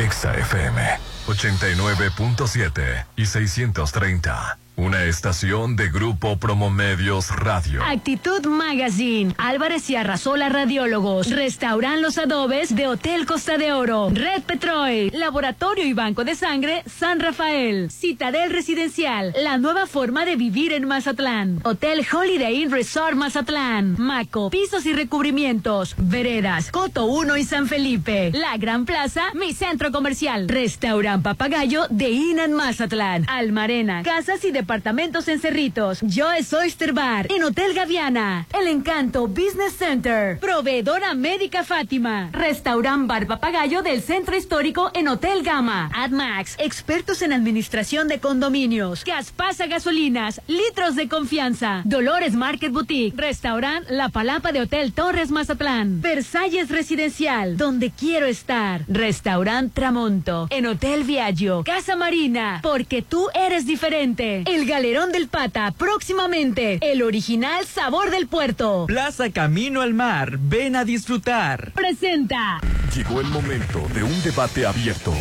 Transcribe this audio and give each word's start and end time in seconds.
Exa 0.00 0.32
FM 0.32 0.80
89.7 1.26 3.04
y 3.16 3.26
630. 3.26 4.58
Una 4.80 5.04
estación 5.04 5.76
de 5.76 5.90
Grupo 5.90 6.38
Promomedios 6.38 7.36
Radio. 7.36 7.82
Actitud 7.82 8.46
Magazine. 8.46 9.34
Álvarez 9.36 9.90
y 9.90 9.96
Arrasola 9.96 10.48
Radiólogos. 10.48 11.28
Restauran 11.28 12.00
los 12.00 12.16
adobes 12.16 12.74
de 12.74 12.86
Hotel 12.86 13.26
Costa 13.26 13.58
de 13.58 13.74
Oro. 13.74 14.08
Red 14.10 14.40
Petrol. 14.44 15.10
Laboratorio 15.12 15.84
y 15.84 15.92
Banco 15.92 16.24
de 16.24 16.34
Sangre 16.34 16.82
San 16.86 17.20
Rafael. 17.20 17.90
Citadel 17.90 18.50
Residencial. 18.50 19.34
La 19.36 19.58
nueva 19.58 19.86
forma 19.86 20.24
de 20.24 20.36
vivir 20.36 20.72
en 20.72 20.88
Mazatlán. 20.88 21.60
Hotel 21.62 22.06
Holiday 22.10 22.62
Inn 22.62 22.70
Resort 22.70 23.16
Mazatlán. 23.16 23.96
Maco. 23.98 24.48
Pisos 24.48 24.86
y 24.86 24.94
recubrimientos. 24.94 25.94
Veredas. 25.98 26.70
Coto 26.70 27.04
1 27.04 27.36
y 27.36 27.44
San 27.44 27.66
Felipe. 27.66 28.30
La 28.32 28.56
Gran 28.56 28.86
Plaza. 28.86 29.24
Mi 29.34 29.52
centro 29.52 29.92
comercial. 29.92 30.48
Restaurant 30.48 31.22
Papagayo 31.22 31.86
de 31.90 32.08
Inan 32.08 32.54
Mazatlán. 32.54 33.28
Almarena. 33.28 34.04
Casas 34.04 34.42
y 34.42 34.50
departamentos 34.52 34.69
departamentos 34.70 35.26
en 35.26 35.40
Cerritos, 35.40 35.98
Joe's 36.00 36.52
Oyster 36.52 36.92
Bar, 36.92 37.26
en 37.32 37.42
Hotel 37.42 37.74
Gaviana, 37.74 38.46
El 38.56 38.68
Encanto 38.68 39.26
Business 39.26 39.74
Center, 39.76 40.38
Proveedora 40.38 41.12
Médica 41.14 41.64
Fátima, 41.64 42.28
Restaurant 42.30 43.08
Bar 43.08 43.26
Papagayo 43.26 43.82
del 43.82 44.00
Centro 44.00 44.36
Histórico 44.36 44.92
en 44.94 45.08
Hotel 45.08 45.42
Gama, 45.42 45.90
AdMax, 45.92 46.54
expertos 46.60 47.20
en 47.22 47.32
administración 47.32 48.06
de 48.06 48.20
condominios, 48.20 49.04
Gaspasa 49.04 49.66
Gasolinas, 49.66 50.40
litros 50.46 50.94
de 50.94 51.08
confianza, 51.08 51.82
Dolores 51.84 52.34
Market 52.34 52.70
Boutique, 52.70 53.20
Restaurant 53.20 53.84
La 53.90 54.08
Palapa 54.08 54.52
de 54.52 54.60
Hotel 54.60 54.92
Torres 54.92 55.32
Mazatlán, 55.32 56.00
Versalles 56.00 56.68
Residencial, 56.68 57.56
donde 57.56 57.90
quiero 57.90 58.26
estar, 58.26 58.82
Restaurant 58.86 59.74
Tramonto, 59.74 60.46
en 60.50 60.66
Hotel 60.66 61.02
Viaggio, 61.02 61.64
Casa 61.64 61.96
Marina, 61.96 62.60
porque 62.62 63.02
tú 63.02 63.26
eres 63.34 63.66
diferente. 63.66 64.44
El 64.50 64.66
Galerón 64.66 65.12
del 65.12 65.28
Pata, 65.28 65.70
próximamente. 65.70 66.80
El 66.82 67.02
original 67.02 67.64
sabor 67.66 68.10
del 68.10 68.26
puerto. 68.26 68.86
Plaza 68.88 69.30
Camino 69.30 69.80
al 69.80 69.94
Mar, 69.94 70.38
ven 70.40 70.74
a 70.74 70.84
disfrutar. 70.84 71.70
Presenta. 71.72 72.58
Llegó 72.92 73.20
el 73.20 73.28
momento 73.28 73.86
de 73.94 74.02
un 74.02 74.22
debate 74.24 74.66
abierto. 74.66 75.14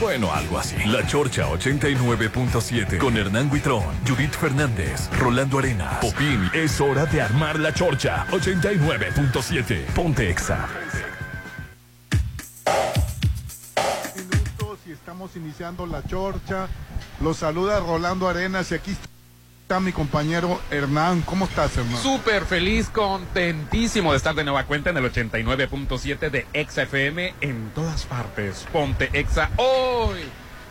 Bueno, 0.00 0.32
algo 0.32 0.58
así. 0.58 0.74
La 0.86 1.06
Chorcha 1.06 1.48
89.7 1.48 2.98
con 2.98 3.16
Hernán 3.16 3.52
Guitrón, 3.52 3.84
Judith 4.04 4.34
Fernández, 4.34 5.08
Rolando 5.16 5.60
Arena, 5.60 6.00
Popín. 6.00 6.50
Es 6.52 6.80
hora 6.80 7.06
de 7.06 7.22
armar 7.22 7.60
la 7.60 7.72
Chorcha 7.72 8.26
89.7. 8.32 9.84
Ponte 9.94 10.28
Exa. 10.28 10.68
Estamos 15.16 15.36
iniciando 15.36 15.86
la 15.86 16.02
Chorcha. 16.02 16.68
Los 17.22 17.38
saluda 17.38 17.80
Rolando 17.80 18.28
Arenas 18.28 18.70
y 18.70 18.74
aquí 18.74 18.94
está 19.62 19.80
mi 19.80 19.90
compañero 19.90 20.60
Hernán. 20.70 21.22
¿Cómo 21.22 21.46
estás, 21.46 21.74
Hernán? 21.74 22.02
Súper 22.02 22.44
feliz, 22.44 22.90
contentísimo 22.90 24.10
de 24.10 24.18
estar 24.18 24.34
de 24.34 24.44
nueva 24.44 24.64
cuenta 24.64 24.90
en 24.90 24.98
el 24.98 25.10
89.7 25.10 26.28
de 26.28 26.46
Exa 26.52 26.82
FM 26.82 27.32
en 27.40 27.70
todas 27.70 28.04
partes. 28.04 28.66
Ponte 28.70 29.08
Exa 29.14 29.48
hoy. 29.56 30.20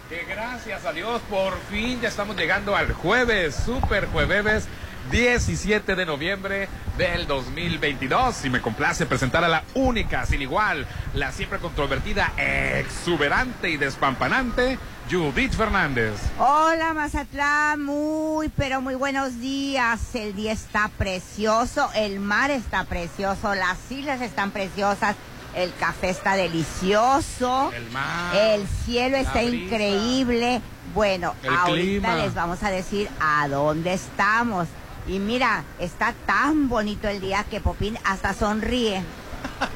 Que 0.09 0.23
gracias 0.29 0.85
a 0.85 0.93
Dios, 0.93 1.23
por 1.27 1.57
fin 1.71 1.99
ya 1.99 2.09
estamos 2.09 2.37
llegando 2.37 2.75
al 2.75 2.93
jueves, 2.93 3.55
super 3.55 4.05
jueves 4.05 4.67
17 5.11 5.95
de 5.95 6.05
noviembre 6.05 6.67
del 6.97 7.27
2022 7.27 8.45
y 8.45 8.49
me 8.49 8.61
complace 8.61 9.05
presentar 9.05 9.43
a 9.43 9.47
la 9.47 9.63
única, 9.73 10.25
sin 10.25 10.41
igual, 10.41 10.87
la 11.13 11.31
siempre 11.31 11.59
controvertida, 11.59 12.33
exuberante 12.37 13.69
y 13.69 13.77
despampanante 13.77 14.79
Judith 15.09 15.53
Fernández. 15.53 16.13
Hola 16.39 16.93
Mazatlán, 16.93 17.83
muy 17.83 18.49
pero 18.49 18.81
muy 18.81 18.95
buenos 18.95 19.39
días. 19.39 20.15
El 20.15 20.35
día 20.35 20.51
está 20.51 20.89
precioso, 20.97 21.89
el 21.95 22.19
mar 22.19 22.49
está 22.49 22.85
precioso, 22.85 23.53
las 23.53 23.77
islas 23.91 24.21
están 24.21 24.51
preciosas, 24.51 25.15
el 25.55 25.73
café 25.75 26.09
está 26.09 26.35
delicioso, 26.35 27.71
el, 27.75 27.91
mar, 27.91 28.35
el 28.35 28.67
cielo 28.85 29.17
está 29.17 29.43
increíble. 29.43 30.61
Bueno, 30.93 31.35
ahorita 31.43 31.65
clima. 31.73 32.15
les 32.15 32.33
vamos 32.33 32.63
a 32.63 32.71
decir 32.71 33.09
a 33.19 33.47
dónde 33.47 33.93
estamos. 33.93 34.67
Y 35.07 35.19
mira, 35.19 35.63
está 35.79 36.13
tan 36.25 36.67
bonito 36.67 37.07
el 37.07 37.21
día 37.21 37.45
que 37.49 37.59
Popín 37.61 37.97
hasta 38.03 38.33
sonríe. 38.33 39.03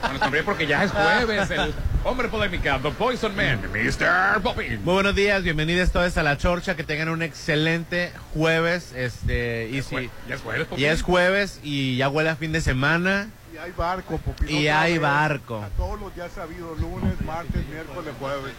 Bueno, 0.02 0.20
también 0.20 0.44
porque 0.44 0.66
ya 0.66 0.84
es 0.84 0.92
jueves, 0.92 1.52
el 1.52 1.74
hombre 2.04 2.28
polémica, 2.28 2.80
The 2.82 2.90
Poison 2.92 3.36
Man, 3.36 3.62
Mr. 3.72 4.42
Poppy. 4.42 4.70
Muy 4.84 4.94
buenos 4.96 5.14
días, 5.16 5.44
bienvenidos 5.44 5.92
todos 5.92 6.18
a 6.18 6.24
la 6.24 6.38
Chorcha, 6.38 6.76
que 6.76 6.84
tengan 6.84 7.10
un 7.10 7.22
excelente 7.22 8.12
jueves, 8.34 8.92
este, 8.96 9.70
y 9.72 9.84
si, 9.84 10.10
Ya 10.28 10.36
es 10.36 10.42
jueves, 10.42 10.68
y 10.76 10.86
es 10.86 11.02
jueves 11.04 11.60
y 11.62 11.98
ya 11.98 12.10
huele 12.10 12.32
a 12.32 12.36
fin 12.36 12.52
de 12.52 12.62
semana, 12.62 13.30
Y 13.54 13.58
hay 13.58 13.72
barco, 13.72 14.18
Popín. 14.18 14.50
Y 14.50 14.68
hay 14.68 14.98
barco. 14.98 15.62
A 15.62 15.70
todos 15.70 16.00
los 16.00 16.14
días 16.16 16.32
sabido, 16.34 16.74
lunes, 16.76 17.22
martes, 17.22 17.66
miércoles, 17.68 18.14
jueves. 18.20 18.54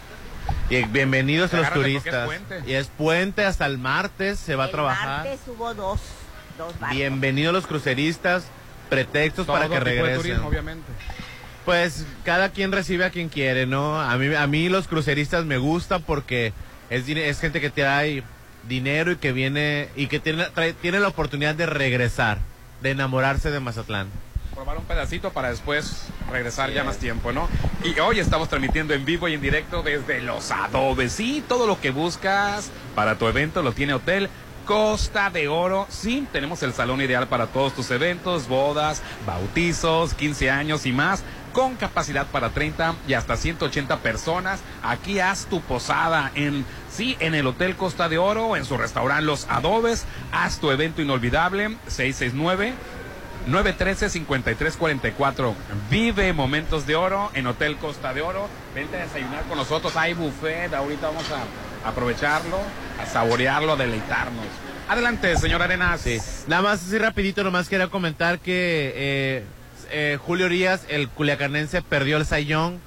y 0.69 0.83
bienvenidos 0.85 1.53
a 1.53 1.57
los 1.57 1.73
turistas. 1.73 2.29
es. 2.31 2.67
Y 2.67 2.73
es 2.73 2.87
puente 2.87 3.43
hasta 3.45 3.65
el 3.65 3.77
martes, 3.77 4.39
se 4.39 4.55
va 4.55 4.63
a 4.63 4.67
el 4.67 4.71
trabajar. 4.71 5.25
martes 5.25 5.41
hubo 5.47 5.73
dos, 5.73 5.99
dos 6.57 6.79
barcos. 6.79 6.97
Bienvenidos 6.97 7.53
los 7.53 7.67
cruceristas, 7.67 8.43
pretextos 8.89 9.45
Todo 9.45 9.55
para 9.57 9.69
que 9.69 9.79
regresen. 9.79 10.21
turismo, 10.21 10.47
obviamente. 10.47 10.85
Pues 11.65 12.05
cada 12.25 12.49
quien 12.49 12.71
recibe 12.71 13.05
a 13.05 13.09
quien 13.11 13.29
quiere, 13.29 13.65
¿no? 13.67 14.01
A 14.01 14.17
mí, 14.17 14.33
a 14.33 14.47
mí 14.47 14.69
los 14.69 14.87
cruceristas 14.87 15.45
me 15.45 15.57
gusta 15.57 15.99
porque 15.99 16.53
es 16.89 17.39
gente 17.39 17.61
que 17.61 17.69
trae 17.69 18.23
dinero 18.67 19.11
y 19.11 19.15
que 19.17 19.31
viene 19.31 19.89
y 19.95 20.07
que 20.07 20.19
tiene, 20.19 20.45
trae- 20.55 20.73
tiene 20.73 20.99
la 20.99 21.07
oportunidad 21.07 21.55
de 21.55 21.65
regresar, 21.67 22.39
de 22.81 22.91
enamorarse 22.91 23.51
de 23.51 23.59
Mazatlán. 23.59 24.07
probar 24.53 24.77
un 24.77 24.83
pedacito 24.85 25.31
para 25.31 25.49
después 25.49 26.03
regresar 26.31 26.71
ya 26.71 26.83
más 26.83 26.97
tiempo, 26.97 27.31
¿no? 27.31 27.47
Y 27.83 27.97
hoy 27.99 28.19
estamos 28.19 28.49
transmitiendo 28.49 28.93
en 28.93 29.05
vivo 29.05 29.27
y 29.27 29.33
en 29.35 29.41
directo 29.41 29.81
desde 29.83 30.21
Los 30.21 30.51
Adobes. 30.51 31.11
Sí, 31.13 31.43
todo 31.47 31.65
lo 31.67 31.79
que 31.79 31.91
buscas 31.91 32.69
para 32.95 33.15
tu 33.17 33.27
evento 33.27 33.61
lo 33.63 33.71
tiene 33.71 33.93
Hotel 33.93 34.29
Costa 34.65 35.29
de 35.29 35.47
Oro. 35.47 35.87
Sí, 35.89 36.27
tenemos 36.31 36.63
el 36.63 36.73
salón 36.73 37.01
ideal 37.01 37.27
para 37.27 37.47
todos 37.47 37.73
tus 37.73 37.91
eventos, 37.91 38.47
bodas, 38.47 39.01
bautizos, 39.25 40.13
15 40.13 40.49
años 40.49 40.85
y 40.85 40.91
más. 40.91 41.23
Con 41.53 41.75
capacidad 41.75 42.27
para 42.27 42.51
30 42.51 42.95
y 43.07 43.13
hasta 43.13 43.35
180 43.35 43.97
personas. 43.97 44.61
Aquí 44.83 45.19
haz 45.19 45.47
tu 45.47 45.59
posada 45.61 46.31
en, 46.33 46.65
sí, 46.89 47.17
en 47.19 47.35
el 47.35 47.45
Hotel 47.45 47.75
Costa 47.75 48.07
de 48.07 48.17
Oro, 48.17 48.55
en 48.55 48.63
su 48.63 48.77
restaurante 48.77 49.25
Los 49.25 49.47
Adobes. 49.49 50.05
Haz 50.31 50.59
tu 50.59 50.71
evento 50.71 51.01
inolvidable, 51.01 51.77
669 51.87 52.73
913-5344. 53.49 55.53
Vive 55.89 56.31
momentos 56.33 56.85
de 56.85 56.95
oro 56.95 57.31
en 57.33 57.47
Hotel 57.47 57.77
Costa 57.77 58.13
de 58.13 58.21
Oro. 58.21 58.47
Vente 58.75 58.97
a 58.97 59.03
desayunar 59.03 59.45
con 59.45 59.57
nosotros. 59.57 59.95
Hay 59.95 60.13
buffet. 60.13 60.71
Ahorita 60.73 61.07
vamos 61.07 61.31
a 61.31 61.39
aprovecharlo, 61.85 62.57
a 63.01 63.05
saborearlo, 63.05 63.73
a 63.73 63.75
deleitarnos. 63.75 64.45
Adelante, 64.89 65.35
señor 65.37 65.61
Arenas. 65.61 66.01
Sí. 66.01 66.17
Nada 66.47 66.61
más 66.63 66.85
así 66.85 66.97
rapidito, 66.97 67.43
nomás 67.43 67.69
quería 67.69 67.87
comentar 67.87 68.39
que 68.39 68.91
eh, 68.95 69.43
eh, 69.91 70.17
Julio 70.21 70.47
Urias, 70.47 70.81
el 70.89 71.07
culiacanense, 71.09 71.81
perdió 71.81 72.17
el 72.17 72.25
Sayón. 72.25 72.79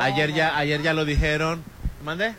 Ayer 0.00 0.32
ya, 0.34 0.56
ayer 0.56 0.82
ya 0.82 0.92
lo 0.92 1.04
dijeron. 1.04 1.62
¿Mande? 2.04 2.34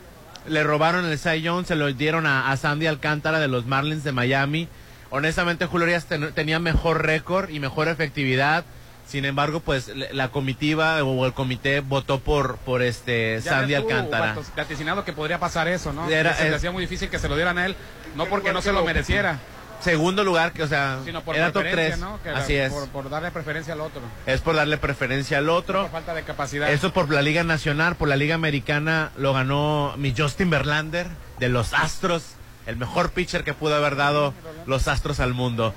Le 0.48 0.64
robaron 0.64 1.06
el 1.06 1.18
Sayón, 1.20 1.66
se 1.66 1.76
lo 1.76 1.92
dieron 1.92 2.26
a, 2.26 2.50
a 2.52 2.58
Sandy 2.58 2.88
Alcántara 2.88 3.40
de 3.40 3.48
los 3.48 3.66
Marlins 3.66 4.04
de 4.04 4.12
Miami. 4.14 4.68
Honestamente, 5.10 5.66
Julio 5.66 5.86
Urias 5.86 6.06
ten- 6.06 6.32
tenía 6.34 6.60
mejor 6.60 7.06
récord 7.06 7.50
y 7.50 7.60
mejor 7.60 7.88
efectividad. 7.88 8.64
Sin 9.10 9.26
embargo, 9.26 9.60
pues 9.60 9.92
la 10.12 10.30
comitiva 10.30 11.04
o 11.04 11.26
el 11.26 11.34
comité 11.34 11.80
votó 11.80 12.20
por, 12.20 12.58
por 12.58 12.84
este 12.84 13.42
Ya 13.44 13.52
Sandy 13.52 13.74
tú, 13.74 13.82
Alcántara. 13.82 14.36
vaticinado 14.56 15.04
que 15.04 15.14
podría 15.14 15.40
pasar 15.40 15.68
eso, 15.68 15.92
¿no? 15.94 16.08
Era- 16.08 16.36
se 16.36 16.44
le 16.44 16.50
es- 16.50 16.56
hacía 16.58 16.72
muy 16.72 16.82
difícil 16.82 17.10
que 17.10 17.18
se 17.18 17.28
lo 17.28 17.36
dieran 17.36 17.58
a 17.58 17.66
él, 17.66 17.76
no 18.16 18.28
porque 18.28 18.54
no 18.54 18.62
se 18.62 18.72
lo 18.72 18.86
mereciera, 18.86 19.40
Segundo 19.82 20.26
lugar, 20.26 20.52
que 20.52 20.62
o 20.64 20.68
sea, 20.68 21.00
sino 21.06 21.22
por 21.24 21.38
era 21.38 21.54
top 21.54 21.62
preferencia, 21.62 22.06
3. 22.22 22.34
¿no? 22.34 22.38
Así 22.38 22.54
es. 22.54 22.70
Por, 22.70 22.90
por 22.90 23.10
darle 23.10 23.32
preferencia 23.32 23.74
al 23.76 23.80
otro. 23.80 24.02
Es 24.26 24.42
por 24.42 24.58
darle 24.58 24.78
preferencia 24.78 25.38
al 25.38 25.48
otro. 25.50 25.84
Por 25.84 25.92
falta 25.92 26.14
de 26.14 26.24
capacidad. 26.24 26.70
Eso 26.70 26.92
por 26.92 27.10
la 27.10 27.22
Liga 27.22 27.46
Nacional, 27.46 27.96
por 27.96 28.10
la 28.10 28.18
Liga 28.18 28.36
Americana 28.36 29.12
lo 29.16 29.32
ganó 29.32 29.94
mi 29.96 30.14
Justin 30.16 30.50
Verlander 30.50 31.08
de 31.40 31.48
los 31.48 31.74
Astros, 31.74 32.24
el 32.66 32.76
mejor 32.76 33.12
pitcher 33.12 33.46
que 33.46 33.54
pudo 33.54 33.74
haber 33.76 33.96
dado 33.96 34.34
los 34.66 34.90
Astros 34.90 35.22
al 35.22 35.34
mundo. 35.34 35.74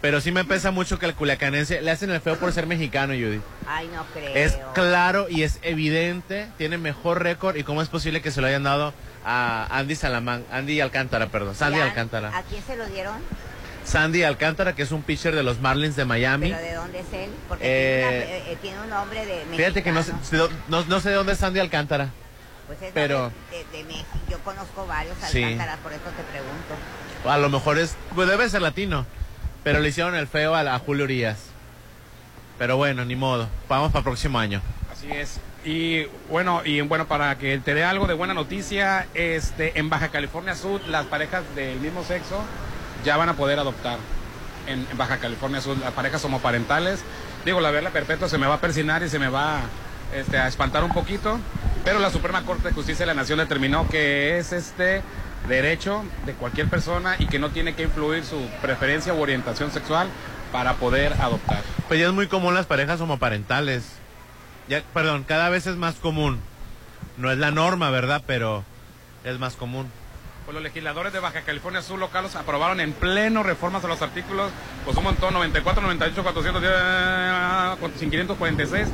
Pero 0.00 0.20
sí 0.22 0.32
me 0.32 0.44
pesa 0.44 0.70
mucho 0.70 0.98
que 0.98 1.04
el 1.06 1.14
culiacanense 1.14 1.82
le 1.82 1.90
hacen 1.90 2.10
el 2.10 2.20
feo 2.22 2.36
por 2.38 2.52
ser 2.52 2.66
mexicano, 2.66 3.12
Judy. 3.12 3.40
Ay, 3.66 3.88
no 3.94 4.04
creo. 4.14 4.34
Es 4.34 4.58
claro 4.72 5.26
y 5.28 5.42
es 5.42 5.58
evidente, 5.62 6.48
tiene 6.56 6.78
mejor 6.78 7.22
récord 7.22 7.56
y 7.56 7.64
cómo 7.64 7.82
es 7.82 7.88
posible 7.88 8.22
que 8.22 8.30
se 8.30 8.40
lo 8.40 8.46
hayan 8.46 8.62
dado 8.62 8.94
a 9.26 9.66
Andy 9.70 9.94
Salamán, 9.96 10.44
Andy 10.50 10.80
Alcántara, 10.80 11.26
perdón, 11.26 11.54
Sandy 11.54 11.78
¿Y 11.78 11.82
a- 11.82 11.84
Alcántara. 11.84 12.34
¿A 12.36 12.42
quién 12.44 12.62
se 12.66 12.76
lo 12.76 12.86
dieron? 12.86 13.16
Sandy 13.84 14.22
Alcántara, 14.22 14.74
que 14.74 14.82
es 14.82 14.90
un 14.92 15.02
pitcher 15.02 15.34
de 15.34 15.42
los 15.42 15.60
Marlins 15.60 15.96
de 15.96 16.04
Miami. 16.06 16.50
¿Pero 16.50 16.62
de 16.62 16.74
dónde 16.74 17.00
es 17.00 17.12
él? 17.12 17.30
Porque 17.48 17.64
Eh, 17.66 18.00
tiene, 18.00 18.16
una- 18.16 18.24
eh, 18.36 18.52
eh, 18.52 18.58
tiene 18.62 18.80
un 18.80 18.88
nombre 18.90 19.26
de 19.26 19.44
Fíjate 19.56 19.82
que 19.82 19.92
no 19.92 20.02
sé, 20.02 20.12
no, 20.68 20.84
no 20.84 21.00
sé 21.00 21.10
de 21.10 21.14
dónde 21.16 21.32
es 21.34 21.38
Sandy 21.38 21.60
Alcántara. 21.60 22.08
Pues 22.66 22.80
es 22.80 22.92
Pero- 22.94 23.32
de, 23.50 23.76
de 23.76 23.84
México. 23.84 24.08
Yo 24.30 24.38
conozco 24.40 24.86
varios 24.86 25.16
Sí. 25.30 25.42
Alcántaras, 25.42 25.78
por 25.80 25.92
eso 25.92 26.02
te 26.16 26.22
pregunto. 26.22 27.28
A 27.28 27.36
lo 27.36 27.50
mejor 27.50 27.78
es, 27.78 27.96
pues 28.14 28.28
debe 28.28 28.48
ser 28.48 28.62
latino, 28.62 29.04
pero 29.62 29.80
le 29.80 29.88
hicieron 29.88 30.14
el 30.14 30.26
feo 30.26 30.54
a, 30.54 30.60
a 30.74 30.78
Julio 30.78 31.04
Urias. 31.04 31.38
Pero 32.58 32.76
bueno, 32.76 33.04
ni 33.04 33.16
modo, 33.16 33.48
vamos 33.68 33.90
para 33.90 34.00
el 34.00 34.04
próximo 34.04 34.38
año. 34.38 34.60
Así 34.92 35.10
es. 35.10 35.40
Y 35.64 36.04
bueno, 36.30 36.62
y 36.64 36.80
bueno, 36.80 37.06
para 37.06 37.36
que 37.36 37.58
te 37.58 37.74
dé 37.74 37.84
algo 37.84 38.06
de 38.06 38.14
buena 38.14 38.34
noticia, 38.34 39.06
este, 39.14 39.78
en 39.78 39.90
Baja 39.90 40.08
California 40.08 40.54
Sur, 40.54 40.80
las 40.88 41.06
parejas 41.06 41.42
del 41.54 41.78
mismo 41.80 42.02
sexo 42.02 42.42
ya 43.04 43.16
van 43.16 43.28
a 43.28 43.34
poder 43.34 43.58
adoptar. 43.58 43.98
En, 44.66 44.86
en 44.90 44.98
Baja 44.98 45.18
California 45.18 45.60
Sur, 45.60 45.78
las 45.78 45.92
parejas 45.92 46.24
homoparentales. 46.24 47.00
Digo, 47.44 47.60
la 47.60 47.70
verla 47.70 47.90
perpetua 47.90 48.28
se 48.28 48.38
me 48.38 48.46
va 48.46 48.54
a 48.54 48.60
persinar 48.60 49.02
y 49.02 49.08
se 49.08 49.18
me 49.18 49.28
va 49.28 49.60
este, 50.14 50.38
a 50.38 50.46
espantar 50.46 50.84
un 50.84 50.92
poquito. 50.92 51.38
Pero 51.84 51.98
la 51.98 52.10
Suprema 52.10 52.42
Corte 52.42 52.68
de 52.68 52.74
Justicia 52.74 53.04
de 53.04 53.14
la 53.14 53.14
Nación 53.14 53.38
determinó 53.38 53.88
que 53.88 54.38
es 54.38 54.52
este 54.52 55.02
derecho 55.48 56.04
de 56.26 56.34
cualquier 56.34 56.68
persona 56.68 57.16
y 57.18 57.26
que 57.26 57.38
no 57.38 57.50
tiene 57.50 57.74
que 57.74 57.84
influir 57.84 58.24
su 58.24 58.38
preferencia 58.62 59.14
u 59.14 59.20
orientación 59.20 59.70
sexual 59.70 60.08
para 60.52 60.74
poder 60.74 61.14
adoptar. 61.14 61.62
Pues 61.88 62.00
ya 62.00 62.06
es 62.06 62.12
muy 62.12 62.26
común 62.26 62.54
las 62.54 62.66
parejas 62.66 63.00
homoparentales. 63.00 63.84
Ya, 64.68 64.82
perdón, 64.94 65.24
cada 65.24 65.48
vez 65.48 65.66
es 65.66 65.76
más 65.76 65.96
común. 65.96 66.40
No 67.16 67.30
es 67.30 67.38
la 67.38 67.50
norma, 67.50 67.90
¿verdad? 67.90 68.22
Pero 68.26 68.64
es 69.24 69.38
más 69.38 69.56
común. 69.56 69.90
Pues 70.44 70.54
los 70.54 70.62
legisladores 70.62 71.12
de 71.12 71.20
Baja 71.20 71.42
California 71.42 71.82
Sur 71.82 71.98
locales 71.98 72.34
aprobaron 72.34 72.80
en 72.80 72.92
pleno 72.92 73.42
reformas 73.42 73.84
a 73.84 73.88
los 73.88 74.02
artículos, 74.02 74.50
pues 74.84 74.96
un 74.96 75.04
montón, 75.04 75.34
94, 75.34 75.82
98, 75.82 76.22
410, 76.22 76.72
eh, 76.74 78.00
546 78.00 78.88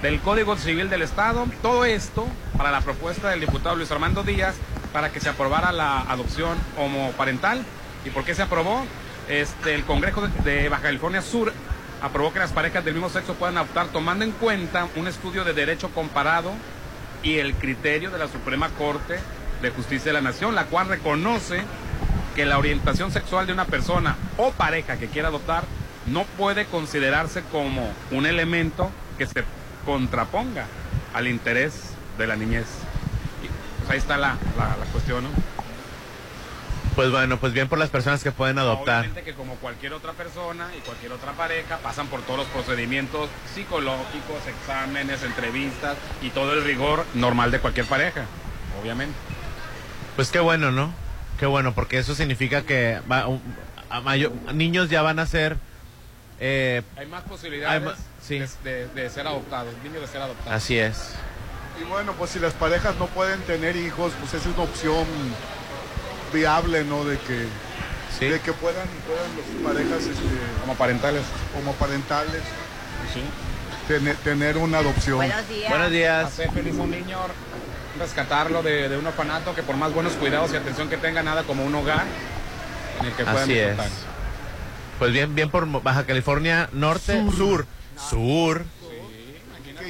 del 0.00 0.20
Código 0.20 0.56
Civil 0.56 0.88
del 0.88 1.02
Estado. 1.02 1.46
Todo 1.60 1.84
esto 1.84 2.26
para 2.56 2.70
la 2.70 2.80
propuesta 2.80 3.30
del 3.30 3.40
diputado 3.40 3.76
Luis 3.76 3.90
Armando 3.90 4.22
Díaz 4.22 4.54
para 4.92 5.10
que 5.10 5.20
se 5.20 5.28
aprobara 5.28 5.72
la 5.72 6.00
adopción 6.00 6.58
homoparental. 6.78 7.62
¿Y 8.04 8.10
por 8.10 8.24
qué 8.24 8.34
se 8.34 8.42
aprobó? 8.42 8.84
Este, 9.28 9.74
el 9.74 9.84
Congreso 9.84 10.28
de- 10.44 10.68
Baja 10.68 10.82
California 10.84 11.22
Sur 11.22 11.52
aprobó 12.02 12.32
que 12.32 12.40
las 12.40 12.50
parejas 12.52 12.84
del 12.84 12.94
mismo 12.94 13.08
sexo 13.08 13.34
puedan 13.34 13.56
adoptar 13.56 13.86
tomando 13.88 14.24
en 14.24 14.32
cuenta 14.32 14.88
un 14.96 15.06
estudio 15.06 15.44
de 15.44 15.52
derecho 15.52 15.90
comparado 15.90 16.52
y 17.22 17.38
el 17.38 17.54
criterio 17.54 18.10
de 18.10 18.18
la 18.18 18.26
Suprema 18.28 18.68
Corte 18.70 19.18
de 19.62 19.70
Justicia 19.70 20.06
de 20.06 20.14
la 20.14 20.20
Nación, 20.20 20.54
la 20.56 20.64
cual 20.64 20.88
reconoce 20.88 21.62
que 22.34 22.44
la 22.44 22.58
orientación 22.58 23.12
sexual 23.12 23.46
de 23.46 23.52
una 23.52 23.66
persona 23.66 24.16
o 24.38 24.50
pareja 24.50 24.96
que 24.96 25.06
quiera 25.06 25.28
adoptar 25.28 25.62
no 26.06 26.24
puede 26.36 26.64
considerarse 26.66 27.42
como 27.52 27.88
un 28.10 28.26
elemento 28.26 28.90
que 29.18 29.26
se 29.26 29.44
contraponga 29.86 30.66
al 31.14 31.28
interés 31.28 31.74
de 32.18 32.26
la 32.26 32.34
niñez. 32.34 32.64
Pues 33.82 33.90
ahí 33.90 33.98
está 33.98 34.16
la, 34.16 34.36
la- 34.56 34.76
la 34.76 34.84
cuestión, 34.92 35.24
¿no? 35.24 35.30
Pues 36.94 37.10
bueno, 37.10 37.38
pues 37.38 37.54
bien 37.54 37.68
por 37.68 37.78
las 37.78 37.88
personas 37.88 38.22
que 38.22 38.32
pueden 38.32 38.58
adoptar. 38.58 39.00
Obviamente 39.00 39.22
que 39.22 39.34
como 39.34 39.54
cualquier 39.56 39.94
otra 39.94 40.12
persona 40.12 40.68
y 40.76 40.80
cualquier 40.80 41.12
otra 41.12 41.32
pareja 41.32 41.78
pasan 41.78 42.06
por 42.08 42.20
todos 42.22 42.40
los 42.40 42.48
procedimientos 42.48 43.30
psicológicos, 43.54 44.46
exámenes, 44.46 45.22
entrevistas 45.22 45.96
y 46.20 46.28
todo 46.30 46.52
el 46.52 46.64
rigor 46.64 47.06
normal 47.14 47.50
de 47.50 47.60
cualquier 47.60 47.86
pareja, 47.86 48.24
obviamente. 48.80 49.14
Pues 50.16 50.30
qué 50.30 50.40
bueno, 50.40 50.70
¿no? 50.70 50.92
Qué 51.38 51.46
bueno, 51.46 51.72
porque 51.72 51.96
eso 51.98 52.14
significa 52.14 52.62
que 52.62 53.00
va- 53.10 53.26
a 53.88 54.00
mayo- 54.02 54.32
niños 54.52 54.90
ya 54.90 55.00
van 55.00 55.18
a 55.18 55.24
ser... 55.26 55.56
eh, 56.40 56.82
Hay 56.98 57.06
más 57.06 57.22
posibilidades 57.22 57.80
Hay 57.80 57.88
ma- 57.88 57.94
sí. 58.20 58.38
de, 58.38 58.48
de- 58.70 58.86
de 58.88 59.08
ser 59.10 59.26
adoptados, 59.26 59.72
niños 59.82 60.02
de 60.02 60.08
ser 60.08 60.20
adoptados. 60.20 60.52
así 60.62 60.78
es. 60.78 61.14
Y 61.80 61.84
bueno, 61.84 62.12
pues 62.12 62.30
si 62.30 62.38
las 62.38 62.52
parejas 62.54 62.94
no 62.98 63.06
pueden 63.06 63.40
tener 63.42 63.76
hijos, 63.76 64.12
pues 64.20 64.34
esa 64.34 64.48
es 64.48 64.54
una 64.54 64.64
opción 64.64 65.04
viable, 66.32 66.84
¿no? 66.84 67.04
De 67.04 67.18
que, 67.18 67.46
Sí. 68.18 68.26
de 68.26 68.40
que 68.40 68.52
puedan, 68.52 68.86
puedan 69.06 69.30
las 69.36 69.74
parejas 69.74 70.02
este, 70.06 70.22
Como 70.60 70.74
parentales. 70.74 71.22
homoparentales 71.58 72.42
Sí. 73.12 73.22
tener, 73.88 74.16
tener 74.16 74.56
una 74.58 74.78
adopción. 74.78 75.16
Buenos 75.16 75.48
días. 75.48 75.70
Buenos 75.70 75.90
días. 75.90 76.26
Hacer 76.26 76.50
feliz 76.52 76.78
a 76.78 76.82
un 76.82 76.90
niño, 76.90 77.18
rescatarlo 77.98 78.62
de, 78.62 78.88
de 78.88 78.96
un 78.98 79.06
orfanato 79.06 79.54
que 79.54 79.62
por 79.62 79.76
más 79.76 79.92
buenos 79.92 80.12
cuidados 80.14 80.52
y 80.52 80.56
atención 80.56 80.88
que 80.88 80.96
tenga, 80.98 81.22
nada 81.22 81.42
como 81.44 81.64
un 81.64 81.74
hogar 81.74 82.04
en 83.00 83.06
el 83.06 83.12
que 83.12 83.24
puedan 83.24 83.42
Así 83.42 83.58
es. 83.58 83.76
Pues 84.98 85.12
bien, 85.12 85.34
bien 85.34 85.50
por 85.50 85.66
Baja 85.82 86.04
California 86.04 86.68
Norte, 86.72 87.24
Sur. 87.36 87.66
Sur. 88.10 88.62
que 88.62 88.81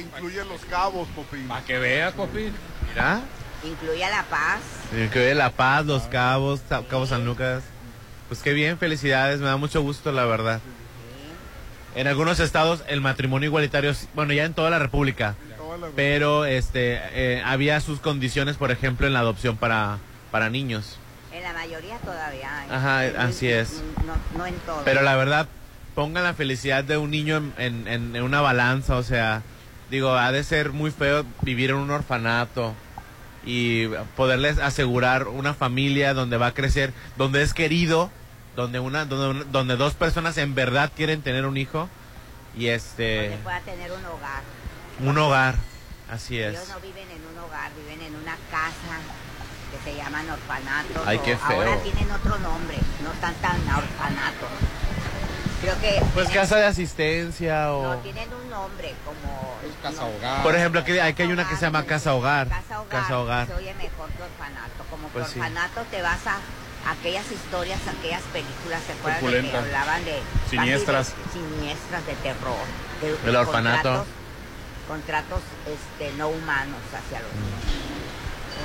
incluye 0.05 0.43
los 0.45 0.61
cabos, 0.65 1.07
Popín. 1.09 1.47
Para 1.47 1.63
que 1.65 1.77
veas, 1.79 2.13
Popín. 2.13 2.53
Mira. 2.89 3.21
Incluye 3.63 4.03
a 4.03 4.09
La 4.09 4.23
Paz. 4.23 4.59
Ve 4.91 5.35
La 5.35 5.49
Paz, 5.49 5.85
Los 5.85 6.03
Cabos, 6.03 6.61
Cabo 6.89 7.05
San 7.07 7.25
Lucas. 7.25 7.63
Pues 8.27 8.41
qué 8.41 8.51
bien, 8.53 8.77
felicidades, 8.77 9.39
me 9.39 9.45
da 9.45 9.57
mucho 9.57 9.81
gusto, 9.81 10.11
la 10.11 10.25
verdad. 10.25 10.59
En 11.95 12.07
algunos 12.07 12.39
estados 12.39 12.83
el 12.87 13.01
matrimonio 13.01 13.47
igualitario, 13.47 13.93
bueno, 14.15 14.33
ya 14.33 14.45
en 14.45 14.53
toda 14.53 14.69
la 14.71 14.79
República, 14.79 15.35
Toda 15.57 15.77
la- 15.77 15.87
pero 15.95 16.43
este 16.45 16.99
eh, 17.13 17.41
había 17.45 17.79
sus 17.81 17.99
condiciones, 17.99 18.57
por 18.57 18.71
ejemplo, 18.71 19.05
en 19.05 19.13
la 19.13 19.19
adopción 19.19 19.57
para, 19.57 19.97
para 20.31 20.49
niños. 20.49 20.97
En 21.31 21.43
la 21.43 21.53
mayoría 21.53 21.97
todavía. 21.99 22.65
¿eh? 22.65 22.67
Ajá, 22.71 23.05
En- 23.05 23.17
así 23.17 23.47
es. 23.47 23.81
No, 24.05 24.37
no 24.39 24.45
en 24.47 24.55
todo. 24.65 24.81
Pero 24.83 25.03
la 25.03 25.15
verdad, 25.15 25.47
pongan 25.93 26.23
la 26.23 26.33
felicidad 26.33 26.83
de 26.83 26.97
un 26.97 27.11
niño 27.11 27.37
en, 27.37 27.53
en- 27.57 27.87
en- 27.87 28.15
en 28.15 28.23
una 28.23 28.41
balanza, 28.41 28.95
o 28.97 29.03
sea, 29.03 29.43
digo, 29.93 30.15
ha 30.15 30.31
de 30.31 30.43
ser 30.43 30.71
muy 30.71 30.89
feo 30.89 31.23
vivir 31.41 31.69
en 31.69 31.75
un 31.75 31.91
orfanato 31.91 32.73
y 33.45 33.85
poderles 34.15 34.57
asegurar 34.57 35.27
una 35.27 35.53
familia 35.53 36.15
donde 36.15 36.37
va 36.37 36.47
a 36.47 36.53
crecer, 36.55 36.91
donde 37.15 37.43
es 37.43 37.53
querido, 37.53 38.09
donde 38.55 38.79
una, 38.79 39.05
donde, 39.05 39.45
donde 39.51 39.75
dos 39.77 39.93
personas 39.93 40.39
en 40.39 40.55
verdad 40.55 40.91
quieren 40.95 41.21
tener 41.21 41.45
un 41.45 41.57
hijo 41.57 41.89
y 42.55 42.65
Donde 42.65 42.75
este, 42.75 43.37
pueda 43.43 43.59
tener 43.59 43.91
un 43.91 44.03
hogar. 44.05 44.41
un 44.99 45.15
hogar, 45.19 45.55
así 46.09 46.39
es. 46.39 46.55
Ellos 46.55 46.69
no 46.69 46.79
viven 46.79 47.11
en 47.11 47.21
un 47.27 47.43
hogar, 47.43 47.69
viven 47.75 48.01
en 48.01 48.15
una 48.15 48.35
casa 48.49 48.97
que 49.71 49.91
se 49.91 49.95
llaman 49.95 50.27
orfanatos. 50.27 51.03
Ay, 51.05 51.19
qué 51.19 51.37
feo. 51.37 51.57
Ahora 51.57 51.77
tienen 51.83 52.09
otro 52.09 52.39
nombre, 52.39 52.77
no 53.03 53.11
están 53.11 53.35
tan 53.35 53.57
orfanatos. 53.57 54.49
Creo 55.63 55.79
que. 55.79 55.99
Pues 56.13 56.27
tienen- 56.27 56.41
casa 56.41 56.57
de 56.57 56.65
asistencia 56.65 57.71
o... 57.71 57.83
No, 57.95 57.99
tienen 57.99 58.27
un 58.33 58.49
nombre 58.49 58.93
como. 59.05 59.55
Casa 59.83 60.05
hogar. 60.05 60.41
Por 60.43 60.55
ejemplo, 60.55 60.79
aquí, 60.81 60.97
aquí 60.97 61.21
hay 61.23 61.31
una 61.31 61.47
que 61.47 61.55
se 61.55 61.61
llama 61.61 61.83
casa 61.85 62.13
hogar. 62.15 62.47
Casa 62.49 62.81
hogar. 62.81 63.01
Casa 63.01 63.19
hogar. 63.19 63.47
Se 63.47 63.53
oye 63.53 63.73
mejor 63.75 64.09
que 64.11 64.23
orfanato. 64.23 64.83
Como 64.89 65.07
que 65.07 65.13
Pues 65.13 65.27
sí. 65.27 65.39
orfanato 65.39 65.81
te 65.91 66.01
vas 66.01 66.25
a 66.25 66.37
aquellas 66.91 67.29
historias, 67.31 67.79
aquellas 67.87 68.21
películas, 68.33 68.81
¿se 68.87 68.93
acuerdan 68.93 69.43
de 69.43 69.51
que 69.51 69.57
hablaban 69.57 70.05
de 70.05 70.19
Siniestras. 70.49 71.09
de- 71.09 71.31
siniestras 71.33 72.05
de 72.05 72.13
terror? 72.15 72.65
de- 73.01 73.11
Del 73.11 73.31
de 73.33 73.37
orfanato. 73.37 74.05
Contratos, 74.07 74.07
contratos, 74.87 75.41
este, 75.67 76.17
no 76.17 76.29
humanos 76.29 76.79
hacia 76.89 77.19
los 77.19 77.31
niños. 77.33 77.63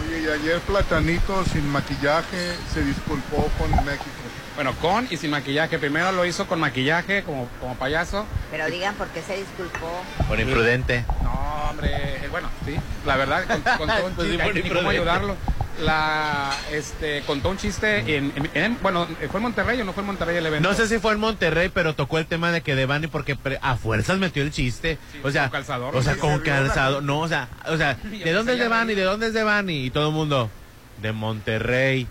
Oye, 0.06 0.20
y 0.20 0.28
ayer 0.30 0.60
Platanito 0.60 1.44
sin 1.46 1.68
maquillaje 1.70 2.56
se 2.72 2.82
disculpó 2.84 3.48
con 3.58 3.70
México. 3.84 4.17
Bueno, 4.58 4.72
con 4.80 5.06
y 5.08 5.16
sin 5.16 5.30
maquillaje. 5.30 5.78
Primero 5.78 6.10
lo 6.10 6.24
hizo 6.26 6.48
con 6.48 6.58
maquillaje 6.58 7.22
como, 7.22 7.46
como 7.60 7.76
payaso. 7.76 8.26
Pero 8.50 8.66
digan 8.66 8.92
por 8.96 9.06
qué 9.08 9.22
se 9.22 9.36
disculpó. 9.36 9.88
Por 10.26 10.40
imprudente. 10.40 11.04
No, 11.22 11.30
hombre, 11.70 11.90
eh, 11.94 12.28
bueno, 12.28 12.48
sí, 12.66 12.74
la 13.06 13.16
verdad, 13.16 13.44
con- 13.46 13.60
contó 13.86 14.04
un 14.06 14.12
Pues 14.16 14.28
sí, 14.28 14.36
chiste, 14.62 14.74
cómo 14.74 14.90
ayudarlo. 14.90 15.36
La, 15.80 16.50
este, 16.72 17.22
contó 17.24 17.50
un 17.50 17.56
chiste 17.56 17.98
en, 18.16 18.32
en- 18.34 18.50
en- 18.54 18.78
bueno, 18.82 19.06
¿fue 19.30 19.38
en 19.38 19.42
Monterrey 19.42 19.80
o 19.80 19.84
no 19.84 19.92
fue 19.92 20.00
en 20.00 20.08
Monterrey 20.08 20.36
el 20.38 20.46
evento? 20.46 20.68
No 20.68 20.74
sé 20.74 20.88
si 20.88 20.98
fue 20.98 21.12
en 21.12 21.20
Monterrey, 21.20 21.70
pero 21.72 21.94
tocó 21.94 22.18
el 22.18 22.26
tema 22.26 22.50
de 22.50 22.62
que 22.62 22.74
Devani 22.74 23.06
porque 23.06 23.36
pre- 23.36 23.60
a 23.62 23.76
fuerzas 23.76 24.18
metió 24.18 24.42
el 24.42 24.50
chiste. 24.50 24.98
Sí, 25.12 25.20
o 25.22 25.30
sea, 25.30 25.42
con 25.44 25.50
calzador, 25.52 25.94
o 25.94 26.02
sea, 26.02 26.14
sí, 26.14 26.18
con 26.18 26.32
se 26.32 26.38
vio 26.40 26.52
la- 26.52 26.58
calzado, 26.64 27.00
no, 27.00 27.20
o 27.20 27.28
sea, 27.28 27.46
o 27.68 27.76
sea, 27.76 27.94
¿de 28.02 28.32
dónde 28.32 28.54
es 28.54 28.58
Devani? 28.58 28.96
¿De 28.96 29.02
dónde 29.04 29.28
es 29.28 29.34
Devani? 29.34 29.84
Y 29.84 29.90
todo 29.90 30.08
el 30.08 30.14
mundo 30.14 30.50
de 31.00 31.12
Monterrey. 31.12 32.08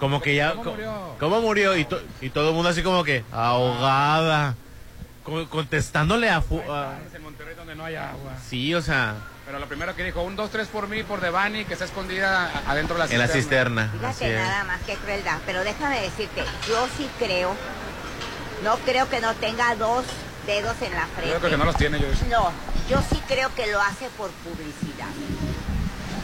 Como 0.00 0.20
que 0.20 0.34
ya 0.34 0.50
¿Cómo 0.52 0.64
co- 0.64 0.70
murió? 0.72 1.16
¿Cómo 1.20 1.40
murió? 1.40 1.76
Y, 1.76 1.84
to- 1.84 2.00
y 2.20 2.30
todo 2.30 2.48
el 2.48 2.54
mundo 2.54 2.70
así 2.70 2.82
como 2.82 3.04
que 3.04 3.22
ahogada. 3.30 4.54
Contestándole 5.48 6.28
a, 6.28 6.40
fu- 6.40 6.60
a- 6.72 6.98
Es 7.06 7.14
en 7.14 7.22
Monterrey 7.22 7.54
donde 7.54 7.74
no 7.76 7.84
hay 7.84 7.94
agua. 7.94 8.32
Sí, 8.48 8.74
o 8.74 8.82
sea, 8.82 9.14
Pero 9.46 9.58
lo 9.58 9.66
primero 9.66 9.94
que 9.94 10.02
dijo, 10.02 10.22
un, 10.22 10.34
dos, 10.34 10.50
tres 10.50 10.66
por 10.68 10.88
mí, 10.88 11.02
por 11.02 11.20
Devani, 11.20 11.64
que 11.66 11.74
está 11.74 11.84
escondida 11.84 12.50
adentro 12.66 12.96
de 12.96 13.06
la 13.06 13.12
en 13.12 13.18
la 13.18 13.28
cisterna. 13.28 13.90
cisterna. 13.92 14.12
Fíjate 14.12 14.34
nada 14.34 14.64
más 14.64 14.80
que 14.82 14.94
crueldad. 14.96 15.38
Pero 15.46 15.62
déjame 15.62 16.00
decirte, 16.00 16.42
yo 16.66 16.88
sí 16.96 17.08
creo, 17.18 17.54
no 18.64 18.76
creo 18.78 19.08
que 19.08 19.20
no 19.20 19.34
tenga 19.34 19.74
dos 19.76 20.04
dedos 20.46 20.74
en 20.82 20.92
la 20.94 21.06
frente. 21.06 21.30
Yo 21.32 21.38
creo 21.38 21.50
que 21.50 21.56
no 21.58 21.64
los 21.64 21.76
tiene, 21.76 22.00
yo 22.00 22.06
No, 22.28 22.50
yo 22.88 23.00
sí 23.10 23.20
creo 23.28 23.54
que 23.54 23.66
lo 23.70 23.80
hace 23.80 24.08
por 24.16 24.30
publicidad. 24.30 25.06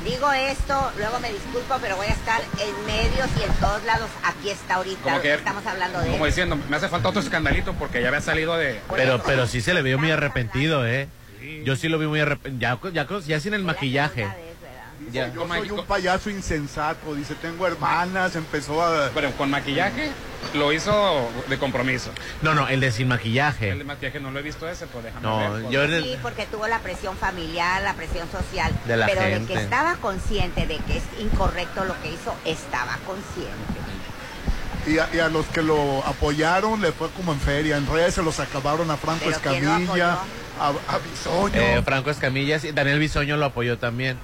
Digo 0.06 0.32
esto, 0.32 0.92
luego 0.98 1.18
me 1.20 1.32
disculpo, 1.32 1.74
pero 1.80 1.96
voy 1.96 2.06
a 2.06 2.10
estar 2.12 2.40
en 2.60 2.86
medios 2.86 3.28
y 3.40 3.42
en 3.42 3.52
todos 3.60 3.82
lados. 3.84 4.08
Aquí 4.22 4.50
está 4.50 4.76
ahorita, 4.76 5.02
Como 5.02 5.20
que- 5.20 5.34
estamos 5.34 5.66
hablando 5.66 5.98
de 6.00 6.10
Como 6.10 6.24
él. 6.26 6.30
diciendo, 6.30 6.56
me 6.68 6.76
hace 6.76 6.88
falta 6.88 7.08
otro 7.08 7.20
escandalito 7.20 7.74
porque 7.74 8.00
ya 8.00 8.08
había 8.08 8.20
salido 8.20 8.56
de... 8.56 8.80
Pero, 8.94 9.20
pero 9.24 9.46
sí 9.48 9.60
se 9.60 9.74
le 9.74 9.82
vio 9.82 9.98
muy 9.98 10.10
arrepentido, 10.12 10.86
¿eh? 10.86 11.08
Yo 11.64 11.74
sí 11.76 11.88
lo 11.88 11.98
vi 11.98 12.06
muy 12.06 12.20
arrepentido. 12.20 12.78
Ya, 12.92 13.06
ya, 13.06 13.06
ya 13.26 13.40
sin 13.40 13.54
el 13.54 13.64
maquillaje. 13.64 14.26
Yo 15.12 15.46
soy 15.48 15.70
un 15.70 15.84
payaso 15.84 16.30
insensato, 16.30 17.14
dice, 17.14 17.34
tengo 17.36 17.66
hermanas, 17.66 18.34
empezó 18.36 18.82
a... 18.82 19.10
Pero 19.14 19.30
con 19.32 19.50
maquillaje 19.50 20.10
lo 20.54 20.72
hizo 20.72 21.28
de 21.48 21.58
compromiso. 21.58 22.10
No, 22.42 22.54
no, 22.54 22.68
el 22.68 22.80
de 22.80 22.90
sin 22.90 23.04
El 23.04 23.08
de 23.10 23.14
maquillaje. 23.16 23.84
maquillaje 23.84 24.20
no 24.20 24.30
lo 24.30 24.38
he 24.38 24.42
visto 24.42 24.68
ese, 24.68 24.86
pues 24.86 25.04
déjame 25.04 25.22
No, 25.22 25.38
ver. 25.38 25.62
pues. 25.62 25.72
yo 25.72 25.82
en 25.84 25.92
el- 25.92 26.02
Sí, 26.04 26.16
porque 26.22 26.46
tuvo 26.46 26.66
la 26.66 26.80
presión 26.80 27.16
familiar, 27.16 27.82
la 27.82 27.94
presión 27.94 28.28
social. 28.30 28.72
De 28.86 28.96
la 28.96 29.06
pero 29.06 29.20
de 29.22 29.44
que 29.46 29.54
estaba 29.54 29.94
consciente 29.96 30.66
de 30.66 30.78
que 30.78 30.98
es 30.98 31.04
incorrecto 31.20 31.84
lo 31.84 32.00
que 32.02 32.12
hizo, 32.12 32.34
estaba 32.44 32.98
consciente. 33.06 33.52
Y 34.86 34.98
a, 34.98 35.08
y 35.12 35.18
a 35.18 35.28
los 35.28 35.46
que 35.46 35.62
lo 35.62 36.04
apoyaron 36.06 36.80
le 36.80 36.92
fue 36.92 37.10
como 37.10 37.32
en 37.32 37.40
feria, 37.40 37.76
en 37.76 37.86
redes 37.88 38.14
se 38.14 38.22
los 38.22 38.38
acabaron 38.38 38.88
a 38.90 38.96
Franco 38.96 39.24
¿Pero 39.24 39.38
quién 39.40 39.64
lo 39.64 39.76
Escamilla, 39.76 40.18
a, 40.60 40.68
a 40.68 40.98
Bisoño. 40.98 41.60
Eh, 41.60 41.82
Franco 41.84 42.10
Escamillas 42.10 42.62
y 42.64 42.70
Daniel 42.72 43.00
Bisoño 43.00 43.36
lo 43.36 43.46
apoyó 43.46 43.78
también. 43.78 44.16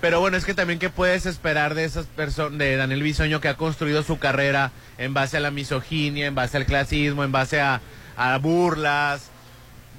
Pero 0.00 0.20
bueno, 0.20 0.36
es 0.36 0.44
que 0.44 0.54
también 0.54 0.78
qué 0.78 0.88
puedes 0.88 1.26
esperar 1.26 1.74
de 1.74 1.84
esas 1.84 2.06
personas, 2.06 2.58
de 2.58 2.76
Daniel 2.76 3.02
Bisoño 3.02 3.40
que 3.40 3.48
ha 3.48 3.56
construido 3.56 4.02
su 4.02 4.18
carrera 4.18 4.72
en 4.96 5.12
base 5.12 5.36
a 5.36 5.40
la 5.40 5.50
misoginia, 5.50 6.26
en 6.26 6.34
base 6.34 6.56
al 6.56 6.64
clasismo, 6.64 7.22
en 7.22 7.32
base 7.32 7.60
a, 7.60 7.80
a 8.16 8.38
burlas. 8.38 9.30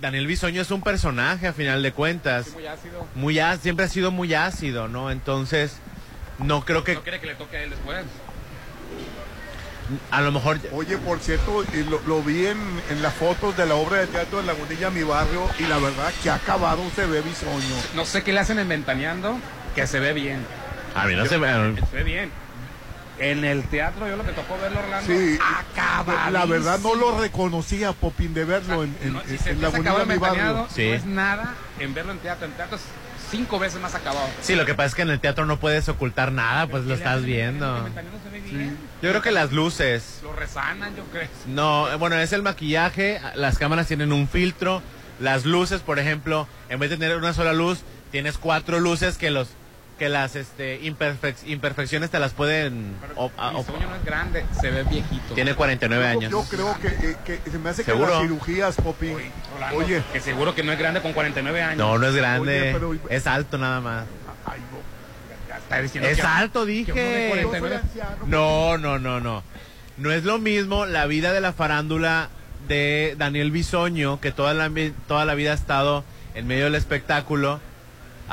Daniel 0.01 0.25
Bisoño 0.25 0.61
es 0.61 0.71
un 0.71 0.81
personaje 0.81 1.47
a 1.47 1.53
final 1.53 1.83
de 1.83 1.91
cuentas. 1.91 2.47
Sí, 2.47 2.53
muy 2.53 2.65
ácido. 2.65 3.07
Muy 3.13 3.39
siempre 3.61 3.85
ha 3.85 3.89
sido 3.89 4.09
muy 4.09 4.33
ácido, 4.33 4.87
¿no? 4.87 5.11
Entonces, 5.11 5.77
no 6.39 6.65
creo 6.65 6.83
que 6.83 6.95
No 6.95 7.03
quiere 7.03 7.19
que 7.19 7.27
le 7.27 7.35
toque 7.35 7.57
a 7.57 7.63
él 7.63 7.69
después. 7.69 8.03
A 10.11 10.21
lo 10.21 10.31
mejor 10.31 10.59
Oye, 10.71 10.97
por 10.97 11.19
cierto, 11.19 11.63
y 11.73 11.83
lo, 11.83 11.99
lo 12.07 12.21
vi 12.21 12.47
en, 12.47 12.57
en 12.89 13.01
las 13.01 13.13
fotos 13.13 13.55
de 13.57 13.65
la 13.65 13.75
obra 13.75 13.99
de 13.99 14.07
teatro 14.07 14.39
de 14.39 14.45
Lagunilla, 14.47 14.89
mi 14.89 15.03
barrio, 15.03 15.49
y 15.59 15.63
la 15.63 15.77
verdad 15.77 16.11
que 16.21 16.29
acabado 16.29 16.83
se 16.95 17.05
ve 17.05 17.21
Bisoño. 17.21 17.75
No 17.95 18.05
sé 18.05 18.23
qué 18.23 18.33
le 18.33 18.39
hacen 18.39 18.59
en 18.59 18.67
Ventaneando, 18.67 19.37
que 19.75 19.87
se 19.87 19.99
ve 19.99 20.13
bien. 20.13 20.45
a 20.95 21.05
mí 21.05 21.15
no 21.15 21.25
se 21.25 21.37
me 21.37 21.47
Se 21.49 21.95
ve 21.95 22.03
bien. 22.03 22.31
En 23.19 23.45
el 23.45 23.63
teatro, 23.65 24.07
yo 24.07 24.15
lo 24.17 24.25
que 24.25 24.31
tocó 24.31 24.57
verlo, 24.57 24.79
Orlando, 24.79 25.05
Sí, 25.05 25.37
la 26.31 26.45
verdad 26.45 26.79
no 26.79 26.95
lo 26.95 27.19
reconocía, 27.19 27.93
Popín, 27.93 28.33
de 28.33 28.45
verlo 28.45 28.83
en, 28.83 28.97
en, 29.03 29.13
No, 29.13 29.21
si 29.21 29.35
en 29.47 29.63
en 29.63 30.07
mi 30.07 30.17
barrio. 30.17 30.67
Sí. 30.73 30.87
no 30.87 30.93
es 30.95 31.05
nada 31.05 31.53
en 31.77 31.93
verlo 31.93 32.13
en 32.13 32.17
teatro. 32.17 32.47
En 32.47 32.53
teatro 32.53 32.77
es 32.77 32.83
cinco 33.31 33.57
veces 33.57 33.81
más 33.81 33.95
acabado. 33.95 34.27
Sí, 34.41 34.55
lo 34.55 34.65
que 34.65 34.75
pasa 34.75 34.87
es 34.87 34.95
que 34.95 35.01
en 35.01 35.09
el 35.09 35.19
teatro 35.19 35.45
no 35.45 35.57
puedes 35.57 35.87
ocultar 35.89 36.31
nada, 36.31 36.67
pues 36.67 36.83
lo 36.83 36.89
¿Qué 36.89 36.95
le 36.95 36.95
estás 36.95 37.23
viendo. 37.23 37.89
Bien. 38.51 38.77
Yo 39.01 39.09
creo 39.09 39.21
que 39.21 39.31
las 39.31 39.51
luces, 39.53 40.19
Lo 40.21 40.33
resanan, 40.33 40.95
yo 40.95 41.03
creo. 41.05 41.27
No, 41.47 41.89
eh, 41.89 41.95
bueno, 41.95 42.17
es 42.17 42.33
el 42.33 42.43
maquillaje, 42.43 43.21
las 43.35 43.57
cámaras 43.57 43.87
tienen 43.87 44.11
un 44.11 44.27
filtro, 44.27 44.83
las 45.19 45.45
luces, 45.45 45.81
por 45.81 45.97
ejemplo, 45.99 46.47
en 46.69 46.79
vez 46.79 46.89
de 46.89 46.97
tener 46.97 47.15
una 47.17 47.33
sola 47.33 47.53
luz, 47.53 47.79
tienes 48.11 48.37
cuatro 48.37 48.79
luces 48.79 49.17
que 49.17 49.31
los 49.31 49.47
que 49.99 50.09
las 50.09 50.35
este 50.35 50.81
imperfec- 50.81 51.45
imperfecciones 51.47 52.09
te 52.09 52.17
las 52.19 52.31
pueden 52.33 52.95
o- 53.15 53.31
a- 53.37 53.51
Mi 53.51 53.59
o- 53.59 53.63
sueño 53.63 53.87
no 53.87 53.95
es 53.95 54.03
grande, 54.03 54.43
se 54.59 54.71
ve 54.71 54.83
viejito. 54.83 55.35
tiene 55.35 55.53
49 55.53 56.03
Yo, 56.05 56.09
años. 56.19 56.31
yo 56.31 56.43
creo 56.49 56.79
que, 56.79 56.87
eh, 56.87 57.17
que 57.43 57.51
se 57.51 57.59
me 57.59 57.69
hace 57.69 57.83
¿Seguro? 57.83 58.07
que 58.07 58.13
las 58.13 58.21
cirugías, 58.23 58.75
Popín. 58.77 59.15
Rolando, 59.53 59.77
Oye, 59.77 60.01
Que 60.11 60.19
seguro 60.19 60.55
que 60.55 60.63
no 60.63 60.71
es 60.71 60.79
grande 60.79 61.01
con 61.01 61.13
49 61.13 61.61
años. 61.61 61.77
No, 61.77 61.97
no 61.99 62.07
es 62.07 62.15
grande, 62.15 62.61
Oye, 62.61 62.73
pero- 62.73 62.95
es 63.09 63.27
alto 63.27 63.57
nada 63.59 63.79
más. 63.79 64.05
ay, 64.45 64.59
no. 64.71 64.79
Ya 65.47 65.57
está 65.57 65.81
diciendo 65.81 66.09
Es 66.09 66.15
que- 66.17 66.21
alto, 66.23 66.65
que 66.65 66.71
dije. 66.71 67.27
49 67.29 67.75
Yo 67.75 67.81
soy 67.81 68.01
anciano, 68.01 68.25
No, 68.25 68.77
no, 68.79 68.97
no, 68.97 69.19
no. 69.19 69.43
No 69.97 70.11
es 70.11 70.23
lo 70.23 70.39
mismo 70.39 70.87
la 70.87 71.05
vida 71.05 71.31
de 71.31 71.41
la 71.41 71.53
farándula 71.53 72.29
de 72.67 73.13
Daniel 73.19 73.51
Bisoño, 73.51 74.19
que 74.19 74.31
toda 74.31 74.53
la, 74.55 74.71
toda 75.07 75.25
la 75.25 75.35
vida 75.35 75.51
ha 75.51 75.55
estado 75.55 76.03
en 76.33 76.47
medio 76.47 76.63
del 76.65 76.75
espectáculo, 76.75 77.59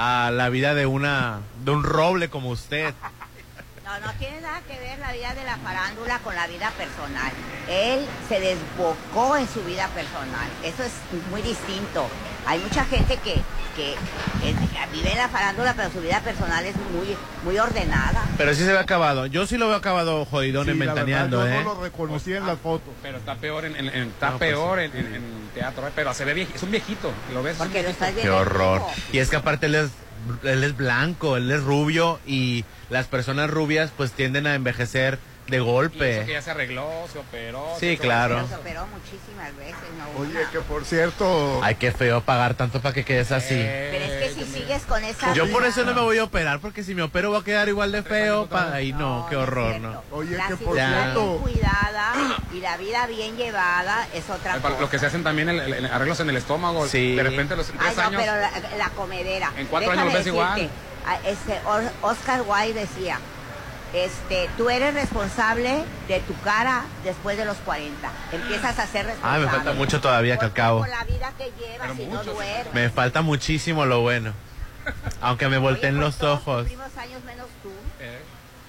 a 0.01 0.31
la 0.31 0.49
vida 0.49 0.75
de 0.75 0.87
una 0.87 1.41
de 1.65 1.73
un 1.73 1.83
roble 1.83 2.29
como 2.29 2.51
usted. 2.51 2.95
No, 3.89 4.07
no 4.07 4.13
tiene 4.19 4.43
nada 4.43 4.61
que 4.69 4.79
ver 4.79 4.99
la 4.99 5.13
vida 5.13 5.33
de 5.35 5.45
la 5.45 5.57
farándula 5.57 6.19
con 6.19 6.35
la 6.35 6.47
vida 6.47 6.71
personal. 6.73 7.33
Él 7.71 8.05
se 8.29 8.39
desbocó 8.39 9.35
en 9.39 9.49
su 9.49 9.63
vida 9.65 9.89
personal. 9.89 10.47
Eso 10.63 10.83
es 10.83 10.93
muy 11.31 11.41
distinto. 11.41 12.07
Hay 12.47 12.59
mucha 12.59 12.85
gente 12.85 13.17
que, 13.17 13.37
que, 13.77 13.93
eh, 13.93 14.55
vive 14.93 15.13
en 15.13 15.17
la 15.17 15.29
farándula, 15.31 15.73
pero 15.75 15.91
su 15.91 16.03
vida 16.03 16.21
personal 16.21 16.67
es 16.67 16.77
muy, 16.77 17.17
muy 17.45 17.59
ordenada. 17.59 18.23
Pero 18.37 18.53
sí 18.55 18.63
se 18.67 18.73
ve 18.73 18.79
acabado. 18.79 19.25
Yo 19.25 19.47
sí 19.47 19.57
lo 19.57 19.69
veo 19.69 19.77
acabado 19.79 20.27
jodidón 20.27 20.67
Sí, 20.67 20.73
en 20.73 20.79
la 20.81 20.85
verdad, 20.85 20.95
Ventaneando, 21.07 21.47
yo 21.47 21.47
¿eh? 21.55 21.65
no 21.65 21.75
lo 21.75 21.81
reconocí 21.81 22.35
en 22.35 22.45
las 22.47 22.59
fotos. 22.59 22.93
Pero 23.01 23.17
está 23.17 23.37
peor 23.37 23.65
en, 23.65 23.75
en- 23.75 23.89
en- 23.89 24.09
está 24.09 24.31
No, 24.33 24.39
pues 24.39 24.51
peor 24.51 24.81
en, 24.81 24.95
en- 24.97 25.15
en 25.15 25.51
teatro, 25.55 25.89
¿eh? 25.89 25.93
pero 25.95 26.13
se 26.13 26.27
ve 26.27 26.35
viejito, 26.35 26.57
es 26.59 26.63
un 26.63 26.71
viejito, 26.73 27.11
lo 27.33 27.43
ves. 27.43 27.57
Porque 27.57 27.83
lo 27.83 27.89
estás 27.89 28.09
Qué 28.11 28.17
viendo. 28.17 28.35
en 28.35 28.41
horror. 28.43 28.83
Y 29.13 29.19
es 29.19 29.31
que 29.31 29.37
aparte 29.37 29.65
él 29.67 29.75
es, 29.77 29.91
él 30.43 30.65
es 30.65 30.77
blanco, 30.77 31.37
él 31.37 31.51
es 31.51 31.63
rubio 31.63 32.21
y 32.27 32.65
las 32.91 33.07
personas 33.07 33.51
rubias 33.51 33.93
pues 33.97 34.13
tienden 34.13 34.47
a 34.47 34.55
envejecer 34.55 35.19
de 35.49 35.57
Y 35.57 35.61
eso 35.61 35.67
que 35.67 35.71
golpe. 35.73 36.27
ya 36.29 36.43
se 36.43 36.51
arregló, 36.51 36.89
se 37.13 37.19
operó. 37.19 37.67
Sí, 37.81 37.97
se- 37.97 37.99
claro. 37.99 38.47
Se 38.49 38.55
operó 38.55 38.87
muchísimas 38.89 39.57
veces, 39.57 39.75
no 39.97 40.21
Oye, 40.21 40.39
que 40.53 40.59
por 40.61 40.85
cierto, 40.85 41.61
Ay, 41.63 41.77
qué 41.77 41.91
feo 41.93 42.21
pagar 42.21 42.55
tanto 42.55 42.81
para 42.81 42.93
que 42.95 43.05
quedes 43.05 43.33
así. 43.33 43.55
Eh, 43.57 43.89
Pero 43.93 44.05
es 44.05 44.35
que 44.35 44.45
si 44.45 44.53
sigues 44.53 44.83
con 44.83 45.03
esa 45.05 45.33
Yo 45.33 45.51
por 45.51 45.63
vida- 45.63 45.71
eso 45.71 45.85
no 45.85 45.95
me 45.95 46.01
voy 46.03 46.19
a 46.19 46.25
operar, 46.25 46.61
porque 46.61 46.83
si 46.85 46.95
me 46.95 47.03
opero 47.03 47.31
voy 47.31 47.41
a 47.41 47.45
quedar 47.45 47.69
igual 47.69 47.93
de 47.93 48.03
feo. 48.03 48.47
Pa... 48.47 48.73
Ay, 48.75 48.93
no, 48.93 49.27
qué 49.29 49.37
es 49.37 49.41
horror. 49.43 49.81
¿no? 49.81 50.03
Oye, 50.13 50.37
la 50.37 50.49
que 50.49 50.57
por 50.57 50.77
cierto- 50.77 51.39
bien 51.39 51.55
cuidada 51.55 52.13
y 52.53 52.61
la 52.61 52.77
vida 52.77 53.07
bien 53.07 53.37
llevada 53.37 54.07
es 54.15 54.25
otra 54.29 54.55
Para 54.57 54.75
cosa. 54.75 54.81
Lo 54.81 54.91
que 54.91 54.99
se 54.99 55.07
hacen 55.07 55.25
también 55.25 55.49
el- 55.49 55.61
el- 55.61 55.87
arreglos 55.87 56.21
en 56.21 56.29
el 56.31 56.37
estómago. 56.37 56.87
Sí. 56.87 57.15
De 57.17 57.23
repente 57.23 57.57
los 57.57 57.71
Ay, 57.71 57.77
tres 57.79 57.97
no, 57.97 58.03
años. 58.03 58.21
pero 58.23 58.37
la, 58.37 58.77
la 58.77 58.91
comedera. 58.91 59.53
En 59.57 59.67
cuatro 59.67 59.91
Déjame 59.91 60.11
años 60.11 60.19
ves 60.19 60.27
igual. 60.27 60.55
decirte, 60.55 60.75
a- 61.07 61.29
Este, 61.29 61.59
Oscar 62.03 62.43
Wilde 62.47 62.81
decía, 62.81 63.19
este, 63.93 64.49
tú 64.57 64.69
eres 64.71 64.95
responsable 64.95 65.83
de 66.09 66.21
tu 66.21 66.35
cara 66.41 66.85
después 67.05 67.37
de 67.39 67.45
los 67.45 67.57
40. 67.59 68.11
Empiezas 68.33 68.79
a 68.79 68.87
ser 68.87 69.07
responsable. 69.07 69.37
Ay, 69.39 69.45
me 69.45 69.51
falta 69.51 69.73
mucho 69.73 70.01
todavía 70.01 70.37
que 70.39 70.45
al 70.47 70.53
Por- 70.81 70.89
la 70.89 71.05
vida 71.05 71.33
que 71.39 71.45
llevas 71.59 71.89
Pero 71.93 71.95
y 71.95 72.07
no 72.07 72.11
mucho, 72.19 72.25
sí. 72.25 72.37
duermes. 72.37 72.75
Me 72.75 72.91
falta 72.91 73.23
muchísimo 73.23 73.85
lo 73.87 74.01
bueno. 74.01 74.33
Aunque 75.21 75.49
me 75.49 75.57
Oye, 75.57 75.65
volteen 75.67 75.97
pues 75.97 76.05
los 76.21 76.23
ojos. 76.23 76.59
Cumplimos 76.67 76.97
años 76.97 77.25
menos 77.25 77.47
tú. 77.63 77.71
Eh, 78.01 78.19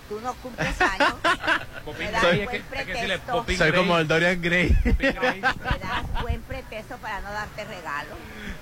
Tú 0.09 0.19
no 0.21 0.33
cumples 0.35 0.81
años. 0.81 1.13
Popín 1.85 2.05
Me 2.07 2.11
das 2.11 2.23
Grey, 2.23 2.43
buen 2.45 2.49
que- 2.49 2.57
que 2.63 2.83
pretexto. 2.93 3.31
Popín 3.31 3.57
Soy 3.59 3.71
como 3.73 3.97
el 3.99 4.07
Dorian 4.07 4.41
Gray. 4.41 4.75
Me 4.83 5.13
das 5.13 6.21
buen 6.23 6.41
pretexto 6.41 6.97
para 6.97 7.21
no 7.21 7.31
darte 7.31 7.63
regalo. 7.65 8.09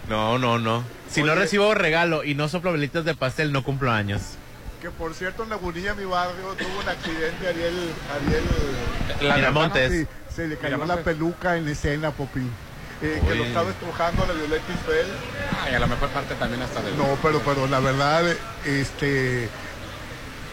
No, 0.10 0.38
no, 0.38 0.60
no. 0.60 0.84
Si 1.10 1.22
no 1.24 1.32
Oye. 1.32 1.42
recibo 1.42 1.74
regalo 1.74 2.26
y 2.26 2.36
no 2.36 2.50
soplo 2.50 2.74
velitas 2.74 3.06
de 3.06 3.16
pastel, 3.16 3.54
no 3.54 3.64
cumplo 3.64 3.92
años. 3.92 4.22
Que 4.88 4.92
por 4.98 5.14
cierto 5.14 5.44
en 5.44 5.50
Lagunilla, 5.50 5.94
mi 5.96 6.06
barrio, 6.06 6.54
tuvo 6.58 6.80
un 6.80 6.88
accidente, 6.90 7.48
Ariel, 7.48 7.92
Ariel, 8.16 8.44
La 9.28 9.36
Miramontes. 9.36 9.92
sí, 9.92 10.08
se 10.34 10.48
le 10.48 10.56
cayó 10.56 10.78
Miramontes. 10.78 10.98
la 10.98 11.04
peluca 11.04 11.58
en 11.58 11.68
escena, 11.68 12.12
Popín. 12.12 12.50
Eh, 13.02 13.22
que 13.28 13.36
lo 13.36 13.44
estaba 13.44 13.70
estrujando 13.70 14.24
a 14.24 14.28
la 14.28 14.34
Violeta 14.34 14.64
Isfel. 14.74 15.06
Ay, 15.64 15.76
a 15.76 15.80
la 15.80 15.88
mejor 15.88 16.08
parte 16.10 16.36
también 16.36 16.62
hasta 16.62 16.82
del. 16.82 16.98
No, 16.98 17.18
pero, 17.22 17.42
pero 17.42 17.68
la 17.68 17.80
verdad, 17.80 18.24
este, 18.66 19.50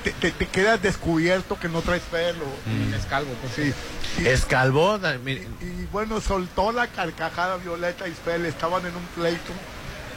te, 0.02 0.10
te- 0.12 0.32
te 0.32 0.46
quedas 0.46 0.82
descubierto 0.82 1.58
que 1.58 1.68
no 1.68 1.80
traes 1.80 2.02
pelo. 2.10 2.44
Es 2.94 3.06
calvo, 3.06 3.30
pues. 3.40 3.54
Sí. 3.54 3.72
Y, 4.22 4.26
¿Es 4.26 4.44
calvo? 4.44 4.98
Y 5.26 5.86
bueno, 5.92 6.20
soltó 6.20 6.72
la 6.72 6.88
carcajada 6.88 7.56
Violeta 7.58 8.08
Isfel, 8.08 8.44
estaban 8.46 8.84
en 8.84 8.94
un 8.96 9.04
pleito. 9.14 9.52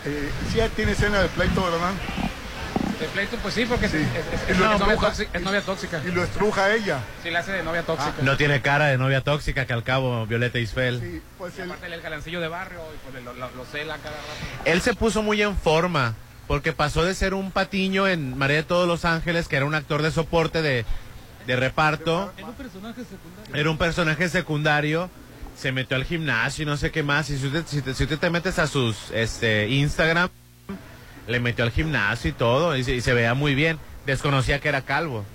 Eh, 0.06 0.30
sí, 0.52 0.60
tiene 0.76 0.94
escena 0.94 1.22
de 1.22 1.30
pleito, 1.30 1.64
¿verdad? 1.64 1.92
De 3.00 3.06
pleito, 3.08 3.38
pues 3.38 3.54
sí, 3.54 3.66
porque 3.66 3.88
Sí. 3.90 3.98
es, 4.50 4.58
novia 4.58 4.96
tóxica, 4.98 5.30
es 5.38 5.42
novia 5.44 5.62
tóxica. 5.62 6.02
Y 6.06 6.12
lo 6.12 6.24
estruja 6.24 6.74
ella. 6.74 7.00
Sí, 7.22 7.30
le 7.30 7.38
hace 7.38 7.52
de 7.52 7.62
novia 7.64 7.84
tóxica. 7.84 8.14
No 8.24 8.38
tiene 8.38 8.62
cara 8.62 8.86
de 8.88 8.98
novia 8.98 9.22
tóxica 9.22 9.66
que 9.68 9.74
al 9.74 9.84
cabo 9.84 10.26
Violeta 10.26 10.58
Isfel. 10.58 11.00
Sí, 11.00 11.22
pues 11.38 11.54
Y 11.58 11.62
el, 11.62 11.72
aparte 11.72 11.94
el 11.94 12.02
galancillo 12.02 12.42
de 12.42 12.48
barrio, 12.48 12.80
y 12.96 13.12
pues 13.12 13.24
lo, 13.24 13.34
lo- 13.34 13.52
lo 13.52 13.66
cela 13.66 13.98
cada 13.98 14.16
rato. 14.16 14.64
Él 14.66 14.82
se 14.82 14.94
puso 14.96 15.22
muy 15.22 15.42
en 15.44 15.56
forma 15.56 16.16
porque 16.48 16.74
pasó 16.74 17.04
de 17.04 17.14
ser 17.14 17.34
un 17.36 17.52
patiño 17.52 18.08
en 18.08 18.36
María 18.38 18.58
de 18.58 18.64
todos 18.64 18.88
los 18.88 19.06
Ángeles, 19.06 19.48
que 19.48 19.58
era 19.58 19.66
un 19.66 19.76
actor 19.76 20.02
de 20.02 20.10
soporte 20.12 20.62
de, 20.64 20.84
de 21.46 21.56
reparto. 21.56 22.34
Era 23.54 23.70
un 23.70 23.78
personaje 23.78 24.28
secundario. 24.30 25.10
Se 25.56 25.72
metió 25.72 25.98
al 25.98 26.04
gimnasio 26.06 26.64
y 26.64 26.66
no 26.66 26.78
sé 26.78 26.92
qué 26.92 27.04
más. 27.04 27.30
Y 27.30 27.38
si 27.38 27.48
usted, 27.48 27.64
si 27.68 27.82
te, 27.82 27.94
si 27.94 28.04
usted 28.04 28.18
te 28.20 28.30
metes 28.30 28.60
a 28.60 28.68
sus 28.68 29.12
este, 29.12 29.68
Instagram, 29.70 30.30
le 31.28 31.40
metió 31.40 31.64
al 31.64 31.72
gimnasio 31.72 32.30
y 32.30 32.34
todo. 32.34 32.76
Y 32.76 32.84
se, 32.84 32.94
y 32.96 33.02
se 33.02 33.14
veía 33.14 33.34
muy 33.34 33.56
bien. 33.56 33.80
Desconocía 34.06 34.60
que 34.60 34.70
era 34.70 34.82
calvo. 34.82 35.26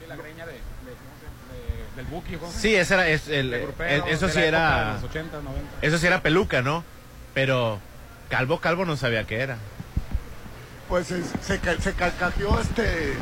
Sí, 0.00 0.06
la 0.08 0.16
greña 0.16 0.46
de, 0.46 0.52
de- 0.52 0.58
¿cómo 0.58 1.14
se- 1.20 1.96
de- 1.96 1.96
del 1.96 2.06
Buki, 2.06 2.36
¿cómo 2.36 2.50
se 2.52 2.58
Sí, 2.60 2.74
ese 2.74 2.94
era, 2.94 3.08
es, 3.08 3.28
el, 3.28 3.60
grupero, 3.62 4.06
eso 4.06 4.28
sí 4.28 4.40
era, 4.40 4.86
de 4.88 4.92
los 5.02 5.04
80, 5.10 5.36
90. 5.42 5.68
eso 5.82 5.98
sí 5.98 6.06
era 6.06 6.22
peluca, 6.22 6.62
¿no? 6.62 6.84
Pero 7.34 7.78
calvo, 8.30 8.60
calvo 8.60 8.84
no 8.86 8.96
sabía 8.96 9.24
qué 9.24 9.40
era. 9.40 9.58
pues 10.88 11.10
es- 11.10 11.32
se, 11.42 11.58
se 11.82 11.92
carcajeó 11.94 12.60
este 12.60 13.14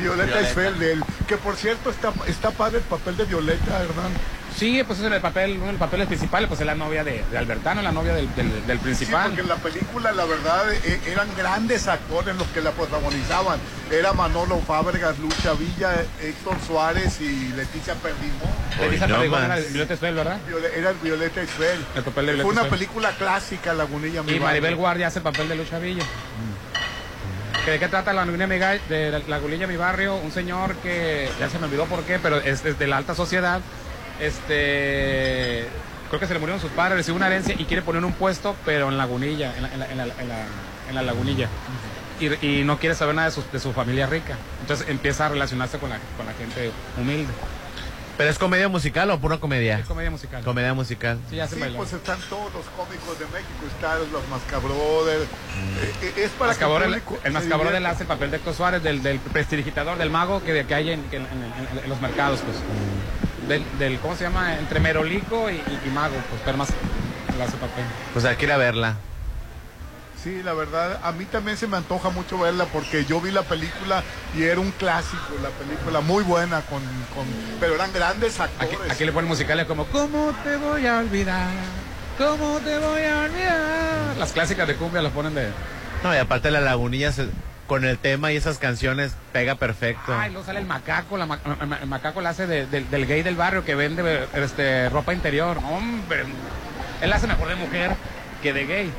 Violeta, 0.00 0.40
Violeta. 0.40 1.06
Que 1.28 1.36
por 1.36 1.54
cierto 1.56 1.90
está, 1.90 2.12
está 2.26 2.50
padre 2.50 2.78
el 2.78 2.84
papel 2.84 3.16
de 3.16 3.24
Violeta, 3.26 3.78
¿verdad? 3.78 4.08
Sí, 4.56 4.82
pues 4.86 5.00
es 5.00 5.10
el 5.10 5.20
papel, 5.20 5.56
uno 5.56 5.66
de 5.66 5.72
los 5.72 5.80
papeles 5.80 6.06
principales, 6.06 6.46
pues 6.46 6.60
es 6.60 6.66
la 6.66 6.76
novia 6.76 7.02
de, 7.02 7.24
de 7.28 7.38
Albertano, 7.38 7.82
la 7.82 7.90
novia 7.90 8.14
del, 8.14 8.32
del, 8.36 8.64
del 8.66 8.78
Sí, 8.78 8.84
principal. 8.84 9.26
porque 9.26 9.40
en 9.40 9.48
la 9.48 9.56
película, 9.56 10.12
la 10.12 10.24
verdad, 10.26 10.72
e- 10.72 11.00
eran 11.10 11.28
grandes 11.36 11.88
actores 11.88 12.36
los 12.36 12.46
que 12.48 12.60
la 12.60 12.70
protagonizaban. 12.70 13.58
Era 13.90 14.12
Manolo 14.12 14.60
Fábregas, 14.60 15.18
Lucha 15.18 15.54
Villa, 15.54 15.94
Héctor 16.22 16.56
Suárez 16.64 17.20
y 17.20 17.48
Leticia 17.48 17.94
Perdigón. 17.94 18.48
Leticia 18.80 19.06
no 19.08 19.16
Perdigón 19.16 19.44
era 19.44 19.58
el 19.58 19.64
Violeta 19.64 19.94
Esfel, 19.94 20.14
¿verdad? 20.14 20.38
Era 20.76 20.90
el 20.90 20.96
Violeta 21.02 21.42
Isfel. 21.42 21.84
El 21.96 22.02
papel 22.04 22.26
de 22.26 22.32
Fue 22.32 22.42
Violeta 22.42 22.48
una 22.52 22.60
Isfel. 22.62 22.70
película 22.70 23.10
clásica, 23.18 23.74
Lagunilla. 23.74 24.22
mi 24.22 24.32
Y 24.34 24.40
Maribel 24.40 24.62
barrio. 24.62 24.76
Guardia 24.78 25.06
hace 25.08 25.18
el 25.18 25.24
papel 25.24 25.48
de 25.48 25.56
Lucha 25.56 25.80
Villa. 25.80 26.04
¿Que 27.64 27.70
¿De 27.72 27.78
qué 27.80 27.88
trata 27.88 28.12
la 28.12 28.24
de 28.26 29.10
la 29.10 29.18
Lagunilla, 29.26 29.66
mi 29.66 29.76
barrio? 29.76 30.16
Un 30.16 30.30
señor 30.30 30.76
que, 30.76 31.28
ya 31.40 31.48
se 31.48 31.58
me 31.58 31.64
olvidó 31.66 31.86
por 31.86 32.02
qué, 32.04 32.18
pero 32.20 32.36
es, 32.36 32.64
es 32.64 32.78
de 32.78 32.86
la 32.86 32.98
alta 32.98 33.14
sociedad. 33.16 33.60
Este, 34.20 35.66
creo 36.08 36.20
que 36.20 36.26
se 36.26 36.34
le 36.34 36.38
murieron 36.40 36.60
sus 36.60 36.70
padres, 36.70 36.96
recibe 36.98 37.16
una 37.16 37.26
herencia 37.26 37.54
y 37.58 37.64
quiere 37.64 37.82
poner 37.82 38.04
un 38.04 38.12
puesto, 38.12 38.54
pero 38.64 38.88
en 38.88 38.96
Lagunilla, 38.98 39.54
en 39.56 39.62
la, 39.62 39.72
en 39.72 39.78
la, 39.80 39.86
en 39.90 39.98
la, 39.98 40.04
en 40.04 40.28
la- 40.28 40.46
en 40.88 40.94
la 40.94 41.02
Lagunilla. 41.02 41.48
Y, 42.20 42.46
y 42.46 42.62
no 42.62 42.78
quiere 42.78 42.94
saber 42.94 43.14
nada 43.14 43.28
de 43.28 43.34
su, 43.34 43.42
de 43.50 43.58
su 43.58 43.72
familia 43.72 44.06
rica. 44.06 44.36
Entonces 44.60 44.86
empieza 44.90 45.24
a 45.26 45.28
relacionarse 45.30 45.78
con 45.78 45.88
la, 45.88 45.98
con 46.18 46.26
la 46.26 46.32
gente 46.34 46.70
humilde. 47.00 47.32
¿Pero 48.18 48.30
es 48.30 48.38
comedia 48.38 48.68
musical 48.68 49.10
o 49.10 49.18
pura 49.18 49.38
comedia? 49.38 49.78
Es 49.78 49.86
comedia 49.86 50.10
musical. 50.10 50.44
Comedia 50.44 50.74
musical. 50.74 51.18
Sí, 51.30 51.40
hacen 51.40 51.56
Sí, 51.56 51.60
bailar. 51.62 51.78
pues 51.78 51.92
están 51.94 52.20
todos 52.28 52.52
los 52.52 52.64
cómicos 52.76 53.18
de 53.18 53.24
México, 53.26 53.64
están 53.74 53.98
los 54.12 54.28
Mascabrothers. 54.28 55.22
Eh, 56.02 56.12
es 56.18 56.30
para 56.32 56.52
que 56.52 56.58
Mascabrón, 56.60 56.82
el 56.88 56.94
el, 56.94 57.00
público 57.00 57.24
el 57.24 57.32
se 57.32 57.38
Mascabrón 57.38 57.66
divierta. 57.72 57.90
hace 57.90 58.02
el 58.02 58.06
papel 58.08 58.30
de 58.30 58.36
Héctor 58.36 58.54
Suárez, 58.54 58.82
del, 58.82 59.02
del 59.02 59.18
prestidigitador, 59.18 59.96
del 59.98 60.10
mago 60.10 60.44
que, 60.44 60.64
que 60.66 60.74
hay 60.74 60.90
en, 60.90 61.02
que 61.04 61.16
en- 61.16 61.22
en- 61.26 61.78
en 61.82 61.88
los 61.88 62.00
mercados, 62.02 62.40
pues. 62.44 62.56
Del, 63.48 63.64
del, 63.78 63.98
¿cómo 64.00 64.16
se 64.16 64.24
llama? 64.24 64.58
Entre 64.58 64.80
merolico 64.80 65.50
y, 65.50 65.54
y- 65.54 65.80
y 65.86 65.90
mago, 65.90 66.14
pues, 66.30 66.40
pero 66.44 66.56
más 66.56 66.68
hace 66.68 67.56
papel. 67.56 67.84
Pues 68.12 68.24
hay 68.24 68.36
que 68.36 68.46
ir 68.46 68.52
a 68.52 68.56
verla. 68.56 68.96
Sí, 70.22 70.42
la 70.42 70.54
verdad, 70.54 71.00
a 71.02 71.12
mí 71.12 71.26
también 71.26 71.58
se 71.58 71.66
me 71.66 71.76
antoja 71.76 72.08
mucho 72.08 72.38
verla 72.38 72.64
porque 72.66 73.04
yo 73.04 73.20
vi 73.20 73.30
la 73.30 73.42
película 73.42 74.02
y 74.34 74.44
era 74.44 74.58
un 74.58 74.70
clásico, 74.70 75.34
la 75.42 75.50
película 75.50 76.00
muy 76.00 76.24
buena, 76.24 76.62
con, 76.62 76.80
con 77.14 77.26
pero 77.60 77.74
eran 77.74 77.92
grandes 77.92 78.40
Aquí, 78.40 78.54
actores. 78.58 78.90
aquí 78.92 79.04
le 79.04 79.12
ponen 79.12 79.28
musicales 79.28 79.66
como 79.66 79.84
¿Cómo 79.86 80.32
te 80.42 80.56
voy 80.56 80.86
a 80.86 80.98
olvidar? 81.00 81.50
¿Cómo 82.16 82.58
te 82.60 82.78
voy 82.78 83.02
a 83.02 83.20
olvidar? 83.24 84.16
Las 84.18 84.32
clásicas 84.32 84.66
de 84.66 84.76
cumbia 84.76 85.02
las 85.02 85.12
ponen 85.12 85.34
de... 85.34 85.48
No, 86.02 86.14
y 86.14 86.16
aparte 86.18 86.50
la 86.50 86.60
lagunilla 86.60 87.12
se- 87.12 87.28
con 87.66 87.84
el 87.84 87.98
tema 87.98 88.30
y 88.32 88.36
esas 88.36 88.58
canciones 88.58 89.14
pega 89.32 89.54
perfecto. 89.54 90.14
Ay, 90.16 90.30
luego 90.32 90.44
sale 90.46 90.60
el 90.60 90.66
macaco, 90.66 91.16
la 91.16 91.26
ma- 91.26 91.38
ma- 91.66 91.78
el 91.80 91.86
macaco 91.88 92.20
la 92.20 92.30
hace 92.30 92.46
de- 92.46 92.66
del- 92.66 92.90
del 92.90 93.06
gay 93.06 93.22
del 93.22 93.36
barrio 93.36 93.64
que 93.64 93.74
vende 93.74 94.26
este, 94.34 94.88
ropa 94.90 95.14
interior. 95.14 95.58
Hombre, 95.58 96.24
él 97.00 97.12
hace 97.12 97.26
mejor 97.26 97.48
de 97.48 97.54
mujer 97.56 97.92
que 98.42 98.52
de 98.52 98.66
gay. 98.66 98.92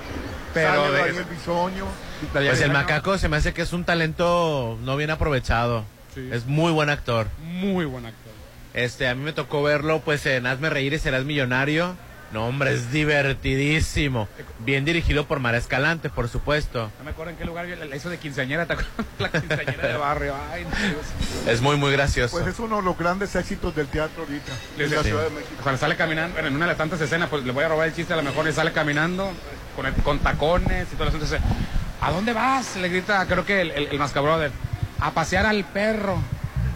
Pero 0.53 0.69
Sale 0.85 0.91
de- 0.91 0.97
Daniel 1.07 1.25
Bisoño. 1.25 1.85
Pues 2.31 2.61
el 2.61 2.71
macaco 2.71 3.17
se 3.17 3.27
me 3.29 3.37
hace 3.37 3.53
que 3.53 3.61
es 3.61 3.73
un 3.73 3.83
talento 3.83 4.77
no 4.81 4.95
bien 4.97 5.11
aprovechado. 5.11 5.83
Sí. 6.13 6.29
Es 6.31 6.45
muy 6.45 6.71
buen 6.71 6.89
actor. 6.89 7.27
Muy 7.43 7.85
buen 7.85 8.05
actor. 8.05 8.31
Este, 8.73 9.07
a 9.07 9.15
mí 9.15 9.21
me 9.23 9.33
tocó 9.33 9.61
verlo 9.63 9.99
pues 9.99 10.25
en 10.25 10.47
Hazme 10.47 10.69
reír 10.69 10.93
y 10.93 10.99
serás 10.99 11.23
millonario. 11.25 11.95
No, 12.35 12.47
hombre, 12.47 12.73
es 12.73 12.91
divertidísimo. 12.91 14.27
Bien 14.59 14.83
dirigido 14.83 15.25
por 15.25 15.39
Mara 15.39 15.57
Escalante, 15.57 16.09
por 16.09 16.27
supuesto. 16.27 16.91
No 16.97 17.05
me 17.05 17.11
acuerdo 17.11 17.31
en 17.31 17.37
qué 17.37 17.45
lugar 17.45 17.65
la 17.65 17.95
hizo 17.95 18.09
de 18.09 18.17
quinceañera, 18.17 18.65
¿te 18.65 18.73
acuerdas? 18.73 18.93
La 19.19 19.29
quinceañera 19.31 19.87
de 19.87 19.95
barrio. 19.95 20.35
Ay, 20.51 20.65
Dios. 20.65 21.47
Es 21.47 21.61
muy, 21.61 21.77
muy 21.77 21.93
gracioso. 21.93 22.35
Pues 22.35 22.45
es 22.45 22.59
uno 22.59 22.75
de 22.75 22.81
los 22.81 22.97
grandes 22.97 23.33
éxitos 23.37 23.73
del 23.73 23.87
teatro 23.87 24.23
ahorita, 24.23 24.51
en 24.77 24.91
la 24.91 24.97
Sí. 24.97 25.03
Ciudad 25.05 25.23
de 25.23 25.29
México. 25.29 25.55
Cuando 25.63 25.79
sale 25.79 25.95
caminando, 25.95 26.33
bueno, 26.33 26.49
en 26.49 26.55
una 26.57 26.65
de 26.65 26.71
las 26.71 26.77
tantas 26.77 26.99
escenas, 26.99 27.29
pues 27.29 27.45
le 27.45 27.53
voy 27.53 27.63
a 27.63 27.69
robar 27.69 27.87
el 27.87 27.95
chiste 27.95 28.11
a 28.11 28.17
lo 28.17 28.23
mejor, 28.23 28.45
y 28.49 28.51
sale 28.51 28.73
caminando 28.73 29.31
con, 29.77 29.85
el- 29.85 29.93
con 29.93 30.19
tacones 30.19 30.87
y 30.91 30.95
todo 30.97 31.07
eso. 31.07 31.15
Entonces, 31.15 31.39
¿a 32.01 32.11
dónde 32.11 32.33
vas? 32.33 32.75
Le 32.75 32.89
grita, 32.89 33.25
creo 33.27 33.45
que 33.45 33.61
el, 33.61 33.71
el, 33.71 33.87
el 33.87 33.97
Mascabrother, 33.97 34.51
a 34.99 35.11
pasear 35.11 35.45
al 35.45 35.63
perro. 35.63 36.17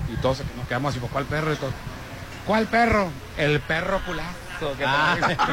Y 0.09 0.15
todos 0.21 0.41
nos 0.55 0.65
quedamos 0.69 0.91
así, 0.91 1.01
pues, 1.01 1.11
¿cuál 1.11 1.25
perro? 1.25 1.51
Y 1.51 1.57
todo, 1.57 1.71
¿Cuál 2.47 2.65
perro? 2.67 3.09
El 3.37 3.59
perro 3.59 3.99
culazo. 4.05 4.29
Que 4.77 4.83
traes". 4.83 5.37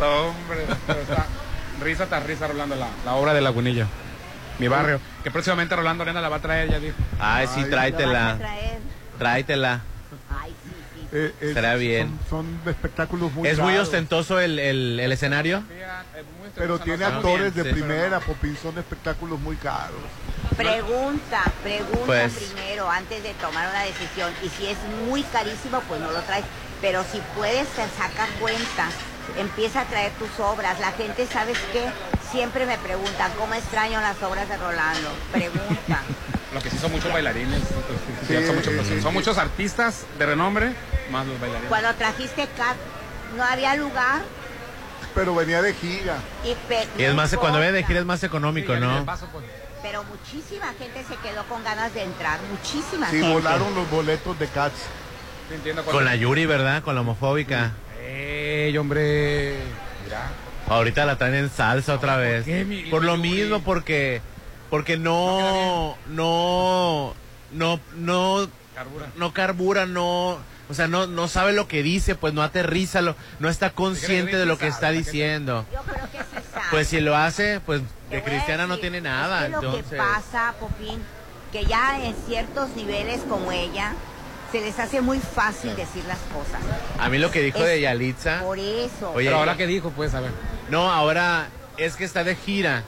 Hombre, 0.00 0.64
está 1.00 1.26
risa 1.82 2.06
tras 2.06 2.24
risa 2.24 2.46
rolando 2.46 2.76
la, 2.76 2.88
la 3.04 3.14
obra 3.14 3.34
de 3.34 3.40
Lagunilla. 3.40 3.86
Mi 4.58 4.68
barrio. 4.68 5.00
Que 5.22 5.30
próximamente 5.30 5.76
Rolando 5.76 6.02
Arena 6.02 6.20
la 6.20 6.28
va 6.30 6.36
a 6.36 6.40
traer, 6.40 6.70
ya 6.70 6.78
dijo. 6.78 6.96
Ay, 7.20 7.46
sí, 7.46 7.60
Ay, 7.60 7.64
¿Lo 7.64 7.64
vas 7.64 7.66
a 7.66 7.70
tráetela. 7.70 8.38
Tráetela. 9.18 9.80
Ay, 10.42 10.54
sí, 10.64 10.70
sí. 10.94 11.08
Eh, 11.12 11.34
eh, 11.40 11.48
Estará 11.48 11.74
bien. 11.74 12.18
Son, 12.30 12.46
son 12.64 12.70
espectáculos 12.72 13.32
muy 13.32 13.46
¿Es 13.48 13.58
muy 13.58 13.72
caros, 13.72 13.88
ostentoso 13.88 14.40
el, 14.40 14.58
el, 14.58 14.98
el 14.98 15.12
escenario? 15.12 15.62
Pero 16.54 16.78
tiene 16.78 17.04
actores 17.04 17.52
bien, 17.52 17.64
de 17.66 17.70
sí. 17.70 17.74
primera, 17.80 18.20
Popín, 18.20 18.56
son 18.56 18.78
espectáculos 18.78 19.38
muy 19.40 19.56
caros. 19.56 19.98
Pregunta, 20.56 21.42
pregunta 21.62 22.06
Pues- 22.06 22.32
primero 22.34 22.90
antes 22.90 23.22
de 23.22 23.34
tomar 23.34 23.68
una 23.70 23.82
decisión. 23.82 24.32
Y 24.42 24.48
si 24.48 24.66
es 24.66 24.78
muy 25.06 25.22
carísimo, 25.24 25.80
pues 25.88 26.00
no 26.00 26.10
lo 26.10 26.20
traes. 26.22 26.44
Pero 26.80 27.04
si 27.10 27.20
puedes, 27.36 27.66
te 27.68 27.82
saca 27.98 28.26
cuenta. 28.40 28.88
Empieza 29.38 29.80
a 29.80 29.84
traer 29.84 30.12
tus 30.12 30.28
obras. 30.40 30.78
La 30.80 30.92
gente, 30.92 31.26
¿sabes 31.26 31.58
qué? 31.72 31.84
Siempre 32.30 32.64
me 32.66 32.78
preguntan, 32.78 33.32
¿cómo 33.38 33.54
extraño 33.54 34.00
las 34.00 34.22
obras 34.22 34.48
de 34.48 34.56
Rolando? 34.56 35.10
Pregunta. 35.32 36.02
Lo 36.54 36.60
que 36.62 36.70
sí 36.70 36.78
son 36.78 36.92
muchos 36.92 37.12
bailarines. 37.12 37.58
sí, 37.60 37.66
Sí, 38.38 38.46
son, 38.46 38.56
muchos, 38.56 38.72
sí, 38.72 38.80
sí, 38.94 39.00
son 39.02 39.10
sí. 39.12 39.18
muchos 39.18 39.36
artistas 39.36 40.04
de 40.18 40.26
renombre, 40.26 40.72
más 41.10 41.26
los 41.26 41.38
bailarines. 41.40 41.68
Cuando 41.68 41.92
trajiste 41.94 42.46
Cat, 42.56 42.76
no 43.36 43.42
había 43.44 43.74
lugar. 43.74 44.22
Pero 45.14 45.34
venía 45.34 45.60
de 45.60 45.74
gira. 45.74 46.16
Y, 46.44 47.02
es 47.02 47.14
más, 47.14 47.34
cuando 47.36 47.58
viene 47.58 47.72
de 47.72 47.84
gira 47.84 48.00
es 48.00 48.06
más 48.06 48.22
económico, 48.22 48.74
Sí, 48.74 48.80
¿no? 48.80 49.04
paso, 49.04 49.26
pues. 49.32 49.44
Pero 49.82 50.04
muchísima 50.04 50.72
gente 50.78 51.04
se 51.08 51.16
quedó 51.16 51.44
con 51.44 51.62
ganas 51.64 51.92
de 51.94 52.02
entrar. 52.02 52.40
Muchísima 52.50 53.08
Sí, 53.10 53.18
gente. 53.20 53.32
volaron 53.32 53.74
los 53.74 53.88
boletos 53.90 54.38
de 54.38 54.46
Cats. 54.48 54.74
Entiendo 55.52 55.84
Con 55.84 56.04
la 56.04 56.16
Yuri, 56.16 56.44
¿verdad? 56.46 56.82
Con 56.82 56.94
la 56.96 57.02
homofóbica. 57.02 57.72
¡Ey, 58.04 58.76
hombre! 58.78 59.56
Mira. 60.04 60.28
Ahorita 60.68 61.04
la 61.06 61.16
traen 61.16 61.34
en 61.36 61.50
salsa 61.50 61.94
otra 61.94 62.16
vez. 62.16 62.44
qué, 62.44 62.64
mi- 62.64 62.82
Por 62.90 63.04
lo 63.04 63.16
Yuri? 63.16 63.28
mismo, 63.30 63.60
porque 63.62 64.20
porque 64.70 64.96
no 64.96 65.96
no 66.08 67.14
no 67.52 67.80
no 67.94 68.48
Carbura. 68.74 69.06
no 69.16 69.32
carbura, 69.32 69.86
no, 69.86 70.38
o 70.68 70.74
sea, 70.74 70.88
no 70.88 71.06
no 71.06 71.28
sabe 71.28 71.52
lo 71.52 71.68
que 71.68 71.84
dice, 71.84 72.16
pues 72.16 72.34
no 72.34 72.42
aterriza, 72.42 73.00
lo, 73.00 73.14
no 73.38 73.48
está 73.48 73.70
consciente 73.70 74.36
de 74.36 74.46
lo 74.46 74.58
que 74.58 74.66
está 74.66 74.90
diciendo. 74.90 75.64
Yo 75.72 75.82
creo 75.82 76.10
que 76.10 76.18
sí 76.18 76.46
sabe. 76.52 76.66
Pues 76.72 76.88
si 76.88 77.00
lo 77.00 77.16
hace, 77.16 77.60
pues 77.64 77.82
A 78.12 78.20
cristiana 78.22 78.66
no 78.66 78.78
tiene 78.78 79.00
nada, 79.00 79.40
es 79.40 79.46
que 79.46 79.50
lo 79.52 79.60
que 79.60 79.66
entonces. 79.78 79.98
pasa, 79.98 80.54
Popín, 80.60 81.02
que 81.52 81.64
ya 81.64 82.04
en 82.04 82.14
ciertos 82.26 82.70
niveles 82.76 83.20
como 83.28 83.50
ella, 83.52 83.94
se 84.52 84.60
les 84.60 84.78
hace 84.78 85.00
muy 85.00 85.18
fácil 85.18 85.74
decir 85.74 86.04
las 86.06 86.18
cosas. 86.32 86.60
A 86.98 87.08
mí 87.08 87.18
lo 87.18 87.30
que 87.30 87.40
dijo 87.42 87.58
Es- 87.58 87.64
de 87.66 87.80
Yalitza, 87.80 88.40
Por 88.42 88.58
eso. 88.58 89.10
Oye, 89.12 89.26
Pero 89.26 89.38
ahora 89.38 89.56
que 89.56 89.66
dijo, 89.66 89.90
pues, 89.90 90.14
a 90.14 90.20
ver. 90.20 90.30
no, 90.70 90.90
ahora 90.92 91.48
es 91.76 91.96
que 91.96 92.04
está 92.04 92.22
de 92.24 92.36
gira 92.36 92.84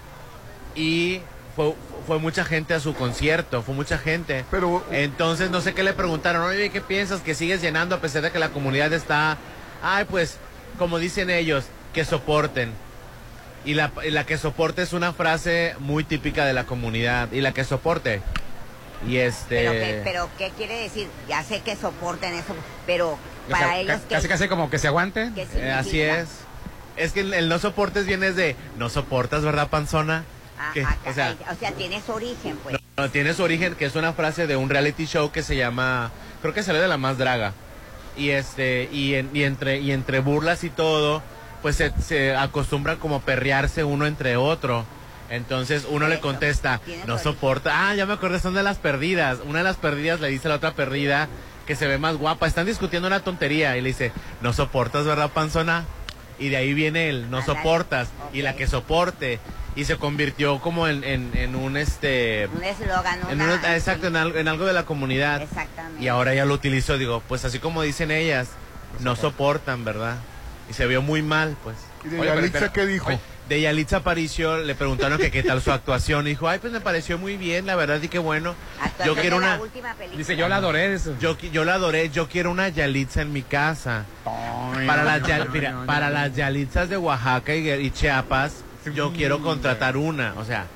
y 0.74 1.20
fue 1.57 1.74
fue 2.07 2.18
mucha 2.18 2.42
gente 2.42 2.72
a 2.72 2.81
su 2.81 2.94
concierto, 2.94 3.61
fue 3.62 3.74
mucha 3.74 3.98
gente. 3.98 4.42
Pero 4.50 4.83
Entonces, 4.90 5.50
no 5.50 5.61
sé 5.61 5.74
qué 5.74 5.83
le 5.83 5.92
preguntaron, 5.92 6.40
oye, 6.42 6.70
¿qué 6.70 6.81
piensas 6.81 7.20
que 7.20 7.35
sigues 7.35 7.61
llenando 7.61 7.94
a 7.96 8.00
pesar 8.00 8.22
de 8.22 8.31
que 8.31 8.38
la 8.38 8.48
comunidad 8.48 8.90
está... 8.94 9.37
Ay, 9.83 10.07
pues, 10.09 10.38
como 10.78 10.98
dicen 10.98 11.28
ellos, 11.28 11.64
que 11.92 12.07
soporten. 12.07 12.72
Y 13.64 13.75
la, 13.75 13.92
y 14.07 14.11
la 14.11 14.25
que 14.25 14.38
soporte 14.38 14.83
es 14.83 14.92
una 14.92 15.12
frase 15.12 15.75
muy 15.81 16.05
típica 16.05 16.44
de 16.47 16.53
la 16.53 16.64
comunidad. 16.64 17.31
Y 17.33 17.40
la 17.40 17.53
que 17.53 17.64
soporte. 17.64 18.23
Y 19.07 19.18
este... 19.18 19.57
Pero, 19.57 19.73
¿qué, 19.73 20.01
pero 20.05 20.31
¿qué 20.38 20.51
quiere 20.57 20.81
decir? 20.83 21.09
Ya 21.29 21.42
sé 21.44 21.61
que 21.61 21.77
soportan 21.77 22.35
eso, 22.35 22.55
pero 22.87 23.11
O 23.12 23.18
para 23.51 23.66
sea, 23.66 23.79
ellos, 23.81 23.97
ca- 23.97 24.09
¿qué, 24.09 24.14
casi, 24.16 24.29
casi 24.29 24.49
como 24.49 24.71
que 24.71 24.79
se 24.79 24.88
aguante. 24.88 25.31
qué 25.35 25.47
eh, 25.55 25.71
así 25.71 26.01
es. 26.01 26.29
Es 26.97 27.12
que 27.12 27.21
el, 27.21 27.33
el 27.35 27.49
no 27.49 27.59
soportes 27.59 28.07
viene 28.07 28.33
de... 28.33 28.57
No 28.77 28.88
soportas, 28.88 29.42
¿verdad, 29.44 29.68
panzona? 29.68 30.25
Ah, 30.59 30.71
Que, 30.75 30.83
ah, 30.83 30.97
o 31.07 31.12
sea, 31.12 31.37
o 31.53 31.55
sea, 31.55 31.71
tiene 31.73 32.01
su 32.05 32.12
origen, 32.12 32.57
pues. 32.62 32.73
No, 32.97 33.05
no, 33.05 33.11
tiene 33.11 33.35
su 33.35 33.42
origen, 33.44 33.77
que 33.77 33.85
es 33.85 33.94
una 33.94 34.12
frase 34.14 34.49
de 34.49 34.57
un 34.57 34.68
reality 34.68 35.07
show 35.07 35.31
que 35.31 35.44
se 35.44 35.55
llama, 35.57 36.11
creo 36.42 36.53
que 36.53 36.64
salió 36.64 36.83
de 36.83 36.88
la 36.88 36.97
más 36.99 37.18
draga. 37.18 37.53
Y 38.16 38.31
este, 38.31 38.88
y, 38.90 39.14
en- 39.14 39.31
y 39.33 39.44
entre, 39.44 39.79
y 39.79 39.92
entre 39.92 40.18
burlas 40.18 40.64
y 40.64 40.71
todo, 40.71 41.23
pues 41.62 41.77
se, 41.77 41.92
se 42.01 42.35
acostumbran 42.37 42.99
como 42.99 43.21
perrearse 43.21 43.85
uno 43.85 44.07
entre 44.07 44.37
otro. 44.37 44.85
Entonces 45.31 45.87
uno 45.90 46.09
le 46.09 46.21
contesta, 46.21 46.81
no 47.07 47.18
soporta. 47.18 47.88
Ah, 47.90 47.94
ya 47.94 48.07
me 48.07 48.14
acordé, 48.14 48.40
son 48.40 48.55
de 48.55 48.62
las 48.62 48.79
perdidas. 48.79 49.38
Una 49.47 49.59
de 49.59 49.64
las 49.64 49.77
perdidas 49.77 50.21
le 50.21 50.29
dice 50.29 50.49
a 50.49 50.51
la 50.51 50.55
otra 50.57 50.73
perdida 50.73 51.29
que 51.66 51.77
se 51.77 51.87
ve 51.87 51.99
más 51.99 52.16
guapa. 52.16 52.47
Están 52.47 52.64
discutiendo 52.66 53.09
una 53.09 53.21
tontería 53.21 53.77
y 53.77 53.83
le 53.83 53.88
dice, 53.88 54.12
no 54.40 54.53
soportas, 54.55 55.05
¿verdad, 55.05 55.31
panzona? 55.31 55.85
Y 56.38 56.49
de 56.49 56.57
ahí 56.57 56.73
viene 56.73 57.11
el 57.11 57.31
no 57.31 57.42
soportas. 57.44 58.09
Y 58.33 58.40
la 58.42 58.55
que 58.57 58.66
soporte. 58.66 59.38
y 59.77 59.85
se 59.85 59.97
convirtió 59.97 60.61
como 60.61 60.88
en, 60.88 61.05
en, 61.05 61.31
en 61.35 61.55
un 61.55 61.77
este 61.77 62.49
Un 62.57 62.64
eslogan, 62.64 63.21
en 63.31 63.40
una- 63.40 63.55
un- 63.55 63.64
exacto 63.66 64.07
en 64.09 64.16
algo, 64.16 64.37
en 64.38 64.49
algo 64.49 64.64
de 64.64 64.73
la 64.73 64.85
comunidad 64.85 65.42
Exactamente. 65.42 66.03
y 66.03 66.09
ahora 66.09 66.35
ya 66.35 66.47
lo 66.47 66.55
utilizó 66.55 66.99
digo 66.99 67.23
pues 67.29 67.44
así 67.44 67.61
como 67.61 67.83
dicen 67.83 68.11
ellas 68.11 68.49
no 69.01 69.14
soportan 69.14 69.85
verdad 69.85 70.16
y 70.68 70.72
se 70.72 70.87
vio 70.87 71.02
muy 71.02 71.22
mal 71.22 71.57
pues 71.64 71.76
¿Y 72.04 72.09
de 72.09 72.20
Oye, 72.20 72.28
pero 72.31 72.40
Yalitza 72.40 72.72
qué 72.72 72.87
dijo? 72.87 73.09
oye, 73.09 73.18
de 73.48 73.61
Yalitza 73.62 73.96
Aparicio 73.98 74.59
le 74.59 74.74
preguntaron 74.74 75.18
que 75.18 75.31
qué 75.31 75.42
tal 75.42 75.61
su 75.62 75.72
actuación 75.72 76.26
y 76.26 76.31
dijo 76.31 76.48
ay 76.48 76.59
pues 76.59 76.72
me 76.72 76.81
pareció 76.81 77.18
muy 77.18 77.37
bien 77.37 77.66
la 77.66 77.74
verdad 77.76 78.00
y 78.02 78.09
qué 78.09 78.18
bueno 78.18 78.54
Actuación 78.81 79.16
yo 79.16 79.20
quiero 79.20 79.37
una 79.38 79.59
última 79.61 79.94
película. 79.94 80.18
Dice, 80.18 80.37
yo 80.37 80.48
la 80.48 80.57
adoré. 80.57 80.92
Eso. 80.94 81.14
yo, 81.18 81.37
yo 81.38 81.64
la 81.64 81.74
adoré 81.74 82.11
yo 82.11 82.28
quiero 82.28 82.50
una 82.50 82.68
Yalitza 82.68 83.22
en 83.22 83.33
mi 83.33 83.42
casa 83.42 84.04
para 84.87 85.02
las 85.04 85.22
Yal- 85.22 85.48
mira, 85.50 85.83
para 85.87 86.11
las 86.11 86.35
Yalitzas 86.37 86.88
de 86.88 86.96
Oaxaca 86.98 87.54
y, 87.54 87.68
y 87.70 87.90
Chiapas 87.90 88.62
yo 88.94 89.12
quiero 89.12 89.42
contratar 89.42 89.96
una 89.96 90.35
o 90.37 90.44
sea 90.44 90.66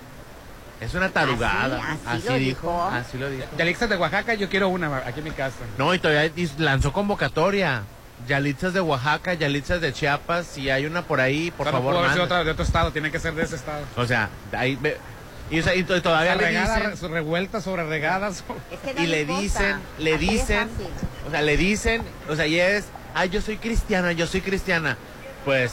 es 0.80 0.94
una 0.94 1.10
tarugada 1.10 1.80
Así- 1.92 2.00
así 2.06 2.28
lo 2.28 2.34
dijo. 2.34 2.84
así 2.84 3.16
lo 3.18 3.30
dijo 3.30 3.44
Yalixas 3.56 3.88
de 3.88 3.96
Oaxaca, 3.96 4.34
yo 4.34 4.48
quiero 4.48 4.68
una 4.68 4.96
aquí 4.98 5.20
en 5.20 5.24
mi 5.24 5.30
casa. 5.30 5.54
No, 5.78 5.94
y 5.94 5.98
todavía 6.00 6.32
lanzó 6.58 6.92
convocatoria. 6.92 7.82
Yalitzas 8.28 8.72
de 8.72 8.80
Oaxaca, 8.80 9.34
Yalitzas 9.34 9.80
de 9.80 9.92
Chiapas, 9.92 10.46
si 10.46 10.70
hay 10.70 10.86
una 10.86 11.02
por 11.02 11.20
ahí, 11.20 11.50
por 11.50 11.66
O 11.66 11.70
sea, 11.70 11.78
no 11.78 11.84
favor, 11.84 11.96
haber 11.96 12.12
sido 12.12 12.24
otra 12.24 12.44
de 12.44 12.50
otro 12.50 12.64
estado, 12.64 12.92
tiene 12.92 13.10
que 13.10 13.18
ser 13.18 13.34
de 13.34 13.42
ese 13.42 13.56
estado. 13.56 13.84
O 13.96 14.06
sea, 14.06 14.28
ahí 14.52 14.76
ve- 14.80 14.98
y, 15.50 15.60
o 15.60 15.62
sea, 15.62 15.74
y 15.74 15.82
to- 15.84 16.00
todavía 16.00 16.34
le 16.34 16.44
regada, 16.46 16.76
dicen, 16.76 16.90
re- 16.90 16.96
sobre 17.60 17.84
regadas. 17.84 18.42
Es 18.70 18.78
que 18.80 18.94
no 18.94 19.02
y 19.02 19.06
le 19.06 19.20
importa. 19.22 19.40
dicen, 19.42 19.76
le 19.98 20.18
dicen, 20.18 20.68
o 21.26 21.30
sea, 21.30 21.42
le 21.42 21.56
dicen, 21.56 22.02
o 22.28 22.36
sea, 22.36 22.46
y 22.46 22.58
es, 22.60 22.84
ay, 23.14 23.28
yo 23.28 23.40
soy 23.40 23.58
cristiana, 23.58 24.12
yo 24.12 24.26
soy 24.26 24.40
cristiana. 24.40 24.96
Pues, 25.44 25.72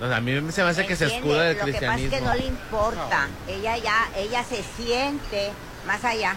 o 0.00 0.08
sea, 0.08 0.16
a 0.16 0.20
mí 0.20 0.32
se 0.50 0.64
me 0.64 0.70
hace 0.70 0.86
que 0.86 0.96
se 0.96 1.06
escuda 1.06 1.42
del 1.44 1.58
Lo 1.58 1.64
que 1.66 1.72
pasa 1.74 1.84
es 1.86 1.92
cristianismo. 1.92 2.10
que 2.16 2.20
no 2.24 2.34
le 2.34 2.46
importa. 2.46 3.28
Ella 3.46 3.76
ya, 3.76 4.08
ella 4.16 4.42
se 4.42 4.62
siente 4.76 5.52
más 5.86 6.02
allá. 6.04 6.34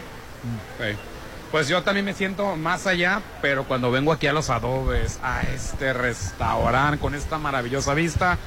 Pues 1.52 1.70
yo 1.70 1.82
también 1.82 2.06
me 2.06 2.14
siento 2.14 2.58
más 2.58 2.88
allá, 2.88 3.22
pero 3.42 3.64
cuando 3.64 3.90
vengo 3.90 4.12
aquí 4.12 4.28
a 4.28 4.34
los 4.34 4.50
adobes, 4.50 5.18
a 5.24 5.44
este 5.44 5.94
restaurante 5.94 7.00
con 7.00 7.16
esta 7.16 7.38
maravillosa 7.38 7.94
vista, 7.94 8.38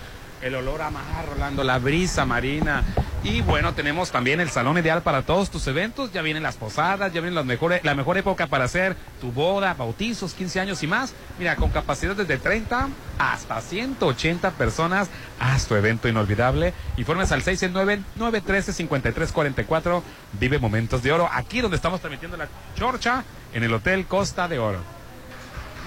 el 0.42 0.54
olor 0.54 0.82
a 0.82 0.90
mar, 0.90 1.26
Rolando, 1.28 1.64
la 1.64 1.78
brisa 1.78 2.24
marina. 2.24 2.84
Y 3.22 3.42
bueno, 3.42 3.74
tenemos 3.74 4.10
también 4.10 4.40
el 4.40 4.48
salón 4.48 4.78
ideal 4.78 5.02
para 5.02 5.20
todos 5.22 5.50
tus 5.50 5.66
eventos. 5.66 6.10
Ya 6.12 6.22
vienen 6.22 6.42
las 6.42 6.56
posadas, 6.56 7.12
ya 7.12 7.20
vienen 7.20 7.34
las 7.34 7.44
mejores, 7.44 7.84
la 7.84 7.94
mejor 7.94 8.16
época 8.16 8.46
para 8.46 8.64
hacer 8.64 8.96
tu 9.20 9.30
boda, 9.30 9.74
bautizos, 9.74 10.32
15 10.32 10.60
años 10.60 10.82
y 10.82 10.86
más. 10.86 11.12
Mira, 11.38 11.56
con 11.56 11.68
capacidad 11.70 12.16
desde 12.16 12.38
30 12.38 12.88
hasta 13.18 13.60
180 13.60 14.52
personas, 14.52 15.10
haz 15.38 15.66
tu 15.66 15.74
evento 15.74 16.08
inolvidable. 16.08 16.72
Informes 16.96 17.30
al 17.32 17.42
669-913-5344. 17.42 20.02
Vive 20.38 20.58
momentos 20.58 21.02
de 21.02 21.12
oro. 21.12 21.28
Aquí 21.30 21.60
donde 21.60 21.76
estamos 21.76 22.00
transmitiendo 22.00 22.38
la 22.38 22.48
chorcha, 22.74 23.24
en 23.52 23.64
el 23.64 23.74
Hotel 23.74 24.06
Costa 24.06 24.48
de 24.48 24.58
Oro. 24.58 24.99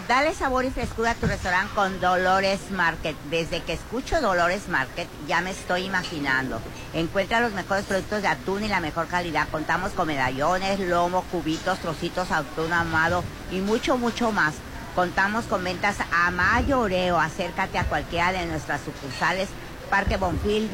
Dale 0.07 0.33
sabor 0.33 0.65
y 0.65 0.69
frescura 0.69 1.11
a 1.11 1.15
tu 1.15 1.27
restaurante 1.27 1.73
con 1.73 2.01
Dolores 2.01 2.71
Market. 2.71 3.15
Desde 3.29 3.61
que 3.61 3.71
escucho 3.71 4.19
Dolores 4.19 4.67
Market 4.67 5.07
ya 5.29 5.39
me 5.39 5.51
estoy 5.51 5.85
imaginando. 5.85 6.59
Encuentra 6.93 7.39
los 7.39 7.53
mejores 7.53 7.85
productos 7.85 8.21
de 8.21 8.27
atún 8.27 8.65
y 8.65 8.67
la 8.67 8.81
mejor 8.81 9.07
calidad. 9.07 9.47
Contamos 9.49 9.93
con 9.93 10.07
medallones, 10.07 10.81
lomo, 10.81 11.23
cubitos, 11.31 11.79
trocitos, 11.79 12.31
atún 12.31 12.73
amado 12.73 13.23
y 13.49 13.61
mucho, 13.61 13.97
mucho 13.97 14.33
más. 14.33 14.55
Contamos 14.93 15.45
con 15.45 15.63
ventas 15.63 15.95
a 16.11 16.31
mayoreo. 16.31 17.17
Acércate 17.17 17.77
a 17.79 17.85
cualquiera 17.85 18.33
de 18.33 18.45
nuestras 18.45 18.81
sucursales. 18.81 19.47
Parque 19.89 20.17
Bonfil, 20.17 20.69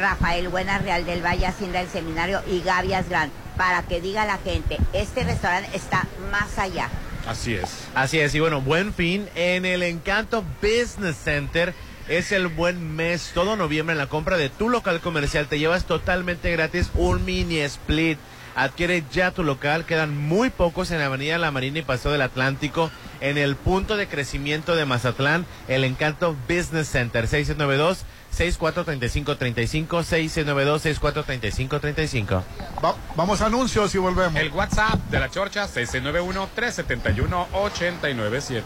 Rafael 0.00 0.48
Buena 0.48 0.78
Real 0.78 1.06
del 1.06 1.24
Valle, 1.24 1.46
Hacienda 1.46 1.78
del 1.78 1.88
Seminario 1.88 2.42
y 2.48 2.60
Gavias 2.60 3.08
Gran. 3.08 3.30
Para 3.56 3.84
que 3.84 4.00
diga 4.00 4.24
la 4.24 4.38
gente, 4.38 4.78
este 4.92 5.22
restaurante 5.22 5.76
está 5.76 6.08
más 6.32 6.58
allá. 6.58 6.88
Así 7.26 7.54
es. 7.54 7.86
Así 7.94 8.20
es, 8.20 8.34
y 8.34 8.40
bueno, 8.40 8.60
buen 8.60 8.92
fin 8.92 9.28
en 9.34 9.64
el 9.64 9.82
Encanto 9.82 10.44
Business 10.60 11.16
Center. 11.16 11.74
Es 12.08 12.32
el 12.32 12.48
buen 12.48 12.94
mes, 12.96 13.30
todo 13.32 13.56
noviembre 13.56 13.94
en 13.94 13.98
la 13.98 14.08
compra 14.08 14.36
de 14.36 14.50
tu 14.50 14.68
local 14.68 15.00
comercial 15.00 15.46
te 15.46 15.58
llevas 15.58 15.86
totalmente 15.86 16.50
gratis 16.52 16.90
un 16.94 17.24
mini 17.24 17.60
split. 17.60 18.18
Adquiere 18.54 19.02
ya 19.10 19.30
tu 19.30 19.42
local, 19.42 19.86
quedan 19.86 20.16
muy 20.16 20.50
pocos 20.50 20.90
en 20.90 20.98
la 20.98 21.06
Avenida 21.06 21.38
La 21.38 21.50
Marina 21.50 21.78
y 21.78 21.82
Paseo 21.82 22.12
del 22.12 22.22
Atlántico, 22.22 22.90
en 23.20 23.38
el 23.38 23.56
punto 23.56 23.96
de 23.96 24.06
crecimiento 24.06 24.76
de 24.76 24.84
Mazatlán, 24.84 25.46
el 25.66 25.82
Encanto 25.82 26.36
Business 26.46 26.88
Center, 26.88 27.26
692 27.26 28.04
643535 28.34 30.02
692 30.02 30.82
643535 30.82 32.42
Va- 32.84 32.94
vamos 33.16 33.40
a 33.40 33.46
anuncios 33.46 33.94
y 33.94 33.98
volvemos. 33.98 34.34
El 34.40 34.50
WhatsApp 34.50 34.96
de 35.10 35.20
la 35.20 35.30
chorcha, 35.30 35.66
691-371-897. 35.68 38.62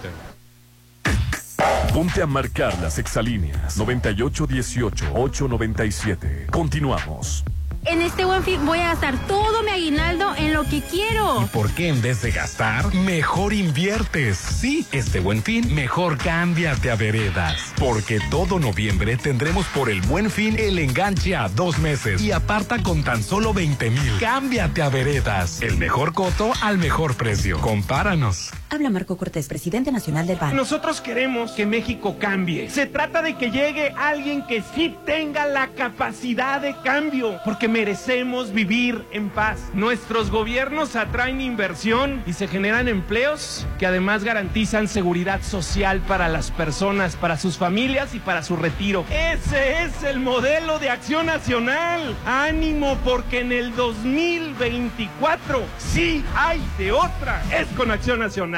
Ponte 1.93 2.23
a 2.23 2.27
marcar 2.27 2.79
las 2.81 2.99
exalíneas 2.99 3.77
9818-897. 3.79 6.47
Continuamos. 6.51 7.45
En 7.85 8.03
este 8.03 8.25
buen 8.25 8.43
fin 8.43 8.65
voy 8.67 8.81
a 8.81 8.89
gastar 8.89 9.27
todo 9.27 9.63
mi 9.63 9.71
aguinaldo 9.71 10.35
en 10.37 10.53
lo 10.53 10.65
que 10.65 10.83
quiero. 10.83 11.49
¿Por 11.53 11.71
qué 11.71 11.89
en 11.89 12.03
vez 12.03 12.23
de 12.23 12.33
gastar, 12.33 12.93
mejor 12.95 13.53
inviertes? 13.53 14.37
Sí, 14.37 14.87
este 14.93 15.21
buen 15.21 15.43
fin, 15.43 15.75
mejor 15.75 16.19
cámbiate 16.19 16.91
a 16.91 16.97
veredas. 16.97 17.73
Porque 17.79 18.21
todo 18.31 18.59
noviembre 18.59 19.17
tendremos 19.17 19.67
por 19.67 19.91
el 19.91 20.01
buen 20.03 20.31
fin 20.31 20.57
el 20.59 20.79
enganche 20.79 21.37
a 21.37 21.49
dos 21.49 21.79
meses 21.79 22.21
y 22.21 22.33
aparta 22.33 22.83
con 22.83 23.05
tan 23.05 23.23
solo 23.23 23.55
20 23.55 23.91
mil. 23.91 24.19
Cámbiate 24.21 24.83
a 24.83 24.89
veredas. 24.89 25.63
El 25.63 25.79
mejor 25.79 26.13
coto 26.13 26.53
al 26.61 26.79
mejor 26.79 27.17
precio. 27.17 27.61
Compáranos. 27.61 28.51
Habla 28.71 28.91
Marco 28.91 29.17
Cortés, 29.17 29.49
presidente 29.49 29.91
nacional 29.91 30.27
del 30.27 30.37
PAN. 30.37 30.55
Nosotros 30.55 31.01
queremos 31.01 31.53
que 31.53 31.65
México 31.65 32.17
cambie. 32.19 32.69
Se 32.69 32.85
trata 32.85 33.23
de 33.23 33.35
que 33.35 33.51
llegue 33.51 33.95
alguien 33.97 34.47
que 34.47 34.63
sí 34.75 34.95
tenga 35.07 35.47
la 35.47 35.69
capacidad 35.69 36.61
de 36.61 36.77
cambio, 36.85 37.41
porque 37.47 37.67
merecemos 37.67 38.53
vivir 38.53 39.07
en 39.11 39.31
paz. 39.31 39.59
Nuestros 39.73 40.31
gobiernos 40.31 40.97
atraen 40.97 41.41
inversión 41.41 42.23
y 42.27 42.35
se 42.35 42.47
generan 42.47 42.89
empleos 42.89 43.67
que 43.79 43.87
además 43.87 44.23
garantizan 44.23 44.87
seguridad 44.87 45.41
social 45.43 46.01
para 46.01 46.29
las 46.29 46.51
personas, 46.51 47.17
para 47.17 47.39
sus 47.39 47.57
familias 47.57 48.15
y 48.15 48.19
para 48.19 48.43
su 48.43 48.55
retiro. 48.55 49.07
Ese 49.11 49.85
es 49.85 50.03
el 50.03 50.21
modelo 50.21 50.79
de 50.79 50.91
acción 50.91 51.25
nacional. 51.25 52.15
Ánimo, 52.27 52.99
porque 53.03 53.41
en 53.41 53.53
el 53.53 53.75
2024 53.75 55.63
sí 55.79 56.23
hay 56.37 56.61
de 56.77 56.93
otra. 56.93 57.43
Es 57.51 57.67
con 57.69 57.91
acción 57.91 58.19
nacional. 58.19 58.58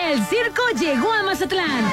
El 0.00 0.24
circo 0.26 0.62
llegó 0.78 1.12
a 1.12 1.24
Mazatlán. 1.24 1.84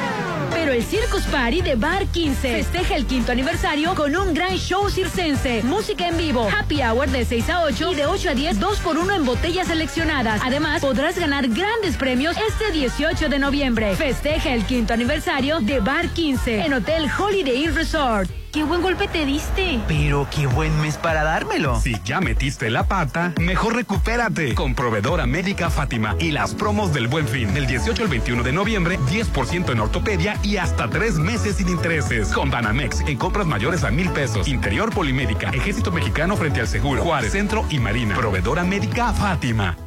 Pero 0.52 0.72
el 0.72 0.84
Circus 0.84 1.24
Party 1.24 1.62
de 1.62 1.76
Bar 1.76 2.06
15 2.06 2.64
festeja 2.64 2.96
el 2.96 3.08
quinto 3.08 3.32
aniversario 3.32 3.96
con 3.96 4.16
un 4.16 4.34
gran 4.34 4.56
show 4.58 4.90
circense, 4.90 5.64
música 5.64 6.08
en 6.08 6.18
vivo, 6.18 6.48
happy 6.48 6.82
hour 6.82 7.10
de 7.10 7.26
6 7.26 7.50
a 7.50 7.64
8 7.64 7.92
y 7.92 7.96
de 7.96 8.06
8 8.06 8.30
a 8.30 8.34
10, 8.36 8.60
2 8.60 8.80
por 8.80 8.98
1 8.98 9.16
en 9.16 9.26
botellas 9.26 9.68
seleccionadas. 9.68 10.40
Además, 10.44 10.82
podrás 10.82 11.18
ganar 11.18 11.48
grandes 11.48 11.98
premios 11.98 12.38
este 12.38 12.72
18 12.72 13.28
de 13.28 13.40
noviembre. 13.40 13.96
Festeja 13.96 14.54
el 14.54 14.66
quinto 14.66 14.94
aniversario 14.94 15.60
de 15.60 15.80
Bar 15.80 16.08
15 16.10 16.62
en 16.64 16.74
Hotel 16.74 17.10
Holiday 17.18 17.64
Inn 17.64 17.76
Resort. 17.76 18.45
¡Qué 18.56 18.64
buen 18.64 18.82
golpe 18.82 19.10
te 19.10 19.26
diste! 19.26 19.82
Pero 19.86 20.30
qué 20.34 20.48
buen 20.48 20.80
mes 20.80 20.98
para 20.98 21.26
dármelo. 21.26 21.78
Si 21.82 21.94
ya 22.06 22.22
metiste 22.22 22.70
la 22.70 22.88
pata, 22.88 23.34
mejor 23.38 23.76
recupérate 23.76 24.56
con 24.56 24.76
Proveedora 24.76 25.26
Médica 25.26 25.70
Fátima 25.70 26.16
y 26.20 26.32
las 26.32 26.56
promos 26.56 26.94
del 26.94 27.10
Buen 27.10 27.28
Fin. 27.28 27.54
Del 27.54 27.68
18 27.68 28.04
al 28.04 28.08
21 28.08 28.44
de 28.44 28.54
noviembre, 28.54 28.98
10% 29.12 29.74
en 29.74 29.80
ortopedia 29.82 30.40
y 30.42 30.56
hasta 30.56 30.90
tres 30.90 31.16
meses 31.16 31.58
sin 31.58 31.68
intereses. 31.68 32.30
Con 32.30 32.50
Banamex 32.50 33.02
en 33.02 33.18
compras 33.18 33.46
mayores 33.46 33.84
a 33.84 33.92
mil 33.92 34.10
pesos. 34.12 34.48
Interior 34.48 34.90
Polimédica, 34.90 35.50
Ejército 35.50 35.92
Mexicano 35.92 36.38
frente 36.38 36.62
al 36.62 36.70
Seguro, 36.70 37.04
Juárez, 37.04 37.34
Centro 37.34 37.66
y 37.70 37.80
Marina. 37.80 38.16
Proveedora 38.16 38.64
Médica 38.64 39.12
Fátima. 39.12 39.76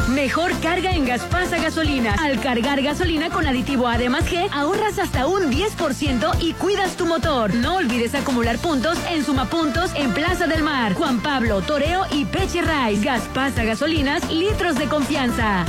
Mejor 0.09 0.51
carga 0.59 0.91
en 0.91 1.05
Gaspasa 1.05 1.57
Gasolina. 1.57 2.15
Al 2.19 2.39
cargar 2.39 2.81
gasolina 2.81 3.29
con 3.29 3.45
aditivo 3.45 3.87
Además 3.87 4.25
G, 4.25 4.49
ahorras 4.51 4.97
hasta 4.97 5.27
un 5.27 5.51
10% 5.51 6.35
y 6.39 6.53
cuidas 6.53 6.95
tu 6.95 7.05
motor. 7.05 7.53
No 7.53 7.75
olvides 7.75 8.15
acumular 8.15 8.57
puntos 8.57 8.97
en 9.11 9.23
Sumapuntos 9.23 9.91
en 9.95 10.11
Plaza 10.13 10.47
del 10.47 10.63
Mar, 10.63 10.93
Juan 10.93 11.19
Pablo, 11.19 11.61
Toreo 11.61 12.05
y 12.11 12.25
Peche 12.25 12.61
Rice. 12.61 13.03
Gaspasa 13.03 13.63
Gasolinas, 13.63 14.31
litros 14.31 14.75
de 14.77 14.85
confianza. 14.85 15.65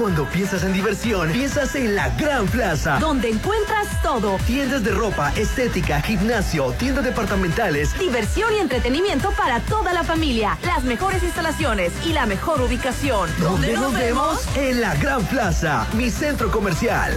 Cuando 0.00 0.24
piensas 0.24 0.64
en 0.64 0.72
diversión, 0.72 1.30
piensas 1.30 1.74
en 1.74 1.94
la 1.94 2.08
Gran 2.16 2.46
Plaza. 2.46 2.98
Donde 2.98 3.28
encuentras 3.28 4.00
todo. 4.02 4.38
Tiendas 4.46 4.82
de 4.82 4.92
ropa, 4.92 5.30
estética, 5.36 6.00
gimnasio, 6.00 6.72
tiendas 6.78 7.04
departamentales. 7.04 7.92
Diversión 7.98 8.50
y 8.54 8.60
entretenimiento 8.60 9.30
para 9.32 9.60
toda 9.60 9.92
la 9.92 10.02
familia. 10.02 10.56
Las 10.64 10.84
mejores 10.84 11.22
instalaciones 11.22 11.92
y 12.06 12.14
la 12.14 12.24
mejor 12.24 12.62
ubicación. 12.62 13.28
¿Dónde 13.40 13.74
nos 13.74 13.92
vemos? 13.92 14.48
En 14.56 14.80
la 14.80 14.94
Gran 14.94 15.22
Plaza, 15.26 15.86
mi 15.92 16.10
centro 16.10 16.50
comercial. 16.50 17.12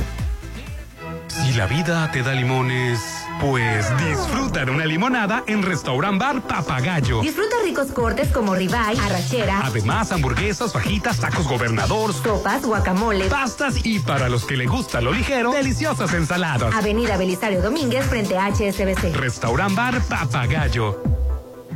Si 1.30 1.54
la 1.54 1.67
vida 1.67 2.12
te 2.12 2.22
da 2.22 2.34
limones, 2.34 3.00
pues 3.39 3.86
disfruta 3.98 4.65
de 4.65 4.72
una 4.72 4.86
limonada 4.86 5.43
en 5.48 5.63
Restaurant 5.63 6.19
Bar 6.19 6.41
Papagayo. 6.41 7.22
Disfruta 7.22 7.56
ricos 7.63 7.88
cortes 7.91 8.30
como 8.32 8.56
ribeye, 8.56 9.00
arrachera. 9.00 9.62
Además, 9.63 10.12
hamburguesas, 10.12 10.74
fajitas, 10.74 11.19
tacos 11.19 11.48
gobernador, 11.48 12.13
sopas, 12.13 12.63
guacamole, 12.65 13.26
pastas 13.26 13.86
y 13.86 14.00
para 14.00 14.30
los 14.30 14.46
que 14.46 14.58
le 14.58 14.65
gusta 14.65 15.02
lo 15.02 15.12
ligero, 15.12 15.52
deliciosas 15.52 16.13
ensaladas. 16.13 16.74
Avenida 16.74 17.17
Belisario 17.17 17.62
Domínguez 17.62 18.06
frente 18.06 18.38
a 18.38 18.48
HSBC. 18.48 19.15
Restaurant 19.15 19.76
Bar 19.76 20.02
Papagayo. 20.02 21.23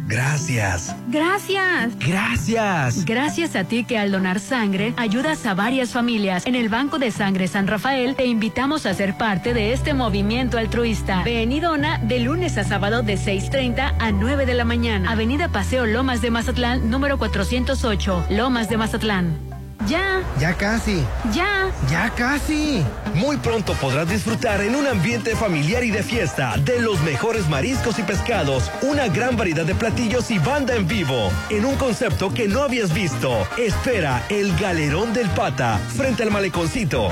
Gracias. 0.07 0.95
Gracias. 1.09 1.99
Gracias. 1.99 3.03
Gracias 3.03 3.55
a 3.57 3.65
ti 3.65 3.83
que 3.83 3.97
al 3.97 4.11
donar 4.11 4.39
sangre 4.39 4.93
ayudas 4.95 5.45
a 5.45 5.53
varias 5.53 5.91
familias. 5.91 6.45
En 6.45 6.55
el 6.55 6.69
Banco 6.69 6.97
de 6.97 7.11
Sangre 7.11 7.47
San 7.49 7.67
Rafael 7.67 8.15
te 8.15 8.25
invitamos 8.25 8.85
a 8.85 8.93
ser 8.93 9.17
parte 9.17 9.53
de 9.53 9.73
este 9.73 9.93
movimiento 9.93 10.57
altruista. 10.57 11.23
Ven 11.23 11.51
y 11.51 11.59
dona 11.59 11.97
de 11.99 12.19
lunes 12.21 12.57
a 12.57 12.63
sábado 12.63 13.03
de 13.03 13.15
6.30 13.15 13.95
a 13.99 14.11
9 14.11 14.45
de 14.45 14.53
la 14.53 14.63
mañana. 14.63 15.11
Avenida 15.11 15.49
Paseo 15.49 15.85
Lomas 15.85 16.21
de 16.21 16.31
Mazatlán, 16.31 16.89
número 16.89 17.17
408, 17.17 18.27
Lomas 18.29 18.69
de 18.69 18.77
Mazatlán. 18.77 19.46
Ya. 19.87 20.23
Ya 20.39 20.53
casi. 20.53 21.03
Ya. 21.33 21.71
Ya 21.89 22.09
casi. 22.15 22.83
Muy 23.13 23.37
pronto 23.37 23.73
podrás 23.73 24.09
disfrutar 24.09 24.61
en 24.61 24.75
un 24.75 24.85
ambiente 24.85 25.35
familiar 25.35 25.83
y 25.83 25.91
de 25.91 26.03
fiesta 26.03 26.55
de 26.57 26.81
los 26.81 27.01
mejores 27.01 27.47
mariscos 27.47 27.97
y 27.99 28.03
pescados, 28.03 28.69
una 28.81 29.07
gran 29.07 29.37
variedad 29.37 29.65
de 29.65 29.75
platillos 29.75 30.29
y 30.31 30.39
banda 30.39 30.75
en 30.75 30.87
vivo, 30.87 31.31
en 31.49 31.65
un 31.65 31.75
concepto 31.75 32.33
que 32.33 32.47
no 32.47 32.63
habías 32.63 32.93
visto. 32.93 33.47
Espera 33.57 34.23
el 34.29 34.55
Galerón 34.57 35.13
del 35.13 35.29
Pata, 35.29 35.79
frente 35.95 36.23
al 36.23 36.31
Maleconcito. 36.31 37.09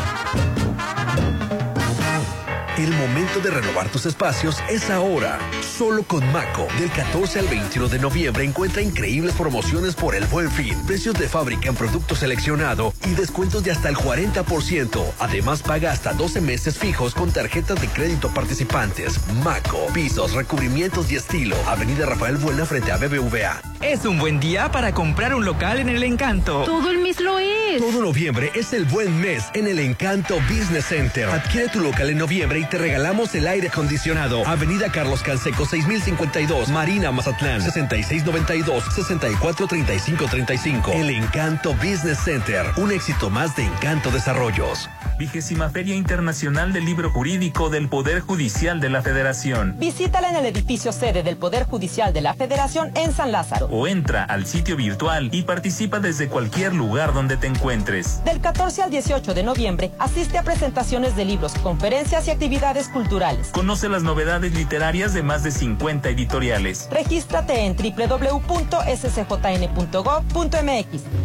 El 2.77 2.91
momento 2.91 3.39
de 3.39 3.51
renovar 3.51 3.87
tus 3.87 4.05
espacios 4.05 4.57
es 4.69 4.89
ahora. 4.89 5.39
Solo 5.77 6.03
con 6.03 6.29
Maco. 6.33 6.67
Del 6.77 6.91
14 6.91 7.39
al 7.39 7.47
21 7.47 7.87
de 7.87 7.99
noviembre 7.99 8.43
encuentra 8.43 8.81
increíbles 8.81 9.33
promociones 9.33 9.95
por 9.95 10.13
el 10.13 10.25
buen 10.25 10.51
fin, 10.51 10.77
precios 10.85 11.17
de 11.17 11.29
fábrica 11.29 11.69
en 11.69 11.75
producto 11.75 12.15
seleccionado 12.15 12.93
y 13.05 13.11
descuentos 13.11 13.63
de 13.63 13.71
hasta 13.71 13.87
el 13.87 13.95
40%. 13.95 15.05
Además, 15.19 15.61
paga 15.61 15.93
hasta 15.93 16.11
12 16.11 16.41
meses 16.41 16.77
fijos 16.77 17.15
con 17.15 17.31
tarjetas 17.31 17.79
de 17.79 17.87
crédito 17.87 18.29
participantes. 18.33 19.21
Maco. 19.41 19.87
Pisos, 19.93 20.33
recubrimientos 20.33 21.09
y 21.13 21.15
estilo. 21.15 21.55
Avenida 21.67 22.05
Rafael 22.05 22.35
Buena 22.35 22.65
frente 22.65 22.91
a 22.91 22.97
BBVA. 22.97 23.74
Es 23.81 24.05
un 24.05 24.19
buen 24.19 24.39
día 24.39 24.71
para 24.71 24.93
comprar 24.93 25.35
un 25.35 25.45
local 25.45 25.79
en 25.79 25.89
el 25.89 26.03
Encanto. 26.03 26.63
Todo 26.63 26.91
el 26.91 26.99
mes 26.99 27.19
lo 27.19 27.39
es. 27.39 27.77
Todo 27.77 28.01
noviembre 28.01 28.51
es 28.55 28.73
el 28.73 28.85
buen 28.85 29.19
mes 29.19 29.43
en 29.53 29.67
el 29.67 29.79
Encanto 29.79 30.37
Business 30.49 30.85
Center. 30.85 31.29
Adquiere 31.29 31.67
tu 31.69 31.81
local 31.81 32.09
en 32.09 32.17
noviembre 32.17 32.59
y 32.59 32.65
te 32.65 32.77
regalamos 32.77 33.35
el 33.35 33.47
aire 33.47 33.67
acondicionado. 33.67 34.45
Avenida 34.47 34.91
Carlos 34.91 35.21
Canseco 35.21 35.65
6052, 35.65 36.69
Marina 36.69 37.11
Mazatlán 37.11 37.61
6692 37.61 38.83
643535. 38.95 40.91
El 40.93 41.09
Encanto 41.09 41.73
Business 41.75 42.19
Center, 42.23 42.65
un 42.77 42.91
éxito 42.91 43.29
más 43.29 43.55
de 43.55 43.65
Encanto 43.65 44.09
Desarrollos. 44.09 44.89
Vigésima 45.17 45.69
Feria 45.69 45.95
Internacional 45.95 46.73
del 46.73 46.85
Libro 46.85 47.09
Jurídico 47.09 47.69
del 47.69 47.87
Poder 47.87 48.19
Judicial 48.19 48.81
de 48.81 48.89
la 48.89 49.01
Federación. 49.01 49.75
Visítala 49.77 50.29
en 50.29 50.35
el 50.35 50.45
edificio 50.45 50.91
sede 50.91 51.23
del 51.23 51.37
Poder 51.37 51.65
Judicial 51.65 52.11
de 52.13 52.21
la 52.21 52.33
Federación 52.33 52.91
en 52.95 53.13
San 53.13 53.31
Lázaro. 53.31 53.64
O 53.71 53.87
entra 53.87 54.23
al 54.23 54.45
sitio 54.45 54.75
virtual 54.75 55.29
y 55.31 55.43
participa 55.43 55.99
desde 55.99 56.27
cualquier 56.27 56.73
lugar 56.73 57.13
donde 57.13 57.37
te 57.37 57.47
encuentres. 57.47 58.23
Del 58.25 58.41
14 58.41 58.83
al 58.83 58.91
18 58.91 59.33
de 59.33 59.43
noviembre, 59.43 59.91
asiste 59.99 60.37
a 60.37 60.43
presentaciones 60.43 61.15
de 61.15 61.25
libros, 61.25 61.53
conferencias 61.63 62.27
y 62.27 62.31
actividades 62.31 62.87
culturales. 62.89 63.49
Conoce 63.51 63.89
las 63.89 64.03
novedades 64.03 64.53
literarias 64.53 65.13
de 65.13 65.23
más 65.23 65.43
de 65.43 65.51
50 65.51 66.09
editoriales. 66.09 66.87
Regístrate 66.91 67.65
en 67.65 67.75
www.scjn.gov.mx. 67.75 68.53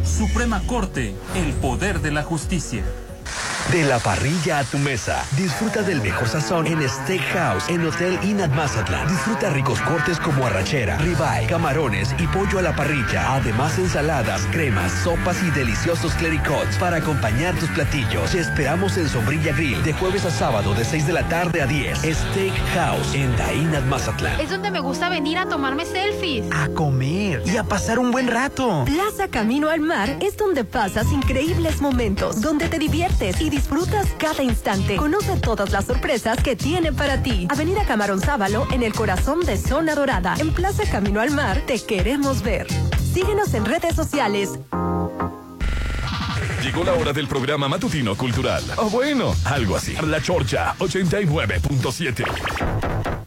Suprema 0.04 0.62
Corte, 0.66 1.14
el 1.36 1.52
poder 1.54 2.00
de 2.00 2.10
la 2.10 2.22
justicia. 2.22 2.82
De 3.68 3.84
la 3.84 4.00
parrilla 4.00 4.58
a 4.58 4.64
tu 4.64 4.78
mesa. 4.78 5.24
Disfruta 5.36 5.82
del 5.82 6.02
mejor 6.02 6.26
sazón 6.26 6.66
en 6.66 6.82
Steakhouse, 6.88 7.68
en 7.68 7.86
Hotel 7.86 8.18
Inat 8.24 8.50
Mazatlán. 8.52 9.06
Disfruta 9.06 9.48
ricos 9.50 9.80
cortes 9.82 10.18
como 10.18 10.44
arrachera, 10.44 10.96
ribeye, 10.96 11.46
camarones 11.46 12.12
y 12.18 12.26
pollo 12.26 12.58
a 12.58 12.62
la 12.62 12.74
parrilla. 12.74 13.36
Además, 13.36 13.78
ensaladas, 13.78 14.44
cremas, 14.50 14.90
sopas 15.04 15.40
y 15.44 15.52
deliciosos 15.52 16.12
clericots 16.14 16.78
para 16.78 16.96
acompañar 16.96 17.54
tus 17.60 17.68
platillos. 17.70 18.32
Te 18.32 18.40
esperamos 18.40 18.96
en 18.96 19.08
Sombrilla 19.08 19.52
Grill 19.52 19.80
de 19.84 19.92
jueves 19.92 20.24
a 20.24 20.32
sábado 20.32 20.74
de 20.74 20.84
6 20.84 21.06
de 21.06 21.12
la 21.12 21.28
tarde 21.28 21.62
a 21.62 21.66
10. 21.66 21.98
Steakhouse 21.98 23.14
en 23.14 23.36
Dainat 23.36 23.84
Mazatlán. 23.84 24.40
Es 24.40 24.50
donde 24.50 24.72
me 24.72 24.80
gusta 24.80 25.08
venir 25.08 25.38
a 25.38 25.46
tomarme 25.46 25.86
selfies. 25.86 26.44
A 26.52 26.66
comer 26.70 27.44
y 27.46 27.56
a 27.56 27.62
pasar 27.62 28.00
un 28.00 28.10
buen 28.10 28.26
rato. 28.26 28.84
Plaza 28.84 29.28
Camino 29.28 29.68
al 29.68 29.78
Mar 29.78 30.18
es 30.20 30.36
donde 30.36 30.64
pasas 30.64 31.12
increíbles 31.12 31.80
momentos, 31.80 32.40
donde 32.40 32.68
te 32.68 32.80
diviertes 32.80 33.40
y 33.40 33.44
disfrutas 33.44 33.59
cada 34.18 34.42
instante. 34.42 34.96
Conoce 34.96 35.36
todas 35.36 35.70
las 35.70 35.86
sorpresas 35.86 36.42
que 36.42 36.56
tiene 36.56 36.92
para 36.92 37.22
ti. 37.22 37.46
Avenida 37.50 37.84
Camarón 37.86 38.20
Sábalo, 38.20 38.66
en 38.72 38.82
el 38.82 38.92
corazón 38.92 39.40
de 39.40 39.56
Zona 39.56 39.94
Dorada. 39.94 40.34
En 40.38 40.52
Plaza 40.52 40.82
Camino 40.90 41.20
al 41.20 41.30
Mar, 41.30 41.62
te 41.66 41.80
queremos 41.80 42.42
ver. 42.42 42.66
Síguenos 43.12 43.54
en 43.54 43.64
redes 43.64 43.94
sociales. 43.94 44.58
Llegó 46.62 46.84
la 46.84 46.92
hora 46.92 47.12
del 47.12 47.26
programa 47.26 47.68
matutino 47.68 48.16
cultural. 48.16 48.62
O 48.76 48.90
bueno, 48.90 49.34
algo 49.44 49.76
así. 49.76 49.94
La 50.02 50.20
Chorcha 50.20 50.74
89.7. 50.78 53.19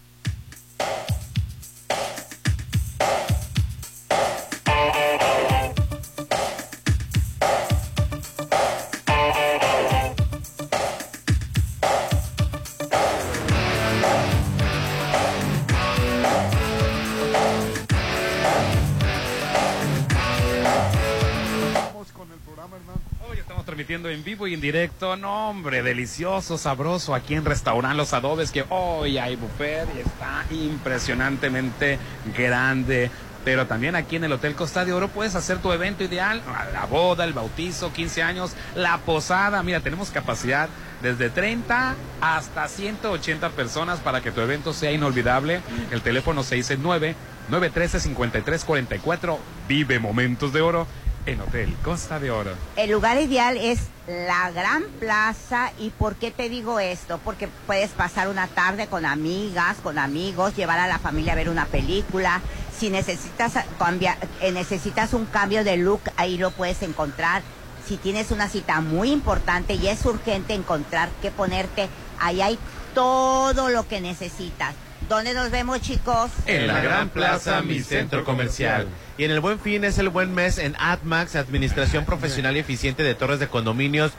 en 24.10 24.24
vivo 24.24 24.48
y 24.48 24.54
en 24.54 24.62
directo. 24.62 25.16
No, 25.16 25.50
hombre, 25.50 25.84
delicioso, 25.84 26.58
sabroso 26.58 27.16
aquí 27.16 27.36
en 27.36 27.46
Restaurant 27.46 27.96
Los 27.96 28.14
Adobes, 28.14 28.52
que 28.52 28.66
hoy 28.70 29.18
hay 29.18 29.36
buffet 29.36 29.88
y 29.96 30.00
está 30.00 30.46
impresionantemente 30.52 32.00
grande. 32.38 33.10
Pero 33.46 33.68
también 33.68 33.96
aquí 33.96 34.16
en 34.16 34.24
el 34.24 34.32
Hotel 34.32 34.56
Costa 34.56 34.86
de 34.86 34.94
Oro 34.94 35.10
puedes 35.10 35.36
hacer 35.36 35.58
tu 35.58 35.74
evento 35.74 36.04
ideal, 36.04 36.42
la 36.74 36.86
boda, 36.86 37.26
el 37.26 37.34
bautizo, 37.34 37.92
15 37.92 38.24
años, 38.24 38.54
la 38.76 39.00
posada. 39.00 39.62
Mira, 39.64 39.82
tenemos 39.82 40.12
capacidad 40.12 40.70
desde 41.02 41.30
30 41.30 41.96
hasta 42.22 42.68
180 42.68 43.50
personas 43.50 44.00
para 44.00 44.22
que 44.22 44.32
tu 44.32 44.40
evento 44.40 44.72
sea 44.72 44.94
inolvidable. 44.94 45.60
El 45.92 46.02
teléfono 46.02 46.42
669-913-5344. 46.44 49.38
Vive 49.68 50.00
momentos 50.00 50.54
de 50.54 50.62
oro 50.62 50.88
en 51.26 51.42
Hotel 51.42 51.76
Costa 51.84 52.20
de 52.20 52.32
Oro. 52.32 52.52
El 52.76 52.92
lugar 52.92 53.20
ideal 53.22 53.58
es 53.58 53.80
la 54.08 54.52
gran 54.52 54.84
plaza. 55.00 55.72
¿Y 55.80 55.90
por 55.92 56.16
qué 56.16 56.32
te 56.32 56.50
digo 56.50 56.80
esto? 56.80 57.20
Porque 57.24 57.48
puedes 57.68 57.92
pasar 57.92 58.28
una 58.28 58.48
tarde 58.48 58.88
con 58.88 59.06
amigas, 59.06 59.78
con 59.82 59.98
amigos, 59.98 60.56
llevar 60.56 60.80
a 60.80 60.88
la 60.88 61.00
familia 61.00 61.34
a 61.34 61.36
ver 61.36 61.50
una 61.50 61.66
película. 61.66 62.42
Si 62.78 62.90
necesitas, 62.90 63.54
cambia- 63.80 64.18
eh, 64.42 64.52
necesitas 64.52 65.14
un 65.14 65.26
cambio 65.26 65.64
de 65.64 65.78
look, 65.78 66.02
ahí 66.18 66.38
lo 66.38 66.52
puedes 66.52 66.82
encontrar. 66.82 67.42
Si 67.88 67.98
tienes 67.98 68.32
una 68.32 68.50
cita 68.50 68.82
muy 68.82 69.12
importante 69.12 69.74
y 69.76 69.88
es 69.88 70.06
urgente 70.06 70.54
encontrar 70.54 71.10
qué 71.22 71.32
ponerte, 71.32 71.90
ahí 72.20 72.42
hay 72.42 72.58
todo 72.94 73.70
lo 73.70 73.88
que 73.88 74.02
necesitas. 74.02 74.74
¿Dónde 75.14 75.36
nos 75.36 75.52
vemos, 75.52 75.80
chicos? 75.80 76.32
En 76.48 76.66
la 76.66 76.82
Gran 76.82 77.10
Plaza, 77.10 77.62
mi 77.62 77.82
centro 77.82 78.24
comercial. 78.24 78.88
Y 79.16 79.26
en 79.26 79.30
el 79.30 79.42
Buen 79.42 79.60
Fin 79.60 79.84
es 79.84 80.00
el 80.00 80.10
buen 80.10 80.34
mes 80.34 80.58
en 80.58 80.76
AdMax, 80.80 81.36
Administración 81.36 82.04
Profesional 82.04 82.58
y 82.58 82.62
Eficiente 82.62 83.04
de 83.04 83.14
Torres 83.14 83.40
de 83.40 83.48
Condominios, 83.48 84.14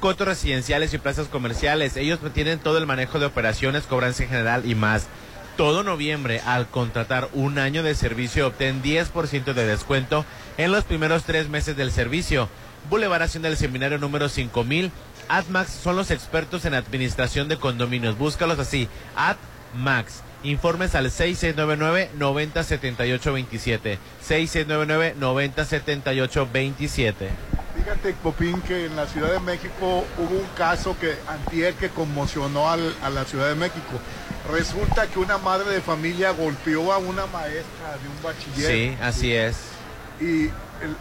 cotos 0.00 0.26
residenciales 0.26 0.94
y 0.94 0.98
plazas 0.98 1.28
comerciales. 1.28 1.98
Ellos 1.98 2.18
tienen 2.32 2.60
todo 2.60 2.78
el 2.78 2.86
manejo 2.86 3.18
de 3.18 3.26
operaciones, 3.26 3.82
cobranza 3.82 4.22
en 4.22 4.30
general 4.30 4.62
y 4.64 4.74
más. 4.74 5.08
Todo 5.58 5.82
noviembre, 5.82 6.40
al 6.46 6.66
contratar 6.66 7.28
un 7.34 7.58
año 7.58 7.82
de 7.82 7.94
servicio, 7.94 8.46
obtén 8.46 8.82
10% 8.82 9.52
de 9.52 9.66
descuento 9.66 10.24
en 10.56 10.72
los 10.72 10.84
primeros 10.84 11.24
tres 11.24 11.50
meses 11.50 11.76
del 11.76 11.92
servicio. 11.92 12.48
Boulevard 12.88 13.20
Hacienda 13.20 13.50
del 13.50 13.58
Seminario 13.58 13.98
número 13.98 14.30
5000. 14.30 14.92
AdMax 15.28 15.72
son 15.72 15.96
los 15.96 16.10
expertos 16.10 16.64
en 16.64 16.72
administración 16.72 17.48
de 17.48 17.58
condominios. 17.58 18.16
Búscalos 18.16 18.58
así, 18.58 18.88
AdMax. 19.14 20.22
Informes 20.44 20.94
al 20.94 21.10
6699-907827. 21.10 23.98
6699-907827. 24.28 27.14
Fíjate, 27.76 28.12
Popín, 28.22 28.60
que 28.62 28.86
en 28.86 28.96
la 28.96 29.06
Ciudad 29.06 29.32
de 29.32 29.40
México 29.40 30.04
hubo 30.18 30.36
un 30.38 30.46
caso 30.56 30.96
que 31.00 31.14
antier 31.28 31.74
que 31.74 31.88
conmocionó 31.90 32.68
al- 32.70 32.94
a 33.02 33.10
la 33.10 33.24
Ciudad 33.24 33.48
de 33.48 33.54
México. 33.54 33.98
Resulta 34.50 35.06
que 35.06 35.18
una 35.18 35.38
madre 35.38 35.70
de 35.70 35.80
familia 35.80 36.30
golpeó 36.32 36.92
a 36.92 36.98
una 36.98 37.26
maestra 37.26 37.96
de 38.02 38.08
un 38.08 38.22
bachiller. 38.22 38.70
Sí, 38.70 38.96
así 39.00 39.32
es. 39.34 39.56
Y 40.20 40.50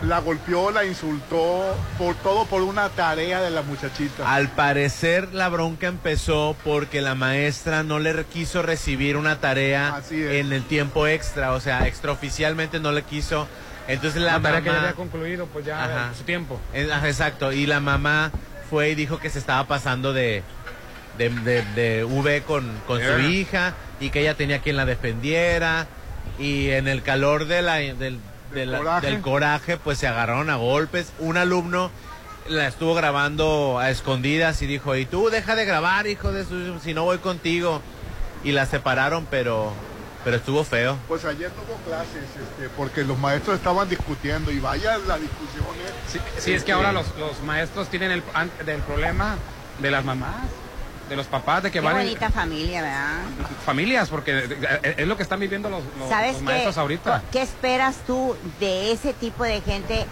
la 0.04 0.20
golpeó, 0.20 0.72
la 0.72 0.86
insultó, 0.86 1.76
por 1.98 2.16
todo 2.16 2.46
por 2.46 2.62
una 2.64 2.90
tarea 2.90 3.42
de 3.42 3.50
la 3.52 3.62
muchachita. 3.62 4.32
Al 4.34 4.50
parecer 4.50 5.30
la 5.34 5.50
bronca 5.50 5.88
empezó 5.88 6.56
porque 6.64 7.02
la 7.02 7.14
maestra 7.16 7.84
no 7.84 8.00
le 8.00 8.26
quiso 8.26 8.62
recibir 8.64 9.18
una 9.18 9.40
tarea 9.40 10.02
en 10.12 10.52
el 10.52 10.64
tiempo 10.64 11.06
extra, 11.08 11.54
o 11.54 11.60
sea, 11.60 11.88
extraoficialmente 11.88 12.80
no 12.80 12.92
le 12.92 13.04
quiso. 13.04 13.48
Entonces 13.88 14.22
la, 14.22 14.34
La 14.34 14.42
tarea 14.42 14.60
mamá 14.60 14.64
que 14.64 14.70
ya 14.72 14.80
había 14.82 14.94
concluido, 14.94 15.46
pues 15.48 15.66
ya 15.66 15.84
Ajá. 15.84 16.14
su 16.18 16.24
tiempo. 16.24 16.60
Exacto, 16.74 17.54
y 17.54 17.66
la 17.68 17.80
mamá 17.80 18.32
fue 18.70 18.90
y 18.90 18.96
dijo 18.96 19.20
que 19.20 19.30
se 19.30 19.40
estaba 19.40 19.66
pasando 19.68 20.12
de, 20.12 20.44
de, 21.18 21.30
de- 21.30 21.64
de 21.76 22.04
V 22.04 22.42
con, 22.44 22.70
con 22.88 23.00
su 23.00 23.06
Yeah. 23.06 23.30
hija 23.30 23.74
y 24.00 24.10
que 24.10 24.22
ella 24.22 24.34
tenía 24.34 24.60
quien 24.60 24.76
la 24.76 24.86
defendiera 24.86 25.88
y 26.40 26.70
en 26.72 26.88
el 26.88 27.02
calor 27.02 27.46
de 27.46 27.62
la, 27.62 27.76
del, 27.76 28.20
de 28.54 28.66
la- 28.66 28.78
coraje. 28.80 29.08
del 29.08 29.22
coraje 29.22 29.78
pues 29.78 29.98
se 29.98 30.08
agarraron 30.08 30.50
a 30.50 30.56
golpes. 30.56 31.12
Un 31.20 31.38
alumno 31.38 31.92
la 32.48 32.68
estuvo 32.68 32.94
grabando 32.96 33.78
a 33.80 33.90
escondidas 33.90 34.62
y 34.62 34.68
dijo, 34.68 34.96
y 34.96 35.06
tú 35.06 35.30
deja 35.30 35.56
de 35.56 35.66
grabar, 35.66 36.08
hijo 36.08 36.32
de 36.32 36.46
su, 36.46 36.80
si 36.80 36.94
no 36.94 37.04
voy 37.04 37.18
contigo. 37.18 37.82
Y 38.44 38.52
la 38.52 38.66
separaron, 38.68 39.26
pero, 39.30 39.74
pero 40.24 40.38
estuvo 40.38 40.64
feo. 40.64 40.96
Pues 41.08 41.26
ayer 41.26 41.52
no 41.56 41.64
hubo 41.64 41.76
clases, 41.90 42.24
este, 42.24 42.70
porque 42.78 43.04
los 43.04 43.18
maestros 43.18 43.58
estaban 43.58 43.90
discutiendo 43.90 44.52
y 44.52 44.60
vaya 44.60 44.98
la 45.00 45.18
discusión. 45.18 45.66
¿eh? 45.66 45.92
Sí, 46.08 46.20
sí, 46.38 46.54
es 46.54 46.64
que 46.64 46.72
ahora 46.72 46.92
los, 46.92 47.08
los 47.18 47.42
maestros 47.44 47.90
tienen 47.90 48.12
el 48.12 48.24
an- 48.34 48.52
del 48.66 48.80
problema 48.82 49.36
de 49.80 49.92
las 49.92 50.06
mamás, 50.06 50.46
de 51.10 51.16
los 51.16 51.28
papás, 51.28 51.64
de 51.64 51.72
que 51.72 51.80
Qué 51.80 51.86
van 51.86 51.98
en 51.98 52.04
bonita 52.04 52.30
familia, 52.30 52.82
¿verdad? 52.82 53.20
familias, 53.66 54.10
porque 54.10 54.38
eh, 54.40 54.96
es 54.98 55.08
lo 55.08 55.16
que 55.18 55.24
están 55.24 55.40
viviendo 55.40 55.70
los, 55.70 55.82
los- 56.00 56.10
¿Sabes 56.10 56.34
los 56.34 56.40
qué? 56.40 56.44
maestros 56.46 56.78
ahorita. 56.78 57.24
¿Qué 57.32 57.42
esperas 57.42 57.96
tú 58.06 58.36
de 58.60 58.92
ese 58.92 59.14
tipo 59.14 59.44
de 59.44 59.62
gente 59.62 60.06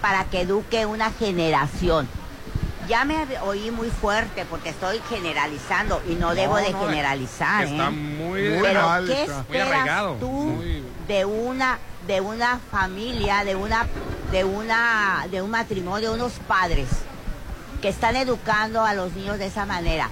para 0.00 0.24
que 0.24 0.42
eduque 0.42 0.86
una 0.86 1.10
generación? 1.12 2.08
Ya 2.88 3.04
me 3.04 3.26
oí 3.40 3.70
muy 3.70 3.90
fuerte 3.90 4.46
porque 4.48 4.70
estoy 4.70 4.98
generalizando 5.10 6.00
y 6.08 6.14
no, 6.14 6.28
No, 6.28 6.34
debo 6.34 6.56
de 6.56 6.70
no, 6.72 6.80
generalizar. 6.86 7.64
está 7.64 7.88
¿eh? 7.88 7.90
muy- 7.90 8.40
Pero 8.62 8.80
¿qué 9.06 9.22
está. 9.22 9.34
Muy 9.34 9.42
esperas 9.58 9.68
arraigado, 9.68 10.14
tú 10.14 10.30
muy- 10.30 10.82
de 11.06 11.24
una 11.26 11.78
de 12.06 12.22
una 12.22 12.58
familia, 12.70 13.44
de 13.44 13.54
una, 13.54 13.86
de 14.32 14.42
una, 14.44 15.26
de 15.30 15.42
un 15.42 15.50
matrimonio, 15.50 16.08
de 16.08 16.14
unos 16.14 16.32
padres 16.48 16.88
que 17.82 17.90
están 17.90 18.16
educando 18.16 18.82
a 18.82 18.94
los 18.94 19.12
niños 19.12 19.38
de 19.38 19.46
esa 19.46 19.66
manera. 19.66 20.08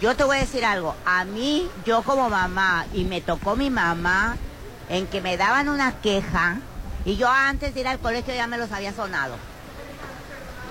Yo 0.00 0.14
te 0.14 0.22
voy 0.22 0.36
a 0.36 0.40
decir 0.40 0.64
algo, 0.64 0.94
a 1.04 1.24
mí, 1.24 1.68
yo 1.84 2.02
como 2.02 2.30
mamá, 2.30 2.86
y 2.94 3.02
me 3.02 3.20
tocó 3.20 3.56
mi 3.56 3.68
mamá, 3.68 4.36
en 4.88 5.08
que 5.08 5.20
me 5.20 5.36
daban 5.36 5.68
una 5.68 6.00
queja, 6.00 6.58
y 7.04 7.16
yo 7.16 7.28
antes 7.28 7.74
de 7.74 7.80
ir 7.80 7.88
al 7.88 7.98
colegio 7.98 8.32
ya 8.32 8.46
me 8.46 8.58
los 8.58 8.70
había 8.70 8.92
sonado. 8.92 9.34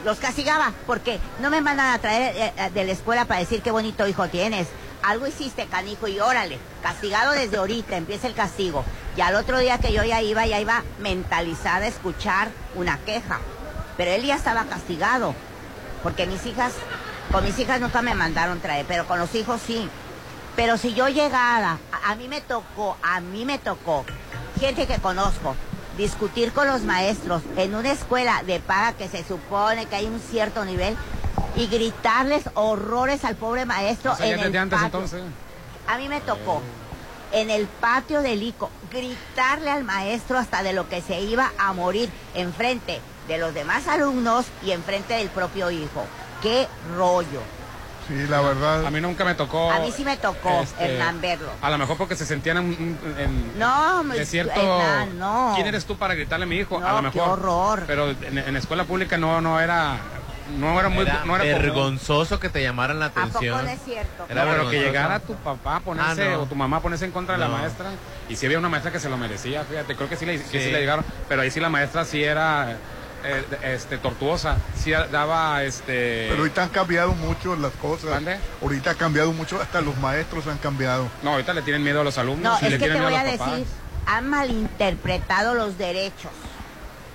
Los 0.06 0.20
castigaba, 0.20 0.72
porque 0.86 1.20
no 1.42 1.50
me 1.50 1.60
mandan 1.60 1.94
a 1.94 2.00
traer 2.00 2.38
eh, 2.38 2.54
eh, 2.56 2.70
de 2.70 2.86
la 2.86 2.94
escuela 2.94 3.26
para 3.26 3.42
decir 3.42 3.62
qué 3.62 3.72
bonito 3.72 4.08
hijo 4.08 4.30
tienes. 4.30 4.70
Algo 5.04 5.28
hiciste, 5.28 5.66
canijo, 5.66 6.08
y 6.08 6.22
órale, 6.22 6.58
castigado 6.82 7.34
desde 7.34 7.58
ahorita, 7.58 7.98
empieza 7.98 8.28
el 8.28 8.34
castigo. 8.34 8.86
Y 9.18 9.22
al 9.22 9.36
otro 9.36 9.60
día 9.60 9.78
que 9.78 9.92
yo 9.92 10.06
ya 10.06 10.22
iba, 10.22 10.46
ya 10.46 10.62
iba 10.62 10.84
mentalizada 11.00 11.84
a 11.84 11.90
escuchar 11.90 12.48
una 12.76 12.98
queja. 13.00 13.40
Pero 13.98 14.12
él 14.12 14.24
ya 14.24 14.36
estaba 14.36 14.64
castigado, 14.66 15.36
porque 16.02 16.28
mis 16.28 16.46
hijas, 16.46 16.72
con 17.32 17.44
mis 17.44 17.58
hijas 17.60 17.80
nunca 17.82 18.02
me 18.02 18.16
mandaron 18.16 18.60
traer, 18.60 18.86
pero 18.88 19.06
con 19.08 19.20
los 19.20 19.34
hijos 19.36 19.62
sí. 19.66 19.90
Pero 20.56 20.78
si 20.78 20.94
yo 20.94 21.08
llegara, 21.08 21.78
a, 21.92 22.12
a 22.12 22.16
mí 22.16 22.28
me 22.28 22.42
tocó, 22.42 22.98
a 23.04 23.20
mí 23.20 23.46
me 23.46 23.60
tocó, 23.60 24.06
gente 24.60 24.88
que 24.88 24.98
conozco, 24.98 25.56
discutir 25.98 26.52
con 26.52 26.68
los 26.68 26.82
maestros 26.82 27.42
en 27.58 27.76
una 27.76 27.92
escuela 27.92 28.42
de 28.44 28.60
paga 28.60 28.94
que 28.94 29.08
se 29.08 29.24
supone 29.24 29.86
que 29.86 29.96
hay 29.98 30.06
un 30.06 30.20
cierto 30.20 30.66
nivel 30.66 30.96
y 31.56 31.68
gritarles 31.68 32.44
horrores 32.56 33.24
al 33.26 33.36
pobre 33.36 33.66
maestro 33.66 34.14
O 34.14 34.16
sea, 34.16 34.26
ya 34.28 34.34
en 34.34 34.40
el 34.40 34.58
antes, 34.58 34.80
patio. 34.80 34.86
entonces. 35.00 35.22
A 35.88 35.98
mí 35.98 36.10
me 36.10 36.22
tocó 36.22 36.62
en 37.32 37.50
el 37.50 37.68
patio 37.68 38.22
del 38.22 38.42
ICO 38.42 38.70
gritarle 38.92 39.70
al 39.70 39.84
maestro 39.84 40.38
hasta 40.38 40.64
de 40.64 40.74
lo 40.74 40.88
que 40.90 41.02
se 41.02 41.20
iba 41.22 41.52
a 41.60 41.74
morir 41.74 42.10
enfrente 42.36 43.00
de 43.28 43.38
los 43.38 43.54
demás 43.54 43.88
alumnos 43.88 44.46
y 44.64 44.72
enfrente 44.72 45.16
del 45.16 45.30
propio 45.30 45.70
hijo. 45.72 46.06
¡Qué 46.42 46.68
rollo! 46.96 47.42
Sí, 48.08 48.14
la 48.30 48.40
verdad. 48.40 48.86
A 48.86 48.90
mí 48.92 49.02
nunca 49.02 49.26
me 49.26 49.36
tocó. 49.36 49.70
A 49.70 49.80
mí 49.80 49.92
sí 49.92 50.06
me 50.06 50.16
tocó, 50.16 50.62
este, 50.62 50.94
Hernán, 50.96 51.20
verlo. 51.20 51.50
A 51.62 51.70
lo 51.70 51.78
mejor 51.78 51.98
porque 51.98 52.16
se 52.16 52.26
sentían 52.26 52.58
en, 52.58 52.98
en- 53.18 53.60
No, 53.60 54.02
de 54.06 54.26
cierto. 54.26 54.54
Hernán, 54.58 55.20
no. 55.20 55.52
¿Quién 55.56 55.68
eres 55.68 55.84
tú 55.86 55.98
para 55.98 56.14
gritarle 56.16 56.44
a 56.46 56.48
mi 56.48 56.56
hijo? 56.56 56.80
No, 56.80 56.88
a 56.88 57.02
lo 57.02 57.12
qué 57.12 57.20
mejor. 57.20 57.40
horror. 57.40 57.84
Pero 57.86 58.10
en, 58.12 58.38
en 58.38 58.56
escuela 58.56 58.86
pública 58.86 59.18
no, 59.18 59.42
no 59.42 59.60
era. 59.60 59.98
No 60.58 60.80
era 60.80 60.88
muy. 60.88 61.02
Era 61.04 61.26
no 61.26 61.36
era 61.36 61.44
común. 61.44 61.62
vergonzoso 61.62 62.40
que 62.40 62.48
te 62.48 62.64
llamaran 62.64 62.98
la 63.02 63.08
¿A 63.08 63.10
poco 63.10 63.28
atención. 63.28 63.66
no 63.66 63.70
es 63.70 63.82
cierto? 63.84 64.26
Era 64.30 64.46
No, 64.46 64.52
pero 64.52 64.70
que 64.70 64.80
llegara 64.80 65.20
tu 65.20 65.34
papá 65.36 65.76
a 65.76 65.80
ponerse 65.82 66.30
Ah, 66.30 66.38
no. 66.38 66.44
o 66.44 66.46
tu 66.46 66.56
mamá 66.56 66.78
a 66.78 66.80
ponerse 66.80 67.04
en 67.04 67.12
contra 67.12 67.38
de 67.38 67.44
No. 67.44 67.52
la 67.52 67.58
maestra. 67.58 67.88
Y 68.30 68.38
si 68.38 68.46
había 68.46 68.58
una 68.58 68.70
maestra 68.70 68.90
que 68.94 69.02
se 69.02 69.10
lo 69.10 69.18
merecía, 69.18 69.66
fíjate, 69.66 69.98
creo 69.98 70.08
que 70.08 70.16
sí 70.16 70.26
le, 70.26 70.38
que 70.38 70.44
Sí. 70.60 70.66
sí 70.68 70.72
le 70.72 70.80
llegaron. 70.80 71.04
Pero 71.28 71.42
ahí 71.42 71.52
sí 71.52 71.60
la 71.60 71.68
maestra 71.68 72.06
sí 72.06 72.24
era 72.24 72.78
eh, 73.24 73.43
este, 73.63 73.97
tortuosa. 73.97 74.57
Sí 74.76 74.91
daba 74.91 75.63
este. 75.63 76.28
Pero 76.30 76.39
ahorita 76.41 76.63
han 76.63 76.70
cambiado 76.70 77.13
mucho 77.13 77.55
las 77.55 77.72
cosas. 77.74 78.09
¿Mande? 78.11 78.38
Ahorita 78.61 78.91
ha 78.91 78.95
cambiado 78.95 79.32
mucho, 79.34 79.61
hasta 79.61 79.82
los 79.82 79.97
maestros 79.97 80.47
han 80.47 80.57
cambiado. 80.57 81.07
No, 81.24 81.32
ahorita 81.32 81.53
le 81.53 81.61
tienen 81.61 81.84
miedo 81.84 82.01
a 82.01 82.03
los 82.03 82.18
alumnos 82.18 82.53
No, 82.53 82.57
y 82.61 82.65
es 82.65 82.72
le 82.72 82.78
que 82.78 82.86
tienen 82.86 82.97
te 82.97 83.03
voy 83.05 83.15
a 83.15 83.22
a 83.22 83.38
papás. 83.38 83.51
decir, 83.51 83.68
han 84.05 84.28
malinterpretado 84.28 85.53
los 85.55 85.78
derechos. 85.78 86.32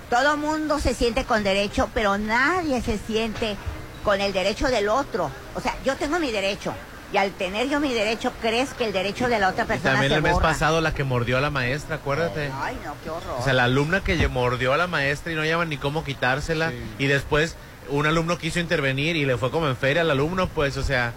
Todo 0.09 0.37
mundo 0.37 0.79
se 0.79 0.93
siente 0.93 1.25
con 1.25 1.43
derecho, 1.43 1.89
pero 1.93 2.17
nadie 2.17 2.81
se 2.81 2.97
siente 2.99 3.55
con 4.03 4.21
el 4.21 4.31
derecho 4.33 4.67
del 4.67 4.89
otro. 4.89 5.31
O 5.55 5.61
sea, 5.61 5.75
yo 5.83 5.95
tengo 5.95 6.19
mi 6.19 6.31
derecho. 6.31 6.73
Y 7.13 7.17
al 7.17 7.31
tener 7.31 7.69
yo 7.69 7.79
mi 7.79 7.93
derecho, 7.93 8.33
crees 8.41 8.73
que 8.73 8.85
el 8.85 8.91
derecho 8.91 9.29
de 9.29 9.37
la 9.37 9.49
otra 9.49 9.65
Y 9.65 9.67
persona 9.67 9.91
también 9.91 10.11
se 10.11 10.17
el 10.17 10.23
mes 10.23 10.37
pasado 10.39 10.81
la 10.81 10.95
que 10.95 11.03
mordió 11.03 11.37
a 11.37 11.41
la 11.41 11.51
maestra, 11.51 11.97
acuérdate. 11.97 12.49
Ay, 12.59 12.75
no, 12.83 12.95
qué 13.03 13.11
horror. 13.11 13.37
O 13.39 13.43
sea, 13.43 13.53
la 13.53 13.65
alumna 13.65 14.01
que 14.03 14.27
mordió 14.27 14.73
a 14.73 14.77
la 14.77 14.87
maestra 14.87 15.31
y 15.31 15.35
no 15.35 15.43
lleva 15.43 15.63
ni 15.65 15.77
cómo 15.77 16.03
quitársela. 16.03 16.73
Y 16.97 17.05
después 17.05 17.55
un 17.89 18.07
alumno 18.07 18.39
quiso 18.39 18.59
intervenir 18.59 19.15
y 19.15 19.25
le 19.25 19.37
fue 19.37 19.51
como 19.51 19.67
en 19.67 19.77
feria 19.77 20.01
al 20.01 20.09
alumno, 20.09 20.47
pues, 20.49 20.75
o 20.77 20.83
sea, 20.83 21.13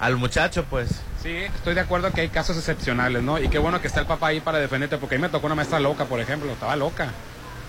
al 0.00 0.16
muchacho, 0.16 0.66
pues. 0.68 1.00
Sí, 1.22 1.34
estoy 1.34 1.72
de 1.74 1.80
acuerdo 1.80 2.10
que 2.12 2.20
hay 2.20 2.28
casos 2.28 2.58
excepcionales, 2.58 3.22
¿no? 3.22 3.38
Y 3.38 3.48
qué 3.48 3.58
bueno 3.58 3.80
que 3.80 3.86
está 3.86 4.00
el 4.00 4.06
papá 4.06 4.28
ahí 4.28 4.40
para 4.40 4.58
defenderte, 4.58 4.98
porque 4.98 5.14
a 5.14 5.18
mí 5.18 5.22
me 5.22 5.30
tocó 5.30 5.46
una 5.46 5.54
maestra 5.54 5.80
loca, 5.80 6.04
por 6.04 6.20
ejemplo, 6.20 6.52
estaba 6.52 6.76
loca. 6.76 7.08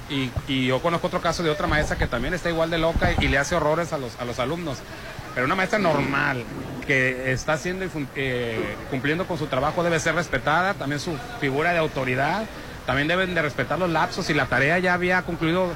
Y, 0.09 0.31
y 0.49 0.67
yo 0.67 0.81
conozco 0.81 1.07
otro 1.07 1.21
caso 1.21 1.43
de 1.43 1.49
otra 1.49 1.67
maestra 1.67 1.97
que 1.97 2.07
también 2.07 2.33
está 2.33 2.49
igual 2.49 2.69
de 2.69 2.77
loca 2.77 3.13
y 3.21 3.29
le 3.29 3.37
hace 3.37 3.55
horrores 3.55 3.93
a 3.93 3.97
los, 3.97 4.19
a 4.19 4.25
los 4.25 4.37
alumnos. 4.39 4.79
Pero 5.33 5.45
una 5.45 5.55
maestra 5.55 5.79
normal, 5.79 6.43
que 6.85 7.31
está 7.31 7.53
haciendo 7.53 7.85
y 7.85 7.89
eh, 8.15 8.75
cumpliendo 8.89 9.25
con 9.25 9.37
su 9.37 9.47
trabajo, 9.47 9.83
debe 9.83 9.99
ser 9.99 10.15
respetada, 10.15 10.73
también 10.73 10.99
su 10.99 11.17
figura 11.39 11.71
de 11.71 11.79
autoridad, 11.79 12.43
también 12.85 13.07
deben 13.07 13.33
de 13.33 13.41
respetar 13.41 13.79
los 13.79 13.89
lapsos. 13.89 14.25
Si 14.25 14.33
la 14.33 14.45
tarea 14.45 14.79
ya 14.79 14.93
había 14.93 15.21
concluido 15.23 15.71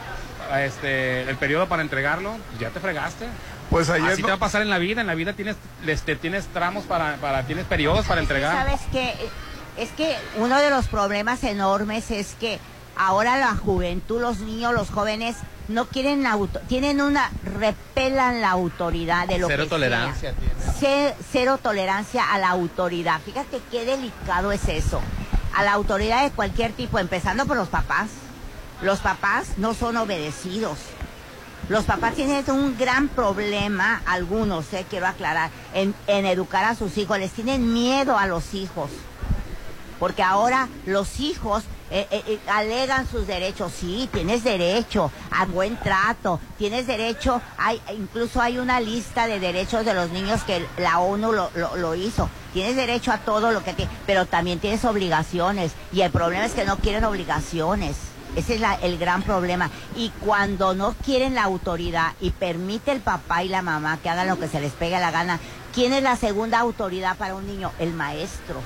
este, 0.55 1.21
el 1.23 1.35
periodo 1.37 1.67
para 1.67 1.81
entregarlo, 1.81 2.35
ya 2.59 2.69
te 2.69 2.79
fregaste. 2.79 3.25
Pues 3.69 3.89
ayer 3.89 4.11
Así 4.11 4.21
no- 4.21 4.27
te 4.27 4.31
va 4.31 4.35
a 4.37 4.39
pasar 4.39 4.61
en 4.61 4.69
la 4.69 4.77
vida, 4.77 5.01
en 5.01 5.07
la 5.07 5.15
vida 5.15 5.33
tienes, 5.33 5.55
este, 5.85 6.15
tienes 6.15 6.45
tramos 6.47 6.85
para, 6.85 7.15
para, 7.15 7.43
tienes 7.43 7.65
periodos 7.65 8.05
para 8.05 8.21
entregar. 8.21 8.65
¿Sabes 8.65 8.81
qué? 8.91 9.13
Es 9.77 9.89
que 9.91 10.15
uno 10.37 10.57
de 10.59 10.69
los 10.69 10.87
problemas 10.87 11.43
enormes 11.43 12.09
es 12.11 12.35
que 12.39 12.59
ahora 12.95 13.37
la 13.37 13.55
juventud, 13.55 14.21
los 14.21 14.39
niños, 14.39 14.73
los 14.73 14.89
jóvenes 14.89 15.35
no 15.67 15.85
quieren 15.85 16.23
la 16.23 16.31
auto, 16.31 16.59
tienen 16.67 17.01
una 17.01 17.29
repelan 17.43 18.41
la 18.41 18.51
autoridad 18.51 19.27
de 19.27 19.39
lo 19.39 19.47
Cero 19.47 19.63
que 19.63 19.69
tolerancia 19.69 20.33
sea. 20.79 21.15
Cero 21.31 21.59
tolerancia 21.61 22.31
a 22.31 22.37
la 22.37 22.49
autoridad. 22.49 23.19
Fíjate 23.21 23.61
qué 23.71 23.85
delicado 23.85 24.51
es 24.51 24.67
eso. 24.69 25.01
A 25.55 25.63
la 25.63 25.73
autoridad 25.73 26.23
de 26.23 26.31
cualquier 26.31 26.71
tipo, 26.71 26.99
empezando 26.99 27.45
por 27.45 27.57
los 27.57 27.67
papás. 27.67 28.09
Los 28.81 28.99
papás 28.99 29.57
no 29.57 29.73
son 29.73 29.97
obedecidos. 29.97 30.77
Los 31.67 31.83
papás 31.83 32.13
tienen 32.13 32.49
un 32.49 32.77
gran 32.77 33.09
problema, 33.09 34.01
algunos, 34.05 34.71
eh, 34.73 34.85
quiero 34.89 35.07
aclarar, 35.07 35.49
en, 35.73 35.93
en 36.05 36.25
educar 36.25 36.63
a 36.63 36.75
sus 36.75 36.97
hijos. 36.97 37.17
Les 37.19 37.31
tienen 37.31 37.73
miedo 37.73 38.17
a 38.17 38.27
los 38.27 38.53
hijos. 38.53 38.89
Porque 39.99 40.21
ahora 40.21 40.69
los 40.85 41.19
hijos 41.19 41.63
eh, 41.91 42.07
eh, 42.11 42.23
eh, 42.27 42.39
alegan 42.47 43.07
sus 43.07 43.27
derechos. 43.27 43.71
Sí, 43.77 44.09
tienes 44.11 44.43
derecho 44.43 45.11
a 45.31 45.45
buen 45.45 45.77
trato, 45.77 46.39
tienes 46.57 46.87
derecho, 46.87 47.41
hay, 47.57 47.81
incluso 47.97 48.41
hay 48.41 48.57
una 48.57 48.79
lista 48.79 49.27
de 49.27 49.39
derechos 49.39 49.85
de 49.85 49.93
los 49.93 50.09
niños 50.11 50.43
que 50.43 50.65
la 50.77 50.99
ONU 50.99 51.31
lo, 51.31 51.49
lo- 51.55 51.95
hizo. 51.95 52.29
Tienes 52.53 52.75
derecho 52.75 53.11
a 53.11 53.19
todo 53.19 53.51
lo 53.51 53.63
que 53.63 53.73
te, 53.73 53.87
pero 54.05 54.25
también 54.25 54.59
tienes 54.59 54.83
obligaciones. 54.85 55.71
Y 55.93 56.01
el 56.01 56.11
problema 56.11 56.45
es 56.45 56.53
que 56.53 56.65
no 56.65 56.77
quieren 56.77 57.03
obligaciones. 57.05 57.95
Ese 58.35 58.55
es 58.55 58.61
el 58.83 58.97
gran 58.97 59.23
problema. 59.23 59.69
Y 59.95 60.09
cuando 60.23 60.75
no 60.75 60.93
quieren 61.05 61.33
la 61.35 61.43
autoridad 61.43 62.13
y 62.21 62.29
permite 62.31 62.91
el 62.91 62.99
papá 62.99 63.43
y 63.43 63.47
la 63.49 63.61
mamá 63.61 63.97
que 64.01 64.09
hagan 64.09 64.27
lo 64.27 64.37
que 64.39 64.47
se 64.47 64.59
les 64.59 64.73
pegue 64.73 64.99
la 64.99 65.11
gana, 65.11 65.39
¿quién 65.73 65.93
es 65.93 66.03
la 66.03 66.15
segunda 66.17 66.59
autoridad 66.59 67.17
para 67.17 67.35
un 67.35 67.47
niño? 67.47 67.71
El 67.79 67.93
maestro. 67.93 68.61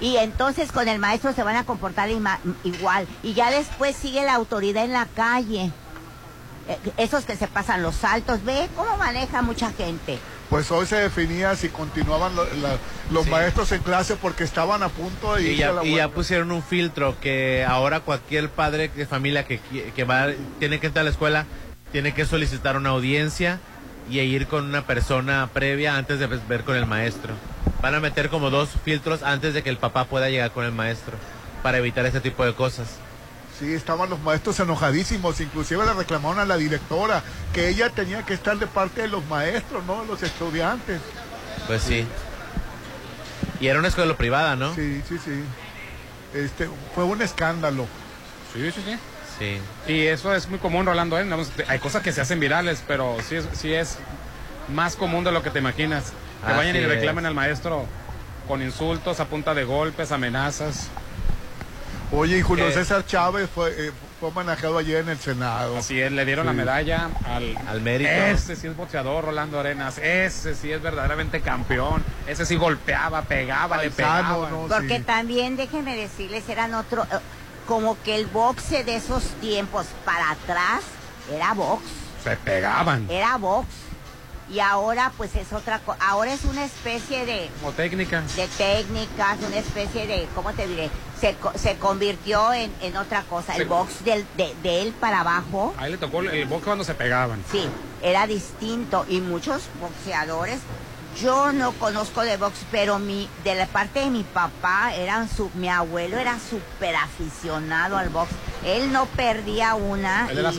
Y 0.00 0.16
entonces 0.18 0.72
con 0.72 0.88
el 0.88 0.98
maestro 0.98 1.32
se 1.32 1.42
van 1.42 1.56
a 1.56 1.64
comportar 1.64 2.10
ima- 2.10 2.38
igual. 2.64 3.06
Y 3.22 3.32
ya 3.34 3.50
después 3.50 3.96
sigue 3.96 4.24
la 4.24 4.34
autoridad 4.34 4.84
en 4.84 4.92
la 4.92 5.06
calle. 5.06 5.70
Eh, 6.68 6.78
Esos 6.96 7.24
que 7.24 7.36
se 7.36 7.46
pasan 7.48 7.82
los 7.82 7.94
saltos. 7.96 8.44
Ve 8.44 8.68
cómo 8.76 8.96
maneja 8.96 9.40
mucha 9.42 9.72
gente. 9.72 10.18
Pues 10.50 10.70
hoy 10.70 10.86
se 10.86 10.96
definía 10.96 11.56
si 11.56 11.68
continuaban 11.70 12.36
lo- 12.36 12.44
la- 12.44 12.76
los 13.10 13.26
maestros 13.26 13.72
en 13.72 13.82
clase 13.82 14.14
porque 14.16 14.44
estaban 14.44 14.82
a 14.82 14.88
punto 14.88 15.34
de 15.34 15.42
Y 15.52 15.54
a 15.62 15.66
ya, 15.68 15.72
la 15.72 15.84
y 15.84 15.96
ya 15.96 16.08
pusieron 16.08 16.52
un 16.52 16.62
filtro 16.62 17.18
que 17.20 17.64
ahora 17.68 18.00
cualquier 18.00 18.48
padre 18.50 18.88
de 18.94 19.06
familia 19.06 19.44
que, 19.44 19.60
que 19.94 20.04
va, 20.04 20.28
tiene 20.60 20.78
que 20.78 20.86
entrar 20.88 21.00
a 21.02 21.04
la 21.04 21.10
escuela 21.10 21.46
tiene 21.90 22.12
que 22.14 22.26
solicitar 22.26 22.76
una 22.76 22.90
audiencia 22.90 23.58
y 24.10 24.20
ir 24.20 24.46
con 24.46 24.64
una 24.66 24.86
persona 24.86 25.48
previa 25.52 25.96
antes 25.96 26.18
de 26.20 26.26
ver 26.26 26.62
con 26.62 26.76
el 26.76 26.86
maestro. 26.86 27.34
Van 27.82 27.94
a 27.94 28.00
meter 28.00 28.30
como 28.30 28.50
dos 28.50 28.70
filtros 28.84 29.22
antes 29.22 29.54
de 29.54 29.62
que 29.62 29.70
el 29.70 29.76
papá 29.78 30.04
pueda 30.04 30.28
llegar 30.28 30.50
con 30.50 30.64
el 30.64 30.72
maestro 30.72 31.16
para 31.62 31.78
evitar 31.78 32.06
ese 32.06 32.20
tipo 32.20 32.44
de 32.44 32.54
cosas. 32.54 32.88
Sí, 33.58 33.72
estaban 33.72 34.10
los 34.10 34.20
maestros 34.20 34.60
enojadísimos, 34.60 35.40
inclusive 35.40 35.84
le 35.84 35.94
reclamaron 35.94 36.38
a 36.38 36.44
la 36.44 36.56
directora 36.58 37.22
que 37.54 37.68
ella 37.68 37.88
tenía 37.90 38.22
que 38.24 38.34
estar 38.34 38.58
de 38.58 38.66
parte 38.66 39.02
de 39.02 39.08
los 39.08 39.24
maestros, 39.26 39.84
no 39.86 40.02
de 40.02 40.06
los 40.06 40.22
estudiantes. 40.22 41.00
Pues 41.66 41.82
sí. 41.82 42.06
Y 43.60 43.68
era 43.68 43.78
una 43.78 43.88
escuela 43.88 44.14
privada, 44.16 44.56
¿no? 44.56 44.74
Sí, 44.74 45.02
sí, 45.08 45.18
sí. 45.24 45.42
Este, 46.34 46.68
fue 46.94 47.04
un 47.04 47.22
escándalo. 47.22 47.86
Sí, 48.52 48.70
sí, 48.72 48.82
sí. 48.84 48.98
Sí. 49.38 49.92
Y 49.92 50.06
eso 50.06 50.34
es 50.34 50.48
muy 50.48 50.58
común, 50.58 50.86
Rolando. 50.86 51.18
¿eh? 51.18 51.26
Hay 51.68 51.78
cosas 51.78 52.02
que 52.02 52.12
se 52.12 52.20
hacen 52.20 52.40
virales, 52.40 52.82
pero 52.86 53.16
sí 53.26 53.36
es, 53.36 53.46
sí 53.54 53.72
es 53.72 53.98
más 54.72 54.96
común 54.96 55.24
de 55.24 55.32
lo 55.32 55.42
que 55.42 55.50
te 55.50 55.58
imaginas. 55.58 56.12
Que 56.44 56.46
Así 56.52 56.56
vayan 56.58 56.76
y 56.76 56.80
reclamen 56.86 57.26
al 57.26 57.34
maestro 57.34 57.86
con 58.48 58.62
insultos, 58.62 59.18
a 59.20 59.24
punta 59.26 59.54
de 59.54 59.64
golpes, 59.64 60.12
amenazas. 60.12 60.88
Oye, 62.12 62.38
y 62.38 62.42
Julio 62.42 62.68
Eh, 62.68 62.72
César 62.72 63.04
Chávez 63.04 63.48
fue, 63.52 63.70
eh, 63.88 63.90
fue 64.20 64.30
manejado 64.30 64.78
ayer 64.78 65.00
en 65.00 65.08
el 65.08 65.18
Senado. 65.18 65.76
Así 65.78 66.00
es, 66.00 66.12
le 66.12 66.24
dieron 66.24 66.46
la 66.46 66.52
medalla 66.52 67.10
al, 67.24 67.56
Al 67.68 67.80
mérito. 67.80 68.08
Ese 68.10 68.54
sí 68.54 68.68
es 68.68 68.76
boxeador, 68.76 69.24
Rolando 69.24 69.58
Arenas. 69.58 69.98
Ese 69.98 70.54
sí 70.54 70.70
es 70.70 70.80
verdaderamente 70.80 71.40
campeón. 71.40 72.04
Ese 72.28 72.46
sí 72.46 72.54
golpeaba, 72.54 73.22
pegaba, 73.22 73.78
le 73.82 73.90
pegaba. 73.90 74.48
¿no? 74.50 74.66
Porque 74.68 74.98
Sí. 74.98 75.02
también, 75.04 75.56
déjenme 75.56 75.96
decirles, 75.96 76.48
eran 76.48 76.74
otro... 76.74 77.02
eh, 77.04 77.16
como 77.66 78.00
que 78.04 78.14
el 78.14 78.26
boxe 78.26 78.84
de 78.84 78.94
esos 78.94 79.24
tiempos 79.40 79.86
para 80.04 80.30
atrás 80.30 80.82
era 81.32 81.52
box. 81.54 81.82
Se 82.22 82.36
pegaban. 82.36 83.10
Era 83.10 83.36
box. 83.38 83.66
Y 84.48 84.60
ahora 84.60 85.12
pues 85.16 85.34
es 85.34 85.52
otra 85.52 85.80
cosa. 85.80 85.98
Ahora 86.00 86.32
es 86.32 86.44
una 86.44 86.64
especie 86.64 87.26
de, 87.26 87.50
Como 87.60 87.72
técnica. 87.72 88.22
de 88.36 88.46
técnicas, 88.46 89.38
una 89.46 89.56
especie 89.58 90.06
de, 90.06 90.28
¿cómo 90.34 90.52
te 90.52 90.68
diré? 90.68 90.88
Se, 91.20 91.36
se 91.56 91.76
convirtió 91.78 92.52
en, 92.52 92.72
en 92.80 92.96
otra 92.96 93.22
cosa. 93.22 93.56
El 93.56 93.64
box 93.66 94.04
del, 94.04 94.24
de, 94.36 94.54
de 94.62 94.82
él 94.82 94.92
para 95.00 95.20
abajo, 95.20 95.74
Ahí 95.78 95.90
le 95.90 95.98
tocó 95.98 96.20
el, 96.20 96.28
el 96.28 96.46
box 96.46 96.64
cuando 96.64 96.84
se 96.84 96.94
pegaban. 96.94 97.42
sí, 97.50 97.66
era 98.02 98.26
distinto. 98.28 99.04
Y 99.08 99.20
muchos 99.20 99.62
boxeadores, 99.80 100.60
yo 101.20 101.50
no 101.52 101.72
conozco 101.72 102.20
de 102.20 102.36
box, 102.36 102.58
pero 102.70 102.98
mi, 103.00 103.28
de 103.42 103.54
la 103.56 103.66
parte 103.66 104.00
de 104.00 104.10
mi 104.10 104.22
papá, 104.22 104.94
eran 104.94 105.28
su, 105.28 105.50
mi 105.54 105.68
abuelo 105.68 106.18
era 106.18 106.38
súper 106.38 106.94
aficionado 106.94 107.96
al 107.96 108.10
box. 108.10 108.30
Él 108.64 108.92
no 108.92 109.06
perdía 109.06 109.74
una. 109.74 110.28
Él 110.30 110.38
era 110.38 110.52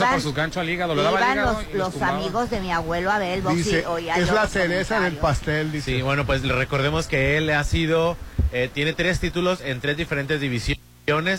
iban- 0.00 0.12
por 0.14 0.20
sus 0.22 0.34
ganchos 0.34 0.58
al 0.58 0.68
hígado. 0.70 0.94
Le 0.94 1.02
daba 1.02 1.18
al 1.18 1.24
Iban 1.24 1.36
hígado 1.38 1.52
los, 1.54 1.62
y 1.62 1.76
los 1.76 1.94
los 1.94 2.02
amigos 2.02 2.50
de 2.50 2.60
mi 2.60 2.72
abuelo 2.72 3.10
a 3.10 3.18
ver 3.18 3.34
el 3.38 3.42
box 3.42 3.56
Dice, 3.56 3.80
y 3.80 3.84
oía 3.84 4.16
es 4.16 4.30
la 4.32 4.46
cereza 4.46 5.00
del 5.00 5.14
pastel, 5.16 5.72
dice. 5.72 5.96
Sí, 5.96 6.02
bueno, 6.02 6.26
pues 6.26 6.42
le 6.42 6.54
recordemos 6.54 7.06
que 7.06 7.36
él 7.36 7.50
ha 7.50 7.64
sido, 7.64 8.16
eh, 8.52 8.68
tiene 8.72 8.92
tres 8.92 9.20
títulos 9.20 9.60
en 9.60 9.80
tres 9.80 9.96
diferentes 9.96 10.40
divisiones, 10.40 10.78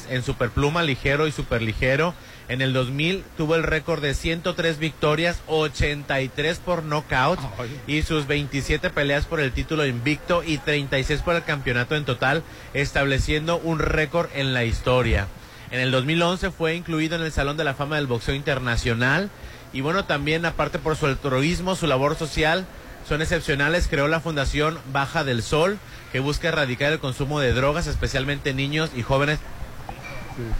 en 0.09 0.23
superpluma, 0.23 0.83
ligero 0.83 1.27
y 1.27 1.31
superligero. 1.31 2.13
En 2.49 2.61
el 2.61 2.73
2000 2.73 3.23
tuvo 3.37 3.55
el 3.55 3.63
récord 3.63 4.01
de 4.01 4.13
103 4.13 4.77
victorias, 4.79 5.37
83 5.47 6.59
por 6.59 6.83
knockout 6.83 7.39
y 7.87 8.01
sus 8.01 8.27
27 8.27 8.89
peleas 8.89 9.25
por 9.25 9.39
el 9.39 9.53
título 9.53 9.85
invicto 9.85 10.43
y 10.43 10.57
36 10.57 11.21
por 11.21 11.35
el 11.35 11.43
campeonato 11.43 11.95
en 11.95 12.03
total, 12.03 12.43
estableciendo 12.73 13.57
un 13.57 13.79
récord 13.79 14.27
en 14.35 14.53
la 14.53 14.65
historia. 14.65 15.27
En 15.71 15.79
el 15.79 15.91
2011 15.91 16.51
fue 16.51 16.75
incluido 16.75 17.15
en 17.15 17.21
el 17.21 17.31
Salón 17.31 17.57
de 17.57 17.63
la 17.63 17.73
Fama 17.73 17.95
del 17.95 18.07
Boxeo 18.07 18.35
Internacional 18.35 19.29
y 19.73 19.81
bueno, 19.81 20.03
también 20.05 20.45
aparte 20.45 20.79
por 20.79 20.97
su 20.97 21.05
altruismo, 21.05 21.75
su 21.75 21.87
labor 21.87 22.15
social, 22.17 22.65
son 23.07 23.21
excepcionales. 23.21 23.87
Creó 23.87 24.07
la 24.09 24.19
Fundación 24.19 24.77
Baja 24.91 25.23
del 25.23 25.43
Sol, 25.43 25.79
que 26.11 26.19
busca 26.19 26.49
erradicar 26.49 26.91
el 26.91 26.99
consumo 26.99 27.39
de 27.39 27.53
drogas, 27.53 27.87
especialmente 27.87 28.49
en 28.49 28.57
niños 28.57 28.91
y 28.95 29.01
jóvenes. 29.01 29.39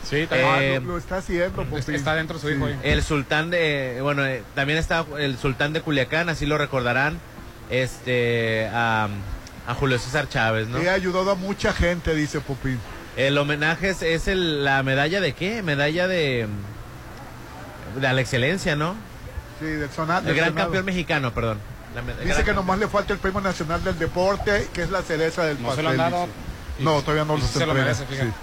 Sí, 0.03 0.27
Eh, 0.31 0.79
lo, 0.81 0.93
lo 0.93 0.97
está 0.97 1.17
haciendo, 1.17 1.63
Popín. 1.63 1.95
Está 1.95 2.15
dentro 2.15 2.39
su 2.39 2.49
hijo 2.49 2.65
ahí. 2.65 2.79
el 2.83 3.03
sultán 3.03 3.49
de, 3.49 3.99
bueno, 4.01 4.25
eh, 4.25 4.43
también 4.55 4.77
está 4.77 5.05
el 5.17 5.37
sultán 5.37 5.73
de 5.73 5.81
Culiacán, 5.81 6.29
así 6.29 6.45
lo 6.45 6.57
recordarán, 6.57 7.19
este, 7.69 8.69
a, 8.73 9.07
a 9.67 9.73
Julio 9.73 9.97
César 9.97 10.29
Chávez, 10.29 10.67
¿no? 10.67 10.81
Y 10.81 10.87
ha 10.87 10.93
ayudado 10.93 11.31
a 11.31 11.35
mucha 11.35 11.73
gente, 11.73 12.13
dice 12.15 12.39
Popín. 12.41 12.79
El 13.17 13.37
homenaje 13.37 13.89
es, 13.89 14.01
es 14.01 14.27
el- 14.27 14.63
la 14.63 14.81
medalla 14.83 15.19
de 15.21 15.33
qué? 15.33 15.61
Medalla 15.61 16.07
de, 16.07 16.47
de 17.95 18.13
la 18.13 18.21
excelencia, 18.21 18.75
¿no? 18.75 18.95
Sí, 19.59 19.65
del 19.65 19.89
Sonat. 19.91 20.19
El 20.21 20.27
del 20.27 20.35
gran 20.37 20.53
campeón 20.53 20.85
mexicano, 20.85 21.33
perdón. 21.33 21.59
La 21.93 22.01
med- 22.01 22.15
Dice 22.19 22.33
gran- 22.35 22.45
que 22.45 22.53
nomás 22.53 22.79
le 22.79 22.87
falta 22.87 23.11
el 23.13 23.19
Premio 23.19 23.41
Nacional 23.41 23.83
del 23.83 23.99
Deporte, 23.99 24.69
que 24.73 24.83
es 24.83 24.89
la 24.91 25.01
cereza 25.01 25.43
del 25.43 25.61
No 25.61 25.67
pastel. 25.69 25.85
se 25.87 25.93
lo 25.97 26.03
han 26.03 26.11
dado. 26.11 26.25
dice. 26.25 26.37
y- 26.79 26.83
No, 26.83 27.01
todavía 27.01 27.25
no 27.25 27.37
y 27.37 27.41
lo 27.41 27.47
se 27.47 27.65
lo 27.65 27.73
merece, 27.73 28.05
fíjate. 28.05 28.29
sí. 28.29 28.33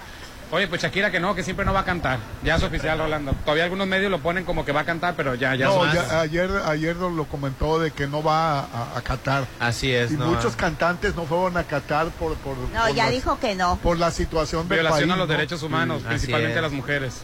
Oye, 0.51 0.66
pues 0.66 0.80
Shakira 0.80 1.11
que 1.11 1.20
no, 1.20 1.34
que 1.34 1.42
siempre 1.42 1.66
no 1.66 1.74
va 1.74 1.80
a 1.80 1.84
cantar. 1.84 2.18
Ya 2.42 2.57
es 2.57 2.62
oficial, 2.62 2.99
Rolando. 2.99 3.32
Todavía 3.44 3.64
algunos 3.64 3.86
medios 3.86 4.11
lo 4.11 4.18
ponen 4.20 4.44
como 4.44 4.64
que 4.64 4.72
va 4.72 4.80
a 4.80 4.84
cantar, 4.84 5.14
pero 5.14 5.34
ya, 5.34 5.55
ya 5.55 5.66
No, 5.66 5.84
es 5.84 5.92
ya- 5.92 6.20
ayer, 6.20 6.51
ayer 6.66 6.96
nos 6.96 7.12
lo 7.12 7.24
comentó 7.26 7.78
de 7.78 7.90
que 7.90 8.07
no 8.07 8.22
va 8.22 8.61
a, 8.61 8.96
a 8.96 9.01
Qatar. 9.03 9.44
Así 9.61 9.92
es, 9.92 10.12
Y 10.12 10.14
no. 10.16 10.24
muchos 10.26 10.57
cantantes 10.57 11.14
no 11.14 11.24
fueron 11.26 11.59
a 11.59 11.64
Qatar 11.64 12.09
por, 12.12 12.34
por, 12.36 12.57
No, 12.57 12.80
por 12.86 12.94
ya 12.94 13.05
la, 13.05 13.11
dijo 13.11 13.38
que 13.38 13.55
no. 13.55 13.76
por 13.82 13.99
la 13.99 14.11
situación 14.11 14.66
del 14.68 14.78
Violación 14.78 15.09
país, 15.11 15.12
a 15.12 15.16
los 15.18 15.28
¿no? 15.28 15.32
derechos 15.34 15.62
humanos, 15.62 16.03
Mm, 16.03 16.07
principalmente 16.09 16.53
es. 16.55 16.59
a 16.59 16.62
las 16.62 16.72
mujeres. 16.72 17.14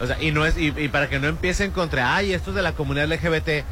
O 0.00 0.06
sea, 0.06 0.22
y 0.22 0.30
no 0.30 0.46
es 0.46 0.56
y, 0.58 0.72
y 0.76 0.88
para 0.88 1.08
que 1.08 1.18
no 1.18 1.26
empiecen 1.26 1.72
contra, 1.72 2.14
ay, 2.14 2.34
estos 2.34 2.54
de 2.54 2.62
la 2.62 2.72
comunidad 2.72 3.06
LGBT. 3.10 3.64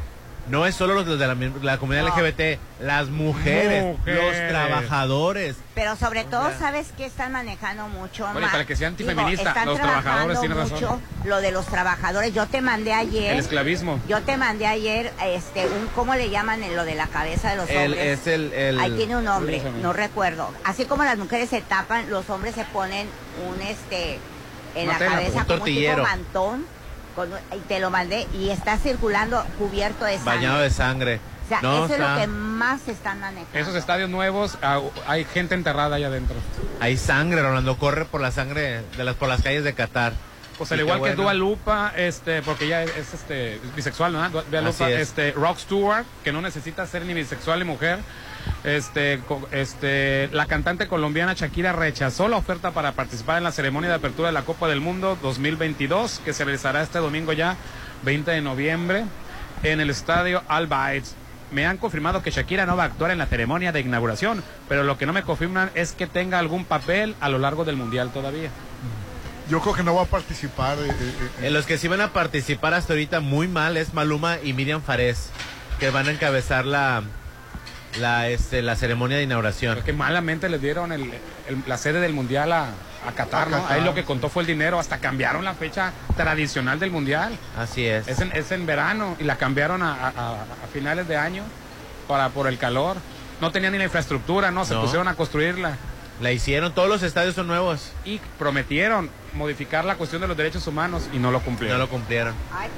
No 0.47 0.65
es 0.67 0.75
solo 0.75 0.93
los 0.93 1.05
de 1.19 1.27
la, 1.27 1.35
la 1.63 1.77
comunidad 1.79 2.03
No. 2.05 2.15
LGBT, 2.15 2.59
las 2.79 3.09
mujeres, 3.09 3.97
Mujeres. 3.97 4.21
los 4.23 4.47
trabajadores. 4.49 5.55
Pero 5.73 5.95
sobre 5.95 6.23
todo, 6.23 6.51
¿sabes 6.59 6.87
qué 6.95 7.05
están 7.05 7.31
manejando 7.31 7.87
mucho? 7.87 8.27
Ma- 8.27 8.51
para 8.51 8.65
que 8.65 8.75
sea 8.75 8.89
antifeminista, 8.89 9.65
los 9.65 9.79
trabajadores 9.79 10.39
tienen 10.39 10.57
razón. 10.57 10.73
mucho 10.73 11.01
Lo 11.23 11.41
de 11.41 11.51
los 11.51 11.65
trabajadores. 11.65 12.33
Yo 12.33 12.45
te 12.47 12.61
mandé 12.61 12.93
ayer. 12.93 13.33
El 13.33 13.39
esclavismo. 13.39 13.99
Yo 14.07 14.21
te 14.21 14.37
mandé 14.37 14.67
ayer, 14.67 15.11
este, 15.25 15.65
un, 15.65 15.87
¿cómo 15.95 16.13
le 16.15 16.29
llaman 16.29 16.63
en 16.63 16.75
lo 16.75 16.85
de 16.85 16.93
la 16.95 17.07
cabeza 17.07 17.49
de 17.49 17.55
los 17.57 17.69
El- 17.69 17.93
hombres? 17.93 18.19
es 18.19 18.27
el, 18.27 18.53
el- 18.53 18.79
Ahí 18.79 18.91
tiene 18.91 19.17
un 19.17 19.23
nombre, 19.25 19.61
no 19.81 19.93
recuerdo. 19.93 20.51
Así 20.63 20.85
como 20.85 21.03
las 21.03 21.17
mujeres 21.17 21.49
se 21.49 21.61
tapan, 21.61 22.09
los 22.11 22.29
hombres 22.29 22.53
se 22.55 22.65
ponen 22.65 23.07
un, 23.49 23.61
este, 23.63 24.19
en 24.75 24.87
la 24.87 24.97
cabeza 24.99 25.39
un 25.39 25.45
como 25.45 25.63
un 25.63 25.65
tipo 25.65 26.01
mantón. 26.03 26.74
Con 27.15 27.29
y 27.55 27.59
te 27.67 27.79
lo 27.79 27.89
mandé 27.89 28.27
y 28.33 28.49
está 28.49 28.77
circulando 28.77 29.43
cubierto 29.57 30.05
de 30.05 30.17
sangre. 30.17 30.35
bañado 30.35 30.59
de 30.59 30.69
sangre. 30.69 31.19
O 31.45 31.47
sea, 31.47 31.61
No, 31.61 31.85
eso 31.85 31.93
es 31.93 31.99
lo 31.99 32.15
que 32.17 32.27
más 32.27 32.81
se 32.81 32.91
están 32.91 33.19
manejando. 33.19 33.57
Esos 33.57 33.75
estadios 33.75 34.09
nuevos, 34.09 34.57
ah, 34.61 34.81
hay 35.07 35.25
gente 35.25 35.53
enterrada 35.53 35.95
ahí 35.95 36.03
adentro. 36.03 36.35
Hay 36.79 36.97
sangre, 36.97 37.41
Rolando, 37.41 37.77
corre 37.77 38.05
por 38.05 38.19
la 38.19 38.31
sangre 38.31 38.81
de 38.97 39.03
las 39.03 39.15
por 39.15 39.29
las 39.29 39.41
calles 39.41 39.63
de 39.63 39.73
Qatar. 39.73 40.13
Pues 40.57 40.71
al 40.71 40.79
igual 40.79 40.97
que 40.97 41.01
bueno. 41.01 41.15
Dua 41.23 41.33
Lupa, 41.33 41.93
este, 41.95 42.41
porque 42.41 42.65
ella 42.65 42.83
es, 42.83 42.95
es, 42.97 43.13
este 43.13 43.59
bisexual, 43.75 44.13
¿no? 44.13 44.29
Dua 44.29 44.61
Lupa, 44.61 44.89
es. 44.89 45.01
este 45.01 45.31
Rock 45.33 45.59
Stewart, 45.59 46.05
que 46.23 46.31
no 46.31 46.41
necesita 46.41 46.85
ser 46.87 47.05
ni 47.05 47.13
bisexual 47.13 47.59
ni 47.59 47.65
mujer. 47.65 47.99
Este, 48.65 49.19
co- 49.27 49.47
este, 49.51 50.27
la 50.31 50.47
cantante 50.47 50.87
colombiana 50.87 51.33
Shakira 51.33 51.71
rechazó 51.71 52.27
la 52.27 52.37
oferta 52.37 52.71
para 52.71 52.93
participar 52.93 53.37
en 53.37 53.43
la 53.43 53.51
ceremonia 53.51 53.89
de 53.91 53.95
apertura 53.97 54.29
de 54.29 54.33
la 54.33 54.41
Copa 54.41 54.67
del 54.67 54.81
Mundo 54.81 55.17
2022, 55.21 56.19
que 56.25 56.33
se 56.33 56.43
realizará 56.45 56.81
este 56.81 56.97
domingo 56.97 57.31
ya, 57.33 57.57
20 58.03 58.31
de 58.31 58.41
noviembre, 58.41 59.03
en 59.61 59.79
el 59.81 59.89
estadio 59.91 60.41
Al 60.47 60.65
Bayt. 60.67 61.05
Me 61.51 61.67
han 61.67 61.77
confirmado 61.77 62.23
que 62.23 62.31
Shakira 62.31 62.65
no 62.65 62.75
va 62.75 62.83
a 62.83 62.87
actuar 62.87 63.11
en 63.11 63.19
la 63.19 63.27
ceremonia 63.27 63.71
de 63.71 63.81
inauguración, 63.81 64.43
pero 64.67 64.83
lo 64.83 64.97
que 64.97 65.05
no 65.05 65.13
me 65.13 65.21
confirman 65.21 65.69
es 65.75 65.91
que 65.91 66.07
tenga 66.07 66.39
algún 66.39 66.65
papel 66.65 67.15
a 67.21 67.29
lo 67.29 67.37
largo 67.37 67.65
del 67.65 67.75
mundial 67.75 68.09
todavía. 68.11 68.49
Yo 69.47 69.61
creo 69.61 69.75
que 69.75 69.83
no 69.83 69.93
va 69.93 70.01
a 70.01 70.05
participar. 70.05 70.75
eh, 70.79 70.87
eh, 70.89 71.13
eh. 71.43 71.47
En 71.47 71.53
los 71.53 71.67
que 71.67 71.77
sí 71.77 71.87
van 71.87 72.01
a 72.01 72.13
participar 72.13 72.73
hasta 72.73 72.93
ahorita 72.93 73.19
muy 73.19 73.47
mal 73.47 73.77
es 73.77 73.93
Maluma 73.93 74.37
y 74.43 74.53
Miriam 74.53 74.81
Fares, 74.81 75.29
que 75.79 75.91
van 75.91 76.07
a 76.07 76.11
encabezar 76.11 76.65
la 76.65 77.03
la 77.99 78.27
este 78.29 78.61
la 78.61 78.75
ceremonia 78.75 79.17
de 79.17 79.23
inauguración. 79.23 79.73
Pero 79.75 79.85
que 79.85 79.93
malamente 79.93 80.49
les 80.49 80.61
dieron 80.61 80.91
el- 80.91 81.11
el- 81.47 81.63
la 81.67 81.77
sede 81.77 81.99
del 81.99 82.13
mundial 82.13 82.51
a, 82.51 82.69
a 83.07 83.11
Qatar, 83.15 83.47
A 83.47 83.51
¿no? 83.51 83.57
Qatar. 83.61 83.77
Ahí 83.77 83.83
lo 83.83 83.93
que 83.93 84.03
contó 84.03 84.29
fue 84.29 84.43
el 84.43 84.47
dinero, 84.47 84.79
hasta 84.79 84.97
cambiaron 84.99 85.43
la 85.45 85.53
fecha 85.53 85.91
tradicional 86.17 86.79
del 86.79 86.91
mundial. 86.91 87.37
Así 87.57 87.85
es. 87.85 88.07
Es 88.07 88.19
en, 88.19 88.31
es 88.33 88.51
en 88.51 88.65
verano 88.65 89.15
y 89.19 89.23
la 89.23 89.37
cambiaron 89.37 89.81
a, 89.83 89.93
a- 89.93 90.07
a- 90.09 90.45
finales 90.73 91.07
de 91.07 91.17
año 91.17 91.43
para 92.07 92.29
por 92.29 92.47
el 92.47 92.57
calor. 92.57 92.97
No 93.41 93.51
tenían 93.51 93.73
ni 93.73 93.77
la 93.77 93.83
infraestructura, 93.85 94.51
¿no? 94.51 94.65
Se 94.65 94.73
No. 94.73 94.81
pusieron 94.81 95.07
a 95.07 95.15
construirla. 95.15 95.77
La 96.21 96.31
hicieron, 96.31 96.73
todos 96.73 96.87
los 96.87 97.03
estadios 97.03 97.35
son 97.35 97.47
nuevos. 97.47 97.91
Y 98.05 98.19
prometieron 98.39 99.09
modificar 99.33 99.83
la 99.83 99.95
cuestión 99.95 100.21
de 100.21 100.27
los 100.29 100.37
derechos 100.37 100.65
humanos 100.65 101.09
y 101.11 101.17
no 101.17 101.29
lo 101.31 101.39
No 101.39 101.45
cumplieron. 101.45 101.79
lo 101.79 101.89
cumplieron. 101.89 102.33
Ay, 102.57 102.69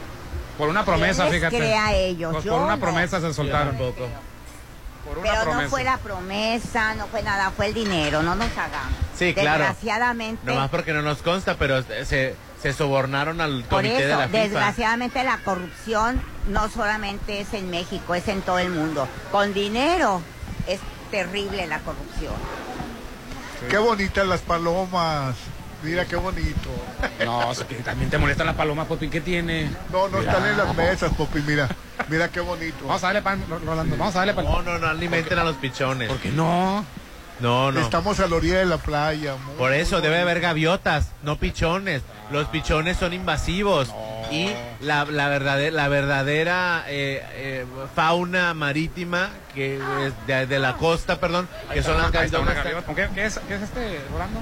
por 0.58 0.70
una 0.70 0.84
promesa, 0.84 1.24
¿quién 1.30 1.34
les 1.34 1.40
fíjate. 1.42 1.58
cree 1.58 1.76
a 1.76 1.94
ellos? 1.94 2.32
Pues 2.34 2.44
Yo 2.46 2.54
por 2.54 2.62
una 2.64 2.76
no. 2.78 2.82
promesa 2.82 3.22
se 3.22 3.32
soltaron. 3.36 3.78
tampoco. 3.78 4.08
Por 5.08 5.20
una 5.20 5.30
Pero 5.30 5.42
promesa. 5.44 5.64
no 5.64 5.70
fue 5.70 5.84
la 5.84 5.98
promesa, 5.98 6.96
no 6.96 7.08
fue 7.08 7.24
nada, 7.24 7.52
fue 7.52 7.68
el 7.68 7.74
dinero, 7.74 8.22
no 8.24 8.36
nos 8.36 8.52
hagamos. 8.58 8.94
Sí, 9.18 9.34
claro. 9.34 9.64
Desgraciadamente, 9.64 10.46
Nomás 10.46 10.70
porque 10.70 10.94
no 10.94 11.02
nos 11.02 11.22
consta, 11.22 11.56
pero 11.58 11.82
se, 11.84 12.36
se 12.62 12.74
sobornaron 12.74 13.40
al 13.42 13.64
por 13.64 13.80
comité 13.84 14.06
de 14.06 14.10
eso, 14.10 14.20
la 14.20 14.28
FIFA. 14.28 14.40
desgraciadamente 14.40 15.24
la 15.24 15.38
corrupción 15.40 16.22
no 16.48 16.70
solamente 16.70 17.42
es 17.42 17.54
en 17.54 17.70
México, 17.70 18.16
es 18.16 18.28
en 18.28 18.42
todo 18.42 18.60
el 18.60 18.70
mundo. 18.70 19.08
Con 19.32 19.54
dinero 19.54 20.22
es 20.68 20.80
terrible 21.10 21.66
la 21.68 21.80
corrupción. 21.80 22.34
Qué 23.70 23.78
bonitas 23.78 24.28
las 24.28 24.42
palomas. 24.42 25.36
Mira 25.84 26.06
qué 26.06 26.16
bonito. 26.16 26.70
No, 27.24 27.52
también 27.86 28.10
te 28.10 28.18
molestan 28.18 28.48
las 28.48 28.56
palomas, 28.56 28.88
Popín, 28.88 29.10
¿qué 29.12 29.22
tiene? 29.22 29.70
No, 29.92 30.08
no 30.08 30.20
están 30.20 30.46
en 30.46 30.58
las 30.58 30.76
mesas, 30.76 31.12
Popi. 31.14 31.40
Mira, 31.42 31.68
mira 32.10 32.30
qué 32.30 32.40
bonito. 32.40 32.78
Vamos 32.86 33.04
a 33.04 33.08
darle 33.08 33.22
pan, 33.22 33.44
Rolando, 33.48 33.96
vamos 33.98 34.16
a 34.16 34.20
darle 34.20 34.34
pan. 34.34 34.46
No, 34.46 34.62
no, 34.64 34.80
no 34.80 34.88
alimenten 34.88 35.38
a 35.38 35.44
los 35.44 35.56
pichones. 35.58 36.10
¿Por 36.10 36.18
qué 36.18 36.30
no? 36.32 36.84
No, 37.40 37.72
no. 37.72 37.80
Estamos 37.80 38.20
a 38.20 38.28
la 38.28 38.36
orilla 38.36 38.58
de 38.58 38.66
la 38.66 38.78
playa. 38.80 39.36
muy- 39.36 39.56
Por 39.56 39.72
eso 39.74 40.02
debe 40.02 40.20
haber 40.20 40.40
gaviotas, 40.40 41.12
no 41.22 41.38
pichones. 41.38 42.02
Los 42.32 42.48
pichones 42.48 42.98
son 42.98 43.14
invasivos. 43.14 43.94
Y 44.32 44.50
la, 44.82 45.06
la, 45.06 45.30
verdadera, 45.30 45.72
la 45.76 45.88
verdadera 45.88 46.84
eh, 46.88 47.24
eh, 47.34 47.66
fauna 47.96 48.54
marítima 48.54 49.30
que 49.54 49.76
es 49.78 50.28
de, 50.28 50.48
de 50.48 50.60
la 50.60 50.74
costa, 50.74 51.20
perdón, 51.20 51.48
que 51.72 51.82
son 51.84 51.98
las 52.02 52.12
gaviotas. 52.12 52.56
gaviota. 52.64 52.94
¿Qué, 52.96 53.08
qué 53.16 53.26
es, 53.26 53.40
¿Qué 53.48 53.56
es 53.56 53.62
este, 53.62 54.02
Rolando? 54.12 54.42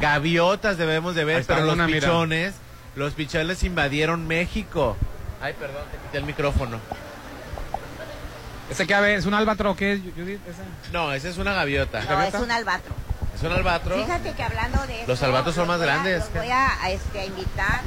Gaviotas 0.00 0.76
debemos 0.76 1.14
de 1.14 1.20
Ahí 1.22 1.26
ver, 1.26 1.40
está 1.40 1.54
pero 1.54 1.66
los 1.66 1.74
una, 1.74 1.86
mira. 1.86 2.00
pichones, 2.00 2.54
los 2.96 3.12
pichones 3.14 3.62
invadieron 3.62 4.26
México. 4.26 4.96
Ay, 5.40 5.54
perdón, 5.54 5.82
te 5.90 5.98
quité 5.98 6.18
el 6.18 6.24
micrófono. 6.24 6.78
¿Ese 8.70 8.86
qué 8.86 8.94
ave? 8.94 9.14
¿Es 9.14 9.26
un 9.26 9.34
albatro 9.34 9.72
o 9.72 9.76
qué 9.76 9.92
es, 9.94 10.00
Judith? 10.00 10.40
¿Ese? 10.48 10.62
No, 10.92 11.12
esa 11.12 11.28
es 11.28 11.36
una 11.38 11.52
gaviota. 11.52 12.00
No, 12.02 12.08
¿Gaviota? 12.08 12.38
es 12.38 12.44
un 12.44 12.50
albatro. 12.50 12.94
¿Es 13.34 13.42
un 13.42 13.52
albatro? 13.52 13.96
Fíjate 13.96 14.32
que 14.32 14.42
hablando 14.42 14.80
de 14.86 14.98
Los 15.06 15.10
esto, 15.16 15.26
albatros 15.26 15.54
son 15.54 15.68
los 15.68 15.76
más 15.76 15.78
voy 15.78 15.88
a- 15.88 15.92
grandes. 15.92 16.20
los 16.24 16.32
voy 16.34 16.50
a, 16.50 16.82
a, 16.82 16.90
este, 16.90 17.20
a 17.20 17.24
invitar. 17.26 17.80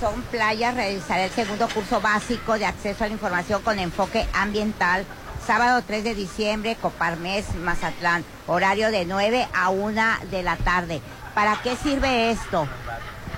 Son 0.00 0.20
playas, 0.22 0.74
realizaré 0.74 1.24
el 1.26 1.30
segundo 1.30 1.68
curso 1.68 2.00
básico 2.00 2.58
de 2.58 2.66
acceso 2.66 3.04
a 3.04 3.06
la 3.06 3.12
información 3.12 3.62
con 3.62 3.78
enfoque 3.78 4.26
ambiental. 4.32 5.04
Sábado 5.46 5.82
3 5.86 6.02
de 6.04 6.14
diciembre, 6.14 6.76
Coparmes, 6.80 7.54
Mazatlán. 7.54 8.24
Horario 8.46 8.90
de 8.90 9.04
9 9.04 9.46
a 9.54 9.68
1 9.70 10.02
de 10.30 10.42
la 10.42 10.56
tarde. 10.56 11.00
¿Para 11.34 11.60
qué 11.62 11.76
sirve 11.76 12.30
esto? 12.30 12.68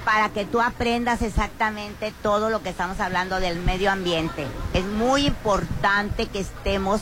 Para 0.04 0.28
que 0.28 0.44
tú 0.44 0.60
aprendas 0.60 1.22
exactamente 1.22 2.12
todo 2.22 2.50
lo 2.50 2.62
que 2.62 2.68
estamos 2.68 3.00
hablando 3.00 3.40
del 3.40 3.58
medio 3.58 3.90
ambiente. 3.90 4.46
Es 4.74 4.84
muy 4.84 5.26
importante 5.26 6.26
que 6.26 6.40
estemos 6.40 7.00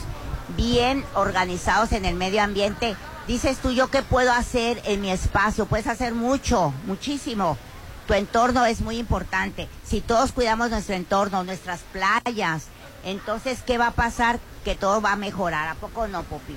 bien 0.57 1.05
organizados 1.15 1.93
en 1.93 2.05
el 2.05 2.15
medio 2.15 2.43
ambiente. 2.43 2.97
Dices 3.27 3.59
tú, 3.59 3.73
¿yo 3.73 3.89
qué 3.89 4.03
puedo 4.03 4.33
hacer 4.33 4.81
en 4.85 5.01
mi 5.01 5.11
espacio? 5.11 5.67
Puedes 5.67 5.89
hacer 5.89 6.15
mucho, 6.15 6.73
muchísimo. 6.87 7.59
Tu 8.07 8.15
entorno 8.15 8.65
es 8.65 8.81
muy 8.81 8.99
importante. 8.99 9.69
Si 9.85 10.01
todos 10.01 10.33
cuidamos 10.33 10.71
nuestro 10.71 10.95
entorno, 10.95 11.43
nuestras 11.43 11.81
playas, 11.93 12.67
entonces, 13.05 13.63
¿qué 13.67 13.79
va 13.79 13.89
a 13.89 13.93
pasar? 13.93 14.39
Que 14.65 14.75
todo 14.75 15.01
va 15.01 15.13
a 15.13 15.17
mejorar. 15.17 15.69
¿A 15.69 15.75
poco 15.75 16.07
no, 16.07 16.23
Popín? 16.23 16.57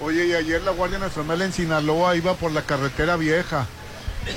Oye, 0.00 0.26
y 0.26 0.34
ayer 0.34 0.62
la 0.62 0.72
Guardia 0.72 0.98
Nacional 0.98 1.40
en 1.42 1.52
Sinaloa 1.52 2.16
iba 2.16 2.34
por 2.34 2.52
la 2.52 2.62
carretera 2.62 3.16
vieja 3.16 3.66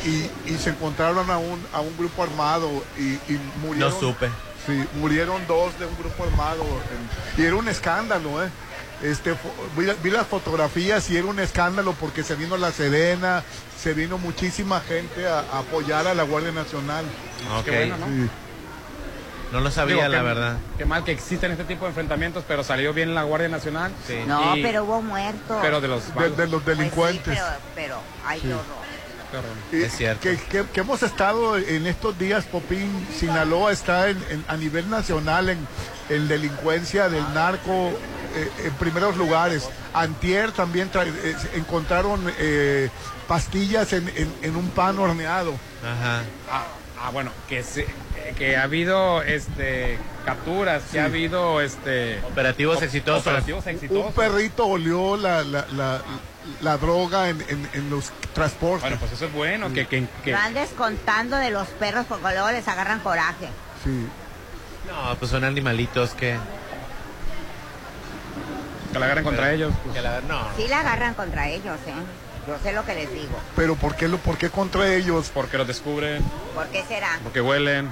y, 0.05 0.29
y 0.51 0.57
se 0.57 0.69
encontraron 0.71 1.29
a 1.31 1.37
un, 1.37 1.65
a 1.73 1.81
un 1.81 1.97
grupo 1.97 2.23
armado 2.23 2.69
y, 2.97 3.13
y 3.31 3.39
murieron. 3.61 3.91
No 3.91 3.99
supe. 3.99 4.29
Sí, 4.65 4.83
murieron 4.95 5.45
dos 5.47 5.77
de 5.79 5.85
un 5.85 5.97
grupo 5.97 6.23
armado. 6.23 6.63
en- 6.63 7.41
y 7.41 7.45
era 7.45 7.55
un 7.55 7.67
escándalo, 7.69 8.43
¿eh? 8.43 8.49
Este, 9.01 9.31
vi, 9.77 9.85
vi 10.03 10.09
las 10.09 10.25
fotografías 10.27 11.09
y 11.11 11.17
era 11.17 11.27
un 11.27 11.39
escándalo 11.39 11.93
porque 11.93 12.23
se 12.23 12.35
vino 12.35 12.57
la 12.57 12.71
Serena, 12.71 13.43
se 13.81 13.93
vino 13.93 14.17
muchísima 14.17 14.81
gente 14.81 15.27
a, 15.27 15.39
a 15.39 15.59
apoyar 15.59 16.07
a 16.07 16.13
la 16.15 16.23
Guardia 16.23 16.51
Nacional. 16.51 17.05
Ok. 17.59 17.65
Qué 17.65 17.71
bueno, 17.71 17.97
¿no? 17.97 18.05
Sí. 18.07 18.29
No 19.51 19.61
lo 19.61 19.71
sabía, 19.71 19.95
Digo, 19.95 20.07
la 20.09 20.17
qué- 20.17 20.23
verdad. 20.23 20.57
Qué 20.77 20.85
mal 20.85 21.03
que 21.03 21.11
existen 21.13 21.51
este 21.51 21.63
tipo 21.63 21.85
de 21.85 21.89
enfrentamientos, 21.89 22.43
pero 22.47 22.63
salió 22.63 22.93
bien 22.93 23.15
la 23.15 23.23
Guardia 23.23 23.47
Nacional. 23.49 23.91
Sí. 24.05 24.19
No, 24.27 24.57
Y- 24.57 24.61
pero 24.61 24.83
hubo 24.83 25.01
muertos. 25.01 25.57
Pero 25.61 25.79
de 25.81 25.87
los 25.87 26.13
De, 26.15 26.29
de 26.31 26.47
los 26.47 26.61
Pues 26.63 26.75
sí, 26.75 26.83
delincuentes. 26.83 27.23
pero, 27.39 27.45
pero, 27.75 27.99
ay, 28.25 28.39
Sí. 28.41 28.47
qué 28.47 28.53
horror. 28.53 28.87
Es 29.71 29.95
cierto. 29.97 30.21
Que, 30.21 30.37
que- 30.37 30.65
que 30.65 30.79
hemos 30.79 31.03
estado 31.03 31.57
en 31.57 31.85
estos 31.85 32.17
días, 32.17 32.45
Popín, 32.45 32.89
Sinaloa 33.17 33.71
está 33.73 34.09
en- 34.09 34.23
en- 34.29 34.45
a 34.47 34.55
nivel 34.55 34.89
nacional 34.89 35.49
en, 35.49 35.67
en 36.09 36.27
delincuencia 36.29 37.09
del 37.09 37.23
narco 37.33 37.91
eh, 38.35 38.49
en 38.65 38.73
primeros 38.75 39.17
lugares. 39.17 39.67
Antier 39.93 40.51
también 40.51 40.91
tra- 40.91 41.05
eh, 41.07 41.35
encontraron 41.55 42.21
eh, 42.37 42.89
pastillas 43.27 43.91
en, 43.93 44.07
en- 44.15 44.33
en 44.43 44.55
un 44.55 44.69
pan 44.69 44.97
horneado. 44.99 45.53
Ajá. 45.83 46.21
Ah, 46.51 46.65
ah, 47.01 47.09
bueno, 47.11 47.31
que 47.47 47.63
se, 47.63 47.85
que 48.37 48.57
ha 48.57 48.63
habido 48.63 49.21
este 49.23 49.97
capturas, 50.25 50.83
que 50.91 50.99
ha 50.99 51.05
habido 51.05 51.61
este 51.61 52.19
Operativos 52.23 52.81
exitosos. 52.81 53.25
operativos 53.27 53.65
Un 53.91 54.13
perrito 54.13 54.65
olió 54.67 55.15
la, 55.17 55.43
la, 55.43 55.65
la- 55.73 56.01
la 56.61 56.77
droga 56.77 57.27
en, 57.29 57.41
en- 57.49 57.69
en 57.73 57.89
los 57.89 58.11
transportes. 58.33 58.81
Bueno, 58.81 58.97
pues 58.99 59.11
eso 59.11 59.25
es 59.25 59.33
bueno, 59.33 59.71
que, 59.73 59.85
que, 59.85 60.07
que- 60.23 60.31
No 60.31 60.37
andes 60.37 60.69
contando 60.77 61.35
de 61.37 61.49
los 61.51 61.67
perros 61.69 62.05
porque 62.07 62.23
luego 62.31 62.51
les 62.51 62.65
agarran 62.69 62.99
coraje. 63.01 63.47
Sí. 63.83 64.07
No, 64.87 65.15
pues 65.19 65.29
son 65.31 65.43
animalitos 65.43 66.11
que... 66.11 66.37
que 68.93 68.99
la 68.99 69.05
agarren 69.05 69.23
contra 69.25 69.51
ellos. 69.51 69.73
pues. 69.83 69.95
que 69.95 70.01
la- 70.01 70.21
no. 70.21 70.47
Sí 70.55 70.67
la 70.69 70.79
agarran 70.79 71.13
contra 71.15 71.49
ellos, 71.49 71.77
¿eh? 71.85 71.93
Yo 72.47 72.57
sé 72.63 72.71
lo 72.73 72.85
que 72.85 72.95
les 72.95 73.11
digo. 73.13 73.37
Pero 73.55 73.75
¿por 73.75 73.95
qué, 73.95 74.07
lo, 74.07 74.17
¿por 74.17 74.37
qué 74.37 74.49
contra 74.49 74.93
ellos? 74.93 75.29
Porque 75.33 75.57
los 75.57 75.67
descubren, 75.67 76.23
¿Por 76.55 76.67
qué 76.67 76.83
será? 76.83 77.19
porque 77.23 77.41
huelen. 77.41 77.89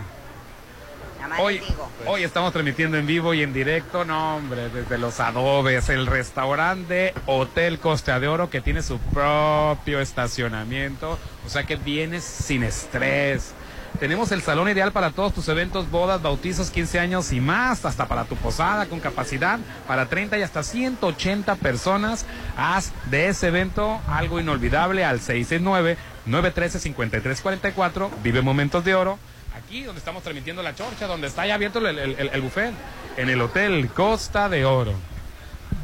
Nada 1.18 1.28
más 1.28 1.40
Hoy, 1.40 1.60
les 1.60 1.68
digo. 1.68 1.90
hoy 2.06 2.24
estamos 2.24 2.54
transmitiendo 2.54 2.98
en 2.98 3.06
vivo 3.08 3.34
y 3.34 3.42
en 3.44 3.52
directo, 3.52 4.06
no 4.06 4.38
hombre, 4.38 4.70
desde 4.70 4.98
los 4.98 5.20
adobes, 5.20 5.90
el 5.90 6.06
restaurante 6.08 7.14
Hotel 7.26 7.80
Costa 7.80 8.20
de 8.20 8.28
Oro 8.28 8.50
que 8.50 8.62
tiene 8.62 8.82
su 8.82 8.98
propio 9.00 10.00
estacionamiento, 10.00 11.18
o 11.46 11.50
sea 11.50 11.64
que 11.64 11.76
vienes 11.78 12.24
sin 12.24 12.64
estrés. 12.64 13.54
Tenemos 14.00 14.32
el 14.34 14.42
salón 14.42 14.68
ideal 14.70 14.92
para 14.92 15.12
todos 15.12 15.34
tus 15.34 15.48
eventos, 15.48 15.90
bodas, 15.90 16.22
bautizos, 16.22 16.70
15 16.70 17.00
años 17.00 17.32
y 17.32 17.40
más, 17.40 17.86
hasta 17.86 18.08
para 18.08 18.26
tu 18.26 18.36
posada 18.36 18.88
con 18.88 19.00
capacidad 19.00 19.58
para 19.88 20.08
30 20.08 20.38
y 20.38 20.42
hasta 20.42 20.64
180 20.64 21.56
personas. 21.56 22.26
Haz 22.58 22.92
de 23.10 23.30
ese 23.30 23.48
evento 23.48 24.02
algo 24.08 24.40
inolvidable 24.40 25.06
al 25.06 25.22
669-913-5344. 25.22 28.10
Vive 28.24 28.42
momentos 28.42 28.84
de 28.84 28.96
oro. 28.96 29.18
Aquí 29.58 29.84
donde 29.84 30.00
estamos 30.00 30.22
transmitiendo 30.24 30.62
la 30.62 30.76
chorcha, 30.76 31.08
donde 31.08 31.28
está 31.28 31.48
ya 31.48 31.56
abierto 31.56 31.80
el, 31.80 31.86
el- 31.98 32.16
el- 32.20 32.30
el 32.34 32.42
buffet, 32.42 32.74
en 33.18 33.30
el 33.30 33.42
Hotel 33.42 33.88
Costa 33.90 34.50
de 34.50 34.66
Oro. 34.66 34.94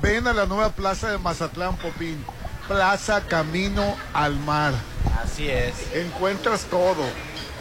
Ven 0.02 0.28
a 0.28 0.34
la 0.34 0.46
nueva 0.46 0.70
plaza 0.70 1.10
de 1.12 1.18
Mazatlán, 1.18 1.78
Popín. 1.78 2.24
Plaza 2.68 3.22
Camino 3.28 3.96
al 4.14 4.36
Mar. 4.40 4.74
Así 5.24 5.50
es. 5.50 5.74
Encuentras 5.96 6.64
todo. 6.66 7.04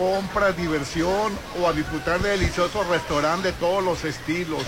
Compra, 0.01 0.53
diversión 0.53 1.39
o 1.61 1.69
a 1.69 1.75
disfrutar 1.75 2.21
de 2.21 2.31
deliciosos 2.31 2.87
restaurantes 2.87 3.53
de 3.53 3.61
todos 3.61 3.85
los 3.85 4.03
estilos. 4.07 4.63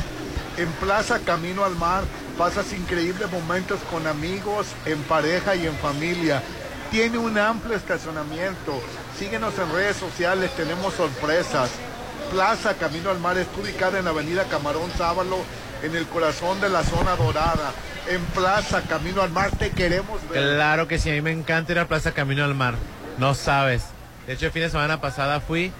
En 0.59 0.71
Plaza 0.73 1.21
Camino 1.21 1.65
al 1.65 1.75
Mar 1.75 2.05
pasas 2.37 2.71
increíbles 2.75 3.33
momentos 3.33 3.81
con 3.91 4.07
amigos, 4.07 4.67
en 4.85 5.03
pareja 5.05 5.57
y 5.57 5.67
en 5.67 5.75
familia. 5.77 6.43
Tiene 6.91 7.17
un 7.17 7.39
amplio 7.39 7.75
estacionamiento. 7.75 8.79
Síguenos 9.19 9.59
en 9.59 9.73
redes 9.73 9.97
sociales, 9.97 10.51
tenemos 10.55 10.93
sorpresas. 10.93 11.71
Plaza 12.31 12.75
Camino 12.75 13.09
al 13.09 13.19
Mar 13.19 13.39
está 13.39 13.59
ubicada 13.59 13.99
en 13.99 14.05
la 14.05 14.11
avenida 14.11 14.45
Camarón 14.51 14.91
Sábalo, 14.99 15.39
en 15.83 15.97
el 15.97 16.07
corazón 16.09 16.61
de 16.61 16.69
la 16.69 16.83
zona 16.83 17.17
dorada. 17.17 17.73
En 18.07 18.21
Plaza 18.35 18.83
Camino 18.83 19.23
al 19.23 19.31
Mar 19.31 19.51
te 19.59 19.71
queremos 19.71 20.21
ver. 20.29 20.57
Claro 20.57 20.87
que 20.89 20.99
sí, 20.99 21.09
a 21.09 21.15
mí 21.15 21.23
me 21.23 21.33
encanta 21.33 21.73
ir 21.73 21.79
a 21.79 21.89
Plaza 21.89 22.13
Camino 22.13 22.45
al 22.45 22.55
Mar. 22.55 22.75
No 23.17 23.35
sabes. 23.35 23.85
De 24.33 24.37
hecho, 24.37 24.47
el 24.47 24.53
fin 24.53 24.63
de 24.63 24.71
semana 24.71 24.99
pasada 24.99 25.41
fui 25.41 25.71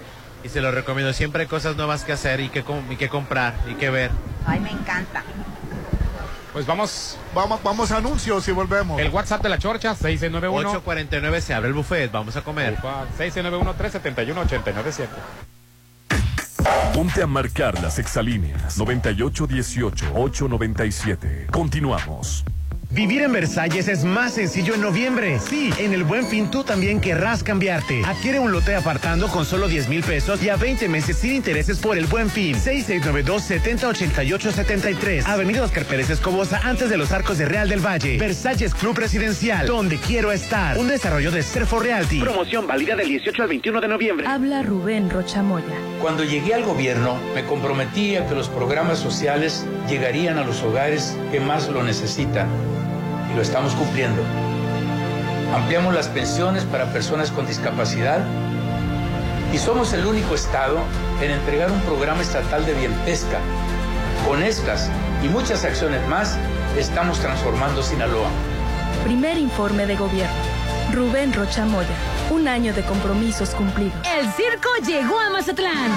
y 0.43 0.49
se 0.49 0.61
lo 0.61 0.69
recomiendo. 0.69 1.11
Siempre 1.11 1.41
hay 1.41 1.47
cosas 1.47 1.75
nuevas 1.75 2.03
que 2.03 2.11
hacer 2.11 2.39
y 2.39 2.49
que, 2.49 2.61
com- 2.61 2.83
y 2.91 2.97
que 2.97 3.09
comprar 3.09 3.55
y 3.67 3.73
que 3.73 3.89
ver. 3.89 4.11
Ay, 4.45 4.59
me 4.59 4.69
encanta. 4.69 5.23
Pues 6.53 6.67
vamos, 6.67 7.17
Vamos, 7.33 7.63
vamos 7.63 7.89
a 7.91 7.97
anuncios 7.97 8.47
y 8.47 8.51
volvemos. 8.51 9.01
el 9.01 9.09
WhatsApp 9.09 9.41
de 9.41 9.49
la 9.49 9.57
chorcha, 9.57 9.95
691 9.95 10.83
8.49 10.83 11.39
se 11.41 11.55
abre 11.55 11.69
el 11.69 11.73
buffet, 11.73 12.11
vamos 12.11 12.35
a 12.35 12.41
comer. 12.43 12.77
691-371-897. 13.17 15.07
Ponte 16.93 17.23
a 17.23 17.27
marcar 17.27 17.81
las 17.81 17.97
exalíneas 17.97 18.77
9818-897. 18.77 21.47
Continuamos. 21.49 22.45
Vivir 22.93 23.23
en 23.23 23.33
Versalles 23.33 23.87
es 23.87 24.03
más 24.03 24.33
sencillo 24.33 24.75
en 24.75 24.81
noviembre. 24.81 25.39
Sí, 25.39 25.71
en 25.79 25.93
el 25.93 26.03
Buen 26.03 26.27
Fin 26.27 26.51
tú 26.51 26.63
también 26.63 27.01
querrás 27.01 27.41
cambiarte. 27.41 28.03
Adquiere 28.05 28.37
un 28.37 28.51
lote 28.51 28.75
apartando 28.75 29.29
con 29.29 29.45
solo 29.45 29.67
10 29.67 29.89
mil 29.89 30.03
pesos 30.03 30.43
y 30.43 30.49
a 30.49 30.57
20 30.57 30.87
meses 30.89 31.17
sin 31.17 31.33
intereses 31.33 31.79
por 31.79 31.97
el 31.97 32.05
Buen 32.05 32.29
Fin. 32.29 32.55
6692-708873. 32.55 35.25
Avenida 35.25 35.63
Oscar 35.63 35.85
Pérez 35.85 36.11
Escobosa, 36.11 36.61
antes 36.63 36.91
de 36.91 36.97
los 36.97 37.11
arcos 37.11 37.39
de 37.39 37.45
Real 37.45 37.67
del 37.67 37.83
Valle. 37.83 38.19
Versalles 38.19 38.75
Club 38.75 38.95
Residencial, 38.95 39.65
donde 39.65 39.97
quiero 39.97 40.31
estar. 40.31 40.77
Un 40.77 40.87
desarrollo 40.87 41.31
de 41.31 41.41
Serfo 41.41 41.79
Realty. 41.79 42.19
Promoción 42.19 42.67
válida 42.67 42.95
del 42.95 43.07
18 43.07 43.41
al 43.41 43.49
21 43.49 43.81
de 43.81 43.87
noviembre. 43.87 44.27
Habla 44.27 44.61
Rubén 44.61 45.09
Rochamoya. 45.09 45.65
Cuando 45.99 46.23
llegué 46.23 46.53
al 46.53 46.63
gobierno, 46.63 47.17
me 47.33 47.43
comprometí 47.43 48.17
a 48.17 48.27
que 48.27 48.35
los 48.35 48.49
programas 48.49 48.99
sociales 48.99 49.65
llegarían 49.89 50.37
a 50.37 50.43
los 50.43 50.61
hogares 50.61 51.17
que 51.31 51.39
más 51.39 51.69
lo 51.69 51.81
necesitan. 51.81 52.47
Lo 53.35 53.41
estamos 53.41 53.73
cumpliendo. 53.73 54.21
Ampliamos 55.55 55.93
las 55.93 56.07
pensiones 56.07 56.63
para 56.65 56.91
personas 56.93 57.31
con 57.31 57.47
discapacidad 57.47 58.23
y 59.51 59.57
somos 59.57 59.93
el 59.93 60.05
único 60.05 60.35
estado 60.35 60.79
en 61.21 61.31
entregar 61.31 61.71
un 61.71 61.79
programa 61.81 62.21
estatal 62.21 62.65
de 62.65 62.73
bienpesca. 62.73 63.39
Con 64.27 64.43
estas 64.43 64.89
y 65.23 65.29
muchas 65.29 65.63
acciones 65.65 66.07
más, 66.07 66.37
estamos 66.77 67.19
transformando 67.19 67.81
Sinaloa. 67.81 68.29
Primer 69.03 69.37
informe 69.37 69.85
de 69.85 69.95
gobierno. 69.95 70.52
Rubén 70.93 71.33
Rochamoya. 71.33 71.89
Un 72.29 72.47
año 72.47 72.73
de 72.73 72.83
compromisos 72.83 73.49
cumplidos. 73.49 73.93
El 74.15 74.31
circo 74.33 74.69
llegó 74.85 75.19
a 75.19 75.31
Mazatlán. 75.31 75.91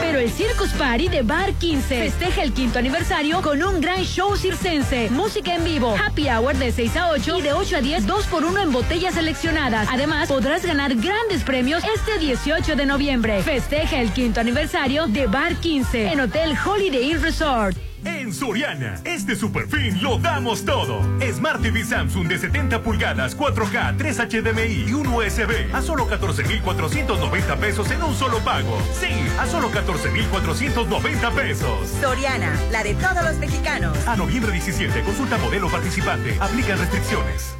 Pero 0.00 0.18
el 0.18 0.30
Circus 0.30 0.70
Party 0.70 1.08
de 1.08 1.22
Bar 1.22 1.52
15 1.52 2.10
festeja 2.10 2.42
el 2.42 2.54
quinto 2.54 2.78
aniversario 2.78 3.42
con 3.42 3.62
un 3.62 3.82
gran 3.82 4.02
show 4.02 4.34
circense, 4.34 5.10
música 5.10 5.54
en 5.54 5.64
vivo, 5.64 5.94
happy 5.94 6.28
hour 6.30 6.56
de 6.56 6.72
6 6.72 6.96
a 6.96 7.10
8 7.10 7.38
y 7.38 7.42
de 7.42 7.52
8 7.52 7.76
a 7.76 7.80
10, 7.82 8.06
2 8.06 8.26
por 8.26 8.44
1 8.44 8.62
en 8.62 8.72
botellas 8.72 9.14
seleccionadas. 9.14 9.88
Además, 9.90 10.28
podrás 10.28 10.64
ganar 10.64 10.94
grandes 10.94 11.44
premios 11.44 11.82
este 11.94 12.18
18 12.18 12.76
de 12.76 12.86
noviembre. 12.86 13.42
Festeja 13.42 14.00
el 14.00 14.10
quinto 14.12 14.40
aniversario 14.40 15.06
de 15.06 15.26
Bar 15.26 15.56
15 15.56 16.12
en 16.12 16.20
Hotel 16.20 16.56
Holiday 16.64 17.10
Inn 17.10 17.22
Resort. 17.22 17.89
En 18.04 18.32
Soriana, 18.32 19.00
este 19.04 19.36
super 19.36 19.66
fin 19.66 20.02
lo 20.02 20.18
damos 20.18 20.64
todo. 20.64 21.02
Smart 21.32 21.60
TV 21.60 21.84
Samsung 21.84 22.28
de 22.28 22.38
70 22.38 22.82
pulgadas, 22.82 23.36
4K, 23.36 23.96
3 23.96 24.18
HDMI 24.18 24.88
y 24.88 24.92
un 24.94 25.06
USB 25.08 25.74
a 25.74 25.82
solo 25.82 26.06
14,490 26.06 27.56
pesos 27.56 27.90
en 27.90 28.02
un 28.02 28.14
solo 28.14 28.38
pago. 28.38 28.78
Sí, 28.98 29.08
a 29.38 29.46
solo 29.46 29.70
14,490 29.70 31.30
pesos. 31.32 31.88
Soriana, 32.00 32.52
la 32.70 32.82
de 32.82 32.94
todos 32.94 33.24
los 33.24 33.36
mexicanos. 33.36 33.96
A 34.06 34.16
noviembre 34.16 34.52
17, 34.52 35.02
consulta 35.02 35.36
modelo 35.38 35.68
participante. 35.68 36.36
Aplican 36.40 36.78
restricciones. 36.78 37.59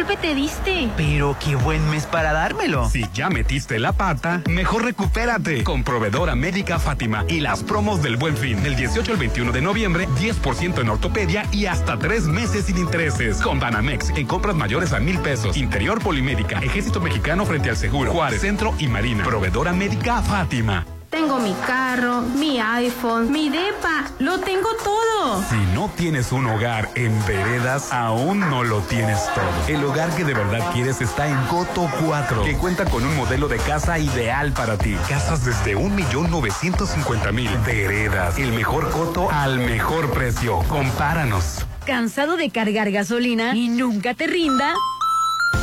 golpe 0.00 0.16
te 0.16 0.34
diste! 0.34 0.88
Pero 0.96 1.36
qué 1.44 1.56
buen 1.56 1.88
mes 1.90 2.06
para 2.06 2.32
dármelo. 2.32 2.88
Si 2.88 3.04
ya 3.12 3.28
metiste 3.28 3.78
la 3.78 3.92
pata, 3.92 4.42
mejor 4.48 4.84
recupérate 4.84 5.62
con 5.62 5.84
Proveedora 5.84 6.34
Médica 6.34 6.78
Fátima 6.78 7.24
y 7.28 7.40
las 7.40 7.62
promos 7.62 8.02
del 8.02 8.16
Buen 8.16 8.36
Fin. 8.36 8.62
Del 8.62 8.76
18 8.76 9.12
al 9.12 9.18
21 9.18 9.52
de 9.52 9.60
noviembre, 9.60 10.08
10% 10.08 10.80
en 10.80 10.88
ortopedia 10.88 11.44
y 11.52 11.66
hasta 11.66 11.98
tres 11.98 12.24
meses 12.24 12.64
sin 12.64 12.78
intereses. 12.78 13.42
Con 13.42 13.60
Banamex, 13.60 14.10
en 14.10 14.26
compras 14.26 14.56
mayores 14.56 14.94
a 14.94 15.00
mil 15.00 15.18
pesos. 15.18 15.56
Interior 15.56 16.02
Polimédica, 16.02 16.60
Ejército 16.60 17.00
Mexicano 17.00 17.44
frente 17.44 17.68
al 17.68 17.76
Seguro, 17.76 18.12
Juárez 18.12 18.40
Centro 18.40 18.74
y 18.78 18.86
Marina. 18.86 19.24
Proveedora 19.24 19.72
Médica 19.74 20.22
Fátima. 20.22 20.86
Tengo 21.10 21.40
mi 21.40 21.52
carro, 21.66 22.20
mi 22.22 22.60
iPhone, 22.60 23.32
mi 23.32 23.48
depa, 23.50 24.04
lo 24.20 24.38
tengo 24.38 24.68
todo. 24.76 25.42
Si 25.42 25.56
no 25.74 25.90
tienes 25.96 26.30
un 26.30 26.46
hogar 26.46 26.88
en 26.94 27.12
veredas, 27.26 27.92
aún 27.92 28.38
no 28.38 28.62
lo 28.62 28.78
tienes 28.82 29.18
todo. 29.34 29.66
El 29.66 29.84
hogar 29.84 30.14
que 30.14 30.24
de 30.24 30.34
verdad 30.34 30.72
quieres 30.72 31.00
está 31.00 31.26
en 31.26 31.36
Coto 31.46 31.90
4, 32.06 32.44
que 32.44 32.56
cuenta 32.56 32.84
con 32.84 33.02
un 33.02 33.16
modelo 33.16 33.48
de 33.48 33.56
casa 33.56 33.98
ideal 33.98 34.52
para 34.52 34.78
ti. 34.78 34.96
Casas 35.08 35.44
desde 35.44 35.76
1.950.000. 35.76 37.64
Veredas, 37.66 38.38
el 38.38 38.52
mejor 38.52 38.88
coto 38.90 39.28
al 39.32 39.58
mejor 39.58 40.12
precio. 40.12 40.60
Compáranos. 40.68 41.66
¿Cansado 41.84 42.36
de 42.36 42.50
cargar 42.50 42.92
gasolina 42.92 43.56
y 43.56 43.68
nunca 43.68 44.14
te 44.14 44.28
rinda? 44.28 44.74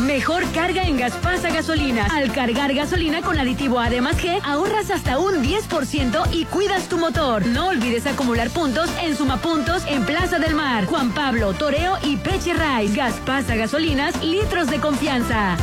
Mejor 0.01 0.43
carga 0.51 0.83
en 0.83 0.97
Gaspasa 0.97 1.49
Gasolinas. 1.49 2.11
Al 2.11 2.31
cargar 2.31 2.73
gasolina 2.73 3.21
con 3.21 3.39
aditivo 3.39 3.79
Además 3.79 4.17
G, 4.17 4.39
ahorras 4.43 4.91
hasta 4.91 5.17
un 5.17 5.43
10% 5.43 6.33
y 6.33 6.45
cuidas 6.45 6.87
tu 6.87 6.97
motor. 6.97 7.45
No 7.45 7.67
olvides 7.67 8.05
acumular 8.05 8.49
puntos 8.51 8.89
en 9.01 9.15
Sumapuntos 9.15 9.83
en 9.87 10.05
Plaza 10.05 10.39
del 10.39 10.53
Mar, 10.53 10.85
Juan 10.85 11.11
Pablo, 11.13 11.53
Toreo 11.53 11.97
y 12.03 12.17
Peche 12.17 12.53
Rice. 12.53 12.95
Gaspasa 12.95 13.55
Gasolinas, 13.55 14.23
litros 14.23 14.69
de 14.69 14.79
confianza. 14.79 15.57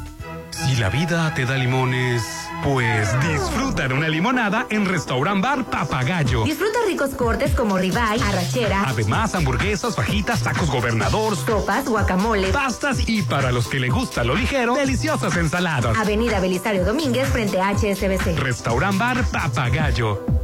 Si 0.53 0.76
la 0.76 0.91
vida 0.91 1.35
te 1.35 1.45
da 1.45 1.57
limones, 1.57 2.22
pues 2.62 3.09
disfruta 3.20 3.88
de 3.88 3.94
una 3.94 4.09
limonada 4.09 4.66
en 4.70 4.86
Restaurant 4.86 5.42
Bar 5.42 5.64
Papagayo. 5.64 6.44
Disfruta 6.44 6.78
ricos 6.86 7.11
cortes 7.14 7.55
como 7.55 7.78
ribeye, 7.78 8.22
arrachera. 8.22 8.84
Además, 8.86 9.34
hamburguesas, 9.34 9.96
fajitas, 9.96 10.42
tacos 10.42 10.70
gobernador, 10.70 11.36
sopas, 11.36 11.88
guacamole, 11.88 12.48
pastas 12.48 13.09
y 13.09 13.22
para 13.22 13.52
los 13.52 13.68
que 13.68 13.80
le 13.80 13.88
gusta 13.88 14.24
lo 14.24 14.34
ligero, 14.34 14.74
deliciosas 14.74 15.36
ensaladas. 15.36 15.96
Avenida 15.98 16.40
Belisario 16.40 16.84
Domínguez 16.84 17.28
frente 17.28 17.61
a 17.61 17.70
HSBC. 17.70 18.38
Restaurant 18.38 18.98
Bar 18.98 19.24
Papagayo. 19.30 20.43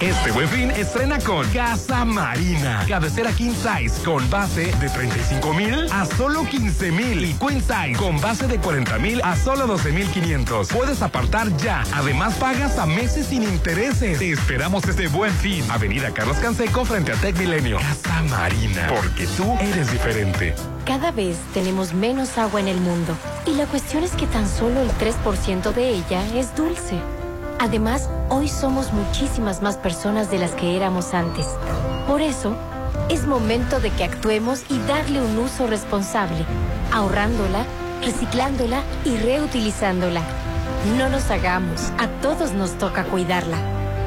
Este 0.00 0.32
buen 0.32 0.48
fin 0.48 0.70
estrena 0.70 1.18
con 1.18 1.46
Casa 1.50 2.06
Marina. 2.06 2.86
Cabecera 2.88 3.32
King 3.32 3.52
Size 3.52 4.02
con 4.02 4.28
base 4.30 4.72
de 4.80 4.88
35 4.88 5.52
mil 5.52 5.86
a 5.92 6.06
solo 6.06 6.42
15 6.44 6.90
mil. 6.90 7.22
Y 7.22 7.34
Queen 7.34 7.60
Size 7.60 7.98
con 7.98 8.18
base 8.18 8.46
de 8.46 8.58
40 8.58 8.98
mil 8.98 9.20
a 9.22 9.36
solo 9.36 9.66
12 9.66 9.92
mil 9.92 10.06
500. 10.06 10.68
Puedes 10.68 11.02
apartar 11.02 11.54
ya. 11.58 11.82
Además 11.92 12.34
pagas 12.36 12.78
a 12.78 12.86
meses 12.86 13.26
sin 13.26 13.42
intereses. 13.42 14.18
Te 14.18 14.30
esperamos 14.30 14.84
este 14.88 15.08
buen 15.08 15.32
fin. 15.34 15.62
Avenida 15.70 16.10
Carlos 16.12 16.38
Canseco 16.38 16.86
frente 16.86 17.12
a 17.12 17.16
Tech 17.16 17.36
Milenio. 17.36 17.76
Casa 17.76 18.22
Marina. 18.22 18.88
Porque 18.88 19.26
tú 19.36 19.54
eres 19.60 19.92
diferente. 19.92 20.54
Cada 20.86 21.10
vez 21.10 21.36
tenemos 21.52 21.92
menos 21.92 22.38
agua 22.38 22.58
en 22.58 22.68
el 22.68 22.80
mundo. 22.80 23.14
Y 23.46 23.50
la 23.50 23.66
cuestión 23.66 24.02
es 24.02 24.12
que 24.12 24.26
tan 24.26 24.48
solo 24.48 24.80
el 24.80 24.90
3% 24.92 25.74
de 25.74 25.90
ella 25.90 26.24
es 26.34 26.56
dulce. 26.56 26.98
Además, 27.62 28.08
hoy 28.30 28.48
somos 28.48 28.90
muchísimas 28.94 29.60
más 29.60 29.76
personas 29.76 30.30
de 30.30 30.38
las 30.38 30.52
que 30.52 30.76
éramos 30.76 31.12
antes. 31.12 31.46
Por 32.08 32.22
eso, 32.22 32.56
es 33.10 33.26
momento 33.26 33.80
de 33.80 33.90
que 33.90 34.04
actuemos 34.04 34.62
y 34.70 34.78
darle 34.88 35.20
un 35.20 35.36
uso 35.36 35.66
responsable, 35.66 36.46
ahorrándola, 36.90 37.66
reciclándola 38.02 38.80
y 39.04 39.14
reutilizándola. 39.18 40.22
No 40.96 41.10
nos 41.10 41.30
hagamos, 41.30 41.92
a 41.98 42.08
todos 42.22 42.52
nos 42.52 42.78
toca 42.78 43.04
cuidarla. 43.04 43.58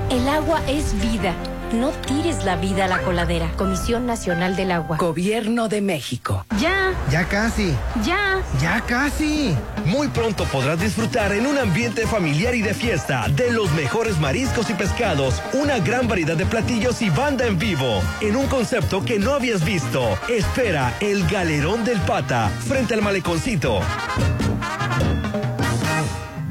El 0.10 0.28
agua 0.28 0.60
es 0.68 1.00
vida. 1.00 1.36
No 1.74 1.90
tires 1.90 2.46
la 2.46 2.56
vida 2.56 2.86
a 2.86 2.88
la 2.88 3.00
coladera. 3.00 3.52
Comisión 3.58 4.06
Nacional 4.06 4.56
del 4.56 4.72
Agua. 4.72 4.98
Gobierno 4.98 5.70
de 5.70 5.82
México. 5.82 6.46
Ya. 6.60 6.94
Ya 7.10 7.28
casi. 7.28 7.74
Ya. 8.06 8.44
Ya 8.62 8.80
casi. 8.82 9.56
Muy 9.86 10.08
pronto 10.10 10.46
podrás 10.46 10.80
disfrutar 10.80 11.34
en 11.34 11.48
un 11.48 11.58
ambiente 11.58 12.06
familiar 12.06 12.54
y 12.54 12.62
de 12.62 12.76
fiesta 12.76 13.28
de 13.28 13.52
los 13.52 13.72
mejores 13.74 14.20
mariscos 14.20 14.70
y 14.70 14.74
pescados, 14.74 15.42
una 15.54 15.80
gran 15.80 16.08
variedad 16.08 16.38
de 16.38 16.46
platillos 16.46 17.02
y 17.02 17.10
banda 17.10 17.48
en 17.48 17.58
vivo, 17.58 18.02
en 18.22 18.36
un 18.36 18.46
concepto 18.46 19.04
que 19.04 19.18
no 19.18 19.34
habías 19.34 19.66
visto. 19.66 20.16
Espera 20.30 20.94
el 21.00 21.26
Galerón 21.28 21.84
del 21.84 22.00
Pata, 22.02 22.50
frente 22.68 22.94
al 22.94 23.02
maleconcito. 23.02 23.80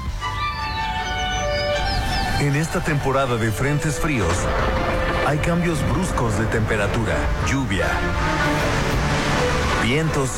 En 2.40 2.54
esta 2.54 2.84
temporada 2.84 3.38
de 3.38 3.50
frentes 3.50 3.98
fríos, 3.98 4.36
hay 5.26 5.38
cambios 5.38 5.78
bruscos 5.90 6.38
de 6.38 6.44
temperatura, 6.46 7.16
lluvia, 7.50 7.86
vientos, 9.86 10.30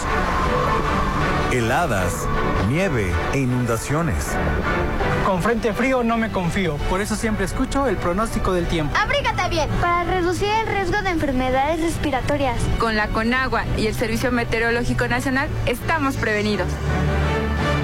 heladas, 1.52 2.28
nieve 2.68 3.10
e 3.32 3.38
inundaciones. 3.38 4.26
Con 5.24 5.42
frente 5.42 5.72
frío 5.72 6.04
no 6.04 6.18
me 6.18 6.30
confío, 6.30 6.76
por 6.90 7.00
eso 7.00 7.16
siempre 7.16 7.46
escucho 7.46 7.86
el 7.86 7.96
pronóstico 7.96 8.52
del 8.52 8.66
tiempo. 8.66 8.94
Abrígate 8.94 9.48
bien 9.48 9.70
para 9.80 10.04
reducir 10.04 10.50
el 10.50 10.66
riesgo 10.66 11.00
de 11.00 11.08
enfermedades 11.08 11.80
respiratorias. 11.80 12.60
Con 12.78 12.94
la 12.94 13.08
Conagua 13.08 13.64
y 13.78 13.86
el 13.86 13.94
Servicio 13.94 14.30
Meteorológico 14.32 15.08
Nacional 15.08 15.48
estamos 15.64 16.16
prevenidos. 16.18 16.68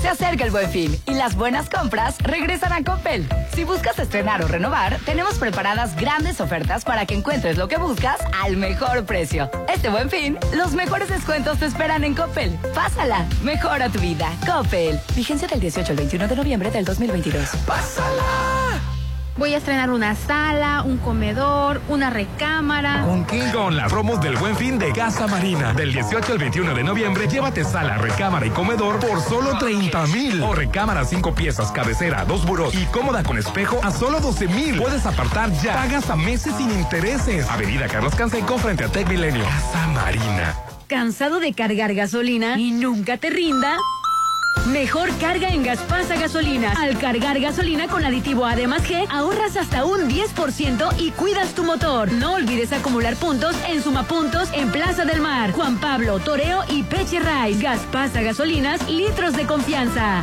Se 0.00 0.08
acerca 0.08 0.44
el 0.44 0.50
buen 0.50 0.70
fin 0.70 0.96
y 1.06 1.14
las 1.14 1.34
buenas 1.34 1.68
compras 1.68 2.16
regresan 2.20 2.72
a 2.72 2.84
Coppel. 2.84 3.28
Si 3.54 3.64
buscas 3.64 3.98
estrenar 3.98 4.42
o 4.44 4.48
renovar, 4.48 4.98
tenemos 5.04 5.34
preparadas 5.38 5.96
grandes 5.96 6.40
ofertas 6.40 6.84
para 6.84 7.04
que 7.04 7.14
encuentres 7.14 7.58
lo 7.58 7.66
que 7.66 7.78
buscas 7.78 8.18
al 8.40 8.56
mejor 8.56 9.04
precio. 9.04 9.50
Este 9.68 9.88
buen 9.88 10.08
fin, 10.08 10.38
los 10.54 10.72
mejores 10.72 11.08
descuentos 11.08 11.58
te 11.58 11.66
esperan 11.66 12.04
en 12.04 12.14
Coppel. 12.14 12.52
Pásala, 12.74 13.26
mejora 13.42 13.88
tu 13.88 13.98
vida. 13.98 14.30
Coppel. 14.46 15.00
Vigencia 15.16 15.48
del 15.48 15.60
18 15.60 15.90
al 15.90 15.96
21 15.96 16.28
de 16.28 16.36
noviembre 16.36 16.70
del 16.70 16.84
2022. 16.84 17.48
¡Pásala! 17.66 18.87
Voy 19.38 19.54
a 19.54 19.58
estrenar 19.58 19.90
una 19.90 20.16
sala, 20.16 20.82
un 20.82 20.98
comedor, 20.98 21.80
una 21.88 22.10
recámara. 22.10 23.04
¿Con 23.04 23.24
qué? 23.24 23.52
Con 23.52 23.76
las 23.76 23.88
promos 23.88 24.20
del 24.20 24.36
Buen 24.36 24.56
Fin 24.56 24.80
de 24.80 24.90
Casa 24.90 25.28
Marina. 25.28 25.72
Del 25.74 25.92
18 25.92 26.32
al 26.32 26.38
21 26.38 26.74
de 26.74 26.82
noviembre, 26.82 27.28
llévate 27.28 27.62
sala, 27.62 27.98
recámara 27.98 28.46
y 28.46 28.50
comedor 28.50 28.98
por 28.98 29.20
solo 29.20 29.56
30 29.56 30.06
mil. 30.08 30.42
O 30.42 30.56
recámara 30.56 31.04
cinco 31.04 31.36
piezas, 31.36 31.70
cabecera, 31.70 32.24
dos 32.24 32.44
burós 32.44 32.74
y 32.74 32.84
cómoda 32.86 33.22
con 33.22 33.38
espejo 33.38 33.78
a 33.84 33.92
solo 33.92 34.18
12 34.18 34.48
mil. 34.48 34.76
Puedes 34.76 35.06
apartar 35.06 35.52
ya. 35.62 35.72
Pagas 35.74 36.10
a 36.10 36.16
meses 36.16 36.52
sin 36.56 36.72
intereses. 36.72 37.48
Avenida 37.48 37.86
Carlos 37.86 38.16
Canseco 38.16 38.58
frente 38.58 38.82
a 38.82 38.88
Tech 38.88 39.08
Milenio. 39.08 39.44
Casa 39.44 39.86
Marina. 39.94 40.56
¿Cansado 40.88 41.38
de 41.38 41.52
cargar 41.52 41.94
gasolina 41.94 42.58
y 42.58 42.72
nunca 42.72 43.18
te 43.18 43.30
rinda? 43.30 43.76
Mejor 44.66 45.10
carga 45.18 45.48
en 45.48 45.62
Gaspasa 45.62 46.16
Gasolina. 46.16 46.72
Al 46.76 46.98
cargar 46.98 47.40
gasolina 47.40 47.88
con 47.88 48.04
aditivo 48.04 48.44
Además 48.44 48.82
G, 48.82 49.06
ahorras 49.10 49.56
hasta 49.56 49.84
un 49.84 50.10
10% 50.10 50.94
y 50.98 51.10
cuidas 51.12 51.54
tu 51.54 51.64
motor. 51.64 52.12
No 52.12 52.34
olvides 52.34 52.72
acumular 52.72 53.16
puntos 53.16 53.56
en 53.66 53.82
Sumapuntos 53.82 54.50
en 54.52 54.70
Plaza 54.70 55.04
del 55.04 55.20
Mar, 55.20 55.52
Juan 55.52 55.78
Pablo, 55.78 56.18
Toreo 56.18 56.64
y 56.68 56.82
Peche 56.82 57.20
Rice. 57.20 57.62
Gaspasa 57.62 58.20
Gasolinas, 58.20 58.88
litros 58.90 59.34
de 59.34 59.46
confianza. 59.46 60.22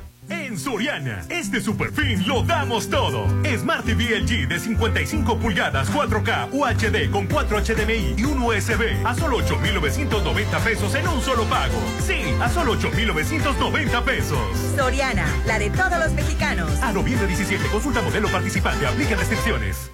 En 0.31 0.57
Soriana, 0.57 1.25
este 1.27 1.59
super 1.59 1.91
fin 1.91 2.25
lo 2.25 2.41
damos 2.43 2.89
todo. 2.89 3.27
Smart 3.57 3.85
TV 3.85 4.17
LG 4.21 4.47
de 4.47 4.59
55 4.59 5.37
pulgadas 5.37 5.91
4K 5.91 6.49
UHD 6.53 7.11
con 7.11 7.27
4 7.27 7.59
HDMI 7.59 8.15
y 8.17 8.23
un 8.23 8.41
USB 8.41 9.05
a 9.05 9.13
solo 9.13 9.37
8,990 9.37 10.59
pesos 10.59 10.95
en 10.95 11.05
un 11.09 11.21
solo 11.21 11.43
pago. 11.45 11.77
Sí, 11.99 12.33
a 12.39 12.47
solo 12.47 12.71
8,990 12.73 14.05
pesos. 14.05 14.39
Soriana, 14.77 15.27
la 15.45 15.59
de 15.59 15.69
todos 15.69 15.99
los 15.99 16.13
mexicanos. 16.13 16.71
A 16.81 16.93
noviembre 16.93 17.27
17, 17.27 17.65
consulta 17.69 18.01
modelo 18.01 18.29
participante, 18.29 18.87
aplica 18.87 19.17
restricciones. 19.17 19.91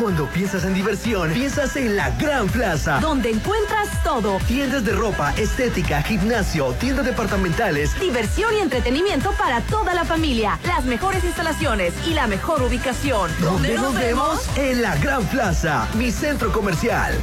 Cuando 0.00 0.26
piensas 0.26 0.64
en 0.64 0.74
diversión, 0.74 1.32
piensas 1.32 1.74
en 1.74 1.96
la 1.96 2.10
Gran 2.10 2.46
Plaza. 2.46 3.00
Donde 3.00 3.30
encuentras 3.30 3.88
todo. 4.04 4.38
Tiendas 4.46 4.84
de 4.84 4.92
ropa, 4.92 5.34
estética, 5.36 6.02
gimnasio, 6.02 6.72
tiendas 6.74 7.04
departamentales. 7.04 7.98
Diversión 7.98 8.54
y 8.54 8.60
entretenimiento 8.60 9.32
para 9.32 9.60
toda 9.62 9.94
la 9.94 10.04
familia. 10.04 10.58
Las 10.64 10.84
mejores 10.84 11.24
instalaciones 11.24 11.92
y 12.06 12.14
la 12.14 12.28
mejor 12.28 12.62
ubicación. 12.62 13.30
¿Dónde 13.40 13.74
nos 13.74 13.92
vemos? 13.94 14.48
En 14.56 14.82
la 14.82 14.96
Gran 14.96 15.24
Plaza, 15.26 15.88
mi 15.94 16.12
centro 16.12 16.52
comercial. 16.52 17.14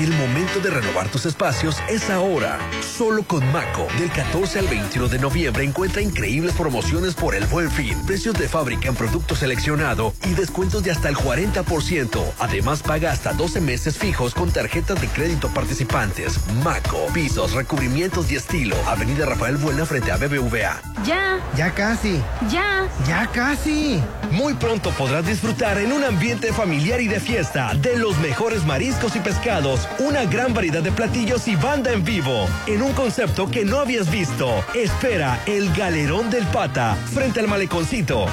El 0.00 0.14
momento 0.14 0.60
de 0.60 0.70
renovar 0.70 1.10
tus 1.10 1.26
espacios 1.26 1.76
es 1.86 2.08
ahora. 2.08 2.58
Solo 2.80 3.22
con 3.22 3.46
Maco. 3.52 3.86
Del 3.98 4.10
14 4.10 4.60
al 4.60 4.66
21 4.66 5.08
de 5.08 5.18
noviembre 5.18 5.62
encuentra 5.62 6.00
increíbles 6.00 6.54
promociones 6.54 7.12
por 7.14 7.34
el 7.34 7.44
buen 7.44 7.70
fin. 7.70 7.98
Precios 8.06 8.34
de 8.38 8.48
fábrica 8.48 8.88
en 8.88 8.94
producto 8.94 9.36
seleccionado 9.36 10.14
y 10.24 10.30
descuentos 10.30 10.82
de 10.84 10.90
hasta 10.90 11.10
el 11.10 11.16
40%. 11.16 12.32
Además, 12.38 12.82
paga 12.82 13.12
hasta 13.12 13.34
12 13.34 13.60
meses 13.60 13.98
fijos 13.98 14.32
con 14.32 14.50
tarjetas 14.50 14.98
de 15.02 15.08
crédito 15.08 15.52
participantes. 15.52 16.40
Maco. 16.64 17.06
Pisos, 17.12 17.52
recubrimientos 17.52 18.32
y 18.32 18.36
estilo. 18.36 18.76
Avenida 18.86 19.26
Rafael 19.26 19.58
Buena 19.58 19.84
frente 19.84 20.12
a 20.12 20.16
BBVA. 20.16 20.80
Ya. 21.04 21.40
Ya 21.56 21.74
casi. 21.74 22.22
Ya. 22.50 22.88
Ya 23.06 23.26
casi. 23.26 24.02
Muy 24.30 24.54
pronto 24.54 24.90
podrás 24.92 25.26
disfrutar 25.26 25.76
en 25.78 25.92
un 25.92 26.04
ambiente 26.04 26.52
familiar 26.52 27.00
y 27.00 27.08
de 27.08 27.18
fiesta 27.18 27.74
de 27.74 27.98
los 27.98 28.16
mejores 28.18 28.64
mariscos 28.64 29.16
y 29.16 29.18
pescados, 29.18 29.88
una 29.98 30.24
gran 30.24 30.54
variedad 30.54 30.82
de 30.82 30.92
platillos 30.92 31.48
y 31.48 31.56
banda 31.56 31.92
en 31.92 32.04
vivo, 32.04 32.46
en 32.66 32.82
un 32.82 32.92
concepto 32.92 33.50
que 33.50 33.64
no 33.64 33.78
habías 33.80 34.10
visto. 34.10 34.64
Espera 34.74 35.42
el 35.46 35.72
Galerón 35.72 36.30
del 36.30 36.46
Pata, 36.46 36.96
frente 37.12 37.40
al 37.40 37.48
Maleconcito. 37.48 38.26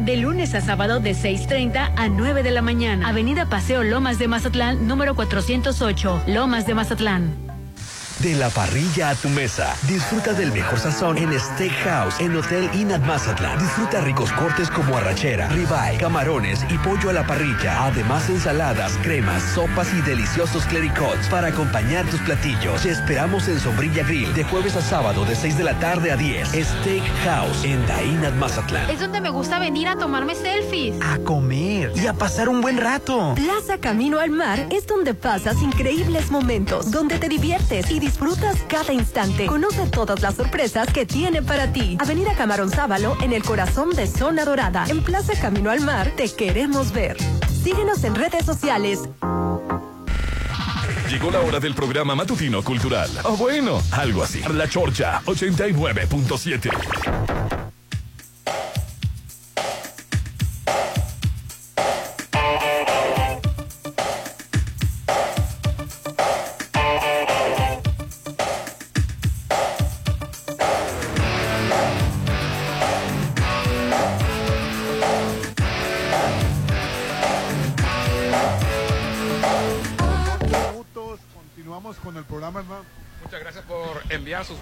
de 0.00 0.16
lunes 0.16 0.54
a 0.54 0.60
sábado 0.60 1.00
de 1.00 1.12
6.30 1.12 1.92
a 1.96 2.08
9 2.08 2.42
de 2.42 2.50
la 2.50 2.62
mañana. 2.62 3.08
Avenida 3.08 3.46
Paseo 3.46 3.82
Lomas 3.82 4.18
de 4.18 4.28
Mazatlán, 4.28 4.86
número 4.86 5.14
408, 5.14 6.22
Lomas 6.26 6.66
de 6.66 6.74
Mazatlán. 6.74 7.49
De 8.22 8.34
la 8.34 8.50
parrilla 8.50 9.08
a 9.08 9.14
tu 9.14 9.30
mesa. 9.30 9.74
Disfruta 9.88 10.34
del 10.34 10.52
mejor 10.52 10.78
sazón 10.78 11.16
en 11.16 11.32
Steakhouse, 11.40 12.20
en 12.20 12.36
Hotel 12.36 12.68
Inat 12.74 13.02
Mazatlán. 13.06 13.58
Disfruta 13.58 14.02
ricos 14.02 14.30
cortes 14.32 14.68
como 14.68 14.98
arrachera, 14.98 15.48
ribeye, 15.48 15.96
camarones 15.98 16.66
y 16.68 16.76
pollo 16.76 17.08
a 17.08 17.12
la 17.14 17.26
parrilla. 17.26 17.86
Además, 17.86 18.28
ensaladas, 18.28 18.92
cremas, 19.02 19.42
sopas 19.54 19.88
y 19.94 20.02
deliciosos 20.02 20.66
clericots 20.66 21.28
para 21.28 21.48
acompañar 21.48 22.04
tus 22.10 22.20
platillos. 22.20 22.82
Te 22.82 22.90
esperamos 22.90 23.48
en 23.48 23.58
Sombrilla 23.58 24.04
Grill 24.04 24.34
de 24.34 24.44
jueves 24.44 24.76
a 24.76 24.82
sábado 24.82 25.24
de 25.24 25.34
6 25.34 25.56
de 25.56 25.64
la 25.64 25.78
tarde 25.78 26.12
a 26.12 26.16
10. 26.18 26.48
Steakhouse 26.48 27.64
en 27.64 27.86
Dainat 27.86 28.34
Mazatlán. 28.34 28.90
Es 28.90 29.00
donde 29.00 29.22
me 29.22 29.30
gusta 29.30 29.58
venir 29.58 29.88
a 29.88 29.96
tomarme 29.96 30.34
selfies. 30.34 30.94
A 31.00 31.16
comer 31.20 31.92
y 31.96 32.06
a 32.06 32.12
pasar 32.12 32.50
un 32.50 32.60
buen 32.60 32.76
rato. 32.76 33.34
Plaza 33.34 33.78
Camino 33.78 34.18
al 34.18 34.28
Mar 34.28 34.68
es 34.70 34.86
donde 34.86 35.14
pasas 35.14 35.62
increíbles 35.62 36.30
momentos, 36.30 36.90
donde 36.90 37.18
te 37.18 37.30
diviertes 37.30 37.90
y 37.90 37.94
disfrutas 37.94 38.09
cada 38.68 38.92
instante. 38.92 39.46
Conoce 39.46 39.86
todas 39.86 40.20
las 40.20 40.34
sorpresas 40.34 40.92
que 40.92 41.06
tiene 41.06 41.42
para 41.42 41.72
ti. 41.72 41.96
Avenida 42.00 42.34
Camarón 42.34 42.70
Sábalo 42.70 43.16
en 43.22 43.32
el 43.32 43.42
corazón 43.42 43.90
de 43.90 44.06
Zona 44.06 44.44
Dorada. 44.44 44.84
En 44.88 45.02
Plaza 45.02 45.32
Camino 45.40 45.70
al 45.70 45.80
Mar 45.80 46.12
te 46.16 46.32
queremos 46.32 46.92
ver. 46.92 47.16
Síguenos 47.62 48.04
en 48.04 48.14
redes 48.14 48.44
sociales. 48.44 49.00
Llegó 51.10 51.30
la 51.30 51.40
hora 51.40 51.58
del 51.58 51.74
programa 51.74 52.14
matutino 52.14 52.62
cultural. 52.62 53.10
O 53.24 53.36
bueno, 53.36 53.82
algo 53.92 54.22
así. 54.22 54.42
La 54.54 54.68
Chorcha 54.68 55.20
89.7. 55.24 57.59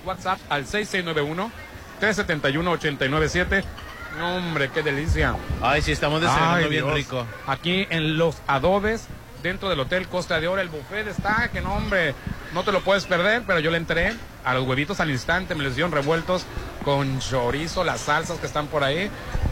WhatsApp 0.09 0.39
al 0.49 0.67
6691-371-897. 0.67 3.65
No, 4.19 4.37
hombre, 4.37 4.71
qué 4.73 4.83
delicia. 4.83 5.37
Ay, 5.63 5.83
sí, 5.83 5.93
estamos 5.93 6.21
desayunando 6.21 6.65
Ay, 6.65 6.71
bien 6.71 6.85
Dios. 6.85 6.95
rico. 6.95 7.27
Aquí 7.47 7.87
en 7.91 8.17
Los 8.17 8.37
Adobes, 8.47 9.07
dentro 9.43 9.69
del 9.69 9.79
Hotel 9.81 10.09
Costa 10.09 10.41
de 10.41 10.49
Oro, 10.49 10.61
el 10.61 10.69
buffet 10.71 11.07
está, 11.07 11.51
que 11.53 11.61
no, 11.61 11.75
hombre, 11.75 12.15
no 12.53 12.65
te 12.65 12.73
lo 12.73 12.81
puedes 12.81 13.05
perder, 13.05 13.43
pero 13.47 13.61
yo 13.61 13.71
le 13.71 13.77
entré 13.77 14.15
a 14.45 14.55
los 14.55 14.67
huevitos 14.67 14.99
al 15.01 15.11
instante, 15.11 15.55
me 15.55 15.63
los 15.63 15.75
dieron 15.75 15.93
revueltos 15.93 16.45
con 16.85 17.21
chorizo, 17.21 17.85
las 17.85 18.01
salsas 18.01 18.39
que 18.39 18.47
están 18.47 18.67
por 18.69 18.83
ahí, 18.83 19.11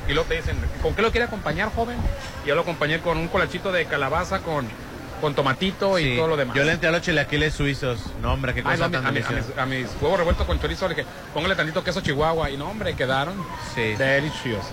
y 0.08 0.14
luego 0.14 0.28
te 0.28 0.36
dicen, 0.36 0.56
¿con 0.82 0.94
qué 0.94 1.02
lo 1.02 1.10
quiere 1.10 1.26
acompañar, 1.26 1.70
joven? 1.74 1.98
Y 2.44 2.48
yo 2.48 2.54
lo 2.54 2.62
acompañé 2.62 3.00
con 3.00 3.18
un 3.18 3.28
colachito 3.28 3.72
de 3.72 3.84
calabaza 3.84 4.40
con, 4.40 4.66
con 5.20 5.34
tomatito 5.34 5.98
y 5.98 6.04
Sí, 6.04 6.16
todo 6.16 6.28
lo 6.28 6.36
demás. 6.36 6.54
Yo 6.56 6.64
le 6.64 6.72
entré 6.72 6.88
a 6.88 6.92
los 6.92 7.02
chilaquiles 7.02 7.54
suizos. 7.54 8.00
No, 8.22 8.32
hombre, 8.32 8.52
qué 8.54 8.60
Ay, 8.60 8.76
cosa 8.76 8.76
no, 8.76 8.84
a, 8.84 8.88
mi- 8.88 8.92
tan 8.92 9.06
a 9.06 9.10
mi- 9.12 9.20
a 9.20 9.30
mis, 9.30 9.58
a 9.58 9.66
mis 9.66 9.86
huevos 10.00 10.18
revueltos 10.18 10.46
con 10.46 10.60
chorizo 10.60 10.88
le 10.88 10.94
dije, 10.94 11.06
póngale 11.34 11.54
tantito 11.56 11.82
queso 11.82 12.00
chihuahua. 12.00 12.50
Y 12.50 12.56
no, 12.56 12.68
hombre, 12.68 12.94
quedaron 12.94 13.34
deliciosos. 13.74 14.70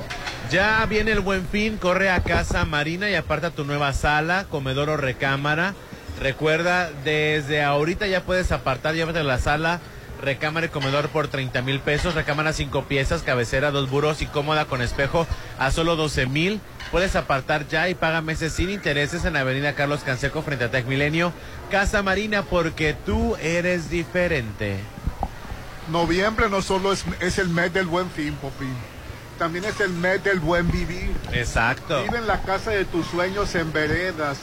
Ya 0.51 0.85
viene 0.85 1.11
el 1.11 1.21
buen 1.21 1.47
fin, 1.47 1.77
corre 1.77 2.09
a 2.11 2.21
casa 2.23 2.65
Marina 2.65 3.09
y 3.09 3.15
aparta 3.15 3.51
tu 3.51 3.63
nueva 3.65 3.93
sala, 3.93 4.45
comedor 4.49 4.89
o 4.89 4.97
recámara. 4.97 5.73
Recuerda, 6.21 6.91
desde 7.03 7.63
ahorita 7.63 8.07
ya 8.07 8.21
puedes 8.23 8.51
apartar, 8.51 8.93
llévate 8.93 9.23
la 9.23 9.39
sala, 9.39 9.79
recámara 10.21 10.67
y 10.67 10.69
comedor 10.69 11.09
por 11.09 11.27
30 11.27 11.61
mil 11.63 11.79
pesos, 11.79 12.13
recámara 12.13 12.53
cinco 12.53 12.83
piezas, 12.83 13.23
cabecera, 13.23 13.71
dos 13.71 13.89
buros 13.89 14.21
y 14.21 14.27
cómoda 14.27 14.65
con 14.65 14.81
espejo 14.81 15.25
a 15.57 15.71
solo 15.71 15.95
12 15.95 16.27
mil. 16.27 16.61
Puedes 16.93 17.15
apartar 17.15 17.67
ya 17.67 17.89
y 17.89 17.95
paga 17.95 18.21
meses 18.21 18.53
sin 18.53 18.69
intereses 18.69 19.25
en 19.25 19.35
Avenida 19.35 19.73
Carlos 19.73 20.03
Canseco 20.03 20.43
frente 20.43 20.65
a 20.65 20.69
Tec 20.69 20.85
Milenio. 20.85 21.33
Casa 21.71 22.03
Marina, 22.03 22.43
porque 22.43 22.93
tú 22.93 23.35
eres 23.37 23.89
diferente. 23.89 24.77
Noviembre 25.89 26.51
no 26.51 26.61
solo 26.61 26.93
es, 26.93 27.03
es 27.19 27.39
el 27.39 27.49
mes 27.49 27.73
del 27.73 27.87
buen 27.87 28.11
fin, 28.11 28.35
Popín. 28.35 28.75
También 29.39 29.65
es 29.65 29.79
el 29.79 29.89
mes 29.89 30.23
del 30.23 30.39
buen 30.39 30.69
vivir. 30.69 31.11
Exacto. 31.31 32.03
Vive 32.03 32.19
en 32.19 32.27
la 32.27 32.43
casa 32.43 32.69
de 32.69 32.85
tus 32.85 33.07
sueños 33.07 33.55
en 33.55 33.73
veredas. 33.73 34.37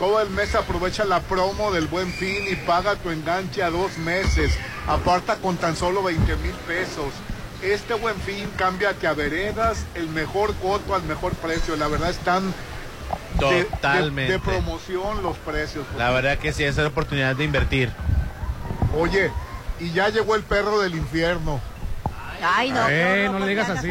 Todo 0.00 0.20
el 0.20 0.30
mes 0.30 0.52
aprovecha 0.56 1.04
la 1.04 1.20
promo 1.20 1.70
del 1.70 1.86
buen 1.86 2.12
fin 2.12 2.42
y 2.50 2.56
paga 2.56 2.96
tu 2.96 3.10
enganche 3.10 3.62
a 3.62 3.70
dos 3.70 3.98
meses. 3.98 4.52
Aparta 4.88 5.36
con 5.36 5.58
tan 5.58 5.76
solo 5.76 6.02
20 6.02 6.34
mil 6.38 6.54
pesos. 6.66 7.12
Este 7.64 7.94
buen 7.94 8.14
fin, 8.16 8.48
cámbiate 8.56 9.06
a 9.06 9.14
veredas, 9.14 9.84
el 9.94 10.08
mejor 10.08 10.54
coto 10.56 10.94
al 10.94 11.02
mejor 11.04 11.32
precio. 11.34 11.76
La 11.76 11.88
verdad 11.88 12.10
están 12.10 12.52
de- 13.40 13.46
de- 13.54 13.64
Totalmente. 13.64 14.32
de, 14.32 14.38
promoción 14.38 15.22
los 15.22 15.36
precios. 15.38 15.86
La 15.96 16.10
verdad 16.10 16.36
que 16.38 16.52
sí, 16.52 16.62
esa 16.64 16.80
es 16.82 16.84
la 16.84 16.88
oportunidad 16.88 17.34
de 17.36 17.44
invertir. 17.44 17.90
Oye, 18.98 19.30
y 19.80 19.90
ya 19.92 20.10
llegó 20.10 20.34
el 20.34 20.42
perro 20.42 20.78
del 20.80 20.94
infierno. 20.94 21.60
Ay, 22.42 22.70
no, 22.70 22.86
Eh, 22.86 22.90
qué 22.90 23.28
horror, 23.28 23.32
no 23.32 23.32
le 23.32 23.38
¿por 23.38 23.40
qué 23.40 23.48
digas 23.48 23.70
así. 23.70 23.88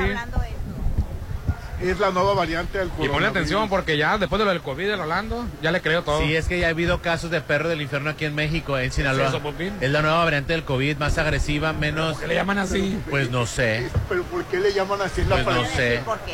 Es 1.83 1.99
la 1.99 2.11
nueva 2.11 2.33
variante 2.33 2.77
del 2.77 2.87
Y 2.87 2.91
ponle 2.91 3.07
coronavirus. 3.07 3.35
atención 3.37 3.69
porque 3.69 3.97
ya 3.97 4.17
después 4.17 4.39
de 4.39 4.45
lo 4.45 4.51
del 4.51 4.61
COVID 4.61 4.87
de 4.87 4.95
Rolando, 4.95 5.45
ya 5.61 5.71
le 5.71 5.81
creo 5.81 6.01
todo. 6.03 6.21
Sí, 6.21 6.35
es 6.35 6.47
que 6.47 6.59
ya 6.59 6.67
ha 6.67 6.69
habido 6.69 7.01
casos 7.01 7.29
de 7.29 7.41
perro 7.41 7.67
del 7.69 7.81
infierno 7.81 8.09
aquí 8.09 8.25
en 8.25 8.35
México, 8.35 8.77
en 8.77 8.91
Sinaloa. 8.91 9.27
eso, 9.27 9.41
Popín? 9.41 9.73
es 9.81 9.91
la 9.91 10.01
nueva 10.01 10.23
variante 10.23 10.53
del 10.53 10.63
COVID, 10.63 10.97
más 10.97 11.17
agresiva, 11.17 11.73
menos... 11.73 12.13
¿Por 12.13 12.21
qué 12.21 12.27
le 12.29 12.35
llaman 12.35 12.57
así? 12.57 12.99
Pues 13.09 13.29
no 13.31 13.45
sé. 13.45 13.89
¿Pero 14.07 14.23
por 14.23 14.43
qué 14.45 14.59
le 14.59 14.73
llaman 14.73 15.01
así 15.01 15.21
en 15.21 15.29
la 15.29 15.43
Pues 15.43 15.55
no 15.55 15.65
sé. 15.65 16.01
¿Por 16.05 16.19
qué? 16.19 16.33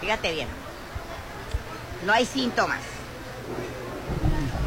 Fíjate 0.00 0.32
bien. 0.32 0.48
No 2.04 2.12
hay 2.12 2.26
síntomas. 2.26 2.80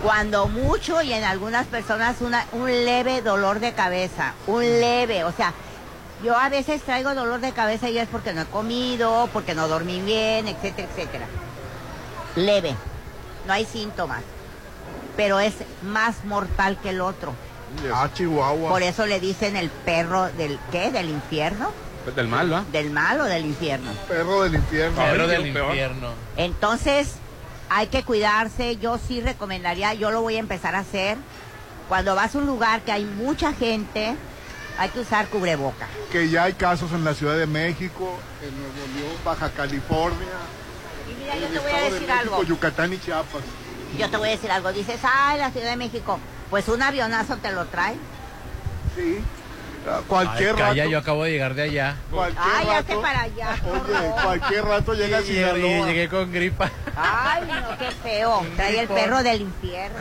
Cuando 0.04 0.48
mucho 0.48 1.02
y 1.02 1.12
en 1.12 1.24
algunas 1.24 1.66
personas 1.68 2.22
una, 2.22 2.46
un 2.54 2.68
leve 2.68 3.22
dolor 3.22 3.60
de 3.60 3.74
cabeza, 3.74 4.34
un 4.46 4.62
leve, 4.64 5.24
o 5.24 5.32
sea, 5.34 5.54
yo 6.24 6.38
a 6.38 6.50
veces 6.50 6.82
traigo 6.82 7.14
dolor 7.14 7.40
de 7.40 7.52
cabeza 7.52 7.90
y 7.90 7.98
es 7.98 8.08
porque 8.08 8.34
no 8.34 8.42
he 8.42 8.46
comido, 8.46 9.30
porque 9.34 9.54
no 9.54 9.68
dormí 9.68 10.02
bien, 10.02 10.48
etcétera, 10.48 10.88
etcétera. 10.92 11.26
Leve, 12.36 12.76
no 13.46 13.54
hay 13.54 13.66
síntomas, 13.66 14.22
pero 15.16 15.40
es 15.40 15.56
más 15.84 16.24
mortal 16.26 16.78
que 16.82 16.90
el 16.90 17.02
otro. 17.02 17.34
Ah, 17.94 18.10
Chihuahua. 18.14 18.70
Por 18.70 18.84
eso 18.84 19.06
le 19.06 19.20
dicen 19.20 19.56
el 19.56 19.70
perro 19.70 20.30
del, 20.34 20.60
¿qué? 20.72 20.92
¿Del 20.92 21.10
infierno? 21.10 21.72
Pues 22.04 22.16
del 22.16 22.28
mal, 22.28 22.52
¿va? 22.52 22.64
¿Del 22.72 22.90
mal 22.92 23.20
o 23.20 23.26
del 23.26 23.46
infierno? 23.46 23.92
Perro 24.08 24.44
del 24.44 24.56
infierno. 24.56 24.96
Perro 24.96 25.28
del 25.28 25.48
infierno. 25.48 26.10
Entonces, 26.38 27.16
hay 27.70 27.88
que 27.88 28.04
cuidarse. 28.04 28.78
Yo 28.78 28.98
sí 28.98 29.20
recomendaría, 29.20 29.94
yo 29.94 30.12
lo 30.12 30.22
voy 30.22 30.38
a 30.38 30.40
empezar 30.40 30.76
a 30.76 30.80
hacer. 30.80 31.18
Cuando 31.90 32.16
vas 32.16 32.36
a 32.36 32.38
un 32.38 32.46
lugar 32.46 32.82
que 32.82 32.92
hay 32.92 33.06
mucha 33.06 33.54
gente, 33.54 34.16
hay 34.78 34.90
que 34.90 35.00
usar 35.00 35.28
cubreboca. 35.28 35.88
Que 36.12 36.30
ya 36.30 36.44
hay 36.44 36.54
casos 36.54 36.92
en 36.92 37.04
la 37.04 37.14
Ciudad 37.14 37.36
de 37.38 37.48
México, 37.48 38.18
en 38.42 38.56
Nuevo 38.58 38.74
León, 38.98 39.16
Baja 39.26 39.50
California, 39.52 40.28
Y 41.10 41.14
mira, 41.22 41.34
en 41.36 41.40
yo 41.42 41.48
el 41.48 41.54
te 41.54 41.60
voy 41.60 41.72
a 41.72 41.76
de 41.76 41.84
decir 41.92 42.08
México, 42.08 42.20
algo. 42.36 42.44
Yucatán 42.44 42.94
y 42.94 43.00
Chiapas. 43.00 43.42
Yo 43.98 44.10
te 44.10 44.18
voy 44.18 44.28
a 44.28 44.32
decir 44.32 44.52
algo. 44.52 44.72
Dices, 44.74 45.00
ay, 45.04 45.38
la 45.40 45.52
Ciudad 45.52 45.70
de 45.70 45.78
México. 45.78 46.20
Pues 46.50 46.68
un 46.68 46.82
avionazo 46.82 47.38
te 47.38 47.52
lo 47.52 47.66
trae. 47.66 47.96
Sí. 48.96 49.20
Ah, 49.90 49.98
Ay, 50.00 50.04
Cualquier 50.08 50.56
calla, 50.56 50.84
rato. 50.84 50.90
yo 50.92 50.98
acabo 51.00 51.24
de 51.24 51.32
llegar 51.32 51.54
de 51.56 51.62
allá. 51.64 51.96
Cualquier 52.12 52.44
Ay, 52.46 52.66
rato. 52.68 53.02
para 53.02 53.22
allá. 53.22 53.56
Oye, 53.72 54.12
cualquier 54.22 54.66
rato 54.66 54.94
llega 54.94 55.18
a 55.20 55.22
Y- 55.22 55.24
y- 55.24 55.28
Sinaloa. 55.28 55.70
y 55.70 55.84
llegué 55.86 56.10
con 56.10 56.32
gripa. 56.34 56.70
Ay, 56.96 57.44
no, 57.48 57.78
qué 57.78 57.92
feo. 57.92 58.46
Trae 58.58 58.80
el 58.82 58.88
perro 58.90 59.24
del 59.24 59.42
infierno. 59.44 59.98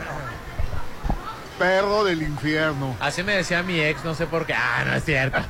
Perro 1.57 2.03
del 2.03 2.21
infierno. 2.21 2.95
Así 2.99 3.23
me 3.23 3.35
decía 3.35 3.63
mi 3.63 3.79
ex, 3.79 4.03
no 4.05 4.13
sé 4.15 4.27
por 4.27 4.45
qué. 4.45 4.53
Ah, 4.53 4.83
no 4.85 4.93
es 4.93 5.03
cierto. 5.03 5.37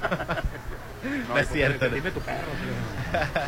No 1.29 1.37
es 1.37 1.47
cierto. 1.49 1.87
Dime 1.87 2.11
tu 2.11 2.19
perro. 2.19 2.47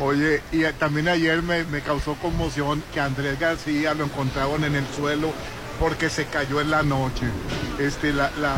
Oye, 0.00 0.40
y 0.52 0.62
también 0.78 1.08
ayer 1.08 1.42
me, 1.42 1.64
me 1.64 1.82
causó 1.82 2.14
conmoción 2.14 2.82
que 2.94 3.00
Andrés 3.00 3.38
García 3.38 3.92
lo 3.92 4.04
encontraron 4.04 4.64
en 4.64 4.76
el 4.76 4.86
suelo 4.96 5.32
porque 5.78 6.08
se 6.08 6.26
cayó 6.26 6.60
en 6.60 6.70
la 6.70 6.82
noche. 6.82 7.26
Este, 7.78 8.12
la, 8.12 8.30
la, 8.40 8.54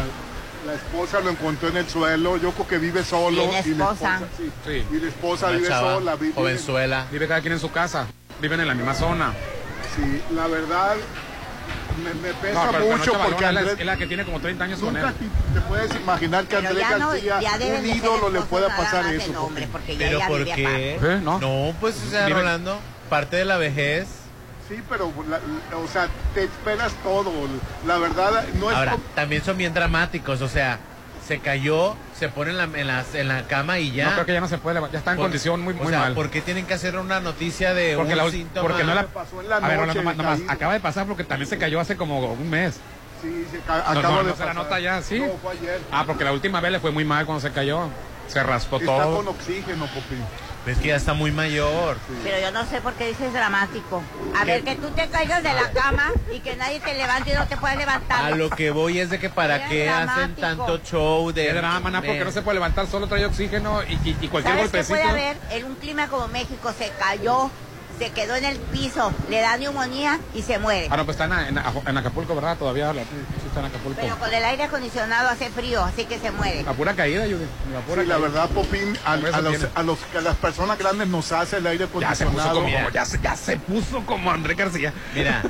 la 0.67 0.75
esposa 0.75 1.21
lo 1.21 1.31
encontró 1.31 1.69
en 1.71 1.79
el 1.79 1.89
suelo, 1.89 2.37
yo 2.37 2.53
creo 2.53 2.69
que 2.69 2.79
vive 2.79 3.03
solo. 3.03 3.43
¿Tiene 3.43 3.63
y 3.67 3.75
la 3.75 3.85
esposa? 3.93 4.21
sí. 4.37 4.51
Sí. 4.67 4.87
Y 4.93 5.01
la 5.01 5.09
esposa 5.09 5.47
Una 5.49 5.57
vive 5.57 5.69
chava 5.69 5.95
sola. 5.95 6.17
Vive, 6.17 6.35
jovenzuela. 6.35 7.07
Vive 7.11 7.27
cada 7.29 7.41
quien 7.41 7.55
en 7.55 7.61
su 7.61 7.73
casa. 7.73 8.07
Viven 8.41 8.61
en 8.61 8.69
la 8.69 8.75
misma 8.75 8.95
zona. 8.95 9.33
Sí, 9.97 10.23
la 10.35 10.47
verdad 10.47 10.97
me, 11.99 12.15
me 12.15 12.35
pesa 12.35 12.55
No, 12.55 12.71
pero- 12.71 12.85
pero 12.85 12.91
no, 12.91 12.97
mucho 12.99 13.13
porque 13.13 13.35
es 13.35 13.41
la- 13.53 13.61
Andrés... 13.61 13.77
es 13.79 13.87
la 13.87 13.97
que 13.97 14.07
tiene 14.07 14.25
como 14.25 14.41
30 14.41 14.65
años 14.65 14.81
con 14.81 14.97
él. 14.97 15.05
te 15.55 15.61
puedes 15.63 15.95
imaginar 15.97 16.45
que 16.47 16.57
Andrés 16.57 16.79
ya 16.79 16.99
no- 16.99 17.09
García, 17.11 17.41
ya 17.41 17.55
un 17.79 17.87
ídolo, 17.87 18.31
le 18.31 18.41
pueda 18.43 18.69
pasar 18.77 19.07
eso. 19.15 19.33
nombre, 19.33 19.69
porque 19.71 19.95
¿Pero 19.99 20.21
por 20.27 20.45
qué? 20.45 20.99
¿Eh? 21.03 21.21
No. 21.23 21.39
No, 21.39 21.75
pues, 21.81 21.97
o 22.07 22.11
sea, 22.11 22.29
Rolando, 22.29 22.79
parte 23.09 23.37
de 23.37 23.45
la 23.45 23.57
vejez. 23.59 24.07
Sí, 24.69 24.81
pero, 24.89 25.13
la- 25.29 25.39
la- 25.71 25.77
o 25.77 25.89
sea, 25.89 26.09
te 26.35 26.45
esperas 26.45 26.93
todo. 27.03 27.31
La 27.87 27.99
verdad, 27.99 28.45
no 28.55 28.71
es 28.71 28.77
Ahora, 28.77 28.93
como- 28.93 29.05
también 29.15 29.45
son 29.45 29.57
bien 29.59 29.75
dramáticos, 29.75 30.41
o 30.41 30.49
sea, 30.49 30.79
se 31.33 31.39
cayó, 31.41 31.97
se 32.19 32.29
pone 32.29 32.51
en 32.51 32.59
la, 32.59 32.65
en 32.65 32.87
la, 32.87 33.05
en 33.15 33.29
la 33.29 33.47
cama 33.47 33.79
y 33.79 33.91
ya. 33.93 34.05
No 34.07 34.13
creo 34.13 34.27
que 34.27 34.33
ya 34.35 34.41
no 34.43 34.49
se 34.49 34.59
puede 34.59 34.75
levantar. 34.75 34.93
Ya 34.93 34.99
está 34.99 35.13
en 35.13 35.17
Por- 35.17 35.25
condición 35.25 35.63
muy, 35.63 35.73
o 35.73 35.77
muy 35.79 35.87
sea, 35.89 36.01
mal. 36.01 36.15
¿por 36.15 36.29
qué 36.29 36.43
tienen 36.43 36.67
que 36.67 36.75
hacer 36.75 36.99
una 36.99 37.21
noticia 37.21 37.73
de 37.73 37.97
Porque, 37.97 38.13
un 38.13 38.19
la, 38.19 38.31
síntoma? 38.31 38.69
porque 38.69 38.85
no 38.85 38.95
la... 38.95 39.07
pasó 39.07 39.41
en 39.41 39.49
la 39.49 39.57
a 39.57 39.61
ver, 39.61 39.79
noche, 39.87 39.99
nomás- 39.99 40.17
nomás, 40.17 40.39
caído. 40.39 40.53
acaba 40.53 40.73
de 40.75 40.81
pasar 40.81 41.07
porque 41.07 41.25
también 41.25 41.49
se 41.49 41.57
cayó 41.57 41.81
hace 41.81 41.97
como 41.97 42.21
un 42.33 42.51
mes. 42.51 42.75
Sí, 43.23 43.47
se 43.51 43.61
ca- 43.61 43.79
No, 43.95 44.01
acaba 44.01 44.17
no, 44.17 44.25
de 44.25 44.33
se 44.35 44.39
la 44.41 44.47
pasar. 44.47 44.55
nota 44.57 44.79
ya, 44.81 45.01
¿sí? 45.01 45.21
No, 45.21 45.33
fue 45.43 45.53
ayer. 45.53 45.81
Ah, 45.91 46.05
porque 46.07 46.25
la 46.25 46.33
última 46.33 46.61
vez 46.61 46.71
le 46.73 46.81
fue 46.81 46.91
muy 46.91 47.05
mal 47.07 47.25
cuando 47.25 47.41
se 47.41 47.51
cayó. 47.51 47.89
Se 48.29 48.43
raspó 48.43 48.77
Está 48.77 48.87
todo. 49.05 49.17
con 49.17 49.29
oxígeno, 49.29 49.87
Popín. 49.87 50.23
Es 50.65 50.79
que 50.79 50.89
ya 50.89 50.97
está 50.97 51.13
muy 51.13 51.33
mayor. 51.33 51.97
Pero 52.23 52.39
yo 52.41 52.53
no 52.53 52.65
sé 52.67 52.81
por 52.81 52.93
qué 52.95 53.09
dices 53.09 53.33
dramático. 53.33 54.01
A 54.39 54.45
ver, 54.45 54.63
que 54.63 54.77
tú 54.77 54.91
te 54.91 55.09
caigas 55.09 55.43
de 55.43 55.53
la 55.53 55.73
cama 55.73 56.13
y 56.33 56.39
que 56.39 56.55
nadie 56.55 56.79
te 56.79 56.95
levante 56.95 57.33
y 57.33 57.35
no 57.35 57.47
te 57.49 57.57
puedes 57.57 57.77
levantar. 57.79 58.25
A 58.25 58.31
lo 58.37 58.49
que 58.49 58.71
voy 58.71 59.01
es 59.01 59.11
de 59.11 59.19
que 59.19 59.29
para 59.29 59.65
Qué 59.65 59.71
qué 59.71 59.91
hacen 59.91 60.37
tanto 60.37 60.79
show 60.79 61.33
de... 61.33 61.53
Drama, 61.53 61.91
na, 61.91 62.01
porque 62.01 62.25
no 62.25 62.31
se 62.31 62.43
puede 62.43 62.55
levantar, 62.55 62.87
solo 62.87 63.09
trae 63.09 63.25
oxígeno 63.27 63.83
y, 63.83 63.95
y- 64.09 64.17
y 64.21 64.29
cualquier 64.29 64.55
¿Sabes 64.55 64.71
qué 64.71 64.79
golpecito. 64.79 64.89
puede 64.89 65.03
haber? 65.03 65.37
En 65.51 65.65
un 65.65 65.75
clima 65.75 66.07
como 66.07 66.29
México 66.29 66.73
se 66.79 66.91
cayó, 66.97 67.51
se 68.03 68.11
quedó 68.11 68.35
en 68.35 68.45
el 68.45 68.57
piso, 68.59 69.13
le 69.31 69.41
da 69.41 69.57
neumonía 69.57 70.19
y 70.35 70.43
se 70.43 70.59
muere. 70.59 70.89
Ah, 70.91 70.97
no, 70.97 71.05
pues 71.05 71.19
está 71.21 71.25
en, 71.49 71.57
en- 71.57 71.65
en 71.87 71.97
Acapulco, 71.99 72.35
¿verdad? 72.35 72.57
Todavía 72.57 72.93
la- 72.93 73.03
sí 73.03 73.09
está 73.47 73.61
en 73.61 73.67
Acapulco. 73.67 74.01
Pero 74.01 74.19
con 74.19 74.33
el 74.33 74.45
aire 74.45 74.65
acondicionado 74.65 75.29
hace 75.29 75.51
frío, 75.51 75.83
así 75.85 76.05
que 76.07 76.19
se 76.19 76.31
muere. 76.33 76.63
La 76.65 76.73
pura 76.73 76.95
caída, 76.95 77.25
Judy. 77.25 77.47
La 77.73 77.81
pura 77.81 78.03
Sí, 78.03 78.09
la 78.09 78.15
caída. 78.17 78.29
verdad, 78.29 78.49
Popín, 78.51 78.99
a, 79.05 79.13
a 79.13 79.17
los, 79.17 79.35
a, 79.75 79.83
los, 79.83 79.99
a 80.17 80.21
las 80.21 80.37
personas 80.37 80.79
grandes 80.79 81.09
nos 81.09 81.31
hace 81.33 81.59
el 81.59 81.67
aire 81.67 81.87
Ya 82.01 82.15
se 82.15 82.27
puso 82.27 82.41
acondicionado. 82.41 82.63
como, 82.63 82.91
ya 82.91 83.05
se, 83.05 83.21
ya 83.21 83.37
se 83.37 83.57
puso 83.59 84.05
como 84.07 84.31
André 84.33 84.55
García. 84.55 84.93
Mira, 85.15 85.43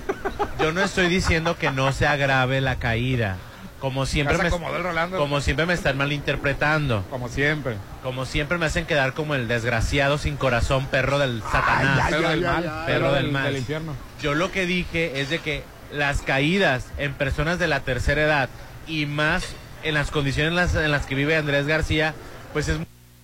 yo 0.61 0.73
no 0.73 0.83
estoy 0.83 1.09
diciendo 1.09 1.57
que 1.57 1.71
no 1.71 1.93
sea 1.93 2.17
grave 2.17 2.61
la 2.61 2.77
caída. 2.77 3.37
Como 3.83 4.07
siempre, 4.07 4.39
me, 4.39 4.49
como 4.49 5.41
siempre 5.41 5.67
me 5.67 5.75
están 5.75 5.97
malinterpretando. 5.97 7.05
Como 7.11 7.29
siempre. 7.29 7.75
Como 8.05 8.27
siempre 8.27 8.57
me 8.57 8.67
hacen 8.67 8.87
quedar 8.87 9.13
como 9.13 9.35
el 9.35 9.49
desgraciado 9.49 10.19
sin 10.19 10.37
corazón, 10.37 10.87
perro 10.87 11.19
del 11.19 11.43
satanás. 11.43 11.99
Ay, 12.05 12.13
Perro 12.13 12.29
del 12.29 12.43
mal. 12.43 12.85
Perro 12.87 13.13
del, 13.13 13.33
mal. 13.33 13.45
del 13.47 13.57
infierno. 13.57 13.97
Yo 14.21 14.35
lo 14.37 14.53
que 14.53 14.67
dije 14.67 15.21
es 15.21 15.31
de 15.31 15.41
que 15.41 15.65
las 15.91 16.23
caídas 16.23 16.85
en 16.97 17.13
personas 17.15 17.59
de 17.59 17.67
la 17.67 17.81
tercera 17.81 18.23
edad 18.23 18.49
y 18.87 19.07
más 19.07 19.49
en 19.83 19.95
las 19.95 20.13
condiciones 20.13 20.51
en 20.51 20.55
las, 20.55 20.77
en 20.77 20.93
las 20.93 21.05
que 21.07 21.17
vive 21.17 21.35
Andrés 21.35 21.67
García, 21.67 22.15
pues 22.53 22.69
es 22.69 22.79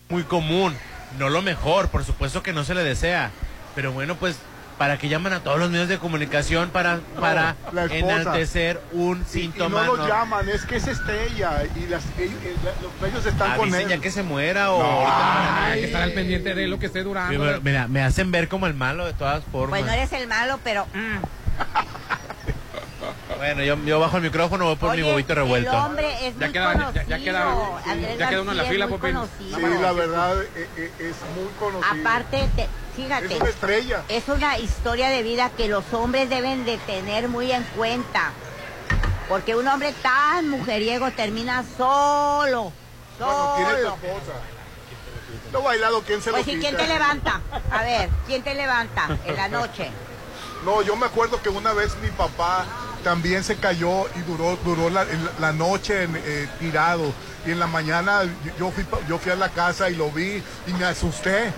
muy 0.09 0.25
común. 0.25 0.75
No 1.21 1.29
lo 1.29 1.41
mejor, 1.41 1.87
por 1.87 2.05
supuesto 2.05 2.43
que 2.43 2.53
no 2.53 2.65
se 2.65 2.75
le 2.75 2.83
desea. 2.83 3.31
Pero 3.77 3.93
bueno, 3.93 4.17
pues 4.17 4.41
para 4.79 4.97
que 4.97 5.09
llaman 5.09 5.33
a 5.33 5.41
todos 5.41 5.59
los 5.59 5.71
medios 5.71 5.89
de 5.89 5.99
comunicación 5.99 6.71
para, 6.71 7.01
para 7.21 7.57
esposa. 7.73 7.97
enaltecer 7.97 8.81
un 8.93 9.19
Y, 9.19 9.21
y 9.23 9.25
síntoma. 9.43 9.85
no 9.85 9.97
lo 9.97 9.97
¿no? 9.97 10.05
ella 10.07 10.55
es 10.55 10.65
que 10.65 10.77
es 10.77 10.87
estrella 10.87 11.65
y 11.75 11.87
las, 11.89 12.05
y- 12.17 12.23
y 12.23 12.55
la- 12.65 12.81
los 12.81 12.93
medios 13.03 13.27
están 13.27 13.57
con 13.57 13.65
Avisen 13.69 13.81
él. 13.83 13.89
ya 13.89 13.99
que 13.99 14.11
se 14.13 14.23
muera 14.23 14.73
o 14.73 14.83
No, 14.83 15.07
hay 15.11 15.81
que 15.81 15.87
estar 15.87 16.03
al 16.03 16.13
pendiente 16.13 16.55
de 16.55 16.69
lo 16.69 16.79
que 16.79 16.87
esté 16.87 17.03
durando. 17.03 17.39
Mira, 17.39 17.59
mira, 17.61 17.89
me 17.89 18.03
hacen 18.03 18.31
ver 18.31 18.49
como 18.49 18.67
el 18.69 18.75
malo 18.75 19.05
de 19.05 19.13
todas 19.15 19.43
formas. 19.51 19.81
Pues 19.81 19.85
no 19.85 19.93
eres 19.93 20.13
el 20.13 20.29
malo, 20.29 20.61
pero... 20.63 20.87
mm. 20.95 21.19
Bueno, 23.39 23.63
yo, 23.63 23.77
yo 23.85 24.01
bajo 24.01 24.17
el 24.17 24.25
micrófono 24.25 24.65
voy 24.65 24.77
por 24.77 24.97
mi 24.97 25.03
bobito 25.03 25.33
revuelto. 25.35 25.71
El 25.71 25.77
hombre 25.77 26.27
es 26.27 26.35
Ya 26.39 26.47
muy 26.47 26.53
queda- 26.53 26.73
conocido. 26.73 27.05
ya 27.07 27.19
queda- 27.19 27.53
Andrés 27.87 28.19
ya 28.19 28.29
queda 28.29 28.43
uno 28.43 28.51
en 28.51 28.57
la 28.57 28.65
fila, 28.65 28.89
Popín. 28.89 29.17
Sí, 29.39 29.51
la 29.81 29.93
verdad 29.93 30.43
eh, 30.43 30.69
eh, 30.77 30.93
es 30.99 31.17
muy 31.37 31.49
conocido. 31.59 32.01
Aparte, 32.01 32.49
te- 32.57 32.69
fíjate, 32.97 33.27
es 33.35 33.41
una 33.41 33.51
estrella. 33.51 34.03
es 34.09 34.29
una 34.29 34.59
historia 34.59 35.09
de 35.11 35.23
vida 35.23 35.51
que 35.57 35.69
los 35.69 35.85
hombres 35.93 36.29
deben 36.29 36.65
de 36.65 36.79
tener 36.79 37.29
muy 37.29 37.53
en 37.53 37.63
cuenta. 37.77 38.33
Porque 39.29 39.55
un 39.55 39.69
hombre 39.69 39.93
tan 40.03 40.49
mujeriego 40.49 41.11
termina 41.13 41.63
solo. 41.77 42.73
Bueno, 43.21 43.55
tiene 43.57 43.71
tu 43.73 43.77
Solo. 43.83 43.95
esposa. 43.95 44.33
Lo 45.53 45.63
bailado, 45.63 46.03
¿quién 46.03 46.21
se 46.23 46.31
Pues 46.31 46.47
lo 46.47 46.53
quién 46.61 46.77
te 46.77 46.87
levanta? 46.89 47.41
A 47.71 47.83
ver, 47.83 48.09
¿quién 48.27 48.43
te 48.43 48.55
levanta 48.55 49.09
en 49.27 49.37
la 49.37 49.49
noche? 49.49 49.91
No, 50.65 50.83
yo 50.83 50.97
me 50.97 51.07
acuerdo 51.07 51.41
que 51.41 51.49
una 51.51 51.73
vez 51.73 51.97
mi 52.03 52.09
papá 52.09 52.65
también 53.05 53.45
se 53.45 53.57
cayó 53.57 54.07
y 54.17 54.21
duró 54.27 54.57
duró 54.65 54.91
la, 54.91 55.05
la 55.41 55.53
noche 55.53 56.05
en, 56.05 56.17
eh, 56.17 56.49
tirado. 56.61 57.13
Y 57.47 57.53
en 57.53 57.59
la 57.61 57.67
mañana 57.67 58.23
yo- 58.59 58.71
fui, 58.71 58.85
yo 59.09 59.19
fui 59.19 59.33
a 59.33 59.37
la 59.37 59.49
casa 59.49 59.89
y 59.91 59.95
lo 59.97 60.11
vi 60.11 60.43
y 60.67 60.73
me 60.73 60.85
asusté. 60.85 61.53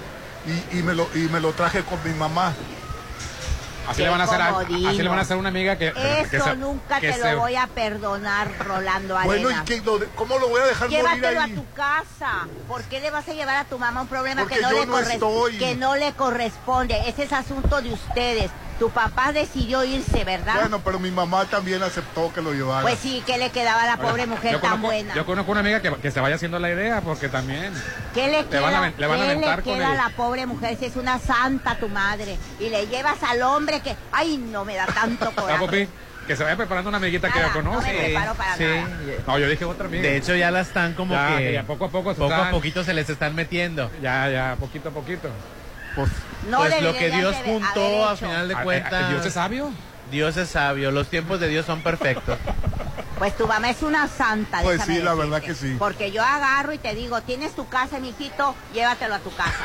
Y, 0.73 0.79
y 0.79 0.83
me, 0.83 0.95
lo, 0.95 1.07
y 1.15 1.19
me 1.29 1.39
lo 1.41 1.53
traje 1.53 1.83
con 1.83 1.99
mi 2.05 2.15
mamá. 2.19 2.55
Así 3.89 4.03
le 4.03 4.09
van 4.09 4.21
a 4.21 4.25
hacer 4.25 4.41
a, 4.41 4.59
así 4.61 4.99
le 5.03 5.09
van 5.09 5.19
a 5.19 5.23
hacer 5.23 5.37
a 5.37 5.41
una 5.41 5.49
amiga 5.49 5.77
que, 5.77 5.93
que 5.93 6.21
Eso 6.21 6.45
se- 6.45 6.57
nunca 6.57 7.01
que 7.01 7.11
te 7.13 7.19
se- 7.19 7.33
lo 7.33 7.41
voy 7.41 7.57
a 7.57 7.67
perdonar, 7.67 8.49
Rolando 8.65 9.19
Bueno, 9.25 9.49
Arena. 9.49 9.63
¿y 9.63 9.65
qué, 9.65 9.81
lo 9.85 9.99
de- 9.99 10.07
cómo 10.15 10.39
lo 10.39 10.49
voy 10.49 10.61
a 10.61 10.67
dejar 10.67 10.89
morir 10.89 11.03
Llévatelo 11.05 11.41
a 11.41 11.45
ahí? 11.45 11.55
tu 11.55 11.65
casa. 11.73 12.47
¿Por 12.69 12.83
qué 12.85 13.01
le 13.01 13.11
vas 13.11 13.27
a 13.29 13.33
llevar 13.33 13.57
a 13.57 13.65
tu 13.65 13.79
mamá 13.79 14.03
un 14.03 14.07
problema 14.07 14.47
que 14.47 14.61
no, 14.61 14.71
le 14.71 14.87
no 14.87 14.93
corres- 14.97 15.59
que 15.59 15.75
no 15.75 15.97
le 15.97 16.13
corresponde? 16.13 16.97
Ese 17.09 17.25
es 17.25 17.33
asunto 17.33 17.83
de 17.83 17.93
ustedes. 17.93 18.51
Tu 18.81 18.89
papá 18.91 19.31
decidió 19.33 19.85
irse, 19.85 20.25
¿verdad? 20.25 20.55
Bueno, 20.59 20.81
pero 20.83 20.99
mi 20.99 21.11
mamá 21.11 21.45
también 21.45 21.83
aceptó 21.83 22.33
que 22.33 22.41
lo 22.41 22.53
llevara. 22.55 22.81
pues 22.83 22.99
sí, 22.99 23.23
¿qué 23.27 23.37
le 23.39 23.51
quedaba 23.51 23.83
a 23.83 23.87
la 23.87 23.97
pobre 23.99 24.27
mujer 24.27 24.53
tan 24.53 24.61
conozco, 24.63 24.87
buena? 24.87 25.15
Yo 25.15 25.27
conozco 25.27 25.53
una 25.53 25.61
amiga 25.61 25.83
que, 25.83 25.95
que 25.97 26.11
se 26.11 26.19
vaya 26.19 26.37
haciendo 26.37 26.59
la 26.59 26.71
idea 26.71 27.03
porque 27.03 27.29
también. 27.29 27.73
¿Qué 28.15 28.29
le 28.29 28.43
Le 28.43 28.49
queda, 28.49 28.61
van 28.63 28.75
a 28.75 28.81
ven- 28.81 28.95
le 28.97 29.07
van 29.07 29.21
a 29.21 29.27
qué 29.29 29.35
le 29.37 29.63
queda 29.63 29.91
a 29.93 29.95
la 29.95 30.09
pobre 30.17 30.47
mujer 30.47 30.77
si 30.79 30.87
es 30.87 30.97
una 30.97 31.19
santa 31.19 31.77
tu 31.77 31.89
madre? 31.91 32.39
Y 32.59 32.71
le 32.71 32.87
llevas 32.87 33.23
al 33.23 33.43
hombre 33.43 33.81
que... 33.81 33.95
Ay, 34.13 34.39
no 34.39 34.65
me 34.65 34.75
da 34.77 34.87
tanto 34.87 35.27
¿Ah, 35.37 35.41
coraje. 35.41 35.59
Popi? 35.61 35.89
Que 36.27 36.35
se 36.37 36.43
vaya 36.45 36.57
preparando 36.57 36.89
una 36.89 36.97
amiguita 36.99 37.31
que 37.31 37.39
ya 37.39 37.49
no 37.49 37.53
conoce. 37.53 37.93
me 37.93 37.99
preparo 37.99 38.35
para 38.35 38.57
Sí. 38.57 38.65
nada. 38.65 38.89
No, 39.27 39.39
yo 39.39 39.47
dije 39.49 39.65
otra 39.67 39.87
amiga. 39.89 40.03
De 40.05 40.17
hecho, 40.17 40.35
ya 40.35 40.51
la 40.51 40.61
están 40.63 40.95
como 40.95 41.13
Ya, 41.15 41.37
que. 41.37 41.53
ya 41.53 41.65
poco 41.65 41.85
a 41.85 41.89
poco 41.91 42.15
se 42.15 42.19
poco 42.21 42.33
a 42.35 42.51
poquito 42.51 42.83
se 42.83 42.95
les 42.95 43.11
están 43.11 43.35
metiendo. 43.35 43.91
Ya, 44.01 44.29
ya, 44.31 44.57
poquito 44.59 44.89
a 44.89 44.93
poquito. 44.93 45.29
Pues, 45.95 46.11
No 46.49 46.59
pues 46.59 46.83
lo 46.83 46.93
que 46.95 47.11
Dios 47.11 47.37
juntó 47.45 48.09
a 48.09 48.17
final 48.17 48.49
de 48.49 48.55
Ah, 48.55 48.63
cuentas. 48.63 49.09
¿Dios 49.11 49.27
es 49.27 49.35
sabio? 49.35 49.71
Dios 50.11 50.37
es 50.37 50.49
sabio. 50.51 50.91
Los 50.91 51.09
tiempos 51.09 51.39
de 51.41 51.49
Dios 51.49 51.67
son 51.67 51.83
perfectos. 51.83 52.39
Pues 53.21 53.37
tu 53.37 53.47
mamá 53.47 53.69
es 53.69 53.83
una 53.83 54.09
santa. 54.09 54.63
Pues 54.63 54.81
sí, 54.81 54.93
la 54.95 55.11
decirte. 55.11 55.15
verdad 55.19 55.43
que 55.43 55.55
sí. 55.55 55.77
Porque 55.79 56.11
yo 56.11 56.23
agarro 56.23 56.73
y 56.73 56.79
te 56.79 56.95
digo, 56.95 57.21
tienes 57.21 57.55
tu 57.55 57.69
casa, 57.69 57.99
mijito, 58.01 58.55
llévatelo 58.73 59.15
a 59.17 59.19
tu 59.19 59.31
casa. 59.35 59.63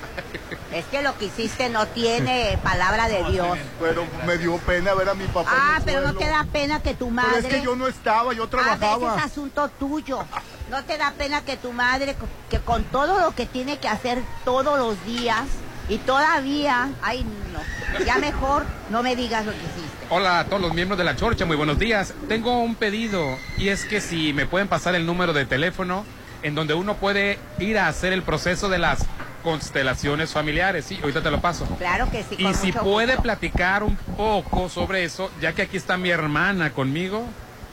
es 0.74 0.84
que 0.84 1.00
lo 1.00 1.16
que 1.16 1.24
hiciste 1.24 1.70
no 1.70 1.86
tiene 1.86 2.58
palabra 2.62 3.08
de 3.08 3.24
Dios. 3.30 3.56
pero 3.80 4.04
me 4.26 4.36
dio 4.36 4.58
pena 4.58 4.92
ver 4.92 5.08
a 5.08 5.14
mi 5.14 5.24
papá. 5.28 5.50
en 5.50 5.58
Ah, 5.58 5.74
el 5.78 5.82
pero 5.84 6.00
no 6.02 6.12
te 6.14 6.26
da 6.26 6.44
pena 6.52 6.82
que 6.82 6.92
tu 6.92 7.06
Pero 7.06 7.10
madre... 7.26 7.38
es 7.38 7.46
que 7.46 7.62
yo 7.62 7.74
no 7.74 7.86
estaba, 7.86 8.34
yo 8.34 8.42
A 8.42 8.46
veces 8.48 8.50
trabajaba. 8.78 9.16
es 9.16 9.24
asunto 9.24 9.70
tuyo. 9.78 10.22
No 10.70 10.84
te 10.84 10.96
da 10.96 11.12
pena 11.18 11.44
que 11.44 11.56
tu 11.56 11.72
madre, 11.72 12.14
que 12.48 12.60
con 12.60 12.84
todo 12.84 13.18
lo 13.20 13.34
que 13.34 13.44
tiene 13.44 13.78
que 13.78 13.88
hacer 13.88 14.22
todos 14.44 14.78
los 14.78 15.04
días 15.04 15.42
y 15.88 15.98
todavía, 15.98 16.90
ay 17.02 17.26
no, 17.52 18.04
ya 18.04 18.18
mejor 18.18 18.64
no 18.88 19.02
me 19.02 19.16
digas 19.16 19.44
lo 19.44 19.50
que 19.50 19.58
hiciste. 19.58 20.06
Hola 20.10 20.38
a 20.38 20.44
todos 20.44 20.62
los 20.62 20.72
miembros 20.72 20.96
de 20.96 21.02
la 21.02 21.16
Chorcha, 21.16 21.44
muy 21.44 21.56
buenos 21.56 21.76
días. 21.76 22.14
Tengo 22.28 22.60
un 22.60 22.76
pedido 22.76 23.36
y 23.58 23.70
es 23.70 23.84
que 23.84 24.00
si 24.00 24.32
me 24.32 24.46
pueden 24.46 24.68
pasar 24.68 24.94
el 24.94 25.06
número 25.06 25.32
de 25.32 25.44
teléfono 25.44 26.04
en 26.44 26.54
donde 26.54 26.74
uno 26.74 26.94
puede 26.94 27.40
ir 27.58 27.76
a 27.76 27.88
hacer 27.88 28.12
el 28.12 28.22
proceso 28.22 28.68
de 28.68 28.78
las 28.78 29.04
constelaciones 29.42 30.32
familiares. 30.32 30.84
Sí, 30.84 31.00
ahorita 31.02 31.20
te 31.20 31.32
lo 31.32 31.40
paso. 31.40 31.66
Claro 31.78 32.08
que 32.12 32.22
sí. 32.22 32.36
Y 32.38 32.54
si 32.54 32.70
puede 32.70 33.14
gusto. 33.14 33.22
platicar 33.22 33.82
un 33.82 33.96
poco 33.96 34.68
sobre 34.68 35.02
eso, 35.02 35.32
ya 35.40 35.52
que 35.52 35.62
aquí 35.62 35.76
está 35.76 35.96
mi 35.96 36.10
hermana 36.10 36.70
conmigo 36.70 37.24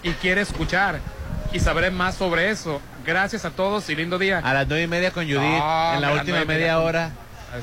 y 0.01 0.13
quiere 0.13 0.41
escuchar 0.41 0.99
y 1.53 1.59
saber 1.59 1.91
más 1.91 2.15
sobre 2.15 2.49
eso. 2.49 2.81
Gracias 3.05 3.45
a 3.45 3.51
todos 3.51 3.89
y 3.89 3.95
lindo 3.95 4.17
día. 4.19 4.39
A 4.43 4.53
las 4.53 4.67
nueve 4.67 4.83
y 4.83 4.87
media 4.87 5.11
con 5.11 5.23
Judith, 5.23 5.39
No, 5.39 5.93
en 5.95 6.01
la 6.01 6.11
última 6.13 6.37
media 6.39 6.45
media. 6.45 6.79
hora. 6.79 7.11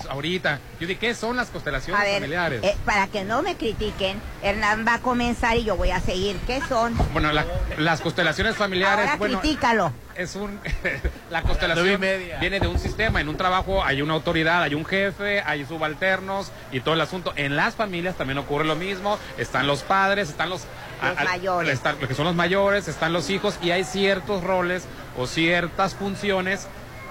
Ahorita. 0.09 0.59
Dije, 0.81 0.97
¿qué 0.97 1.15
son 1.15 1.37
las 1.37 1.49
constelaciones 1.51 2.01
A 2.01 2.05
ver, 2.05 2.15
familiares? 2.15 2.65
eh, 2.65 2.75
para 2.87 3.07
que 3.07 3.23
no 3.23 3.43
me 3.43 3.55
critiquen, 3.57 4.19
Hernán 4.43 4.85
va 4.89 4.95
a 4.95 4.99
comenzar 5.01 5.59
y 5.59 5.65
yo 5.65 5.77
voy 5.77 5.91
a 5.91 6.01
seguir. 6.01 6.37
¿Qué 6.47 6.61
son? 6.69 6.97
Bueno, 7.13 7.31
la- 7.33 7.45
las 7.77 8.01
constelaciones 8.01 8.57
familiares, 8.57 9.05
Ahora 9.05 9.17
bueno, 9.17 9.41
critícalo. 9.41 9.93
es 10.17 10.37
un 10.37 10.59
la 11.31 11.43
constelación 11.43 12.01
viene 12.41 12.61
de 12.61 12.67
un 12.67 12.79
sistema, 12.79 13.21
en 13.21 13.29
un 13.29 13.37
trabajo 13.37 13.85
hay 13.85 14.01
una 14.01 14.15
autoridad, 14.15 14.63
hay 14.63 14.75
un 14.75 14.87
jefe, 14.87 15.43
hay 15.43 15.67
subalternos 15.67 16.51
y 16.73 16.81
todo 16.81 16.95
el 16.95 17.01
asunto. 17.03 17.35
En 17.37 17.55
las 17.55 17.75
familias 17.75 18.17
también 18.17 18.39
ocurre 18.39 18.65
lo 18.65 18.77
mismo, 18.77 19.19
están 19.37 19.67
los 19.67 19.83
padres, 19.83 20.31
están 20.31 20.49
los 20.49 20.63
Los 21.11 21.25
mayores. 21.25 21.73
están- 21.75 21.97
lo 22.01 22.09
que 22.09 22.15
son 22.15 22.25
los 22.27 22.35
mayores, 22.35 22.89
están 22.89 23.13
los 23.13 23.31
hijos 23.31 23.59
y 23.63 23.71
hay 23.71 23.85
ciertos 23.85 24.43
roles 24.45 24.85
o 25.17 25.27
ciertas 25.27 25.95
funciones 25.95 26.67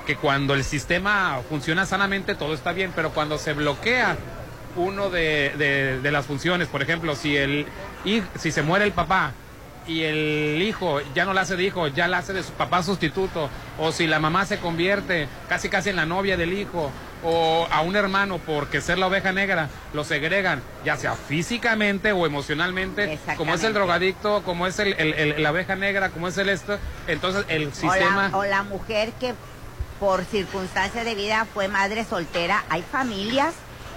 que 0.05 0.15
cuando 0.17 0.53
el 0.53 0.63
sistema 0.63 1.39
funciona 1.49 1.85
sanamente 1.85 2.35
todo 2.35 2.53
está 2.53 2.73
bien, 2.73 2.91
pero 2.95 3.11
cuando 3.11 3.37
se 3.37 3.53
bloquea 3.53 4.17
uno 4.75 5.09
de, 5.09 5.53
de- 5.57 5.99
de 6.01 6.11
las 6.11 6.25
funciones, 6.25 6.67
por 6.67 6.81
ejemplo, 6.81 7.15
si 7.15 7.37
el 7.37 7.65
si 8.37 8.51
se 8.51 8.61
muere 8.63 8.83
el 8.85 8.91
papá 8.91 9.31
y 9.87 10.03
el 10.03 10.61
hijo 10.61 11.01
ya 11.13 11.25
no 11.25 11.33
la 11.33 11.41
hace 11.41 11.55
de 11.55 11.63
hijo, 11.63 11.87
ya 11.87 12.07
la 12.07 12.19
hace 12.19 12.33
de 12.33 12.43
su 12.43 12.51
papá 12.53 12.83
sustituto, 12.83 13.49
o 13.77 13.91
si 13.91 14.07
la 14.07 14.19
mamá 14.19 14.45
se 14.45 14.59
convierte 14.59 15.27
casi 15.49 15.69
casi 15.69 15.89
en 15.89 15.95
la 15.97 16.05
novia 16.05 16.37
del 16.37 16.53
hijo, 16.53 16.91
o 17.25 17.67
a 17.71 17.81
un 17.81 17.95
hermano 17.95 18.37
porque 18.37 18.81
ser 18.81 18.97
la 18.97 19.07
oveja 19.07 19.31
negra 19.31 19.69
lo 19.93 20.03
segregan, 20.03 20.61
ya 20.83 20.97
sea 20.97 21.15
físicamente 21.15 22.11
o 22.11 22.25
emocionalmente, 22.25 23.17
como 23.37 23.53
es 23.53 23.63
el 23.63 23.73
drogadicto, 23.73 24.43
como 24.43 24.67
es 24.67 24.77
el, 24.79 24.93
el- 24.93 25.13
el- 25.13 25.43
la 25.43 25.51
oveja 25.51 25.75
negra, 25.75 26.09
como 26.09 26.27
es 26.27 26.37
el 26.37 26.49
esto, 26.49 26.77
entonces 27.07 27.45
el 27.47 27.67
O 27.67 27.71
sistema... 27.73 28.29
la, 28.29 28.37
o 28.37 28.43
la 28.43 28.63
mujer 28.63 29.11
que 29.19 29.33
por 29.99 30.25
circunstancias 30.25 31.05
de 31.05 31.15
vida 31.15 31.47
fue 31.53 31.69
madre 31.69 32.03
soltera. 32.03 32.65
Hay 32.69 32.81
familias 32.83 33.53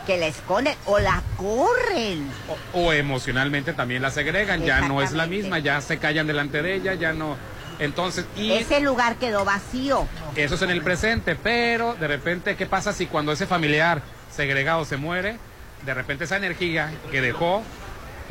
que 0.07 0.17
la 0.17 0.27
esconden 0.29 0.75
o 0.87 0.99
la 0.99 1.23
corren. 1.37 2.31
o 2.73 2.93
emocionalmente 2.93 3.73
también 3.73 4.03
la 4.03 4.11
segregan, 4.11 4.63
ya 4.63 4.81
no 4.83 5.03
es 5.03 5.13
la 5.13 5.27
misma, 5.27 5.59
ya 5.59 5.81
se 5.81 5.99
callan 5.99 6.27
delante 6.27 6.63
de 6.63 6.75
ella, 6.75 6.95
ya 6.95 7.13
no. 7.13 7.37
Entonces, 7.79 8.25
y 8.37 8.53
Ese 8.53 8.81
lugar 8.81 9.17
quedó 9.17 9.45
vacío. 9.45 10.07
eso 10.35 10.55
es 10.55 10.63
en 10.63 10.71
el 10.71 10.83
presente, 10.83 11.37
pero 11.37 11.95
de 11.95 12.07
repente, 12.09 12.57
¿qué 12.57 12.65
pasa 12.67 12.93
si 12.93 13.07
cuando 13.07 13.33
ese 13.33 13.47
familiar 13.47 14.01
segregado 14.35 14.85
se 14.85 14.97
muere? 14.97 15.37
De 15.85 15.93
repente 15.93 16.25
esa 16.25 16.37
energía 16.39 16.91
que 17.11 17.21
dejó 17.21 17.63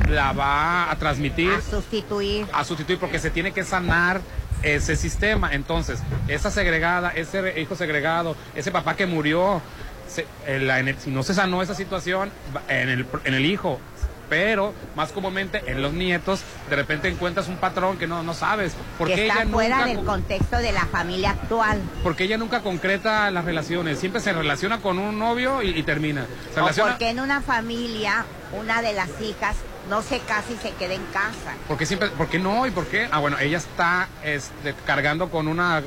la 0.08 0.32
va 0.32 0.90
a 0.90 0.96
transmitir, 0.96 1.52
A 1.52 1.60
sustituir. 1.60 2.46
a 2.52 2.64
sustituir, 2.64 2.98
porque 2.98 3.18
se 3.18 3.30
tiene 3.30 3.52
que 3.52 3.62
sanar 3.64 4.20
ese 4.62 4.96
sistema. 4.96 5.52
Entonces, 5.52 6.00
esa 6.28 6.50
segregada, 6.50 7.10
ese 7.14 7.60
hijo 7.60 7.76
segregado, 7.76 8.36
ese 8.54 8.70
papá 8.72 8.96
que 8.96 9.06
murió, 9.06 9.62
se- 10.08 10.26
eh, 10.46 10.58
la 10.60 10.80
ener- 10.80 10.98
si 10.98 11.10
no 11.10 11.22
se 11.22 11.34
sanó 11.34 11.62
esa 11.62 11.74
situación 11.74 12.30
en 12.68 12.88
el, 12.88 13.06
en 13.24 13.34
el 13.34 13.44
hijo, 13.46 13.80
pero 14.28 14.74
más 14.96 15.12
comúnmente 15.12 15.62
en 15.66 15.82
los 15.82 15.92
nietos, 15.92 16.40
de 16.68 16.74
repente 16.76 17.08
encuentras 17.08 17.46
un 17.46 17.58
patrón 17.58 17.96
que 17.96 18.08
no, 18.08 18.24
no 18.24 18.34
sabes. 18.34 18.74
Porque 18.98 19.14
que 19.14 19.28
está 19.28 19.42
ella 19.42 19.50
fuera 19.52 19.76
nunca 19.76 19.86
del 19.88 19.96
con- 19.98 20.06
contexto 20.06 20.56
de 20.56 20.72
la 20.72 20.84
familia 20.86 21.30
actual. 21.30 21.80
porque 22.02 22.24
ella 22.24 22.36
nunca 22.36 22.60
concreta 22.62 23.30
las 23.30 23.44
relaciones, 23.44 24.00
siempre 24.00 24.20
se 24.20 24.32
relaciona 24.32 24.80
con 24.80 24.98
un 24.98 25.16
novio 25.18 25.62
y, 25.62 25.68
y 25.78 25.82
termina. 25.84 26.26
Se 26.52 26.58
O 26.60 26.62
relaciona 26.64 26.90
porque 26.92 27.10
en 27.10 27.20
una 27.20 27.40
familia 27.40 28.24
una 28.58 28.82
de 28.82 28.94
las 28.94 29.08
hijas 29.20 29.56
no 29.88 30.02
se 30.02 30.18
casa 30.18 30.46
y 30.52 30.56
se 30.56 30.72
queda 30.74 30.94
en 30.94 31.04
casa. 31.12 31.54
porque 31.68 31.86
siempre, 31.86 32.08
¿por 32.08 32.26
qué 32.28 32.40
no? 32.40 32.66
¿Y 32.66 32.72
por 32.72 32.86
qué? 32.86 33.08
Ah, 33.12 33.20
bueno, 33.20 33.38
ella 33.38 33.58
está 33.58 34.08
este, 34.24 34.74
cargando 34.84 35.30
con 35.30 35.46
una, 35.46 35.82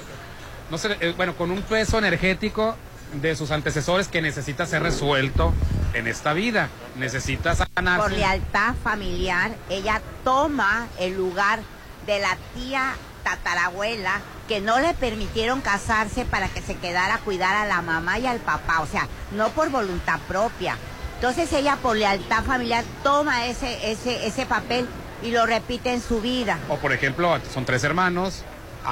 no 0.71 0.77
sé, 0.77 0.95
eh, 1.01 1.13
bueno, 1.17 1.35
con 1.35 1.51
un 1.51 1.61
peso 1.63 1.97
energético 1.97 2.77
de 3.13 3.35
sus 3.35 3.51
antecesores 3.51 4.07
que 4.07 4.21
necesita 4.21 4.65
ser 4.65 4.83
resuelto 4.83 5.53
en 5.93 6.07
esta 6.07 6.33
vida. 6.33 6.69
Necesita 6.95 7.55
sanarse. 7.55 8.01
Por 8.01 8.11
lealtad 8.11 8.75
familiar, 8.83 9.51
ella 9.69 10.01
toma 10.23 10.87
el 10.99 11.15
lugar 11.15 11.59
de 12.05 12.19
la 12.19 12.37
tía 12.55 12.93
tatarabuela 13.23 14.21
que 14.47 14.61
no 14.61 14.79
le 14.79 14.93
permitieron 14.93 15.61
casarse 15.61 16.25
para 16.25 16.47
que 16.47 16.61
se 16.61 16.75
quedara 16.75 17.15
a 17.15 17.19
cuidar 17.19 17.55
a 17.55 17.67
la 17.67 17.81
mamá 17.81 18.17
y 18.17 18.25
al 18.25 18.39
papá, 18.39 18.81
o 18.81 18.87
sea, 18.87 19.07
no 19.31 19.49
por 19.49 19.69
voluntad 19.69 20.19
propia. 20.27 20.75
Entonces 21.15 21.51
ella 21.53 21.77
por 21.81 21.95
lealtad 21.95 22.43
familiar 22.43 22.83
toma 23.03 23.45
ese, 23.45 23.91
ese, 23.91 24.25
ese 24.25 24.45
papel 24.45 24.87
y 25.21 25.31
lo 25.31 25.45
repite 25.45 25.93
en 25.93 26.01
su 26.01 26.21
vida. 26.21 26.57
O 26.69 26.77
por 26.77 26.93
ejemplo, 26.93 27.37
son 27.53 27.65
tres 27.65 27.83
hermanos, 27.83 28.43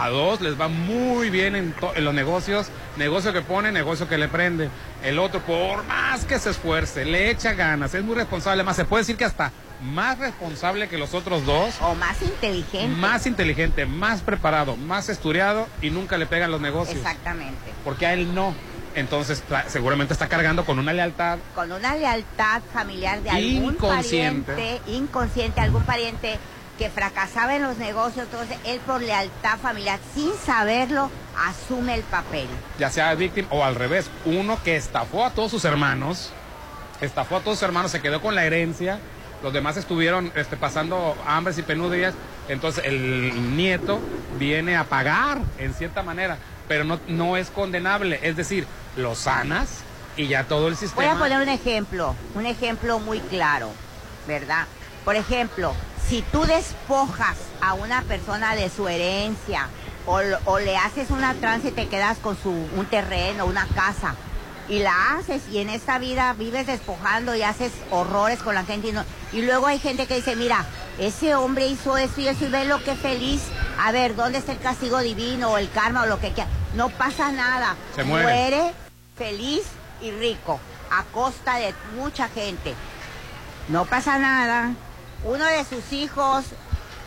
a 0.04 0.10
dos 0.10 0.42
les 0.42 0.60
va 0.60 0.68
muy 0.68 1.30
bien 1.30 1.56
en, 1.56 1.74
en 1.96 2.06
los 2.06 2.14
negocios, 2.14 2.68
negocio 2.98 3.34
que 3.34 3.42
pone, 3.42 3.72
negocio 3.72 4.08
que 4.08 4.18
le 4.18 4.28
prende. 4.28 4.70
El 5.04 5.20
otro, 5.20 5.40
por 5.42 5.84
más 5.86 6.26
que 6.26 6.40
se 6.40 6.52
esfuerce, 6.52 7.06
le 7.06 7.30
echa 7.32 7.54
ganas, 7.54 7.94
es 7.94 8.04
muy 8.04 8.16
responsable, 8.16 8.64
más 8.64 8.76
se 8.76 8.86
puede 8.86 9.02
decir 9.02 9.18
que 9.18 9.26
hasta 9.26 9.52
más 9.82 10.18
responsable 10.18 10.88
que 10.90 10.98
los 10.98 11.14
otros 11.14 11.46
dos. 11.46 11.76
O 11.82 11.96
más 11.96 12.22
inteligente. 12.22 12.88
Más 12.96 13.28
inteligente, 13.28 13.86
más 13.86 14.22
preparado, 14.22 14.76
más 14.76 15.10
estudiado 15.10 15.68
y 15.82 15.90
nunca 15.90 16.18
le 16.18 16.26
pegan 16.26 16.52
los 16.52 16.62
negocios. 16.62 16.98
Exactamente. 16.98 17.74
Porque 17.84 18.06
a 18.06 18.14
él 18.14 18.34
no. 18.34 18.54
Entonces 18.96 19.44
seguramente 19.68 20.14
está 20.14 20.28
cargando 20.28 20.66
con 20.66 20.80
una 20.80 20.92
lealtad 20.92 21.38
Con 21.54 21.72
una 21.72 21.96
lealtad 21.96 22.64
familiar 22.74 23.22
de 23.22 23.30
algún 23.30 23.74
Inconsciente. 23.76 24.52
pariente, 24.54 24.92
inconsciente, 24.92 25.62
algún 25.62 25.84
pariente 25.84 26.40
que 26.78 26.90
fracasaba 26.90 27.56
en 27.56 27.64
los 27.64 27.78
negocios, 27.78 28.28
entonces 28.32 28.58
él 28.66 28.80
por 28.86 29.02
lealtad 29.02 29.58
familiar, 29.60 30.00
sin 30.14 30.32
saberlo, 30.34 31.10
asume 31.38 31.96
el 31.96 32.04
papel. 32.04 32.48
ya 32.78 32.90
sea 32.90 33.14
víctima 33.16 33.48
o 33.52 33.64
al 33.64 33.76
revés, 33.76 34.10
uno 34.26 34.58
que 34.64 34.76
estafó 34.76 35.26
a 35.26 35.32
todos 35.32 35.52
sus 35.52 35.66
hermanos, 35.66 36.32
estafó 37.02 37.38
a 37.38 37.40
todos 37.42 37.58
sus 37.60 37.64
hermanos, 37.64 37.92
se 37.92 38.02
quedó 38.02 38.22
con 38.22 38.36
la 38.36 38.46
herencia, 38.46 39.00
los 39.44 39.54
demás 39.54 39.78
estuvieron 39.78 40.32
este, 40.36 40.58
pasando 40.58 41.16
hambres 41.28 41.58
y 41.58 41.64
penurias, 41.64 42.14
entonces 42.48 42.86
el 42.86 43.56
nieto 43.56 44.00
viene 44.40 44.76
a 44.78 44.86
pagar 44.86 45.40
en 45.58 45.74
cierta 45.74 46.04
manera, 46.04 46.38
pero 46.68 46.84
no, 46.84 47.00
no 47.08 47.38
es 47.38 47.50
condenable, 47.50 48.20
es 48.24 48.36
decir, 48.36 48.66
lo 48.96 49.16
sanas 49.16 49.82
y 50.16 50.28
ya 50.28 50.44
todo 50.46 50.68
el 50.68 50.74
Voy 50.74 50.80
sistema... 50.80 51.12
a 51.12 51.18
poner 51.20 51.42
un 51.42 51.50
ejemplo, 51.50 52.16
un 52.34 52.46
ejemplo 52.46 53.00
muy 53.00 53.20
claro, 53.20 53.70
¿verdad? 54.28 54.66
Por 55.06 55.16
ejemplo, 55.16 55.74
si 56.10 56.22
tú 56.22 56.44
despojas 56.46 57.38
a 57.62 57.74
una 57.74 58.02
persona 58.04 58.56
de 58.56 58.70
su 58.70 58.88
herencia 58.88 59.68
o, 60.06 60.60
le 60.60 60.78
haces 60.78 61.10
una 61.10 61.34
trance 61.34 61.68
y 61.68 61.72
te 61.72 61.88
quedas 61.88 62.18
con 62.20 62.38
su, 62.42 62.50
un 62.52 62.86
terreno, 62.86 63.46
una 63.46 63.68
casa, 63.68 64.16
y 64.70 64.80
la 64.80 65.16
haces 65.16 65.42
y 65.52 65.60
en 65.60 65.70
esta 65.70 65.98
vida 65.98 66.34
vives 66.34 66.66
despojando 66.68 67.36
y 67.36 67.42
haces 67.44 67.72
horrores 67.92 68.40
con 68.40 68.56
la 68.56 68.64
gente 68.66 68.90
y, 68.90 68.92
no- 68.94 69.04
y 69.34 69.42
luego 69.42 69.68
hay 69.68 69.80
gente 69.80 70.08
que 70.08 70.16
dice, 70.16 70.36
mira, 70.36 70.66
ese 71.00 71.36
hombre 71.36 71.68
hizo 71.68 71.98
esto 71.98 72.22
y 72.22 72.28
eso 72.28 72.46
y 72.46 72.50
ve 72.50 72.66
lo 72.66 72.82
que 72.84 72.96
feliz. 72.96 73.42
A 73.80 73.92
ver, 73.92 74.16
¿dónde 74.16 74.40
está 74.40 74.52
el 74.54 74.60
castigo 74.60 75.00
divino 75.00 75.52
o 75.52 75.58
el 75.58 75.70
karma 75.72 76.04
o 76.04 76.06
lo 76.06 76.20
que 76.20 76.32
quiera? 76.32 76.50
No 76.76 76.90
pasa 76.90 77.32
nada. 77.32 77.76
Se 77.96 78.04
muere. 78.04 78.24
muere 78.26 78.74
feliz 79.18 79.64
y 80.02 80.12
rico 80.12 80.60
a 80.92 81.04
costa 81.14 81.56
de 81.58 81.74
mucha 81.96 82.28
gente. 82.30 82.74
No 83.70 83.86
pasa 83.86 84.18
nada. 84.20 84.72
Uno 85.24 85.46
de 85.46 85.64
sus 85.66 85.92
hijos 85.94 86.46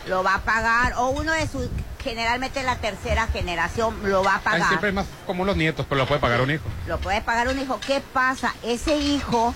lo 0.07 0.23
va 0.23 0.35
a 0.35 0.39
pagar 0.39 0.93
o 0.97 1.09
uno 1.09 1.31
de 1.31 1.47
sus, 1.47 1.67
generalmente 2.03 2.63
la 2.63 2.75
tercera 2.77 3.27
generación 3.27 3.95
lo 4.03 4.23
va 4.23 4.33
a 4.33 4.37
Ay, 4.37 4.41
pagar. 4.43 4.67
siempre 4.67 4.89
es 4.89 4.95
más 4.95 5.05
común 5.25 5.47
los 5.47 5.55
nietos, 5.57 5.85
pero 5.87 5.99
lo 6.01 6.07
puede 6.07 6.19
pagar 6.21 6.41
un 6.41 6.51
hijo. 6.51 6.63
Lo 6.87 6.99
puede 6.99 7.21
pagar 7.21 7.47
un 7.47 7.59
hijo. 7.59 7.79
¿Qué 7.85 8.01
pasa? 8.13 8.53
Ese 8.63 8.97
hijo, 8.97 9.53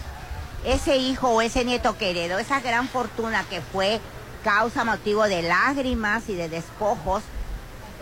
ese 0.65 0.97
hijo 0.97 1.29
o 1.29 1.41
ese 1.41 1.65
nieto 1.65 1.97
que 1.97 2.11
heredó 2.11 2.37
esa 2.39 2.59
gran 2.61 2.87
fortuna 2.87 3.43
que 3.49 3.61
fue 3.61 3.99
causa, 4.43 4.83
motivo 4.83 5.23
de 5.23 5.41
lágrimas 5.41 6.29
y 6.29 6.35
de 6.35 6.49
despojos, 6.49 7.23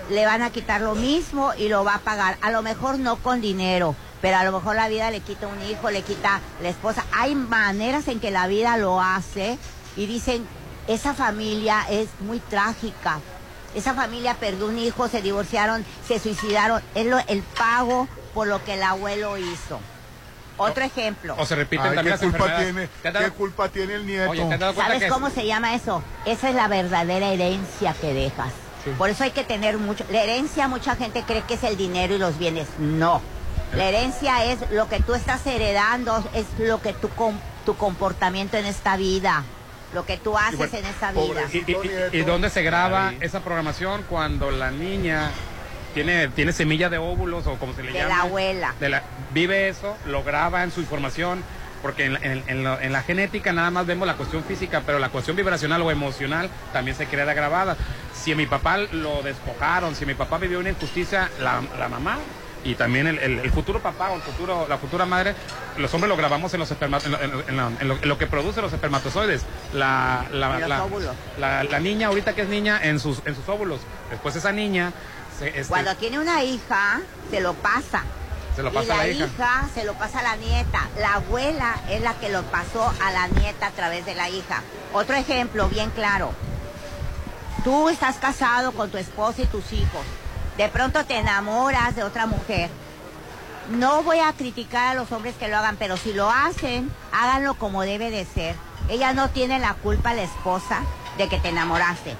le 0.09 0.25
van 0.25 0.41
a 0.41 0.49
quitar 0.49 0.81
lo 0.81 0.95
mismo 0.95 1.53
y 1.57 1.69
lo 1.69 1.85
va 1.85 1.95
a 1.95 1.99
pagar. 1.99 2.37
A 2.41 2.51
lo 2.51 2.61
mejor 2.61 2.99
no 2.99 3.15
con 3.15 3.39
dinero, 3.39 3.95
pero 4.21 4.35
a 4.37 4.43
lo 4.43 4.51
mejor 4.51 4.75
la 4.75 4.89
vida 4.89 5.09
le 5.11 5.21
quita 5.21 5.47
un 5.47 5.61
hijo, 5.63 5.89
le 5.89 6.01
quita 6.01 6.41
la 6.61 6.67
esposa. 6.67 7.05
Hay 7.13 7.35
maneras 7.35 8.09
en 8.09 8.19
que 8.19 8.29
la 8.29 8.47
vida 8.47 8.75
lo 8.75 8.99
hace 9.01 9.57
y 9.95 10.05
dicen, 10.05 10.45
esa 10.87 11.13
familia 11.13 11.85
es 11.89 12.07
muy 12.19 12.39
trágica. 12.39 13.19
Esa 13.75 13.93
familia 13.93 14.35
perdió 14.35 14.67
un 14.67 14.77
hijo, 14.77 15.07
se 15.07 15.21
divorciaron, 15.21 15.83
se 16.07 16.19
suicidaron. 16.19 16.81
Es 16.93 17.05
lo- 17.07 17.19
el 17.27 17.41
pago 17.41 18.07
por 18.33 18.47
lo 18.47 18.63
que 18.63 18.75
el 18.75 18.83
abuelo 18.83 19.37
hizo. 19.37 19.79
Otro 20.57 20.83
ejemplo. 20.83 21.35
O 21.39 21.45
se 21.45 21.55
repiten 21.55 21.87
Ay, 21.87 21.95
también 21.95 22.17
¿qué 22.17 22.25
las 22.25 22.31
culpa 22.31 22.57
tiene? 22.57 22.87
¿Te 23.01 23.07
has 23.07 23.13
dado- 23.15 23.25
¿Qué 23.25 23.31
culpa 23.31 23.69
tiene 23.69 23.95
el 23.95 24.05
nieto? 24.05 24.29
Oye, 24.29 24.45
¿te 24.45 24.53
has 24.53 24.59
dado 24.59 24.73
cuenta 24.75 24.93
¿Sabes 24.93 25.11
cómo 25.11 25.29
se 25.31 25.47
llama 25.47 25.73
eso? 25.73 26.03
Esa 26.25 26.49
es 26.49 26.55
la 26.55 26.67
verdadera 26.67 27.27
herencia 27.29 27.95
que 27.99 28.13
dejas. 28.13 28.51
Por 28.97 29.09
eso 29.09 29.23
hay 29.23 29.31
que 29.31 29.43
tener 29.43 29.77
mucho. 29.77 30.05
La 30.11 30.21
herencia, 30.21 30.67
mucha 30.67 30.95
gente 30.95 31.23
cree 31.23 31.41
que 31.43 31.53
es 31.55 31.63
el 31.63 31.77
dinero 31.77 32.13
y 32.15 32.17
los 32.19 32.37
bienes. 32.37 32.67
No. 32.77 33.21
La 33.73 33.85
herencia 33.85 34.43
es 34.45 34.59
lo 34.71 34.87
que 34.89 34.99
tú 34.99 35.15
estás 35.15 35.47
heredando, 35.47 36.23
es 36.35 36.45
lo 36.59 36.81
que 36.81 36.93
tu 36.93 37.75
comportamiento 37.75 38.57
en 38.57 38.65
esta 38.65 38.97
vida, 38.97 39.43
lo 39.93 40.05
que 40.05 40.17
tú 40.17 40.37
haces 40.37 40.57
bueno, 40.57 40.77
en 40.77 40.85
esta 40.85 41.11
vida. 41.11 41.41
¿Y, 41.51 41.57
y- 41.57 41.77
y- 42.13 42.17
y 42.19 42.21
dónde 42.23 42.49
se 42.49 42.63
graba 42.63 43.13
esa 43.19 43.41
programación 43.41 44.03
cuando 44.09 44.51
la 44.51 44.71
niña 44.71 45.29
tiene, 45.93 46.27
tiene 46.29 46.51
semilla 46.53 46.89
de 46.89 46.97
óvulos 46.97 47.45
o 47.47 47.55
como 47.55 47.73
se 47.73 47.83
le 47.83 47.91
De 47.91 47.99
llama. 47.99 48.09
la 48.15 48.21
abuela. 48.23 48.73
de 48.79 48.89
la- 48.89 49.03
vive 49.33 49.69
eso, 49.69 49.95
lo 50.05 50.23
graba 50.23 50.63
en 50.63 50.71
su 50.71 50.79
información, 50.81 51.43
porque 51.81 52.05
en, 52.05 52.13
la- 52.13 52.19
en- 52.23 52.43
en 52.47 52.63
lo- 52.63 52.79
en 52.79 52.91
la 52.91 53.03
genética 53.03 53.53
nada 53.53 53.69
más 53.69 53.85
vemos 53.85 54.07
la 54.07 54.15
cuestión 54.15 54.43
física, 54.43 54.81
pero 54.85 54.99
la 54.99 55.09
cuestión 55.09 55.35
vibracional 55.35 55.81
o 55.81 55.91
emocional 55.91 56.49
también 56.71 56.97
se 56.97 57.05
queda 57.07 57.33
grabada. 57.33 57.77
Si 58.13 58.31
a 58.31 58.35
mi 58.35 58.45
papá 58.45 58.77
lo 58.77 59.21
despojaron, 59.21 59.93
si 59.95 60.05
mi 60.05 60.13
papá 60.15 60.37
vivió 60.37 60.59
una 60.59 60.69
injusticia, 60.69 61.29
la, 61.39 61.61
la 61.77 61.89
mamá 61.89 62.17
y 62.63 62.75
también 62.75 63.07
el, 63.07 63.19
el- 63.19 63.39
el 63.39 63.51
futuro 63.51 63.81
papá 63.81 64.09
o 64.11 64.15
el 64.15 64.21
futuro, 64.21 64.65
la 64.69 64.77
futura 64.77 65.05
madre, 65.05 65.35
los 65.77 65.93
hombres 65.93 66.09
lo 66.09 66.15
grabamos 66.17 66.53
en, 66.53 66.59
los 66.59 66.71
esperma- 66.71 67.03
en, 67.03 67.11
lo- 67.11 67.21
en 67.21 67.31
lo- 67.31 67.47
en 67.47 67.57
lo, 67.57 67.67
en 67.81 67.87
lo- 67.87 67.95
en 68.01 68.09
lo 68.09 68.17
que 68.17 68.27
produce 68.27 68.61
los 68.61 68.71
espermatozoides. 68.73 69.43
La, 69.73 70.25
la, 70.31 70.55
En 70.55 70.59
los 70.61 70.69
la- 70.69 71.13
la- 71.39 71.63
la 71.63 71.79
niña 71.79 72.07
ahorita 72.07 72.33
que 72.35 72.41
es 72.43 72.47
niña 72.49 72.79
en 72.83 72.99
sus, 72.99 73.19
en 73.25 73.35
sus 73.35 73.47
óvulos. 73.49 73.79
Después 74.09 74.35
esa 74.35 74.51
niña 74.51 74.93
se, 75.37 75.47
este, 75.49 75.65
Cuando 75.67 75.95
tiene 75.95 76.19
una 76.19 76.43
hija, 76.43 77.01
se 77.29 77.41
lo 77.41 77.53
pasa. 77.55 78.03
se 78.55 78.61
lo 78.63 78.69
y 78.69 78.73
pasa 78.73 78.87
la 78.87 78.93
a 78.93 78.97
la 78.97 79.07
hija. 79.09 79.69
se 79.73 79.83
lo 79.83 79.93
pasa 79.95 80.19
a 80.19 80.23
la 80.23 80.35
nieta. 80.37 80.87
La 80.99 81.15
abuela 81.15 81.75
es 81.89 82.01
la 82.01 82.13
que 82.13 82.29
lo 82.29 82.43
pasó 82.43 82.93
a 83.03 83.11
la 83.11 83.27
nieta 83.27 83.67
a 83.67 83.71
través 83.71 84.05
de 84.05 84.13
la 84.15 84.29
hija. 84.29 84.61
Otro 84.93 85.15
ejemplo 85.15 85.67
bien 85.69 85.89
claro. 85.89 86.31
Tú 87.63 87.89
estás 87.89 88.17
casado 88.17 88.71
con 88.73 88.89
tu 88.89 88.97
esposa 88.97 89.41
y 89.41 89.45
tus 89.45 89.71
hijos. 89.73 90.05
De 90.57 90.69
pronto 90.69 91.03
te 91.05 91.17
enamoras 91.17 91.95
de 91.95 92.03
otra 92.03 92.25
mujer. 92.27 92.69
No 93.71 94.03
voy 94.03 94.19
a 94.19 94.33
criticar 94.33 94.89
a 94.89 94.93
los 94.93 95.11
hombres 95.11 95.35
que 95.35 95.47
lo 95.47 95.57
hagan, 95.57 95.77
pero 95.77 95.97
si 95.97 96.13
lo 96.13 96.29
hacen, 96.29 96.91
háganlo 97.11 97.55
como 97.55 97.81
debe 97.83 98.11
de 98.11 98.25
ser. 98.25 98.55
Ella 98.89 99.13
no 99.13 99.29
tiene 99.29 99.59
la 99.59 99.73
culpa, 99.75 100.13
la 100.13 100.23
esposa, 100.23 100.81
de 101.17 101.29
que 101.29 101.39
te 101.39 101.49
enamoraste. 101.49 102.15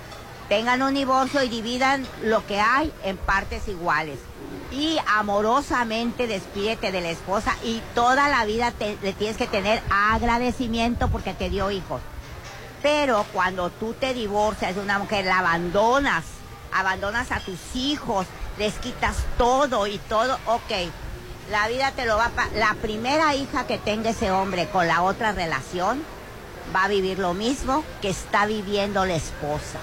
Tengan 0.50 0.82
un 0.82 0.94
divorcio 0.94 1.44
y 1.44 1.50
dividan 1.50 2.08
lo 2.24 2.46
que 2.48 2.60
hay 2.60 2.92
en 3.04 3.18
partes 3.18 3.68
iguales. 3.68 4.20
Y 4.72 4.98
amorosamente 5.08 6.26
despídete 6.28 6.92
de 6.92 7.02
la 7.02 7.10
esposa 7.10 7.56
y 7.64 7.82
toda 7.94 8.30
la 8.30 8.46
vida 8.46 8.72
te- 8.72 8.98
le 9.02 9.14
tienes 9.14 9.38
que 9.38 9.46
tener 9.48 9.82
agradecimiento 9.92 11.10
porque 11.10 11.34
te 11.34 11.50
dio 11.50 11.70
hijos. 11.72 12.02
Pero 12.82 13.26
cuando 13.34 13.70
tú 13.70 13.94
te 13.94 14.14
divorcias 14.14 14.76
de 14.76 14.82
una 14.82 15.00
mujer, 15.00 15.26
la 15.26 15.40
abandonas, 15.40 16.24
abandonas 16.76 17.32
a 17.32 17.40
tus 17.40 17.76
hijos, 17.76 18.26
les 18.58 18.74
quitas 18.76 19.16
todo 19.38 19.88
y 19.88 19.98
todo, 19.98 20.38
ok, 20.46 20.72
la 21.52 21.68
vida 21.68 21.92
te 21.92 22.06
lo 22.06 22.18
va 22.18 22.26
a... 22.26 22.48
La 22.56 22.76
primera 22.76 23.36
hija 23.36 23.68
que 23.68 23.78
tenga 23.78 24.12
ese 24.12 24.32
hombre 24.32 24.68
con 24.70 24.88
la 24.88 25.02
otra 25.02 25.34
relación 25.34 26.04
va 26.74 26.86
a 26.86 26.88
vivir 26.88 27.20
lo 27.20 27.34
mismo 27.34 27.84
que 28.02 28.10
está 28.10 28.46
viviendo 28.46 29.06
la 29.06 29.16
esposa. 29.16 29.80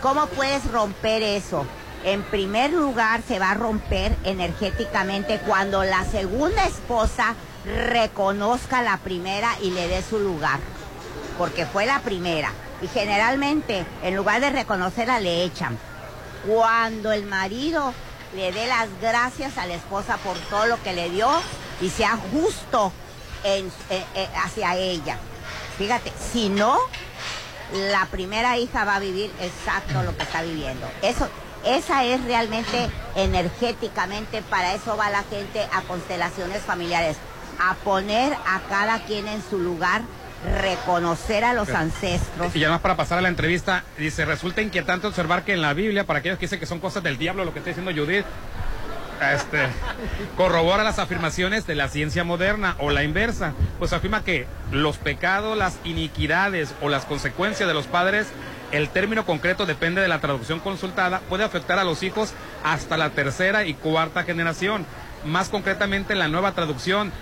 ¿Cómo 0.00 0.26
puedes 0.26 0.70
romper 0.70 1.22
eso? 1.22 1.66
En 2.04 2.22
primer 2.22 2.72
lugar, 2.72 3.22
se 3.26 3.38
va 3.38 3.52
a 3.52 3.54
romper 3.54 4.16
energéticamente 4.24 5.38
cuando 5.46 5.84
la 5.84 6.04
segunda 6.04 6.66
esposa 6.66 7.34
reconozca 7.64 8.78
a 8.78 8.82
la 8.82 8.96
primera 8.96 9.50
y 9.62 9.70
le 9.70 9.86
dé 9.86 10.02
su 10.02 10.18
lugar, 10.18 10.58
porque 11.38 11.66
fue 11.66 11.86
la 11.86 12.00
primera. 12.00 12.50
Y 12.80 12.88
generalmente, 12.88 13.86
en 14.02 14.16
lugar 14.16 14.40
de 14.40 14.50
reconocerla, 14.50 15.20
le 15.20 15.44
echan. 15.44 15.78
Cuando 16.46 17.12
el 17.12 17.26
marido 17.26 17.94
le 18.34 18.52
dé 18.52 18.66
las 18.66 18.88
gracias 19.00 19.58
a 19.58 19.66
la 19.66 19.74
esposa 19.74 20.16
por 20.18 20.36
todo 20.50 20.66
lo 20.66 20.82
que 20.82 20.92
le 20.92 21.10
dio 21.10 21.28
y 21.80 21.90
sea 21.90 22.18
justo 22.32 22.92
eh, 23.44 23.68
eh, 23.90 24.28
hacia 24.42 24.76
ella. 24.76 25.18
Fíjate, 25.78 26.12
si 26.32 26.48
no, 26.48 26.78
la 27.72 28.06
primera 28.06 28.58
hija 28.58 28.84
va 28.84 28.96
a 28.96 29.00
vivir 29.00 29.30
exacto 29.40 30.02
lo 30.02 30.16
que 30.16 30.22
está 30.22 30.42
viviendo. 30.42 30.86
Eso, 31.02 31.28
esa 31.64 32.04
es 32.04 32.22
realmente 32.24 32.90
energéticamente, 33.14 34.42
para 34.42 34.74
eso 34.74 34.96
va 34.96 35.10
la 35.10 35.24
gente 35.24 35.66
a 35.72 35.82
constelaciones 35.82 36.62
familiares, 36.62 37.16
a 37.58 37.74
poner 37.76 38.34
a 38.34 38.60
cada 38.68 39.04
quien 39.04 39.28
en 39.28 39.42
su 39.48 39.58
lugar, 39.58 40.02
reconocer 40.60 41.44
a 41.44 41.52
los 41.52 41.68
ancestros. 41.70 42.54
Y 42.56 42.62
además 42.64 42.80
para 42.80 42.96
pasar 42.96 43.18
a 43.18 43.20
la 43.22 43.28
entrevista, 43.28 43.84
dice, 43.98 44.24
resulta 44.24 44.62
inquietante 44.62 45.06
observar 45.06 45.44
que 45.44 45.52
en 45.52 45.62
la 45.62 45.72
Biblia, 45.72 46.04
para 46.04 46.18
aquellos 46.18 46.38
que 46.38 46.46
dicen 46.46 46.60
que 46.60 46.66
son 46.66 46.80
cosas 46.80 47.02
del 47.02 47.18
diablo, 47.18 47.44
lo 47.44 47.52
que 47.52 47.60
está 47.60 47.70
diciendo 47.70 47.92
Judith, 47.92 48.24
este, 49.32 49.68
corrobora 50.36 50.82
las 50.82 50.98
afirmaciones 50.98 51.66
de 51.66 51.76
la 51.76 51.88
ciencia 51.88 52.24
moderna 52.24 52.74
o 52.78 52.90
la 52.90 53.04
inversa, 53.04 53.52
pues 53.78 53.92
afirma 53.92 54.24
que 54.24 54.46
los 54.72 54.98
pecados, 54.98 55.56
las 55.56 55.78
iniquidades 55.84 56.74
o 56.80 56.88
las 56.88 57.04
consecuencias 57.04 57.68
de 57.68 57.74
los 57.74 57.86
padres, 57.86 58.26
el 58.72 58.88
término 58.88 59.24
concreto 59.24 59.66
depende 59.66 60.00
de 60.00 60.08
la 60.08 60.20
traducción 60.20 60.58
consultada, 60.58 61.20
puede 61.28 61.44
afectar 61.44 61.78
a 61.78 61.84
los 61.84 62.02
hijos 62.02 62.32
hasta 62.64 62.96
la 62.96 63.10
tercera 63.10 63.64
y 63.64 63.74
cuarta 63.74 64.24
generación. 64.24 64.86
Más 65.24 65.48
concretamente 65.48 66.12
en 66.12 66.18
la 66.18 66.28
nueva 66.28 66.52
traducción 66.52 67.12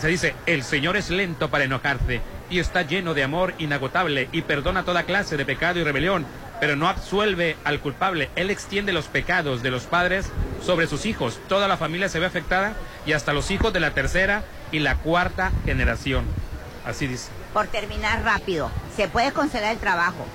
se 0.00 0.08
dice, 0.08 0.34
el 0.46 0.62
Señor 0.62 0.96
es 0.96 1.10
lento 1.10 1.50
para 1.50 1.64
enojarse 1.64 2.20
y 2.50 2.60
está 2.60 2.82
lleno 2.82 3.14
de 3.14 3.24
amor 3.24 3.54
inagotable 3.58 4.28
y 4.32 4.42
perdona 4.42 4.84
toda 4.84 5.02
clase 5.02 5.36
de 5.36 5.44
pecado 5.44 5.78
y 5.78 5.84
rebelión, 5.84 6.24
pero 6.60 6.76
no 6.76 6.88
absuelve 6.88 7.56
al 7.64 7.80
culpable. 7.80 8.30
Él 8.36 8.50
extiende 8.50 8.92
los 8.92 9.06
pecados 9.06 9.62
de 9.62 9.70
los 9.70 9.84
padres 9.84 10.30
sobre 10.64 10.86
sus 10.86 11.04
hijos. 11.04 11.40
Toda 11.48 11.68
la 11.68 11.76
familia 11.76 12.08
se 12.08 12.20
ve 12.20 12.26
afectada 12.26 12.74
y 13.06 13.12
hasta 13.12 13.32
los 13.32 13.50
hijos 13.50 13.72
de 13.72 13.80
la 13.80 13.92
tercera 13.92 14.44
y 14.70 14.78
la 14.78 14.96
cuarta 14.96 15.50
generación. 15.64 16.24
Así 16.86 17.06
dice. 17.06 17.30
Por 17.52 17.66
terminar 17.66 18.22
rápido, 18.22 18.70
se 18.96 19.08
puede 19.08 19.32
constelar 19.32 19.72
el 19.72 19.78
trabajo, 19.78 20.26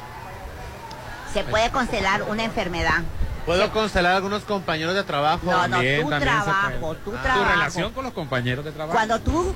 se 1.34 1.44
puede 1.44 1.72
constelar 1.72 2.24
una 2.24 2.44
enfermedad. 2.44 3.04
¿Puedo 3.46 3.72
constelar 3.72 4.14
a 4.14 4.16
algunos 4.18 4.44
compañeros 4.44 4.96
de 4.96 5.04
trabajo? 5.04 5.46
No, 5.46 5.68
no, 5.68 5.78
tu 5.78 6.10
trabajo, 6.20 6.96
tu 6.96 7.12
Tu 7.12 7.18
trabajo. 7.18 7.52
relación 7.52 7.92
con 7.92 8.04
los 8.06 8.14
compañeros 8.14 8.64
de 8.64 8.72
trabajo. 8.72 8.94
Cuando 8.96 9.20
tú 9.20 9.54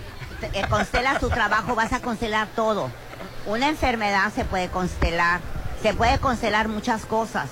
eh, 0.53 0.63
constelas 0.69 1.19
tu 1.19 1.29
trabajo 1.29 1.73
vas 1.75 1.93
a 1.93 2.01
constelar 2.01 2.47
todo. 2.55 2.91
Una 3.45 3.69
enfermedad 3.69 4.31
se 4.33 4.43
puede 4.43 4.67
constelar, 4.69 5.39
se 5.81 5.93
puede 5.93 6.19
constelar 6.19 6.67
muchas 6.67 7.05
cosas, 7.05 7.47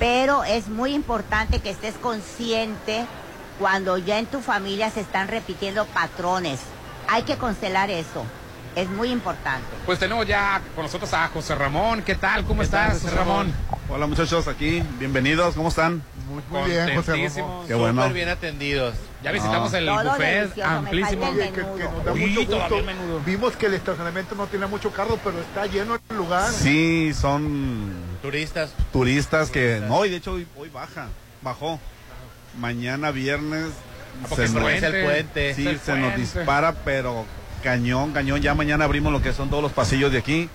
pero 0.00 0.42
es 0.42 0.68
muy 0.68 0.92
importante 0.92 1.60
que 1.60 1.70
estés 1.70 1.94
consciente 1.94 3.06
cuando 3.60 3.96
ya 3.96 4.18
en 4.18 4.26
tu 4.26 4.40
familia 4.40 4.90
se 4.90 5.00
están 5.00 5.28
repitiendo 5.28 5.84
patrones. 5.86 6.58
Hay 7.08 7.22
que 7.22 7.36
constelar 7.36 7.90
eso, 7.90 8.24
es 8.76 8.88
muy 8.88 9.10
importante. 9.10 9.66
Pues 9.86 9.98
tenemos 9.98 10.26
ya 10.26 10.60
con 10.74 10.84
nosotros 10.84 11.12
a 11.14 11.28
José 11.28 11.54
Ramón. 11.54 12.02
¿Qué 12.02 12.14
tal? 12.14 12.44
¿Cómo 12.44 12.62
estás, 12.62 13.00
José 13.02 13.14
Ramón? 13.14 13.52
Hola 13.88 14.06
muchachos, 14.06 14.46
aquí, 14.46 14.82
bienvenidos, 14.98 15.54
¿cómo 15.56 15.68
están? 15.70 16.02
Muy 16.50 16.70
bien, 16.70 16.94
José 16.94 17.12
Ramón. 17.40 17.66
Qué 17.66 17.74
bueno. 17.74 18.02
Súper 18.02 18.14
bien 18.14 18.28
atendidos. 18.28 18.94
Ya 19.22 19.32
visitamos 19.32 19.72
No. 19.72 19.78
el 19.78 19.86
Todo 19.86 20.04
buffet 20.04 20.62
amplísimo. 20.62 21.22
falta 21.26 21.44
el 21.44 21.50
Oye, 21.50 21.50
que, 21.52 21.60
que 21.60 21.84
nos 21.90 22.04
da 22.04 22.12
Uy, 22.12 22.20
mucho 22.26 22.56
gusto. 22.58 22.76
Vimos 23.26 23.56
que 23.56 23.66
el 23.66 23.74
estacionamiento 23.74 24.34
no 24.36 24.46
tiene 24.46 24.66
mucho 24.66 24.90
carro, 24.92 25.18
pero 25.22 25.40
está 25.40 25.66
lleno 25.66 25.98
el 26.08 26.16
lugar. 26.16 26.50
Sí, 26.52 27.12
son 27.12 27.92
Turistas. 28.22 28.72
turistas 28.92 29.50
que, 29.50 29.82
no, 29.86 30.04
y 30.06 30.10
de 30.10 30.16
hecho 30.16 30.32
hoy, 30.32 30.46
hoy 30.56 30.68
baja, 30.70 31.08
bajó. 31.42 31.78
Mañana 32.58 33.10
viernes 33.10 33.66
Ah, 34.22 34.26
porque 34.28 34.44
es 34.44 34.52
nos- 34.52 34.64
el 34.72 35.04
puente. 35.04 35.54
sí, 35.54 35.78
se 35.84 35.96
nos 35.96 36.16
dispara, 36.16 36.72
pero 36.84 37.24
cañón, 37.62 38.12
cañón. 38.12 38.40
Ya 38.40 38.54
mañana 38.54 38.84
abrimos 38.84 39.12
lo 39.12 39.22
que 39.22 39.32
son 39.32 39.50
todos 39.50 39.62
los 39.62 39.72
pasillos 39.72 40.12
de 40.12 40.18
aquí 40.18 40.48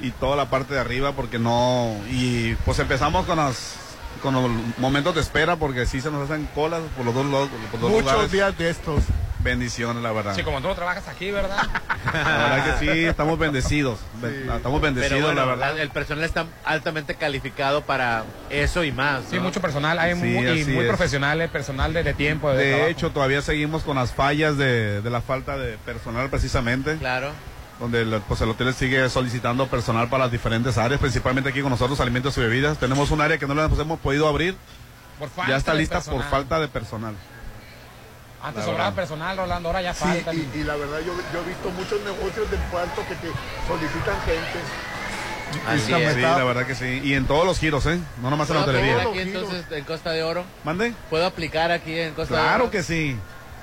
y 0.00 0.10
toda 0.12 0.36
la 0.36 0.48
parte 0.50 0.74
de 0.74 0.80
arriba 0.80 1.12
porque 1.12 1.38
no, 1.38 1.94
y 2.10 2.54
pues 2.64 2.78
empezamos 2.78 3.26
con 3.26 3.36
las 3.38 3.76
con 4.22 4.34
los 4.34 4.50
momentos 4.78 5.14
de 5.14 5.20
espera 5.20 5.56
porque 5.56 5.86
sí 5.86 6.00
se 6.00 6.10
nos 6.10 6.28
hacen 6.28 6.46
colas 6.54 6.82
por 6.96 7.06
los 7.06 7.14
dos 7.14 7.26
lados, 7.26 7.48
por 7.70 7.80
los 7.80 7.80
dos 7.80 7.90
Muchos 7.90 8.12
lugares. 8.12 8.32
días 8.32 8.58
de 8.58 8.70
estos. 8.70 9.02
Bendiciones, 9.42 10.02
la 10.02 10.12
verdad. 10.12 10.34
Sí, 10.34 10.42
como 10.42 10.60
tú 10.60 10.68
no 10.68 10.74
trabajas 10.74 11.08
aquí, 11.08 11.30
¿verdad? 11.30 11.66
La 12.12 12.36
verdad 12.38 12.78
que 12.78 12.86
sí, 12.92 13.04
estamos 13.04 13.38
bendecidos. 13.38 13.98
Be- 14.20 14.46
Estamos 14.56 14.80
bendecidos, 14.80 15.12
Pero 15.14 15.26
bueno, 15.26 15.40
la 15.40 15.46
verdad. 15.46 15.78
el 15.78 15.90
personal 15.90 16.24
está 16.24 16.46
altamente 16.64 17.14
calificado 17.14 17.82
para 17.82 18.24
eso 18.50 18.84
y 18.84 18.92
más. 18.92 19.22
Sí, 19.30 19.36
¿no? 19.36 19.42
mucho 19.42 19.60
personal. 19.60 19.98
Hay 19.98 20.14
Sí, 20.14 20.20
muy, 20.20 20.46
y 20.60 20.64
muy 20.64 20.84
es. 20.84 20.88
profesionales, 20.88 21.50
personal 21.50 21.92
de, 21.92 22.02
de 22.02 22.14
tiempo. 22.14 22.50
De, 22.50 22.56
De 22.58 22.70
trabajo. 22.70 22.90
hecho, 22.90 23.10
todavía 23.10 23.42
seguimos 23.42 23.82
con 23.82 23.96
las 23.96 24.12
fallas 24.12 24.56
de, 24.56 25.00
de 25.02 25.10
la 25.10 25.20
falta 25.20 25.56
de 25.56 25.76
personal 25.78 26.28
precisamente, 26.30 26.96
Claro. 26.98 27.30
donde 27.78 28.02
el, 28.02 28.20
pues, 28.28 28.40
el 28.40 28.50
hotel 28.50 28.74
sigue 28.74 29.08
solicitando 29.08 29.66
personal 29.68 30.08
para 30.08 30.24
las 30.24 30.32
diferentes 30.32 30.76
áreas, 30.78 31.00
principalmente 31.00 31.50
aquí 31.50 31.60
con 31.62 31.70
nosotros, 31.70 32.00
alimentos 32.00 32.36
y 32.38 32.40
bebidas. 32.40 32.78
Tenemos 32.78 33.10
un 33.10 33.20
área 33.20 33.38
que 33.38 33.46
no 33.46 33.54
la 33.54 33.64
hemos 33.64 33.98
podido 34.00 34.28
abrir, 34.28 34.54
Por 35.18 35.28
falta 35.30 35.50
ya 35.50 35.56
está 35.56 35.74
lista 35.74 35.96
por 35.96 36.04
personal. 36.04 36.30
falta 36.30 36.60
de 36.60 36.68
personal. 36.68 37.14
Antes 38.42 38.64
sobraba 38.64 38.92
personal, 38.92 39.36
Rolando, 39.36 39.68
ahora 39.68 39.82
ya 39.82 39.92
Sí, 39.94 40.00
falta. 40.04 40.32
y, 40.34 40.50
y 40.54 40.64
la 40.64 40.74
verdad 40.76 40.98
yo, 41.04 41.12
yo 41.32 41.40
he 41.40 41.48
visto 41.48 41.70
muchos 41.70 42.00
negocios 42.02 42.50
del 42.50 42.60
puerto 42.70 43.02
que 43.08 43.14
te 43.16 43.28
solicitan 43.68 44.14
gente. 44.22 44.60
Así 45.66 45.92
es. 45.92 46.14
Sí, 46.14 46.20
la 46.20 46.44
verdad 46.44 46.64
que 46.66 46.74
sí. 46.74 47.00
Y 47.04 47.14
en 47.14 47.26
todos 47.26 47.44
los 47.44 47.58
giros, 47.58 47.84
¿eh? 47.86 47.98
No 48.22 48.30
nomás 48.30 48.48
en 48.50 48.56
la 48.56 48.64
¿Puedo 48.64 48.78
hotelería. 48.78 49.02
aplicar 49.02 49.20
aquí 49.20 49.28
entonces 49.36 49.64
en 49.72 49.84
Costa 49.84 50.10
de 50.12 50.22
Oro? 50.22 50.44
¿Mande? 50.64 50.94
¿Puedo 51.10 51.26
aplicar 51.26 51.70
aquí 51.72 51.98
en 51.98 52.14
Costa 52.14 52.34
de 52.36 52.40
Claro 52.40 52.64
Oro? 52.64 52.70
que 52.70 52.82
sí. 52.82 53.16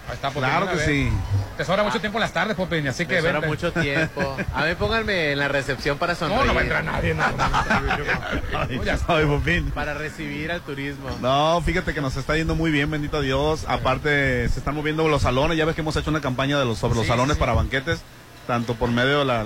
Ahí 0.07 0.13
está, 0.15 0.29
Popín, 0.29 0.49
Claro 0.49 0.69
que 0.71 0.79
sí. 0.79 1.09
Te 1.57 1.65
sobra 1.65 1.83
mucho 1.83 1.99
tiempo 1.99 2.17
en 2.17 2.21
las 2.21 2.31
tardes, 2.31 2.55
Popín, 2.55 2.87
así 2.87 3.05
que 3.05 3.15
Me 3.15 3.21
sobra 3.31 3.41
mucho 3.41 3.73
tiempo. 3.73 4.37
A 4.53 4.63
mí 4.65 4.75
pónganme 4.75 5.31
en 5.33 5.39
la 5.39 5.47
recepción 5.47 5.97
para 5.97 6.15
sonreír. 6.15 6.41
No, 6.41 6.47
no 6.47 6.53
va 6.53 6.61
a 6.61 6.63
entrar 6.63 6.83
nadie. 6.83 7.13
No, 7.13 7.23
ay, 9.07 9.25
Popín. 9.25 9.71
Para 9.71 9.93
recibir 9.93 10.51
al 10.51 10.61
turismo. 10.61 11.09
No, 11.21 11.61
fíjate 11.65 11.93
que 11.93 12.01
nos 12.01 12.15
está 12.15 12.35
yendo 12.37 12.55
muy 12.55 12.71
bien, 12.71 12.89
bendito 12.89 13.21
Dios. 13.21 13.65
Aparte, 13.67 14.47
se 14.49 14.59
están 14.59 14.75
moviendo 14.75 15.07
los 15.07 15.23
salones. 15.23 15.57
Ya 15.57 15.65
ves 15.65 15.75
que 15.75 15.81
hemos 15.81 15.95
hecho 15.95 16.09
una 16.09 16.21
campaña 16.21 16.57
de 16.59 16.65
los, 16.65 16.77
sobre 16.77 16.95
los 16.95 17.03
Sí, 17.03 17.09
salones 17.09 17.35
sí. 17.35 17.39
para 17.39 17.53
banquetes, 17.53 18.01
tanto 18.45 18.75
por 18.75 18.89
medio 18.89 19.19
de 19.19 19.25
la, 19.25 19.45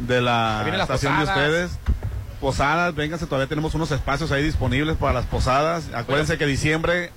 de 0.00 0.20
la 0.20 0.64
estación 0.82 1.18
de 1.18 1.24
ustedes. 1.24 1.78
Posadas, 2.40 2.94
vénganse, 2.94 3.26
todavía 3.26 3.48
tenemos 3.48 3.74
unos 3.74 3.90
espacios 3.90 4.32
ahí 4.32 4.42
disponibles 4.42 4.96
para 4.96 5.12
las 5.12 5.26
posadas. 5.26 5.90
Acuérdense 5.94 6.38
que 6.38 6.46
diciembre, 6.46 7.12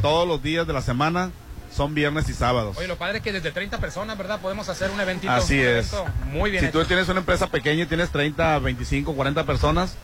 todos 0.00 0.28
los 0.28 0.40
días 0.44 0.64
de 0.66 0.72
la 0.72 0.80
semana, 0.80 1.30
son 1.72 1.94
viernes 1.94 2.28
y 2.28 2.34
sábados. 2.34 2.76
Oye, 2.78 2.88
lo 2.88 2.96
padre 2.96 3.18
es 3.18 3.24
que 3.24 3.32
desde 3.32 3.52
30 3.52 3.78
personas, 3.78 4.18
¿verdad? 4.18 4.40
Podemos 4.40 4.68
hacer 4.68 4.90
un 4.90 5.00
eventito. 5.00 5.32
Así 5.32 5.54
un 5.58 5.66
es. 5.66 5.92
evento 5.92 6.06
Muy 6.26 6.50
bien 6.50 6.64
Si 6.64 6.70
tú 6.70 6.84
tienes 6.84 7.08
una 7.08 7.20
empresa 7.20 7.46
pequeña 7.46 7.84
y 7.84 7.86
tienes 7.86 8.10
30, 8.10 8.58
25, 8.58 9.14
40 9.14 9.44
personas 9.44 9.94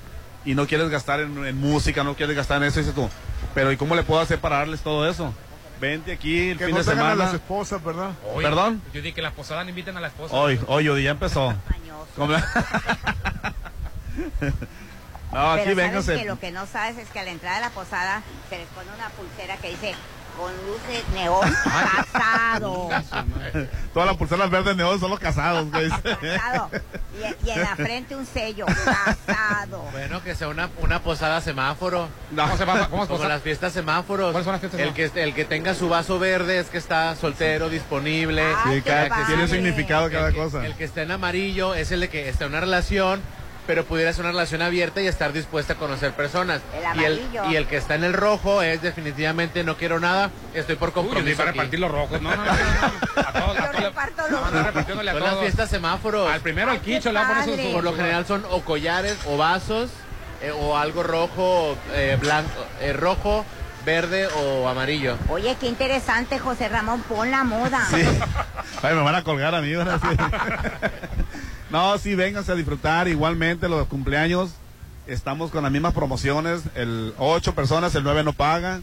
y 0.44 0.54
no 0.54 0.66
quieres 0.66 0.88
gastar 0.90 1.20
en, 1.20 1.44
en 1.44 1.56
música, 1.58 2.04
no 2.04 2.14
quieres 2.14 2.36
gastar 2.36 2.58
en 2.62 2.68
eso, 2.68 2.78
dices 2.78 2.94
tú, 2.94 3.08
pero 3.54 3.72
¿y 3.72 3.76
cómo 3.76 3.94
le 3.96 4.02
puedo 4.04 4.20
hacer 4.20 4.38
para 4.38 4.58
darles 4.58 4.80
todo 4.80 5.08
eso? 5.10 5.34
Vente 5.80 6.12
aquí 6.12 6.50
el 6.50 6.58
Que 6.58 6.66
fin 6.66 6.74
no 6.74 6.78
de 6.82 6.84
tengan 6.88 7.06
a 7.06 7.10
semana. 7.10 7.24
las 7.26 7.34
esposas, 7.34 7.82
¿verdad? 7.84 8.10
¿Perdón? 8.40 8.80
Yo 8.94 9.02
dije 9.02 9.14
que 9.14 9.22
las 9.22 9.32
posadas 9.34 9.64
no 9.64 9.70
inviten 9.70 9.96
a 9.96 10.00
la 10.00 10.06
esposa. 10.08 10.34
Hoy, 10.34 10.58
hoy, 10.68 11.02
ya 11.02 11.10
empezó. 11.10 11.52
No, 15.32 15.52
aquí 15.52 15.62
Pero 15.64 15.76
vénganse. 15.76 16.06
sabes 16.06 16.20
que 16.22 16.28
lo 16.28 16.38
que 16.38 16.50
no 16.50 16.66
sabes 16.66 16.96
es 16.96 17.08
que 17.10 17.18
a 17.18 17.24
la 17.24 17.30
entrada 17.30 17.56
de 17.56 17.62
la 17.64 17.70
posada 17.70 18.22
se 18.48 18.56
les 18.56 18.66
pone 18.68 18.88
una 18.94 19.08
pulsera 19.10 19.56
que 19.58 19.68
dice 19.70 19.94
con 20.36 20.52
luces 20.66 21.04
neón 21.14 21.50
casado. 22.12 22.88
Todas 23.92 24.08
las 24.08 24.16
pulseras 24.16 24.50
verdes 24.50 24.76
neón 24.76 25.00
son 25.00 25.10
los 25.10 25.18
casados, 25.18 25.70
güey. 25.70 25.88
casado. 25.90 26.70
Y, 27.16 27.46
y 27.46 27.50
en 27.50 27.60
la 27.62 27.76
frente 27.76 28.14
un 28.14 28.26
sello 28.26 28.66
casado. 28.66 29.82
Bueno, 29.92 30.22
que 30.22 30.34
sea 30.34 30.48
una, 30.48 30.68
una 30.82 31.02
posada 31.02 31.40
semáforo. 31.40 32.08
¿Cómo 32.34 32.56
se 32.56 32.64
es 32.64 33.08
Como 33.08 33.24
las 33.24 33.42
fiestas 33.42 33.72
semáforos. 33.72 34.32
¿Cuáles 34.32 34.44
son 34.44 34.52
las 34.52 34.60
fiestas 34.60 34.80
el 34.80 34.92
que, 34.92 35.10
el 35.22 35.34
que 35.34 35.44
tenga 35.44 35.74
su 35.74 35.88
vaso 35.88 36.18
verde 36.18 36.58
es 36.58 36.66
que 36.68 36.78
está 36.78 37.16
soltero, 37.16 37.68
disponible. 37.68 38.44
Sí, 38.70 38.82
cada- 38.82 39.08
que- 39.08 39.24
tiene 39.26 39.48
significado 39.48 40.10
cada 40.10 40.28
el 40.28 40.34
que- 40.34 40.40
cosa. 40.40 40.66
El 40.66 40.74
que 40.74 40.84
está 40.84 41.02
en 41.02 41.10
amarillo 41.12 41.74
es 41.74 41.90
el 41.92 42.00
de 42.00 42.08
que 42.08 42.28
está 42.28 42.44
en 42.44 42.50
una 42.50 42.60
relación, 42.60 43.20
pero 43.66 43.84
pudiera 43.84 44.12
ser 44.12 44.22
una 44.24 44.30
relación 44.32 44.62
abierta 44.62 45.00
y 45.02 45.06
estar 45.06 45.32
dispuesta 45.32 45.72
a 45.74 45.76
conocer 45.76 46.12
personas. 46.12 46.60
El 46.74 47.00
y, 47.00 47.04
el, 47.04 47.12
amarillo. 47.20 47.50
y 47.50 47.56
el 47.56 47.66
que 47.66 47.76
está 47.76 47.94
en 47.96 48.04
el 48.04 48.12
rojo 48.12 48.62
es 48.62 48.80
definitivamente 48.82 49.64
no 49.64 49.76
quiero 49.76 49.98
nada, 50.00 50.30
estoy 50.54 50.76
por 50.76 50.90
Uy, 50.90 50.94
yo 50.94 51.00
compromiso. 51.02 51.36
para 51.38 51.50
aquí. 51.50 51.58
repartir 51.58 51.80
los 51.80 51.90
rojos. 51.90 52.20
No, 52.26 52.30
no, 52.34 52.44
no. 52.44 52.50
A 52.52 53.32
todos, 53.32 53.56
a 53.58 53.60
Yo 53.66 53.70
todos. 53.72 53.84
reparto 53.84 54.22
los 54.28 54.40
No, 54.40 54.50
no, 54.50 54.62
repartiéndole 54.62 55.10
a 55.10 55.14
Son 55.14 55.22
las 55.22 55.38
fiestas 55.40 55.70
semáforos. 55.70 56.30
Al 56.30 56.40
primero 56.40 56.70
al 56.70 56.80
quicho 56.80 57.12
le 57.12 57.20
sus- 57.44 57.72
Por 57.72 57.84
lo 57.84 57.94
general 57.94 58.26
son 58.26 58.44
o 58.50 58.60
collares 58.62 59.16
o 59.26 59.36
vasos 59.36 59.90
eh, 60.42 60.50
o 60.52 60.76
algo 60.76 61.02
rojo, 61.02 61.76
eh, 61.94 62.16
blanco, 62.20 62.50
eh, 62.80 62.92
rojo, 62.92 63.44
verde 63.86 64.26
o 64.28 64.68
amarillo. 64.68 65.16
Oye, 65.28 65.56
qué 65.58 65.66
interesante, 65.66 66.38
José 66.38 66.68
Ramón, 66.68 67.00
pon 67.02 67.30
la 67.30 67.42
moda. 67.44 67.86
Sí. 67.90 68.02
Ay, 68.82 68.94
me 68.94 69.02
van 69.02 69.14
a 69.14 69.22
colgar 69.24 69.54
a 69.54 69.60
mí. 69.62 69.72
no, 71.70 71.98
sí, 71.98 72.14
vénganse 72.14 72.52
a 72.52 72.54
disfrutar. 72.54 73.08
Igualmente, 73.08 73.68
los 73.68 73.86
cumpleaños, 73.88 74.50
estamos 75.06 75.50
con 75.50 75.62
las 75.62 75.72
mismas 75.72 75.94
promociones. 75.94 76.62
El 76.74 77.14
8 77.18 77.54
personas, 77.54 77.94
el 77.94 78.04
9 78.04 78.24
no 78.24 78.32
paga. 78.32 78.80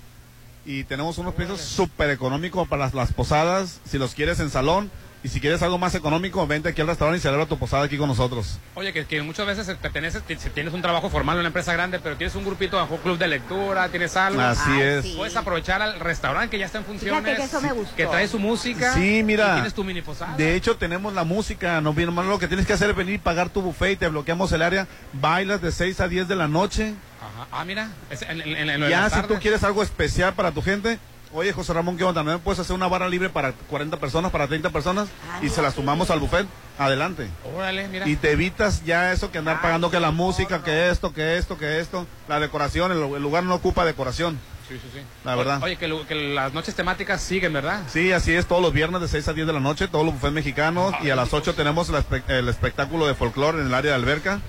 Y 0.65 0.83
tenemos 0.85 1.17
unos 1.17 1.33
precios 1.33 1.61
súper 1.61 2.09
económicos 2.09 2.67
para 2.67 2.85
las, 2.85 2.93
las 2.93 3.13
posadas. 3.13 3.79
Si 3.85 3.97
los 3.97 4.13
quieres 4.13 4.39
en 4.39 4.49
salón. 4.49 4.91
Y 5.23 5.29
si 5.29 5.39
quieres 5.39 5.61
algo 5.61 5.77
más 5.77 5.95
económico, 5.95 6.45
vente 6.45 6.67
aquí 6.67 6.81
al 6.81 6.87
restaurante 6.87 7.17
y 7.19 7.21
celebra 7.21 7.45
tu 7.45 7.57
posada 7.57 7.85
aquí 7.85 7.97
con 7.97 8.09
nosotros. 8.09 8.59
Oye, 8.75 8.91
que, 8.91 9.05
que 9.05 9.21
muchas 9.21 9.45
veces 9.47 9.73
perteneces, 9.77 10.21
si 10.37 10.49
tienes 10.49 10.73
un 10.73 10.81
trabajo 10.81 11.09
formal 11.09 11.35
en 11.37 11.39
una 11.39 11.47
empresa 11.47 11.71
grande, 11.71 11.99
pero 11.99 12.17
tienes 12.17 12.35
un 12.35 12.43
grupito 12.43 12.75
bajo 12.75 12.97
club 12.97 13.17
de 13.17 13.29
lectura, 13.29 13.87
tienes 13.87 14.17
algo. 14.17 14.41
Así 14.41 14.81
es. 14.81 15.05
sí. 15.05 15.13
Puedes 15.15 15.37
aprovechar 15.37 15.81
al 15.81 15.97
restaurante 16.01 16.49
que 16.49 16.59
ya 16.59 16.65
está 16.65 16.79
en 16.79 16.83
funciones. 16.83 17.37
Que 17.37 17.43
eso 17.43 17.61
me 17.61 17.71
gustó. 17.71 17.95
Que 17.95 18.05
trae 18.05 18.27
su 18.27 18.37
música. 18.37 18.93
Sí, 18.95 19.19
y 19.19 19.23
mira. 19.23 19.53
tienes 19.53 19.73
tu 19.73 19.85
mini 19.85 20.01
posada. 20.01 20.35
De 20.35 20.55
hecho, 20.55 20.75
tenemos 20.75 21.13
la 21.13 21.23
música. 21.23 21.79
No 21.79 21.93
viene 21.93 22.11
mal. 22.11 22.27
Lo 22.27 22.37
que 22.37 22.49
tienes 22.49 22.67
que 22.67 22.73
hacer 22.73 22.89
es 22.89 22.95
venir 22.95 23.15
y 23.15 23.17
pagar 23.17 23.47
tu 23.49 23.61
buffet 23.61 23.93
y 23.93 23.95
te 23.95 24.09
bloqueamos 24.09 24.51
el 24.51 24.61
área. 24.61 24.87
Bailas 25.13 25.61
de 25.61 25.71
6 25.71 26.01
a 26.01 26.09
10 26.09 26.27
de 26.27 26.35
la 26.35 26.49
noche. 26.49 26.95
Ajá. 27.21 27.47
Ah, 27.49 27.63
mira. 27.63 27.87
es 28.09 28.23
en, 28.23 28.41
en- 28.41 28.89
Ya 28.89 29.09
si 29.09 29.21
tú 29.21 29.35
quieres 29.39 29.63
algo 29.63 29.83
especial 29.83 30.33
para 30.33 30.51
tu 30.51 30.61
gente, 30.61 30.99
oye 31.33 31.51
José 31.53 31.73
Ramón, 31.73 31.97
¿qué 31.97 32.03
onda? 32.03 32.23
¿No 32.23 32.39
puedes 32.39 32.59
hacer 32.59 32.75
una 32.75 32.87
barra 32.87 33.09
libre 33.09 33.29
para 33.29 33.51
40 33.53 33.97
personas, 33.97 34.31
para 34.31 34.47
30 34.47 34.69
personas? 34.69 35.07
y 35.41 35.49
se 35.49 35.61
las 35.61 35.73
sumamos 35.75 36.09
al 36.09 36.19
buffet, 36.19 36.45
adelante. 36.77 37.27
Órale, 37.55 37.87
mira. 37.87 38.07
Y 38.07 38.15
te 38.15 38.31
evitas 38.31 38.83
ya 38.85 39.11
eso 39.11 39.31
que 39.31 39.37
andar 39.39 39.55
Ay, 39.57 39.61
pagando 39.63 39.89
que 39.91 39.99
la 39.99 40.11
música, 40.11 40.59
¿no? 40.59 40.63
que 40.63 40.89
esto, 40.89 41.13
que 41.13 41.37
esto, 41.37 41.57
que 41.57 41.79
esto, 41.79 42.05
la 42.27 42.39
decoración, 42.39 42.91
el, 42.91 42.97
el 43.01 43.21
lugar 43.21 43.43
no 43.43 43.55
ocupa 43.55 43.83
decoración. 43.85 44.39
Sí, 44.69 44.75
sí, 44.81 44.89
sí. 44.93 44.99
La 45.25 45.35
verdad. 45.35 45.61
Oye, 45.61 45.75
que, 45.75 45.87
lo- 45.89 46.07
que 46.07 46.15
las 46.15 46.53
noches 46.53 46.73
temáticas 46.73 47.21
siguen, 47.21 47.51
¿verdad? 47.51 47.81
Sí, 47.89 48.11
así 48.13 48.33
es, 48.33 48.45
todos 48.45 48.61
los 48.61 48.71
viernes 48.71 49.01
de 49.01 49.07
6 49.09 49.27
a 49.27 49.33
10 49.33 49.45
de 49.47 49.53
la 49.53 49.59
noche, 49.59 49.87
todos 49.89 50.05
los 50.05 50.13
buffets 50.13 50.33
mexicanos, 50.33 50.93
y 51.01 51.09
a 51.09 51.15
las 51.17 51.33
8 51.33 51.53
tenemos 51.53 51.89
el, 51.89 51.95
espe- 51.95 52.23
el 52.29 52.47
espectáculo 52.47 53.05
de 53.05 53.13
folclore 53.13 53.59
en 53.59 53.67
el 53.67 53.73
área 53.73 53.91
de 53.91 53.95
alberca. 53.97 54.39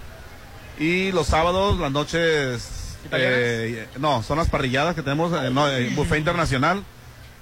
Y 0.78 1.10
los 1.12 1.26
sábados, 1.28 1.78
las 1.78 1.90
noches... 1.92 2.73
Eh, 3.12 3.88
no, 3.98 4.22
son 4.22 4.38
las 4.38 4.48
parrilladas 4.48 4.94
que 4.94 5.02
tenemos, 5.02 5.32
eh, 5.32 5.50
no, 5.50 5.68
eh, 5.68 5.90
buffet 5.94 6.18
internacional. 6.18 6.82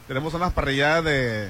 Tenemos 0.09 0.34
unas 0.34 0.52
parrilladas 0.52 1.05
de... 1.05 1.48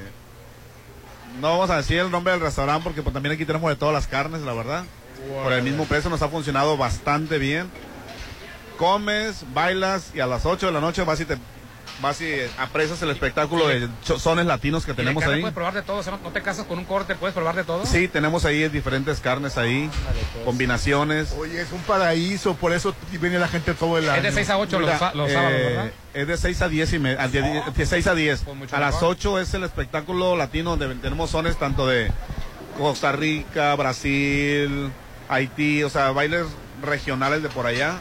No 1.41 1.51
vamos 1.51 1.71
a 1.71 1.77
decir 1.79 1.99
el 1.99 2.11
nombre 2.11 2.33
del 2.33 2.43
restaurante 2.43 2.85
porque 2.85 3.03
pues, 3.03 3.15
también 3.15 3.35
aquí 3.35 3.47
tenemos 3.47 3.71
de 3.71 3.77
todas 3.77 3.95
las 3.95 4.07
carnes, 4.07 4.43
la 4.43 4.53
verdad. 4.53 4.85
Por 5.43 5.53
el 5.53 5.63
mismo 5.63 5.87
precio 5.87 6.11
nos 6.11 6.21
ha 6.23 6.29
funcionado 6.29 6.77
bastante 6.77 7.39
bien. 7.39 7.71
Comes, 8.77 9.45
bailas 9.55 10.11
y 10.15 10.21
a 10.21 10.27
las 10.27 10.45
8 10.45 10.67
de 10.67 10.73
la 10.73 10.81
noche 10.81 11.05
vas 11.05 11.21
y 11.21 11.25
te 11.25 11.39
vas 12.01 12.21
y 12.21 12.33
aprecias 12.59 13.01
el 13.03 13.11
espectáculo 13.11 13.69
de 13.69 13.89
sones 14.19 14.47
latinos 14.47 14.85
que 14.85 14.93
de 14.93 14.97
tenemos 14.97 15.23
ahí. 15.25 15.41
Puedes 15.41 15.55
probar 15.55 15.75
de 15.75 15.83
todo, 15.83 15.99
o 15.99 16.03
sea, 16.03 16.13
no, 16.13 16.19
no 16.23 16.31
te 16.31 16.43
casas 16.43 16.67
con 16.67 16.79
un 16.79 16.85
corte, 16.85 17.15
puedes 17.15 17.35
probar 17.35 17.55
de 17.55 17.65
todo. 17.65 17.85
Sí, 17.87 18.09
tenemos 18.09 18.45
ahí 18.45 18.69
diferentes 18.69 19.21
carnes 19.21 19.57
ahí, 19.59 19.89
combinaciones. 20.45 21.33
Oye, 21.39 21.61
es 21.61 21.73
un 21.73 21.81
paraíso, 21.83 22.55
por 22.55 22.73
eso 22.73 22.95
viene 23.21 23.39
la 23.39 23.49
gente 23.49 23.75
todo 23.75 23.99
el 23.99 24.09
año. 24.09 24.17
Es 24.19 24.23
de 24.23 24.33
6 24.33 24.51
a 24.51 24.59
8 24.59 24.81
los, 24.81 24.91
Mira, 24.93 25.13
los 25.15 25.31
eh, 25.31 25.33
sábados, 25.35 25.53
¿verdad? 25.61 25.91
Es 26.15 26.27
de 26.27 26.37
6 26.37 26.63
a 26.63 26.69
10 26.69 26.93
y 26.93 26.99
me- 26.99 27.11
a 27.13 27.29
die- 27.29 27.63
de 27.75 27.87
6 27.87 28.07
a 28.07 28.15
10. 28.15 28.43
Pues 28.45 28.73
a 28.73 28.81
las 28.81 28.95
mejor. 28.95 29.11
8 29.11 29.41
es 29.41 29.55
el 29.55 29.65
espectáculo 29.65 30.37
latino 30.37 30.77
donde 30.77 30.95
tenemos 30.97 31.31
sones 31.31 31.57
tanto 31.59 31.87
de 31.87 32.11
Costa 32.79 33.13
Rica, 33.13 33.75
Brasil, 33.77 34.91
Haití, 35.29 35.83
o 35.85 35.91
sea, 35.91 36.11
bailes 36.11 36.47
regionales 36.83 37.43
de 37.43 37.49
por 37.49 37.67
allá, 37.67 37.99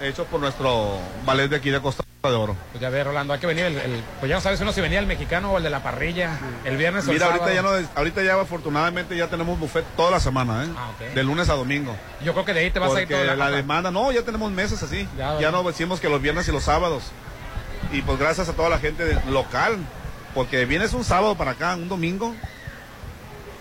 hechos 0.00 0.26
por 0.28 0.40
nuestro 0.40 0.98
ballet 1.24 1.48
de 1.48 1.56
aquí 1.56 1.70
de 1.70 1.80
Costa 1.80 2.04
de 2.22 2.28
Oro. 2.30 2.56
Pues 2.72 2.80
ya 2.82 2.90
ve, 2.90 3.02
Rolando, 3.04 3.32
hay 3.32 3.40
que 3.40 3.46
venir 3.46 3.64
el, 3.64 3.76
el- 3.78 4.02
pues 4.20 4.28
ya 4.28 4.34
no 4.36 4.40
sabes 4.40 4.60
uno 4.60 4.72
si 4.72 4.80
venía 4.80 4.98
el 4.98 5.06
mexicano 5.06 5.52
o 5.52 5.56
el 5.58 5.62
de 5.62 5.70
la 5.70 5.82
parrilla, 5.82 6.38
el 6.64 6.76
viernes 6.76 7.06
o 7.06 7.10
el 7.10 7.14
Mira, 7.16 7.26
ahorita 7.26 7.48
ya, 7.54 7.62
sábado. 7.62 7.80
no, 7.80 7.88
ahorita 7.94 8.22
ya 8.22 8.40
afortunadamente 8.40 9.16
ya 9.16 9.28
tenemos 9.28 9.58
buffet 9.58 9.84
toda 9.96 10.10
la 10.10 10.20
semana, 10.20 10.64
¿eh? 10.64 10.68
Ah, 10.76 10.90
ok. 10.94 11.14
De 11.14 11.22
lunes 11.22 11.48
a 11.48 11.54
domingo. 11.54 11.94
Yo 12.24 12.32
creo 12.32 12.44
que 12.44 12.54
de 12.54 12.60
ahí 12.60 12.70
te 12.70 12.78
vas 12.80 12.90
a 12.94 13.00
ir 13.02 13.08
Porque 13.08 13.14
toda 13.22 13.36
la, 13.36 13.50
la, 13.50 13.56
demanda, 13.56 13.90
no, 13.90 14.10
ya 14.12 14.22
tenemos 14.22 14.50
meses 14.50 14.82
así. 14.82 15.08
Ya, 15.16 15.38
Ya, 15.40 15.50
no 15.50 15.62
decimos 15.62 16.00
que 16.00 16.08
los 16.08 16.20
viernes 16.20 16.46
y 16.48 16.52
los 16.52 16.64
sábados. 16.64 17.04
Y 17.92 18.02
pues 18.02 18.18
gracias 18.18 18.48
a 18.48 18.52
toda 18.52 18.68
la 18.68 18.78
gente 18.78 19.04
de- 19.04 19.30
local, 19.30 19.78
porque 20.34 20.64
vienes 20.66 20.92
un 20.92 21.04
sábado 21.04 21.36
para 21.36 21.52
acá, 21.52 21.74
un 21.76 21.88
domingo, 21.88 22.34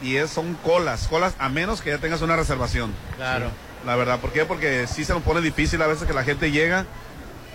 y 0.01 0.17
es, 0.17 0.29
son 0.31 0.55
colas, 0.55 1.07
colas 1.07 1.33
a 1.39 1.47
menos 1.49 1.81
que 1.81 1.91
ya 1.91 1.97
tengas 1.99 2.21
una 2.21 2.35
reservación. 2.35 2.93
Claro. 3.15 3.49
La 3.87 3.95
verdad, 3.95 4.19
¿por 4.19 4.31
qué? 4.31 4.45
Porque 4.45 4.85
sí 4.85 5.03
se 5.05 5.13
nos 5.13 5.23
pone 5.23 5.41
difícil 5.41 5.81
a 5.81 5.87
veces 5.87 6.05
que 6.07 6.13
la 6.13 6.23
gente 6.23 6.51
llega. 6.51 6.85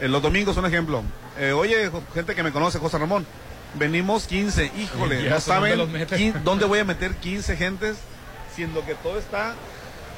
eh, 0.00 0.08
los 0.08 0.20
domingos, 0.22 0.56
un 0.56 0.66
ejemplo. 0.66 1.04
Eh, 1.38 1.52
oye, 1.52 1.90
gente 2.14 2.34
que 2.34 2.42
me 2.42 2.50
conoce, 2.50 2.78
José 2.80 2.98
Ramón, 2.98 3.24
venimos 3.74 4.26
15, 4.26 4.72
híjole, 4.76 5.22
Ya 5.22 5.30
no 5.30 5.36
dónde 5.36 6.06
saben 6.06 6.42
dónde 6.44 6.64
voy 6.64 6.78
a 6.80 6.84
meter 6.84 7.14
15 7.16 7.56
gentes, 7.56 7.98
siendo 8.56 8.84
que 8.84 8.94
todo 8.96 9.18
está 9.18 9.54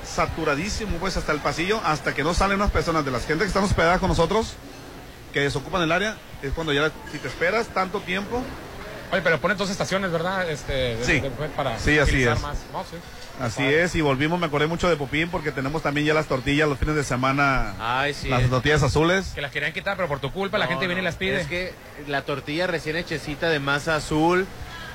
saturadísimo, 0.06 0.96
pues 0.98 1.16
hasta 1.16 1.32
el 1.32 1.40
pasillo, 1.40 1.80
hasta 1.84 2.14
que 2.14 2.22
no 2.22 2.32
salen 2.34 2.56
unas 2.56 2.70
personas 2.70 3.04
de 3.04 3.10
las 3.10 3.26
gente 3.26 3.44
que 3.44 3.48
están 3.48 3.64
hospedadas 3.64 3.98
con 4.00 4.08
nosotros, 4.08 4.54
que 5.32 5.40
desocupan 5.40 5.82
el 5.82 5.92
área, 5.92 6.16
es 6.42 6.52
cuando 6.52 6.72
ya, 6.72 6.90
si 7.12 7.18
te 7.18 7.28
esperas 7.28 7.66
tanto 7.68 8.00
tiempo, 8.00 8.42
Oye, 9.12 9.20
pero 9.22 9.38
ponen 9.40 9.56
dos 9.56 9.70
estaciones, 9.70 10.10
¿verdad? 10.10 10.50
Este, 10.50 10.72
de- 10.96 11.04
Sí. 11.04 11.20
de 11.20 11.30
para 11.30 11.78
Sí, 11.78 11.98
así 11.98 12.10
utilizar 12.12 12.36
es. 12.36 12.42
más. 12.42 12.56
No, 12.72 12.82
sí. 12.84 12.96
Así 13.40 13.62
Padre. 13.62 13.82
es, 13.84 13.94
y 13.94 14.00
volvimos, 14.00 14.38
me 14.38 14.46
acordé 14.46 14.66
mucho 14.66 14.88
de 14.88 14.96
Popín, 14.96 15.28
porque 15.30 15.52
tenemos 15.52 15.82
también 15.82 16.06
ya 16.06 16.14
las 16.14 16.26
tortillas 16.26 16.68
los 16.68 16.78
fines 16.78 16.94
de 16.94 17.04
semana, 17.04 17.74
Ay, 17.80 18.14
sí. 18.14 18.28
las 18.28 18.48
tortillas 18.48 18.82
azules. 18.82 19.32
Que 19.34 19.40
las 19.40 19.50
querían 19.52 19.72
quitar, 19.72 19.96
pero 19.96 20.08
por 20.08 20.20
tu 20.20 20.30
culpa 20.32 20.58
la 20.58 20.64
No, 20.66 20.70
gente 20.72 20.86
viene 20.86 21.00
y 21.02 21.04
las 21.04 21.16
pide. 21.16 21.40
Es 21.40 21.46
que 21.46 21.74
la 22.06 22.22
tortilla 22.22 22.66
recién 22.66 22.96
hechecita 22.96 23.48
de 23.48 23.60
masa 23.60 23.96
azul, 23.96 24.46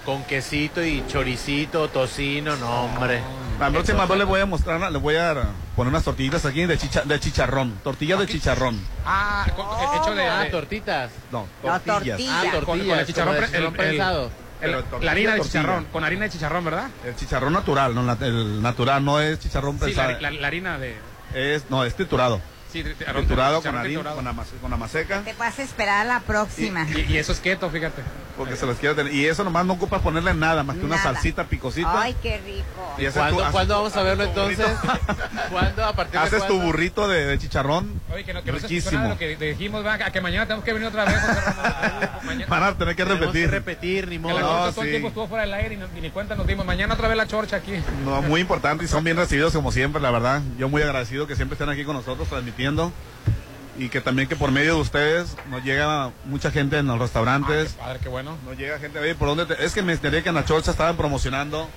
con 0.06 0.24
quesito 0.24 0.84
y 0.84 1.04
choricito, 1.08 1.90
tocino, 1.90 2.56
no, 2.56 2.86
hombre. 2.86 3.22
La 3.60 3.70
próxima 3.70 4.06
vez 4.06 4.18
les 4.18 4.28
voy 4.28 4.40
a 4.40 4.46
mostrar, 4.46 4.90
les 4.92 5.02
voy 5.02 5.18
a 5.18 5.36
poner 5.76 5.90
unas 5.92 6.04
tortillitas 6.06 6.46
aquí 6.46 6.66
de, 6.66 6.78
chicha- 6.78 7.04
de 7.04 7.20
chicharrón, 7.20 7.78
tortillas 7.84 8.18
de 8.20 8.26
chicharrón. 8.28 8.80
Ah, 9.06 9.46
con- 9.56 9.66
hecho 10.02 10.16
de... 10.16 10.24
Ah, 10.26 10.48
tortitas. 10.50 11.12
No, 11.30 11.46
tortillas. 11.62 11.84
tortillas. 12.18 12.22
Ah, 12.34 12.42
Con- 12.54 12.66
tortillas. 12.66 12.88
con 12.88 13.00
el 13.00 13.06
chicharrón 13.06 13.36
el- 13.36 14.00
el-. 14.00 14.30
El- 14.62 14.72
la 15.02 15.12
harina 15.12 15.36
de 15.36 15.42
chicharrón, 15.42 15.86
con 15.86 16.04
harina 16.04 16.26
de 16.26 16.32
chicharrón, 16.32 16.66
¿verdad? 16.66 16.90
El 17.06 17.16
chicharrón 17.16 17.54
natural, 17.54 17.96
no, 17.96 18.02
el 18.26 18.62
natural 18.62 19.04
no 19.06 19.22
es 19.22 19.40
chicharrón 19.40 19.80
Sí, 19.80 19.94
la- 19.94 20.32
la 20.32 20.48
harina 20.48 20.78
de... 20.78 20.96
Es, 21.34 21.70
no, 21.70 21.84
es 21.86 21.96
triturado. 21.96 22.42
Sí, 22.72 22.84
tri- 22.84 22.96
Triturado 22.96 23.62
con 23.64 23.70
harina, 23.76 23.84
triturado. 23.84 24.16
con, 24.18 24.28
ama- 24.28 24.46
con 24.62 24.72
amaseca. 24.74 25.22
Te 25.24 25.34
vas 25.34 25.58
a 25.58 25.64
esperar 25.64 26.02
a 26.02 26.04
la 26.06 26.20
próxima. 26.20 26.86
Y, 26.90 27.14
y 27.14 27.18
eso 27.18 27.32
es 27.32 27.40
keto, 27.40 27.70
fíjate. 27.70 28.02
Porque 28.38 28.56
se 28.56 28.66
los 28.66 28.78
quiero 28.78 28.96
tener. 28.96 29.12
Y 29.14 29.26
eso 29.26 29.44
nomás 29.44 29.66
no 29.66 29.74
ocupa 29.74 30.00
ponerle 30.00 30.34
nada, 30.34 30.64
más 30.64 30.78
que 30.78 30.86
una 30.86 30.96
Nada. 30.96 31.12
salsita 31.14 31.44
picosita. 31.46 32.02
Ay, 32.02 32.16
qué 32.22 32.38
rico. 32.38 32.64
Y 32.98 33.06
¿Cuándo, 33.08 33.44
tu- 33.44 33.52
¿cuándo 33.52 33.74
tu- 33.74 33.80
vamos 33.82 33.98
a 33.98 34.04
verlo 34.04 34.24
entonces? 34.24 34.66
¿Cuándo? 35.52 35.84
¿A 35.86 35.94
partir 35.94 36.20
de 36.20 36.26
Haces 36.26 36.42
tu 36.44 36.48
cuándo? 36.48 36.66
burrito 36.66 37.08
de, 37.08 37.26
de 37.26 37.38
chicharrón. 37.40 38.00
Oye, 38.14 38.24
que 38.24 38.34
no, 38.34 38.44
que 38.44 38.52
no 38.52 38.60
se 38.60 38.68
de 38.68 39.08
lo 39.10 39.18
que 39.18 39.36
dijimos, 39.36 39.86
va, 39.86 39.96
a 39.96 40.12
que 40.12 40.22
mañana 40.22 40.46
tenemos 40.46 40.64
que 40.64 40.72
venir 40.74 40.88
otra 40.88 41.06
vez. 41.06 41.20
José. 41.20 41.42
Mañana- 42.24 42.46
Van 42.48 42.64
a 42.64 42.78
tener 42.78 42.96
que 42.96 43.04
repetir. 43.06 43.46
que 43.46 43.48
repetir, 43.48 44.08
ni 44.08 44.16
que 44.16 44.20
modo. 44.20 44.36
la 44.36 44.42
No, 44.42 44.48
todo 44.48 44.68
el 44.84 44.88
sí. 44.88 44.92
tiempo 44.92 45.08
estuvo 45.10 45.28
fuera 45.28 45.44
del 45.44 45.54
aire 45.56 45.74
y, 45.76 45.78
no- 45.78 45.88
y 45.98 46.02
ni 46.02 46.10
cuenta 46.12 46.36
nos 46.36 46.48
dimos. 46.48 46.66
Mañana 46.66 46.94
otra 46.94 47.08
vez 47.08 47.18
la 47.18 47.28
chorcha 47.28 47.58
aquí. 47.58 47.74
No, 48.06 48.22
muy 48.22 48.42
importante 48.42 48.86
y 48.86 48.88
son 48.88 49.04
bien 49.04 49.18
recibidos 49.18 49.52
como 49.54 49.72
siempre, 49.72 50.02
la 50.02 50.12
verdad. 50.12 50.42
Yo 50.58 50.70
muy 50.70 50.82
agradecido 50.82 51.28
que 51.28 51.36
siempre 51.36 51.56
estén 51.56 51.70
aquí 51.70 51.84
con 51.84 51.96
nosotros 51.96 52.28
transmitiendo 52.30 52.59
y 53.78 53.90
que 53.90 54.02
también 54.02 54.28
que 54.28 54.36
por 54.36 54.52
medio 54.52 54.76
de 54.76 54.82
ustedes 54.82 55.36
nos 55.50 55.64
llega 55.64 56.12
mucha 56.26 56.52
gente 56.52 56.78
en 56.78 56.88
los 56.88 57.00
restaurantes. 57.00 57.74
Padre, 57.74 58.00
qué 58.04 58.10
bueno. 58.10 58.38
Nos 58.46 58.58
llega 58.58 58.78
gente, 58.78 59.00
oye, 59.00 59.16
¿por 59.16 59.30
dónde? 59.30 59.46
te-?" 59.46 59.64
Es 59.64 59.74
que 59.74 59.82
me 59.82 59.94
enteré 59.94 60.22
que 60.22 60.30
en 60.30 60.36
la 60.36 60.46
Chorcha 60.46 60.72
estaban 60.72 60.98
promocionando 60.98 61.70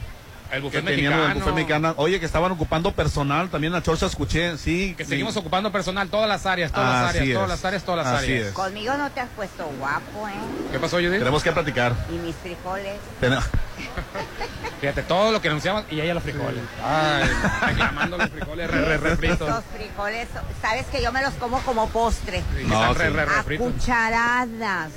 El 0.52 0.58
que 0.58 0.64
buffet 0.66 0.84
tenían 0.84 1.12
mexicano. 1.14 1.32
el 1.32 1.38
buffet 1.38 1.54
mexicano. 1.54 1.94
Oye, 1.96 2.20
que 2.20 2.26
estaban 2.26 2.52
ocupando 2.52 2.92
personal, 2.92 3.48
también 3.48 3.72
la 3.72 3.82
Chorcha 3.82 4.04
escuché, 4.06 4.58
sí. 4.58 4.94
Que 4.96 5.04
sí. 5.04 5.10
seguimos 5.10 5.34
ocupando 5.38 5.72
personal, 5.72 6.08
todas 6.10 6.28
las 6.28 6.44
áreas, 6.44 6.70
todas 6.70 6.92
las 7.06 7.14
áreas, 7.16 7.32
todas 7.34 7.48
las 7.48 7.64
áreas, 7.64 7.82
todas 7.84 8.04
las 8.06 8.14
Así 8.18 8.26
áreas. 8.32 8.46
es. 8.48 8.52
Conmigo 8.52 8.94
no 8.98 9.10
te 9.10 9.20
has 9.20 9.28
puesto 9.30 9.64
guapo, 9.78 10.28
¿eh? 10.28 10.32
¿Qué 10.70 10.78
pasó, 10.78 10.96
Judith? 10.96 11.18
Tenemos 11.18 11.42
que 11.42 11.52
platicar. 11.52 11.94
Y 12.10 12.18
mis 12.18 12.36
frijoles. 12.36 12.98
Ten- 13.18 13.32
Fíjate, 14.82 15.02
todo 15.04 15.32
lo 15.32 15.40
que 15.40 15.48
anunciamos 15.48 15.84
y 15.90 16.00
ella 16.00 16.12
los 16.14 16.22
frijoles. 16.22 16.60
Ay, 16.84 17.24
reclamando 17.68 18.18
los 18.18 18.28
frijoles 18.30 18.70
re, 18.70 18.84
re, 18.84 18.96
re 18.98 19.16
fritos. 19.16 19.48
Los 19.48 19.64
frijoles, 19.74 20.28
sabes 20.60 20.86
que 20.86 21.02
yo 21.02 21.12
me 21.12 21.22
los 21.22 21.32
como 21.34 21.60
como 21.60 21.88
postre. 21.88 22.42
Y 22.60 22.64
No, 22.66 22.74
están 22.90 22.94
re, 22.96 23.06
sí. 23.08 23.12
re, 23.16 23.24
re 23.24 23.34
A 23.36 23.42
fritos. 23.42 23.72
cucharadas. 23.72 24.90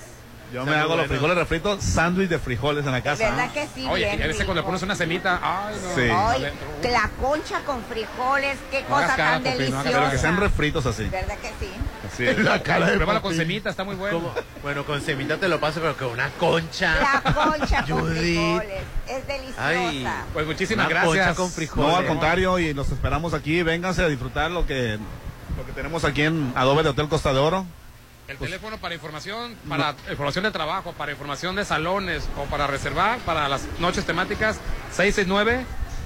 Yo 0.53 0.63
me 0.63 0.73
hago 0.75 0.89
los 0.89 1.07
bueno. 1.07 1.09
frijoles 1.09 1.37
refritos, 1.37 1.83
sándwich 1.83 2.29
de 2.29 2.39
frijoles 2.39 2.85
en 2.85 2.91
la 2.91 3.01
casa. 3.01 3.29
¿Verdad 3.29 3.51
que 3.51 3.67
sí? 3.73 3.85
Oye, 3.89 4.05
bien 4.05 4.19
y 4.19 4.23
a 4.23 4.27
veces 4.27 4.45
cuando 4.45 4.61
le 4.61 4.65
pones 4.65 4.81
una 4.83 4.95
semita, 4.95 5.39
ay, 5.41 5.75
no. 5.83 5.95
Sí. 5.95 6.09
Ay, 6.11 6.91
la 6.91 7.09
concha 7.19 7.59
con 7.65 7.83
frijoles, 7.83 8.57
qué 8.71 8.81
No 8.83 8.87
cosa 8.89 9.15
cara, 9.15 9.31
tan 9.41 9.43
Popi, 9.43 9.69
no 9.69 9.79
hagas 9.79 9.83
cara, 9.83 9.99
Pero 9.99 10.11
que 10.11 10.17
sean 10.17 10.35
deliciosa. 10.35 10.39
refritos 10.39 10.85
así. 10.85 11.03
¿Verdad 11.05 11.37
que 11.39 11.47
sí? 11.59 11.71
Sí. 12.15 12.43
La 12.43 12.61
cara 12.61 12.85
de 12.85 12.95
Pruébalo 12.95 13.21
con 13.21 13.35
semita, 13.35 13.69
está 13.69 13.83
muy 13.83 13.95
bueno. 13.95 14.19
¿Cómo? 14.19 14.33
Bueno, 14.63 14.85
con 14.85 15.01
semita 15.01 15.37
te 15.37 15.47
lo 15.49 15.59
paso, 15.59 15.81
pero 15.81 15.97
con 15.97 16.07
una 16.09 16.29
concha. 16.31 16.95
La 17.01 17.33
concha 17.33 17.83
con 17.89 18.07
frijoles. 18.15 18.81
Es 19.07 19.27
deliciosa. 19.27 19.67
Ay. 19.67 20.07
Pues 20.31 20.45
muchísimas 20.45 20.85
Una 20.85 20.93
gracias. 20.95 21.25
concha 21.25 21.35
con 21.35 21.51
frijoles. 21.51 21.91
No, 21.91 21.97
al 21.97 22.05
contrario, 22.05 22.59
y 22.59 22.73
los 22.73 22.89
esperamos 22.91 23.33
aquí. 23.33 23.61
Vénganse 23.63 24.03
a 24.03 24.07
disfrutar 24.07 24.51
lo 24.51 24.65
que, 24.65 24.97
lo 25.57 25.65
que 25.65 25.71
tenemos 25.73 26.05
aquí 26.05 26.21
en 26.21 26.53
Adobe 26.55 26.83
de 26.83 26.89
Hotel 26.89 27.09
Costa 27.09 27.33
de 27.33 27.39
Oro. 27.39 27.65
El 28.27 28.37
teléfono 28.37 28.77
para 28.79 28.95
información, 28.95 29.55
para 29.69 29.95
información 30.09 30.45
de 30.45 30.51
trabajo, 30.51 30.93
para 30.93 31.11
información 31.11 31.55
de 31.55 31.63
salones 31.63 32.27
o 32.37 32.45
para 32.45 32.65
reservar 32.65 33.19
para 33.19 33.47
las 33.47 33.67
noches 33.79 34.03
temáticas 34.05 34.57
669 34.91 35.63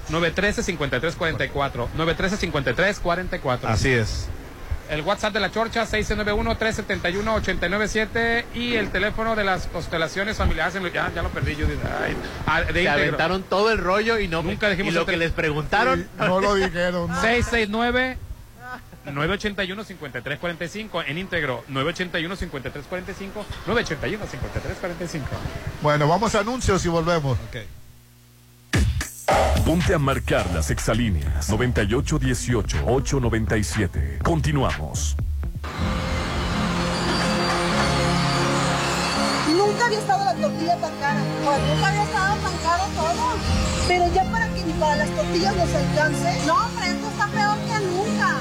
913 0.09 0.63
5344 0.63 1.89
913 1.95 2.37
5344. 2.37 3.69
Así 3.69 3.89
es. 3.89 4.27
El 4.89 5.01
WhatsApp 5.01 5.33
de 5.33 5.39
la 5.39 5.51
Chorcha 5.51 5.85
691 5.85 6.57
371 6.57 7.35
897 7.35 8.45
y 8.55 8.73
el 8.73 8.89
teléfono 8.89 9.35
de 9.35 9.43
las 9.43 9.67
constelaciones 9.67 10.35
familiares 10.35 10.73
ya, 10.91 11.11
ya 11.13 11.21
lo 11.21 11.29
perdí 11.29 11.53
Judith. 11.53 11.79
Ay, 12.03 12.17
ah, 12.47 12.63
de 12.63 12.81
Se 12.81 12.89
aventaron 12.89 13.43
todo 13.43 13.71
el 13.71 13.77
rollo 13.77 14.19
y 14.19 14.27
no 14.27 14.41
Nunca 14.41 14.69
dijimos 14.69 14.91
y 14.91 14.95
lo 14.95 15.05
que 15.05 15.15
les 15.15 15.31
preguntaron. 15.31 16.09
No 16.17 16.41
lo 16.41 16.55
dijeron. 16.55 17.07
669 17.21 18.17
981 19.11 19.83
5345 19.83 21.03
en 21.03 21.17
íntegro 21.17 21.63
981 21.67 22.35
5345 22.35 23.45
981 23.67 24.25
5345 24.27 25.27
Bueno, 25.81 26.07
vamos 26.07 26.33
a 26.35 26.39
anuncios 26.39 26.85
y 26.85 26.89
volvemos. 26.89 27.37
Ponte 29.65 29.93
a 29.93 29.99
marcar 29.99 30.49
las 30.53 30.71
exalíneas 30.71 31.49
9818-897. 31.51 34.19
Continuamos. 34.23 35.15
Nunca 39.55 39.85
había 39.85 39.99
estado 39.99 40.25
la 40.25 40.33
tortilla 40.33 40.75
tan 40.77 40.91
cara. 40.99 41.21
Pues 41.45 41.59
nunca 41.61 41.87
había 41.87 42.03
estado 42.03 42.35
tan 42.37 42.57
caro 42.57 42.83
todo. 42.95 43.37
Pero 43.87 44.11
ya 44.13 44.23
para 44.31 44.47
que 44.47 44.53
ni 44.53 44.58
para 44.79 44.95
las 44.95 45.09
tortillas 45.09 45.55
nos 45.55 45.75
alcance. 45.75 46.45
No, 46.47 46.55
hombre, 46.55 46.87
esto 46.87 47.07
está 47.09 47.27
peor 47.27 47.57
que 47.67 47.85
nunca. 47.85 48.39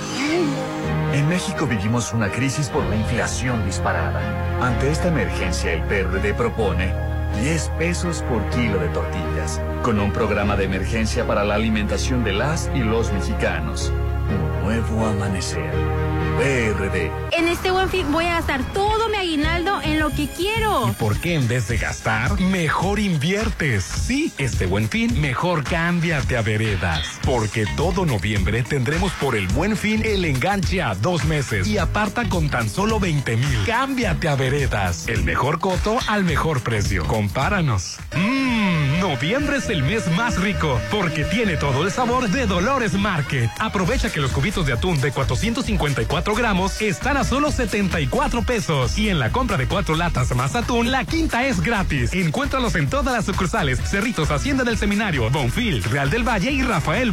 En 1.12 1.28
México 1.28 1.66
vivimos 1.66 2.12
una 2.12 2.30
crisis 2.30 2.68
por 2.68 2.84
la 2.84 2.96
inflación 2.96 3.64
disparada. 3.64 4.20
Ante 4.60 4.90
esta 4.90 5.08
emergencia, 5.08 5.72
el 5.72 5.82
PRD 5.82 6.34
propone 6.34 6.92
10 7.40 7.68
pesos 7.78 8.22
por 8.22 8.44
kilo 8.50 8.78
de 8.78 8.88
tortillas, 8.88 9.60
con 9.82 9.98
un 10.00 10.12
programa 10.12 10.56
de 10.56 10.64
emergencia 10.64 11.26
para 11.26 11.44
la 11.44 11.54
alimentación 11.54 12.24
de 12.24 12.32
las 12.32 12.70
y 12.74 12.80
los 12.80 13.12
mexicanos. 13.12 13.92
Un 14.30 14.64
nuevo 14.64 15.06
amanecer. 15.06 16.07
PRD. 16.38 17.10
En 17.32 17.48
este 17.48 17.72
buen 17.72 17.88
fin 17.88 18.12
voy 18.12 18.26
a 18.26 18.34
gastar 18.34 18.62
todo 18.72 19.08
mi 19.08 19.16
aguinaldo 19.16 19.82
en 19.82 19.98
lo 19.98 20.10
que 20.10 20.28
quiero. 20.28 20.94
¿Por 20.96 21.18
qué 21.20 21.34
en 21.34 21.48
vez 21.48 21.66
de 21.66 21.78
gastar, 21.78 22.40
mejor 22.40 23.00
inviertes? 23.00 23.82
Sí, 23.82 24.32
este 24.38 24.66
buen 24.66 24.88
fin, 24.88 25.20
mejor 25.20 25.64
cámbiate 25.64 26.36
a 26.36 26.42
veredas. 26.42 27.17
Porque 27.28 27.66
todo 27.76 28.06
noviembre 28.06 28.62
tendremos 28.62 29.12
por 29.12 29.36
el 29.36 29.48
buen 29.48 29.76
fin 29.76 30.00
el 30.02 30.24
enganche 30.24 30.80
a 30.80 30.94
dos 30.94 31.26
meses 31.26 31.68
y 31.68 31.76
aparta 31.76 32.26
con 32.26 32.48
tan 32.48 32.70
solo 32.70 32.98
20 32.98 33.36
mil. 33.36 33.64
Cámbiate 33.66 34.28
a 34.30 34.34
veredas. 34.34 35.06
El 35.08 35.24
mejor 35.24 35.58
coto 35.58 35.98
al 36.08 36.24
mejor 36.24 36.62
precio. 36.62 37.04
Compáranos. 37.04 37.98
Mmm, 38.16 39.00
noviembre 39.00 39.58
es 39.58 39.68
el 39.68 39.82
mes 39.82 40.10
más 40.16 40.40
rico 40.40 40.80
porque 40.90 41.24
tiene 41.24 41.58
todo 41.58 41.84
el 41.84 41.90
sabor 41.90 42.30
de 42.30 42.46
Dolores 42.46 42.94
Market. 42.94 43.50
Aprovecha 43.58 44.10
que 44.10 44.20
los 44.20 44.32
cubitos 44.32 44.64
de 44.64 44.72
atún 44.72 44.98
de 44.98 45.12
454 45.12 46.34
gramos 46.34 46.80
están 46.80 47.18
a 47.18 47.24
solo 47.24 47.52
74 47.52 48.42
pesos. 48.42 48.96
Y 48.96 49.10
en 49.10 49.18
la 49.18 49.32
compra 49.32 49.58
de 49.58 49.68
cuatro 49.68 49.96
latas 49.96 50.34
más 50.34 50.54
atún, 50.56 50.90
la 50.90 51.04
quinta 51.04 51.46
es 51.46 51.60
gratis. 51.60 52.14
Encuéntralos 52.14 52.74
en 52.76 52.88
todas 52.88 53.14
las 53.14 53.26
sucursales, 53.26 53.78
Cerritos 53.78 54.30
Hacienda 54.30 54.64
del 54.64 54.78
Seminario, 54.78 55.28
Bonfil, 55.28 55.82
Real 55.84 56.08
del 56.08 56.26
Valle 56.26 56.52
y 56.52 56.62
Rafael 56.62 57.12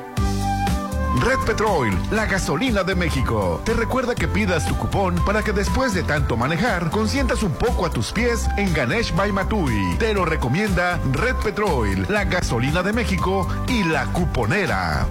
Red 1.19 1.39
Petrol, 1.45 1.91
la 2.09 2.25
gasolina 2.25 2.83
de 2.83 2.95
México. 2.95 3.61
Te 3.65 3.73
recuerda 3.73 4.15
que 4.15 4.27
pidas 4.27 4.65
tu 4.65 4.77
cupón 4.77 5.15
para 5.25 5.43
que 5.43 5.51
después 5.51 5.93
de 5.93 6.03
tanto 6.03 6.37
manejar, 6.37 6.89
consientas 6.89 7.43
un 7.43 7.51
poco 7.51 7.85
a 7.85 7.89
tus 7.89 8.11
pies 8.13 8.47
en 8.57 8.73
Ganesh 8.73 9.13
by 9.13 9.31
Matui. 9.31 9.97
Te 9.99 10.13
lo 10.13 10.23
recomienda 10.23 10.99
Red 11.11 11.35
Petrol, 11.43 12.05
la 12.07 12.23
gasolina 12.23 12.81
de 12.81 12.93
México 12.93 13.47
y 13.67 13.83
la 13.83 14.05
cuponera. 14.07 15.07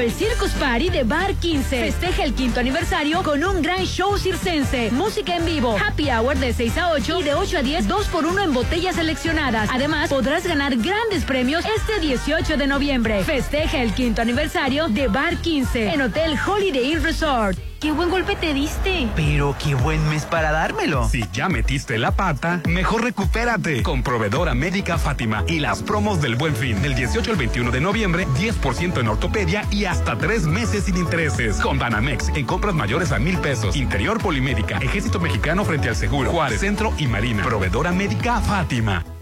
El 0.00 0.12
Circus 0.12 0.52
Party 0.52 0.90
de 0.90 1.02
Bar 1.02 1.34
15 1.34 1.80
festeja 1.80 2.22
el 2.22 2.32
quinto 2.32 2.60
aniversario 2.60 3.22
con 3.24 3.42
un 3.42 3.62
gran 3.62 3.84
show 3.84 4.16
circense, 4.16 4.92
música 4.92 5.36
en 5.36 5.44
vivo, 5.44 5.76
happy 5.76 6.08
hour 6.10 6.36
de 6.36 6.52
6 6.52 6.78
a 6.78 6.90
8 6.92 7.20
y 7.20 7.22
de 7.24 7.34
8 7.34 7.58
a 7.58 7.62
10, 7.62 7.88
2 7.88 8.06
por 8.06 8.24
1 8.24 8.42
en 8.44 8.54
botellas 8.54 8.94
seleccionadas. 8.94 9.68
Además, 9.72 10.08
podrás 10.08 10.46
ganar 10.46 10.76
grandes 10.76 11.24
premios 11.24 11.64
este 11.76 11.98
18 11.98 12.56
de 12.56 12.66
noviembre. 12.68 13.24
Festeja 13.24 13.82
el 13.82 13.92
quinto 13.92 14.22
aniversario 14.22 14.88
de 14.88 15.08
Bar 15.08 15.36
15 15.38 15.88
en 15.88 16.02
Hotel 16.02 16.38
Holiday 16.46 16.92
Inn 16.92 17.02
Resort. 17.02 17.67
¡Qué 17.80 17.92
buen 17.92 18.10
golpe 18.10 18.34
te 18.34 18.52
diste! 18.54 19.08
Pero 19.14 19.54
qué 19.62 19.76
buen 19.76 20.08
mes 20.08 20.24
para 20.24 20.50
dármelo. 20.50 21.08
Si 21.08 21.24
ya 21.32 21.48
metiste 21.48 21.96
la 21.96 22.10
pata, 22.10 22.60
mejor 22.66 23.04
recupérate 23.04 23.84
con 23.84 24.02
Proveedora 24.02 24.52
Médica 24.52 24.98
Fátima 24.98 25.44
y 25.46 25.60
las 25.60 25.84
promos 25.84 26.20
del 26.20 26.34
Buen 26.34 26.56
Fin. 26.56 26.82
Del 26.82 26.96
18 26.96 27.30
al 27.30 27.36
21 27.36 27.70
de 27.70 27.80
noviembre, 27.80 28.26
10% 28.34 28.98
en 28.98 29.06
ortopedia 29.06 29.64
y 29.70 29.84
hasta 29.84 30.18
tres 30.18 30.44
meses 30.44 30.86
sin 30.86 30.96
intereses. 30.96 31.60
Con 31.60 31.78
Banamex 31.78 32.30
en 32.30 32.46
compras 32.46 32.74
mayores 32.74 33.12
a 33.12 33.20
mil 33.20 33.38
pesos. 33.38 33.76
Interior 33.76 34.20
Polimédica, 34.20 34.78
Ejército 34.78 35.20
Mexicano 35.20 35.64
frente 35.64 35.88
al 35.88 35.94
Seguro, 35.94 36.32
Juárez, 36.32 36.58
Centro 36.58 36.92
y 36.98 37.06
Marina. 37.06 37.44
Proveedora 37.44 37.92
Médica 37.92 38.40
Fátima. 38.40 39.04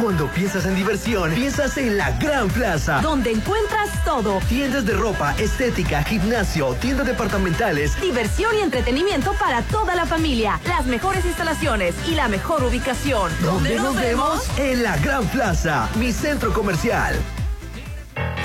Cuando 0.00 0.26
piensas 0.32 0.66
en 0.66 0.74
diversión, 0.74 1.32
piensas 1.32 1.76
en 1.76 1.96
la 1.96 2.10
Gran 2.18 2.48
Plaza. 2.48 3.00
Donde 3.00 3.30
encuentras 3.30 3.88
todo. 4.04 4.40
Tiendas 4.48 4.84
de 4.84 4.94
ropa, 4.94 5.36
estética, 5.38 6.02
gimnasio, 6.02 6.74
tiendas 6.74 7.06
departamentales. 7.06 8.00
Diversión 8.00 8.52
y 8.56 8.62
entretenimiento 8.62 9.32
para 9.34 9.62
toda 9.62 9.94
la 9.94 10.06
familia. 10.06 10.58
Las 10.66 10.86
mejores 10.86 11.24
instalaciones 11.24 11.94
y 12.08 12.16
la 12.16 12.26
mejor 12.26 12.64
ubicación. 12.64 13.30
¿Dónde 13.42 13.76
nos 13.76 13.94
vemos? 13.94 14.42
En 14.58 14.82
la 14.82 14.96
Gran 14.96 15.24
Plaza, 15.28 15.88
mi 15.94 16.12
centro 16.12 16.52
comercial. 16.52 17.14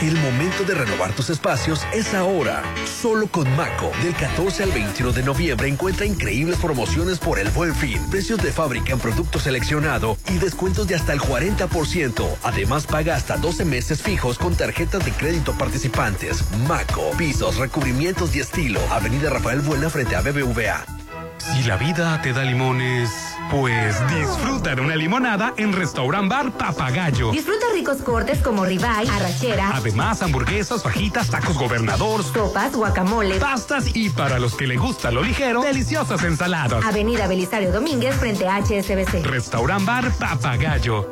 El 0.02 0.16
momento 0.18 0.64
de 0.66 0.76
renovar 0.76 1.14
tus 1.14 1.30
espacios 1.30 1.82
es 1.94 2.14
ahora. 2.14 2.64
Solo 2.86 3.28
con 3.28 3.50
Maco. 3.56 3.92
Del 4.04 4.14
14 4.14 4.64
al 4.64 4.72
21 4.72 5.14
de 5.14 5.24
noviembre 5.24 5.68
encuentra 5.68 6.06
increíbles 6.06 6.58
promociones 6.60 7.18
por 7.18 7.40
el 7.40 7.50
buen 7.50 7.74
fin. 7.74 8.00
Precios 8.12 8.42
de 8.42 8.52
fábrica 8.52 8.94
en 8.94 9.00
producto 9.00 9.40
seleccionado 9.40 10.18
y 10.30 10.38
descuentos 10.38 10.88
de 10.88 10.96
hasta 10.96 11.14
el 11.14 11.20
40%. 11.20 12.38
Además, 12.44 12.86
paga 12.86 13.16
hasta 13.16 13.38
12 13.38 13.66
meses 13.66 14.02
fijos 14.02 14.38
con 14.38 14.56
tarjetas 14.56 15.04
de 15.06 15.12
crédito 15.12 15.58
participantes. 15.58 16.44
Maco. 16.68 17.12
Pisos, 17.18 17.58
recubrimientos 17.58 18.36
y 18.36 18.40
estilo. 18.40 18.82
Avenida 18.92 19.30
Rafael 19.30 19.62
Buena 19.62 19.90
frente 19.90 20.16
a 20.16 20.22
BBVA. 20.22 20.95
Si 21.38 21.64
la 21.64 21.78
vida 21.78 22.22
te 22.22 22.34
da 22.34 22.44
limones, 22.44 23.10
pues 23.52 23.96
disfruta 24.10 24.76
de 24.76 24.82
una 24.82 24.96
limonada 24.96 25.54
en 25.58 25.74
Restaurant 25.74 26.30
Bar 26.30 26.52
Papagayo. 26.52 27.32
Disfruta 27.32 27.66
ricos 27.74 27.98
cortes 27.98 28.40
como 28.40 28.66
ribeye, 28.66 29.10
arrachera. 29.10 29.72
Además, 29.74 30.22
hamburguesas, 30.22 30.84
fajitas, 30.84 31.30
tacos 31.30 31.58
gobernador, 31.58 32.24
sopas, 32.24 32.74
guacamole, 32.76 33.40
pastas 33.40 33.96
y 33.96 34.10
para 34.10 34.40
los 34.40 34.56
que 34.56 34.66
le 34.68 34.78
gusta 34.78 35.12
lo 35.12 35.22
ligero, 35.22 35.62
deliciosas 35.62 36.24
ensaladas. 36.24 36.84
Avenida 36.84 37.28
Belisario 37.28 37.72
Domínguez 37.72 38.16
frente 38.16 38.48
a 38.48 38.58
HSBC. 38.62 39.24
Restaurant 39.26 39.86
Bar 39.86 40.12
Papagayo. 40.14 41.12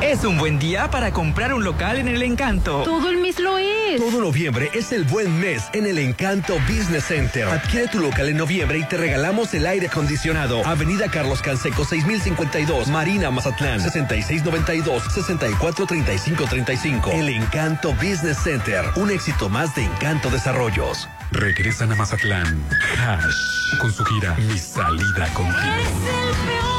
Es 0.01 0.23
un 0.23 0.39
buen 0.39 0.57
día 0.57 0.89
para 0.89 1.11
comprar 1.11 1.53
un 1.53 1.63
local 1.63 1.99
en 1.99 2.07
el 2.07 2.23
Encanto. 2.23 2.81
Todo 2.81 3.11
el 3.11 3.17
mes 3.17 3.39
lo 3.39 3.59
es. 3.59 3.97
Todo 3.97 4.19
noviembre 4.19 4.71
es 4.73 4.91
el 4.91 5.03
buen 5.03 5.39
mes 5.39 5.69
en 5.73 5.85
el 5.85 5.99
Encanto 5.99 6.55
Business 6.61 7.05
Center. 7.05 7.47
Adquiere 7.47 7.87
tu 7.87 7.99
local 7.99 8.27
en 8.27 8.37
noviembre 8.37 8.79
y 8.79 8.83
te 8.83 8.97
regalamos 8.97 9.53
el 9.53 9.67
aire 9.67 9.85
acondicionado. 9.87 10.65
Avenida 10.65 11.07
Carlos 11.07 11.43
Canseco 11.43 11.85
6052, 11.85 12.87
Marina 12.87 13.29
Mazatlán 13.29 13.79
6692 13.79 15.03
643535. 15.13 17.11
El 17.11 17.29
Encanto 17.29 17.93
Business 17.93 18.39
Center, 18.43 18.83
un 18.95 19.11
éxito 19.11 19.49
más 19.49 19.75
de 19.75 19.83
Encanto 19.83 20.31
Desarrollos. 20.31 21.07
Regresan 21.31 21.91
a 21.91 21.95
Mazatlán. 21.95 22.63
Hash 22.97 23.77
con 23.79 23.93
su 23.93 24.03
gira 24.03 24.35
Mi 24.35 24.57
salida 24.57 25.27
contigo. 25.33 26.70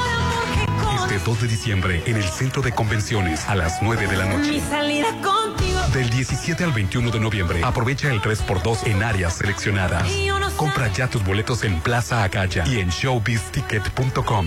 Este 1.13 1.31
2 1.31 1.43
de 1.43 1.49
diciembre 1.49 2.03
en 2.07 2.17
el 2.17 2.25
Centro 2.25 2.63
de 2.63 2.73
Convenciones 2.73 3.47
a 3.47 3.55
las 3.55 3.83
9 3.83 4.07
de 4.07 4.17
la 4.17 4.25
Mi 4.25 4.37
noche. 4.37 4.63
salida 4.71 5.09
contigo. 5.21 5.79
Del 5.93 6.09
17 6.09 6.65
al 6.65 6.73
21 6.73 7.11
de 7.11 7.21
noviembre, 7.21 7.61
aprovecha 7.63 8.11
el 8.11 8.23
3x2 8.23 8.87
en 8.87 9.03
áreas 9.03 9.35
seleccionadas. 9.35 10.05
No. 10.27 10.43
Compra 10.57 10.89
ya 10.89 11.09
tus 11.09 11.23
boletos 11.23 11.65
en 11.65 11.81
Plaza 11.81 12.25
Acaya 12.25 12.65
y 12.67 12.79
en 12.79 12.89
showbizticket.com. 12.89 14.47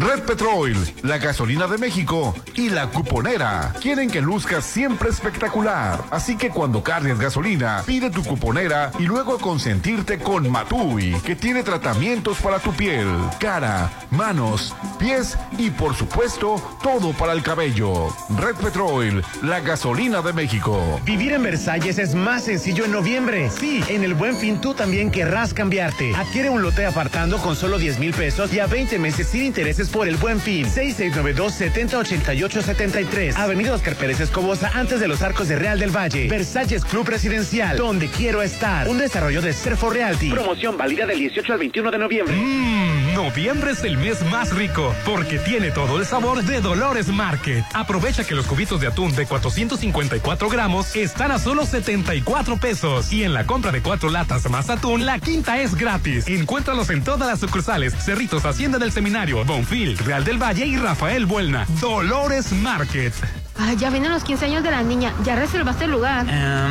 Red 0.00 0.20
Petrol, 0.20 0.74
la 1.02 1.18
gasolina 1.18 1.66
de 1.66 1.76
México 1.76 2.34
y 2.54 2.70
la 2.70 2.86
cuponera 2.86 3.74
quieren 3.82 4.10
que 4.10 4.22
luzcas 4.22 4.64
siempre 4.64 5.10
espectacular. 5.10 6.02
Así 6.10 6.38
que 6.38 6.48
cuando 6.48 6.82
cargues 6.82 7.18
gasolina, 7.18 7.82
pide 7.84 8.08
tu 8.08 8.24
cuponera 8.24 8.92
y 8.98 9.02
luego 9.02 9.36
consentirte 9.36 10.18
con 10.18 10.50
Matui, 10.50 11.12
que 11.22 11.36
tiene 11.36 11.62
tratamientos 11.62 12.38
para 12.38 12.58
tu 12.60 12.72
piel, 12.72 13.06
cara, 13.38 13.92
manos, 14.10 14.74
pies 14.98 15.36
y 15.58 15.68
por 15.68 15.94
supuesto 15.94 16.78
todo 16.82 17.12
para 17.12 17.34
el 17.34 17.42
cabello. 17.42 18.08
Red 18.38 18.56
Petrol, 18.56 19.22
la 19.42 19.60
gasolina 19.60 20.22
de 20.22 20.32
México. 20.32 20.98
Vivir 21.04 21.34
en 21.34 21.42
Versalles 21.42 21.98
es 21.98 22.14
más 22.14 22.44
sencillo 22.44 22.86
en 22.86 22.92
noviembre. 22.92 23.50
Sí, 23.50 23.84
en 23.88 24.02
el 24.02 24.14
Buen 24.14 24.34
Fin 24.34 24.62
tú 24.62 24.72
también 24.72 25.10
querrás 25.10 25.52
cambiarte. 25.52 26.14
Adquiere 26.16 26.48
un 26.48 26.62
lote 26.62 26.86
apartando 26.86 27.36
con 27.36 27.54
solo 27.54 27.76
10 27.76 27.98
mil 27.98 28.14
pesos 28.14 28.50
y 28.54 28.60
a 28.60 28.66
20 28.66 28.98
meses 28.98 29.26
sin 29.26 29.44
intereses 29.44 29.89
por 29.90 30.08
el 30.08 30.16
Buen 30.16 30.40
Fin. 30.40 30.66
6692-708873. 30.66 33.36
Avenida 33.36 33.74
Oscar 33.74 33.96
Pérez 33.96 34.20
Escobosa, 34.20 34.70
antes 34.74 35.00
de 35.00 35.08
los 35.08 35.22
arcos 35.22 35.48
de 35.48 35.56
Real 35.56 35.78
del 35.78 35.90
Valle. 35.90 36.28
Versalles 36.28 36.84
Club 36.84 37.08
Residencial, 37.08 37.76
donde 37.76 38.08
quiero 38.08 38.42
estar. 38.42 38.88
Un 38.88 38.98
desarrollo 38.98 39.42
de 39.42 39.52
Serfo 39.52 39.90
Realty. 39.90 40.30
Promoción 40.30 40.76
válida 40.76 41.06
del 41.06 41.18
18 41.18 41.52
al 41.52 41.58
21 41.58 41.90
de 41.90 41.98
noviembre. 41.98 42.36
Mmm, 42.36 43.09
noviembre 43.24 43.72
es 43.72 43.84
el 43.84 43.98
mes 43.98 44.24
más 44.30 44.50
rico 44.54 44.94
porque 45.04 45.38
tiene 45.38 45.70
todo 45.70 45.98
el 45.98 46.06
sabor 46.06 46.42
de 46.42 46.62
Dolores 46.62 47.08
Market. 47.08 47.62
Aprovecha 47.74 48.24
que 48.24 48.34
los 48.34 48.46
cubitos 48.46 48.80
de 48.80 48.86
atún 48.86 49.14
de 49.14 49.26
454 49.26 50.48
gramos 50.48 50.96
están 50.96 51.30
a 51.30 51.38
solo 51.38 51.66
74 51.66 52.56
pesos 52.56 53.12
y 53.12 53.24
en 53.24 53.34
la 53.34 53.44
compra 53.44 53.72
de 53.72 53.82
cuatro 53.82 54.08
latas 54.08 54.48
más 54.48 54.70
atún, 54.70 55.04
la 55.04 55.18
quinta 55.18 55.60
es 55.60 55.74
gratis. 55.74 56.28
Encuéntralos 56.28 56.88
en 56.88 57.04
todas 57.04 57.28
las 57.28 57.40
sucursales, 57.40 57.94
Cerritos 57.94 58.46
Hacienda 58.46 58.78
del 58.78 58.90
Seminario, 58.90 59.44
Bonfil, 59.44 59.98
Real 59.98 60.24
del 60.24 60.42
Valle 60.42 60.64
y 60.64 60.78
Rafael 60.78 61.26
Buelna. 61.26 61.66
Dolores 61.78 62.52
Market. 62.52 63.12
Ay, 63.58 63.76
ya 63.76 63.90
vienen 63.90 64.10
los 64.10 64.24
15 64.24 64.46
años 64.46 64.62
de 64.62 64.70
la 64.70 64.82
niña. 64.82 65.12
Ya 65.24 65.36
reservaste 65.36 65.84
el 65.84 65.90
lugar. 65.90 66.26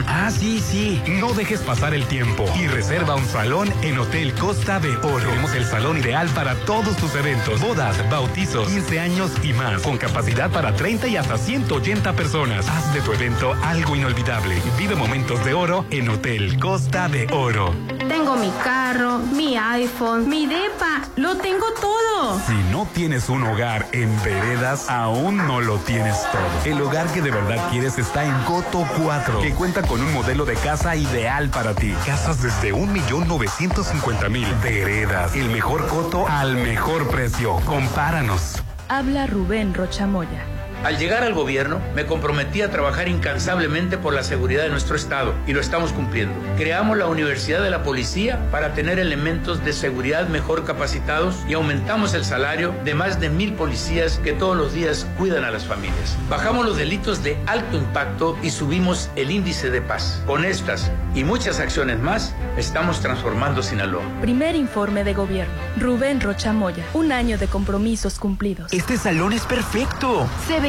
ah, 0.08 0.30
sí, 0.32 0.60
sí. 0.60 1.02
No 1.08 1.34
dejes 1.34 1.62
pasar 1.62 1.94
el 1.94 2.06
tiempo 2.08 2.46
y 2.60 2.68
reserva 2.68 3.16
un 3.16 3.26
salón 3.26 3.72
en 3.82 4.00
Hotel 4.00 4.34
Costa 4.34 4.80
de 4.80 4.96
Oro. 4.98 5.30
Tenemos 5.30 5.54
el 5.54 5.66
salón 5.66 5.98
ideal 5.98 6.28
para 6.30 6.56
todos 6.66 6.96
tus 6.98 7.14
eventos, 7.16 7.62
bodas, 7.62 7.98
bautizos, 8.10 8.68
15 8.68 9.00
años 9.00 9.32
y 9.44 9.54
más, 9.54 9.82
con 9.82 9.98
capacidad 9.98 10.50
para 10.50 10.74
30 10.76 11.08
y 11.08 11.18
hasta 11.18 11.38
180 11.38 12.14
personas. 12.14 12.68
Haz 12.68 12.94
de 12.94 13.02
tu 13.02 13.14
evento 13.14 13.54
algo 13.64 13.96
inolvidable. 13.96 14.62
Vive 14.78 14.96
momentos 14.96 15.44
de 15.46 15.54
oro 15.54 15.86
en 15.92 16.10
Hotel 16.10 16.60
Costa 16.60 17.08
de 17.08 17.28
Oro. 17.32 17.74
Tengo 18.08 18.36
mi 18.36 18.52
carro, 18.64 19.20
mi 19.20 19.56
iPhone, 19.58 20.28
mi 20.28 20.48
depa. 20.48 21.02
Lo 21.18 21.36
tengo 21.38 21.68
todo. 21.80 22.40
Si 22.48 22.54
no 22.72 22.88
tienes 22.94 23.30
un 23.30 23.44
hogar 23.44 23.88
en 23.92 24.12
veredas, 24.24 24.90
aún 24.90 25.38
no 25.38 25.62
lo 25.62 25.78
tienes 25.78 26.16
todo. 26.32 26.69
El 26.70 26.80
hogar 26.84 27.08
que 27.12 27.24
de 27.24 27.32
verdad 27.32 27.72
quieres 27.72 27.98
está 27.98 28.24
en 28.24 28.44
Coto 28.44 28.86
4, 29.02 29.42
que 29.42 29.56
cuenta 29.56 29.82
con 29.82 30.00
un 30.02 30.14
modelo 30.14 30.46
de 30.46 30.54
casa 30.54 30.96
ideal 30.96 31.50
para 31.50 31.74
ti. 31.74 31.96
Casas 32.06 32.44
desde 32.44 32.72
1.950.000 32.72 34.62
veredas. 34.62 35.36
El 35.36 35.50
mejor 35.50 35.88
coto 35.88 36.28
al 36.28 36.58
mejor 36.58 37.10
precio. 37.10 37.56
Compáranos. 37.66 38.62
Habla 38.88 39.26
Rubén 39.26 39.74
Rochamoya. 39.74 40.59
Al 40.84 40.98
llegar 40.98 41.24
al 41.24 41.34
gobierno, 41.34 41.82
me 41.94 42.06
comprometí 42.06 42.62
a 42.62 42.72
trabajar 42.72 43.10
incansablemente 43.10 43.98
por 43.98 44.14
la 44.14 44.24
seguridad 44.24 44.64
de 44.64 44.70
nuestro 44.70 44.96
Estado 44.96 45.34
y 45.46 45.52
lo 45.52 45.60
estamos 45.60 45.92
cumpliendo. 45.92 46.34
Creamos 46.56 46.98
la 46.98 47.08
Universidad 47.08 47.62
de 47.62 47.70
la 47.70 47.84
Policía 47.84 48.40
para 48.50 48.74
tener 48.74 48.98
elementos 48.98 49.64
de 49.66 49.74
seguridad 49.74 50.30
mejor 50.30 50.64
capacitados 50.64 51.36
y 51.50 51.54
aumentamos 51.54 52.14
el 52.14 52.24
salario 52.24 52.74
de 52.86 52.96
más 52.96 53.20
de 53.20 53.30
mil 53.30 53.54
policías 53.56 54.20
que 54.20 54.32
todos 54.32 54.56
los 54.56 54.74
días 54.74 55.06
cuidan 55.18 55.44
a 55.44 55.52
las 55.52 55.66
familias. 55.66 56.18
Bajamos 56.30 56.66
los 56.66 56.78
delitos 56.78 57.24
de 57.24 57.38
alto 57.46 57.76
impacto 57.76 58.38
y 58.42 58.50
subimos 58.50 59.10
el 59.18 59.32
índice 59.32 59.70
de 59.70 59.82
paz. 59.82 60.24
Con 60.26 60.46
estas 60.46 60.92
y 61.14 61.26
muchas 61.26 61.60
acciones 61.60 62.00
más, 62.00 62.34
estamos 62.58 63.02
transformando 63.02 63.64
Sinaloa. 63.64 64.04
Primer 64.22 64.56
informe 64.56 65.04
de 65.04 65.14
gobierno. 65.14 65.54
Rubén 65.78 66.22
Rochamoya. 66.22 66.86
Un 66.94 67.12
año 67.12 67.38
de 67.38 67.48
compromisos 67.48 68.18
cumplidos. 68.18 68.72
Este 68.72 68.98
salón 68.98 69.34
es 69.34 69.46
perfecto. 69.46 70.26
Se 70.48 70.60
ve 70.62 70.69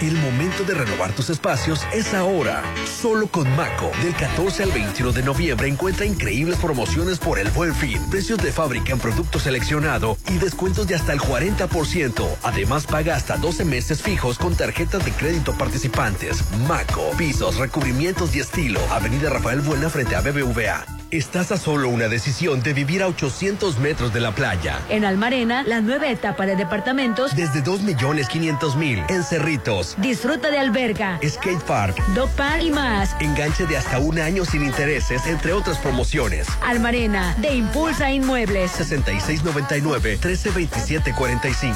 El 0.00 0.14
momento 0.14 0.64
de 0.64 0.72
renovar 0.72 1.12
tus 1.12 1.28
espacios 1.28 1.82
es 1.92 2.14
ahora. 2.14 2.62
Solo 2.86 3.26
con 3.26 3.54
Maco. 3.54 3.92
Del 4.02 4.14
14 4.14 4.62
al 4.62 4.70
21 4.70 5.12
de 5.12 5.22
noviembre 5.22 5.68
encuentra 5.68 6.06
increíbles 6.06 6.56
promociones 6.56 7.18
por 7.18 7.38
el 7.38 7.50
buen 7.50 7.74
fin. 7.74 8.00
Precios 8.10 8.38
de 8.38 8.50
fábrica 8.50 8.92
en 8.92 8.98
producto 8.98 9.38
seleccionado 9.38 10.16
y 10.30 10.38
descuentos 10.38 10.86
de 10.86 10.94
hasta 10.94 11.12
el 11.12 11.20
40%. 11.20 12.26
Además, 12.42 12.86
paga 12.86 13.14
hasta 13.14 13.36
12 13.36 13.66
meses 13.66 14.00
fijos 14.00 14.38
con 14.38 14.56
tarjetas 14.56 15.04
de 15.04 15.12
crédito 15.12 15.52
participantes. 15.58 16.44
Maco. 16.66 17.10
Pisos, 17.18 17.56
recubrimientos 17.56 18.34
y 18.34 18.40
estilo. 18.40 18.80
Avenida 18.90 19.28
Rafael 19.28 19.60
Buena 19.60 19.90
frente 19.90 20.16
a 20.16 20.22
BBVA. 20.22 20.99
Estás 21.10 21.50
a 21.50 21.56
solo 21.56 21.88
una 21.88 22.06
decisión 22.06 22.62
de 22.62 22.72
vivir 22.72 23.02
a 23.02 23.08
800 23.08 23.80
metros 23.80 24.14
de 24.14 24.20
la 24.20 24.32
playa. 24.32 24.78
En 24.88 25.04
Almarena, 25.04 25.64
la 25.64 25.80
nueva 25.80 26.08
etapa 26.08 26.46
de 26.46 26.54
departamentos. 26.54 27.34
Desde 27.34 27.64
2.500.000 27.64 29.10
en 29.10 29.24
Cerritos. 29.24 29.96
Disfruta 29.98 30.52
de 30.52 30.60
alberga, 30.60 31.18
Skate 31.26 31.64
Park, 31.64 32.00
dog 32.14 32.30
park 32.36 32.62
y 32.62 32.70
más. 32.70 33.16
Enganche 33.18 33.66
de 33.66 33.76
hasta 33.76 33.98
un 33.98 34.20
año 34.20 34.44
sin 34.44 34.64
intereses, 34.64 35.26
entre 35.26 35.52
otras 35.52 35.78
promociones. 35.78 36.46
Almarena, 36.64 37.34
de 37.40 37.54
Impulsa 37.54 38.12
Inmuebles. 38.12 38.70
6699-132745. 38.78 41.74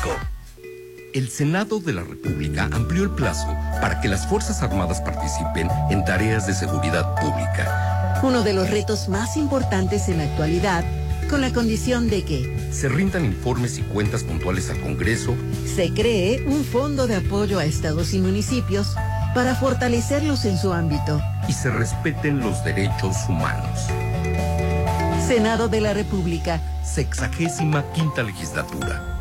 El 1.12 1.28
Senado 1.28 1.80
de 1.80 1.92
la 1.92 2.02
República 2.02 2.68
amplió 2.72 3.02
el 3.02 3.10
plazo 3.10 3.48
para 3.80 4.00
que 4.00 4.06
las 4.06 4.28
Fuerzas 4.28 4.62
Armadas 4.62 5.00
participen 5.00 5.68
en 5.90 6.04
tareas 6.04 6.46
de 6.46 6.54
seguridad 6.54 7.16
pública. 7.20 7.93
Uno 8.24 8.42
de 8.42 8.54
los 8.54 8.70
retos 8.70 9.10
más 9.10 9.36
importantes 9.36 10.08
en 10.08 10.16
la 10.16 10.24
actualidad, 10.24 10.82
con 11.28 11.42
la 11.42 11.52
condición 11.52 12.08
de 12.08 12.24
que 12.24 12.70
Se 12.72 12.88
rindan 12.88 13.26
informes 13.26 13.76
y 13.76 13.82
cuentas 13.82 14.24
puntuales 14.24 14.70
al 14.70 14.80
Congreso 14.80 15.36
se 15.66 15.92
cree 15.92 16.42
un 16.46 16.64
fondo 16.64 17.06
de 17.06 17.16
apoyo 17.16 17.58
a 17.58 17.66
estados 17.66 18.14
y 18.14 18.18
municipios 18.20 18.96
para 19.34 19.54
fortalecerlos 19.54 20.46
en 20.46 20.56
su 20.56 20.72
ámbito. 20.72 21.20
y 21.46 21.52
se 21.52 21.70
respeten 21.70 22.40
los 22.40 22.64
derechos 22.64 23.14
humanos. 23.28 23.78
Senado 25.28 25.68
de 25.68 25.82
la 25.82 25.92
República. 25.92 26.62
Sexagésima 26.82 27.84
quinta 27.92 28.22
legislatura. 28.22 29.13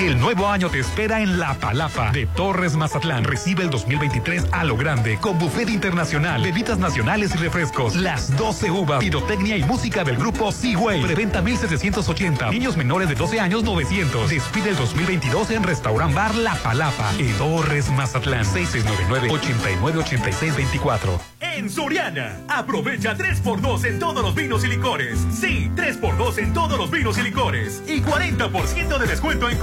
El 0.00 0.18
nuevo 0.18 0.48
año 0.48 0.68
te 0.70 0.80
espera 0.80 1.20
en 1.20 1.38
La 1.38 1.54
Palapa 1.54 2.10
de 2.10 2.26
Torres 2.26 2.74
Mazatlán. 2.76 3.22
Recibe 3.24 3.62
el 3.62 3.70
2023 3.70 4.46
a 4.50 4.64
lo 4.64 4.76
grande 4.76 5.18
con 5.18 5.38
buffet 5.38 5.70
internacional, 5.70 6.42
bebidas 6.42 6.78
nacionales 6.78 7.34
y 7.34 7.38
refrescos, 7.38 7.94
las 7.94 8.36
12 8.36 8.70
uvas, 8.72 8.98
pirotecnia 8.98 9.56
y 9.56 9.62
música 9.62 10.02
del 10.02 10.16
grupo 10.16 10.50
Seaway. 10.50 11.02
Preventa 11.02 11.40
1780. 11.40 12.50
Niños 12.50 12.76
menores 12.76 13.08
de 13.08 13.14
12 13.14 13.38
años 13.40 13.62
900. 13.62 14.28
Despide 14.28 14.70
el 14.70 14.76
2022 14.76 15.50
en 15.52 15.62
Restaurant 15.62 16.12
Bar 16.12 16.34
La 16.34 16.54
Palapa 16.56 17.12
en 17.18 17.32
Torres 17.38 17.88
Mazatlán. 17.90 18.44
6699 18.44 19.30
898624. 19.30 21.20
En 21.56 21.70
Soriana, 21.70 22.40
aprovecha 22.48 23.16
3x2 23.16 23.84
en 23.84 23.98
todos 24.00 24.24
los 24.24 24.34
vinos 24.34 24.64
y 24.64 24.68
licores. 24.68 25.20
Sí, 25.30 25.70
3x2 25.76 26.38
en 26.38 26.52
todos 26.52 26.76
los 26.76 26.90
vinos 26.90 27.16
y 27.16 27.22
licores. 27.22 27.80
Y 27.86 28.00
40% 28.00 28.98
de 28.98 29.06
descuento 29.06 29.48
en 29.48 29.56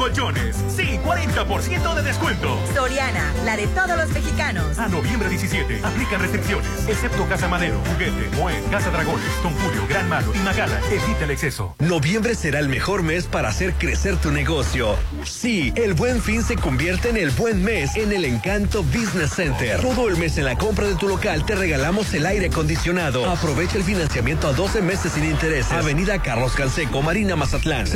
Sí, 0.68 1.00
40% 1.04 1.96
de 1.96 2.04
descuento. 2.04 2.56
Soriana, 2.76 3.34
la 3.44 3.58
de 3.58 3.66
todos 3.68 3.98
los 3.98 4.08
mexicanos. 4.12 4.78
A 4.78 4.88
noviembre 4.88 5.28
17, 5.30 5.82
aplica 5.84 6.20
restricciones. 6.20 6.68
Excepto 6.88 7.28
Casa 7.28 7.48
Madero, 7.48 7.82
Juguete, 7.92 8.30
Moed, 8.38 8.64
Casa 8.70 8.92
Dragones, 8.92 9.26
Don 9.42 9.52
Julio, 9.56 9.88
Gran 9.90 10.08
Malo 10.10 10.32
y 10.36 10.38
Magala. 10.40 10.80
Evita 10.92 11.24
el 11.24 11.32
exceso. 11.32 11.74
Noviembre 11.80 12.36
será 12.36 12.60
el 12.60 12.70
mejor 12.70 13.02
mes 13.02 13.26
para 13.26 13.50
hacer 13.50 13.74
crecer 13.74 14.16
tu 14.18 14.32
negocio. 14.32 14.96
Sí, 15.26 15.74
el 15.76 15.96
buen 15.96 16.22
fin 16.22 16.44
se 16.44 16.56
convierte 16.56 17.10
en 17.10 17.18
el 17.18 17.32
buen 17.32 17.64
mes 17.64 17.96
en 17.96 18.12
el 18.12 18.24
Encanto 18.24 18.84
Business 18.84 19.32
Center. 19.34 19.82
Todo 19.82 20.08
el 20.08 20.18
mes 20.18 20.38
en 20.38 20.46
la 20.46 20.56
compra 20.56 20.86
de 20.86 20.94
tu 20.96 21.08
local 21.08 21.48
te 21.48 21.56
regalamos 21.56 22.14
el 22.14 22.28
aire 22.28 22.46
acondicionado. 22.46 23.28
Aprovecha 23.28 23.78
el 23.78 23.84
financiamiento 23.84 24.48
a 24.48 24.54
12 24.54 24.84
meses 24.84 25.14
sin 25.14 25.26
intereses. 25.26 25.72
Avenida 25.72 26.22
Carlos 26.22 26.52
Canseco, 26.54 27.02
Marina 27.02 27.36
Mazatlán, 27.36 27.88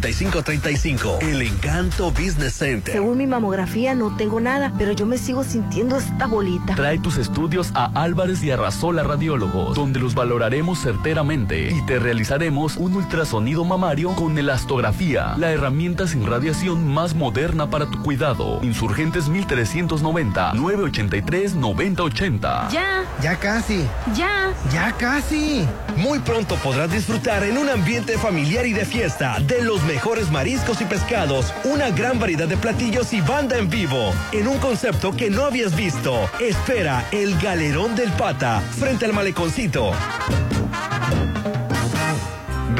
6692-643535. 0.00 1.22
El 1.22 1.42
Encanto 1.42 2.10
Business 2.10 2.54
Center. 2.54 2.94
Según 2.94 3.18
mi 3.18 3.26
mamografía 3.26 3.94
no 3.94 4.16
tengo 4.16 4.40
nada, 4.40 4.72
pero 4.78 4.92
yo 4.92 5.06
me 5.06 5.18
sigo 5.18 5.44
sintiendo 5.44 5.96
esta 5.96 6.26
bolita. 6.26 6.74
Trae 6.74 6.98
tus 6.98 7.16
estudios 7.16 7.70
a 7.74 7.86
Álvarez 8.02 8.42
y 8.42 8.50
Arrasola 8.50 9.02
Radiólogos, 9.02 9.76
donde 9.76 10.00
los 10.00 10.14
valoraremos 10.14 10.80
certeramente 10.80 11.70
y 11.70 11.84
te 11.86 11.98
realizaremos 11.98 12.76
un 12.76 12.96
ultrasonido 12.96 13.64
mamario 13.64 14.14
con 14.14 14.38
elastografía, 14.38 15.34
la 15.36 15.50
herramienta 15.52 16.06
sin 16.06 16.26
radiación 16.26 16.86
más 16.88 17.14
moderna 17.14 17.70
para 17.70 17.86
tu 17.86 18.02
cuidado. 18.02 18.60
Insurgentes 18.62 19.28
1390 19.28 20.52
983 20.54 21.54
9080. 21.54 22.68
Ya. 22.70 23.04
Ya 23.22 23.36
casi. 23.36 23.84
Ya. 24.14 24.52
Ya 24.72 24.92
casi. 24.92 25.66
Muy 25.96 26.18
pronto 26.20 26.54
podrás 26.56 26.90
disfrutar 26.90 27.44
en 27.44 27.58
un 27.58 27.68
ambiente 27.68 28.16
familiar 28.16 28.66
y 28.66 28.72
de 28.72 28.84
fiesta 28.86 29.38
de 29.40 29.62
los 29.62 29.86
mejores 29.90 30.30
mariscos 30.30 30.80
y 30.80 30.84
pescados, 30.84 31.52
una 31.64 31.90
gran 31.90 32.20
variedad 32.20 32.46
de 32.46 32.56
platillos 32.56 33.12
y 33.12 33.20
banda 33.22 33.58
en 33.58 33.68
vivo, 33.68 34.14
en 34.30 34.46
un 34.46 34.56
concepto 34.58 35.16
que 35.16 35.30
no 35.30 35.44
habías 35.44 35.74
visto. 35.74 36.30
Espera 36.38 37.04
el 37.10 37.36
Galerón 37.40 37.96
del 37.96 38.12
Pata, 38.12 38.60
frente 38.78 39.06
al 39.06 39.12
maleconcito. 39.12 39.90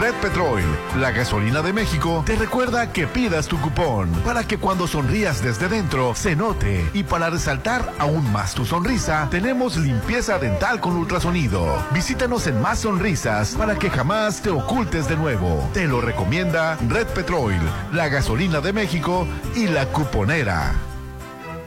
Red 0.00 0.14
Petrol, 0.22 0.62
la 0.98 1.10
gasolina 1.10 1.60
de 1.60 1.74
México, 1.74 2.22
te 2.24 2.34
recuerda 2.34 2.90
que 2.90 3.06
pidas 3.06 3.48
tu 3.48 3.60
cupón 3.60 4.08
para 4.24 4.44
que 4.44 4.56
cuando 4.56 4.86
sonrías 4.86 5.42
desde 5.42 5.68
dentro 5.68 6.14
se 6.14 6.34
note. 6.34 6.88
Y 6.94 7.02
para 7.02 7.28
resaltar 7.28 7.92
aún 7.98 8.32
más 8.32 8.54
tu 8.54 8.64
sonrisa, 8.64 9.28
tenemos 9.30 9.76
limpieza 9.76 10.38
dental 10.38 10.80
con 10.80 10.96
ultrasonido. 10.96 11.84
Visítanos 11.92 12.46
en 12.46 12.62
Más 12.62 12.78
Sonrisas 12.78 13.54
para 13.56 13.78
que 13.78 13.90
jamás 13.90 14.40
te 14.40 14.48
ocultes 14.48 15.06
de 15.06 15.18
nuevo. 15.18 15.68
Te 15.74 15.86
lo 15.86 16.00
recomienda 16.00 16.78
Red 16.88 17.08
Petrol, 17.08 17.60
la 17.92 18.08
gasolina 18.08 18.62
de 18.62 18.72
México 18.72 19.28
y 19.54 19.66
la 19.66 19.84
cuponera. 19.84 20.89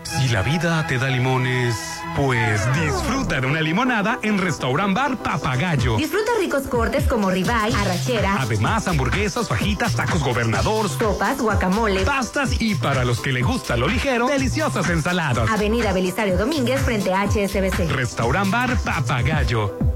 Si 0.03 0.29
la 0.29 0.41
vida 0.41 0.85
te 0.87 0.97
da 0.97 1.07
limones, 1.07 1.75
pues 2.15 2.61
disfruta 2.73 3.39
de 3.41 3.47
una 3.47 3.61
limonada 3.61 4.19
en 4.21 4.37
Restaurant 4.37 4.95
Bar 4.95 5.17
Papagayo. 5.17 5.97
Disfruta 5.97 6.31
ricos 6.39 6.63
cortes 6.63 7.07
como 7.07 7.29
ribeye, 7.31 7.73
arrachera, 7.75 8.37
Además, 8.39 8.87
hamburguesas, 8.87 9.47
fajitas, 9.47 9.95
tacos 9.95 10.23
gobernador, 10.23 10.89
sopas, 10.89 11.41
guacamole, 11.41 12.01
pastas 12.01 12.51
y 12.59 12.75
para 12.75 13.05
los 13.05 13.21
que 13.21 13.31
le 13.31 13.41
gusta 13.41 13.77
lo 13.77 13.87
ligero, 13.87 14.27
deliciosas 14.27 14.89
ensaladas. 14.89 15.49
Avenida 15.49 15.93
Belisario 15.93 16.37
Domínguez 16.37 16.81
frente 16.81 17.13
a 17.13 17.23
HSBC. 17.23 17.89
Restaurant 17.89 18.51
Bar 18.51 18.77
Papagayo. 18.79 19.92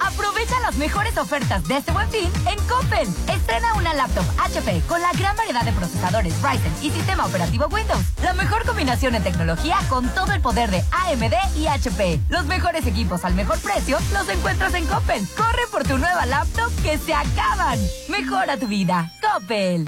Aprovecha 0.00 0.58
las 0.60 0.76
mejores 0.76 1.16
ofertas 1.18 1.66
de 1.66 1.76
este 1.76 1.92
buen 1.92 2.08
fin 2.10 2.30
en 2.46 2.58
Coppel. 2.66 3.08
Estrena 3.28 3.74
una 3.74 3.94
laptop 3.94 4.24
HP 4.38 4.82
con 4.86 5.00
la 5.00 5.12
gran 5.12 5.36
variedad 5.36 5.64
de 5.64 5.72
procesadores 5.72 6.34
Ryzen 6.42 6.72
y 6.82 6.90
sistema 6.90 7.26
operativo 7.26 7.66
Windows. 7.70 8.04
La 8.22 8.32
mejor 8.34 8.64
combinación 8.64 9.14
en 9.14 9.22
tecnología 9.22 9.78
con 9.88 10.08
todo 10.10 10.32
el 10.32 10.40
poder 10.40 10.70
de 10.70 10.82
AMD 10.90 11.34
y 11.56 11.66
HP. 11.66 12.20
Los 12.28 12.46
mejores 12.46 12.86
equipos 12.86 13.24
al 13.24 13.34
mejor 13.34 13.58
precio 13.60 13.98
los 14.12 14.28
encuentras 14.28 14.74
en 14.74 14.86
Coppel. 14.86 15.26
Corre 15.36 15.66
por 15.70 15.84
tu 15.84 15.98
nueva 15.98 16.26
laptop 16.26 16.70
que 16.82 16.98
se 16.98 17.14
acaban. 17.14 17.78
Mejora 18.08 18.56
tu 18.56 18.66
vida. 18.66 19.12
Coppel. 19.20 19.86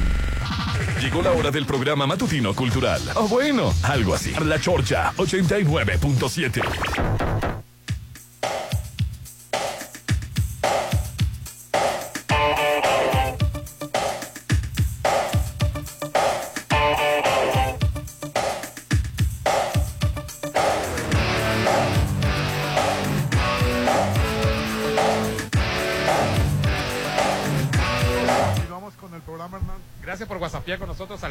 Llegó 1.01 1.23
la 1.23 1.33
hora 1.33 1.51
del 1.51 1.67
programa 1.67 2.07
matutino 2.07 2.55
cultural. 2.55 3.01
O 3.15 3.29
bueno, 3.29 3.73
algo 3.83 4.15
así. 4.15 4.33
La 4.45 4.61
Chorcha 4.61 5.13
89.7. 5.17 6.63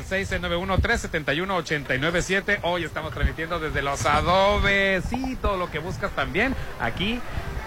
691-371-897. 0.09 2.59
Hoy 2.63 2.83
estamos 2.83 3.13
transmitiendo 3.13 3.59
desde 3.59 3.81
los 3.81 4.05
adobes. 4.05 5.03
Sí, 5.09 5.37
todo 5.41 5.57
lo 5.57 5.69
que 5.69 5.79
buscas 5.79 6.11
también 6.11 6.55
aquí 6.79 7.19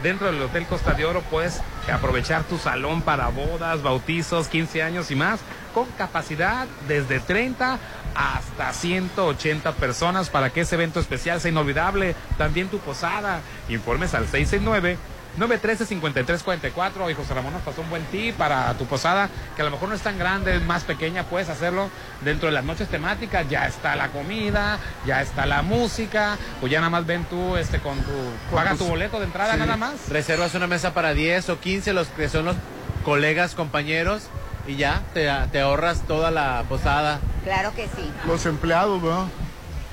dentro 0.03 0.27
del 0.27 0.41
Hotel 0.43 0.67
Costa 0.67 0.95
de 0.95 1.05
Oro 1.05 1.23
puedes 1.31 1.61
aprovechar 1.91 2.43
tu 2.45 2.59
salón 2.59 3.03
para 3.03 3.29
bodas, 3.29 3.83
bautizos, 3.83 4.49
15 4.49 4.83
años 4.83 5.11
y 5.13 5.15
más, 5.15 5.41
con 5.73 5.87
capacidad 5.93 6.67
desde 6.89 7.21
30 7.21 7.79
hasta 8.15 8.73
180 8.73 9.73
personas 9.73 10.29
para 10.29 10.51
que 10.51 10.63
ese 10.63 10.75
evento 10.75 11.01
especial 11.01 11.41
sea 11.41 11.51
inolvidable. 11.51 12.15
También 12.37 12.69
tu 12.69 12.79
posada. 12.79 13.41
Informes 13.69 14.15
al 14.15 14.27
669 14.27 14.99
913-5344. 15.39 17.01
Oye, 17.03 17.15
José 17.15 17.35
Ramón 17.35 17.53
nos 17.53 17.63
pasó 17.63 17.81
un 17.81 17.91
buen 17.91 18.05
tip 18.07 18.37
para 18.37 18.73
tu 18.75 18.87
posada, 18.87 19.29
que 19.57 19.63
a 19.63 19.65
lo 19.65 19.71
mejor 19.71 19.89
no 19.89 19.95
es 19.95 20.03
tan 20.03 20.19
grande, 20.19 20.57
es 20.57 20.63
más 20.63 20.85
pequeña, 20.85 21.25
puedes 21.25 21.49
hacerlo 21.49 21.89
dentro 22.23 22.47
de 22.49 22.53
las 22.55 22.65
noches 22.65 22.89
temáticas. 22.89 23.49
Ya 23.49 23.67
está 23.67 23.97
la 23.97 24.09
comida, 24.09 24.79
ya 25.07 25.23
está 25.23 25.47
la 25.47 25.63
música, 25.63 26.37
pues 26.61 26.71
ya 26.73 26.81
nada 26.81 26.91
más 26.91 27.07
ven 27.07 27.25
tú 27.25 27.57
este, 27.57 27.79
con 27.79 27.99
tu. 28.01 28.13
Paga 28.55 28.75
tu 28.75 28.85
boleto 28.87 29.19
de 29.19 29.27
entrada 29.27 29.55
Sí. 29.55 29.59
nada 29.61 29.77
más. 29.77 30.09
Reservas 30.09 30.55
una 30.55 30.67
mesa 30.67 30.95
para 30.95 31.15
10 31.15 31.49
o 31.51 31.61
15, 31.61 31.93
los 31.93 32.09
que 32.09 32.29
son 32.29 32.45
los 32.47 32.57
colegas, 33.05 33.55
compañeros, 33.55 34.25
y 34.67 34.77
ya 34.77 35.03
te, 35.15 35.29
te 35.51 35.61
ahorras 35.61 36.03
toda 36.07 36.31
la 36.31 36.65
posada. 36.69 37.19
Claro 37.45 37.75
que 37.75 37.87
sí. 37.97 38.11
Los 38.27 38.47
empleados, 38.47 39.03
¿no? 39.03 39.29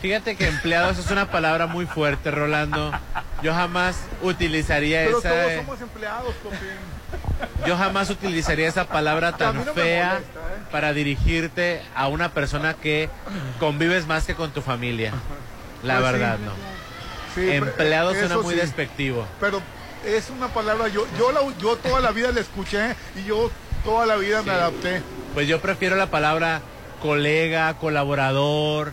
Fíjate 0.02 0.36
que 0.38 0.48
empleados 0.48 0.98
es 0.98 1.12
una 1.12 1.30
palabra 1.30 1.68
muy 1.68 1.86
fuerte, 1.86 2.32
Rolando. 2.32 2.92
Yo 3.44 3.54
jamás 3.54 3.98
utilizaría 4.22 5.04
Pero 5.06 5.20
esa. 5.20 5.30
todos 5.30 5.54
somos 5.56 5.82
empleados, 5.82 6.34
Popín. 6.36 6.60
Yo 7.66 7.78
jamás 7.78 8.10
utilizaría 8.10 8.68
esa 8.68 8.86
palabra 8.88 9.36
tan 9.36 9.58
no 9.66 9.74
fea 9.74 10.14
molesta, 10.14 10.40
¿eh? 10.40 10.68
para 10.72 10.94
dirigirte 10.94 11.82
a 11.96 12.08
una 12.08 12.32
persona 12.34 12.76
que 12.76 13.10
convives 13.60 14.08
más 14.08 14.26
que 14.26 14.36
con 14.36 14.52
tu 14.52 14.62
familia. 14.62 15.12
La 15.84 15.98
Pues 16.00 16.06
sí. 16.08 16.12
verdad, 16.14 16.38
no. 16.40 16.52
Sí, 17.36 17.52
Empleado 17.52 18.14
suena 18.14 18.38
muy 18.38 18.54
sí. 18.56 18.60
despectivo. 18.62 19.26
Pero 19.40 19.62
es 20.06 20.30
una 20.30 20.48
palabra, 20.48 20.88
yo, 20.88 21.06
yo, 21.18 21.32
la, 21.32 21.42
yo 21.60 21.76
toda 21.78 22.00
la 22.00 22.12
vida 22.12 22.32
la 22.32 22.40
escuché 22.42 22.96
y 23.16 23.26
yo 23.28 23.52
toda 23.84 24.06
la 24.06 24.16
vida 24.16 24.42
me 24.44 24.52
adapté. 24.52 25.02
Pues 25.34 25.48
yo 25.48 25.60
prefiero 25.62 25.96
la 25.96 26.08
palabra 26.08 26.62
colega, 27.02 27.74
colaborador, 27.76 28.92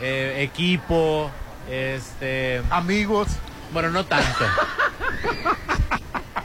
eh, 0.00 0.42
equipo, 0.42 1.30
este... 1.70 2.62
Amigos. 2.70 3.28
Bueno, 3.72 3.90
no 3.90 4.04
tanto. 4.04 4.44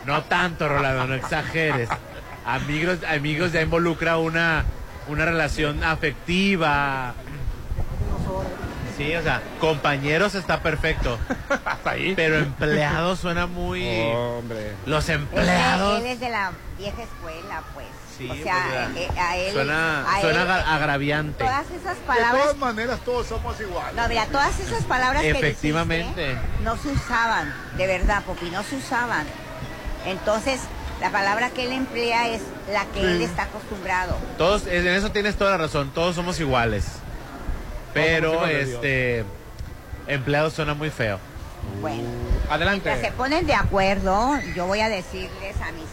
No 0.05 0.23
tanto, 0.23 0.67
Rolando, 0.67 1.07
no 1.07 1.15
exageres. 1.15 1.89
Amigos, 2.45 2.99
amigos 3.07 3.53
ya 3.53 3.61
involucra 3.61 4.17
una, 4.17 4.65
una 5.07 5.25
relación 5.25 5.83
afectiva. 5.83 7.13
Sí, 8.97 9.15
o 9.15 9.23
sea, 9.23 9.41
compañeros 9.59 10.35
está 10.35 10.59
perfecto. 10.61 11.17
Pero 12.15 12.37
empleados 12.37 13.19
suena 13.19 13.47
muy... 13.47 13.87
Hombre. 14.13 14.73
Los 14.85 15.09
empleados... 15.09 15.99
Él 16.01 16.07
es 16.07 16.19
de 16.19 16.29
la 16.29 16.51
vieja 16.77 17.01
escuela, 17.01 17.63
pues. 17.73 17.87
Sí, 18.17 18.29
o 18.29 18.35
sea, 18.35 18.89
pues, 18.93 19.05
eh, 19.09 19.19
a 19.19 19.37
él. 19.37 19.53
Suena, 19.53 20.01
a 20.15 20.21
suena 20.21 20.41
él- 20.43 20.49
agra- 20.49 20.75
agraviante. 20.75 21.43
Todas 21.43 21.65
esas 21.71 21.95
De 21.97 22.03
palabras. 22.05 22.41
todas 22.43 22.57
maneras, 22.57 22.99
todos 23.03 23.27
somos 23.27 23.59
iguales. 23.59 23.95
No, 23.95 24.07
mira, 24.07 24.25
todas 24.27 24.59
esas 24.59 24.83
palabras 24.83 25.21
que 25.23 25.31
Efectivamente. 25.31 26.21
dijiste 26.29 26.37
no 26.63 26.77
se 26.77 26.89
usaban, 26.89 27.53
de 27.77 27.87
verdad, 27.87 28.23
Popi, 28.23 28.49
no 28.51 28.61
se 28.63 28.75
usaban. 28.75 29.25
Entonces, 30.05 30.59
la 31.01 31.09
palabra 31.11 31.49
que 31.49 31.65
él 31.65 31.71
emplea 31.73 32.27
es 32.29 32.41
la 32.71 32.85
que 32.85 33.01
él 33.01 33.21
está 33.21 33.43
acostumbrado. 33.43 34.17
Todos, 34.37 34.67
en 34.67 34.87
eso 34.87 35.11
tienes 35.11 35.35
toda 35.35 35.51
la 35.51 35.57
razón, 35.57 35.91
todos 35.93 36.15
somos 36.15 36.39
iguales. 36.39 36.85
Pero, 37.93 38.33
somos 38.33 38.49
iguales, 38.49 38.69
este, 38.69 39.25
empleado 40.07 40.49
suena 40.49 40.73
muy 40.73 40.89
feo. 40.89 41.19
Bueno. 41.81 42.03
Adelante. 42.49 42.89
Mientras 42.89 43.11
se 43.11 43.15
ponen 43.17 43.45
de 43.47 43.53
acuerdo, 43.55 44.37
yo 44.55 44.65
voy 44.65 44.81
a 44.81 44.89
decirles 44.89 45.55
a 45.61 45.71
mis, 45.71 45.85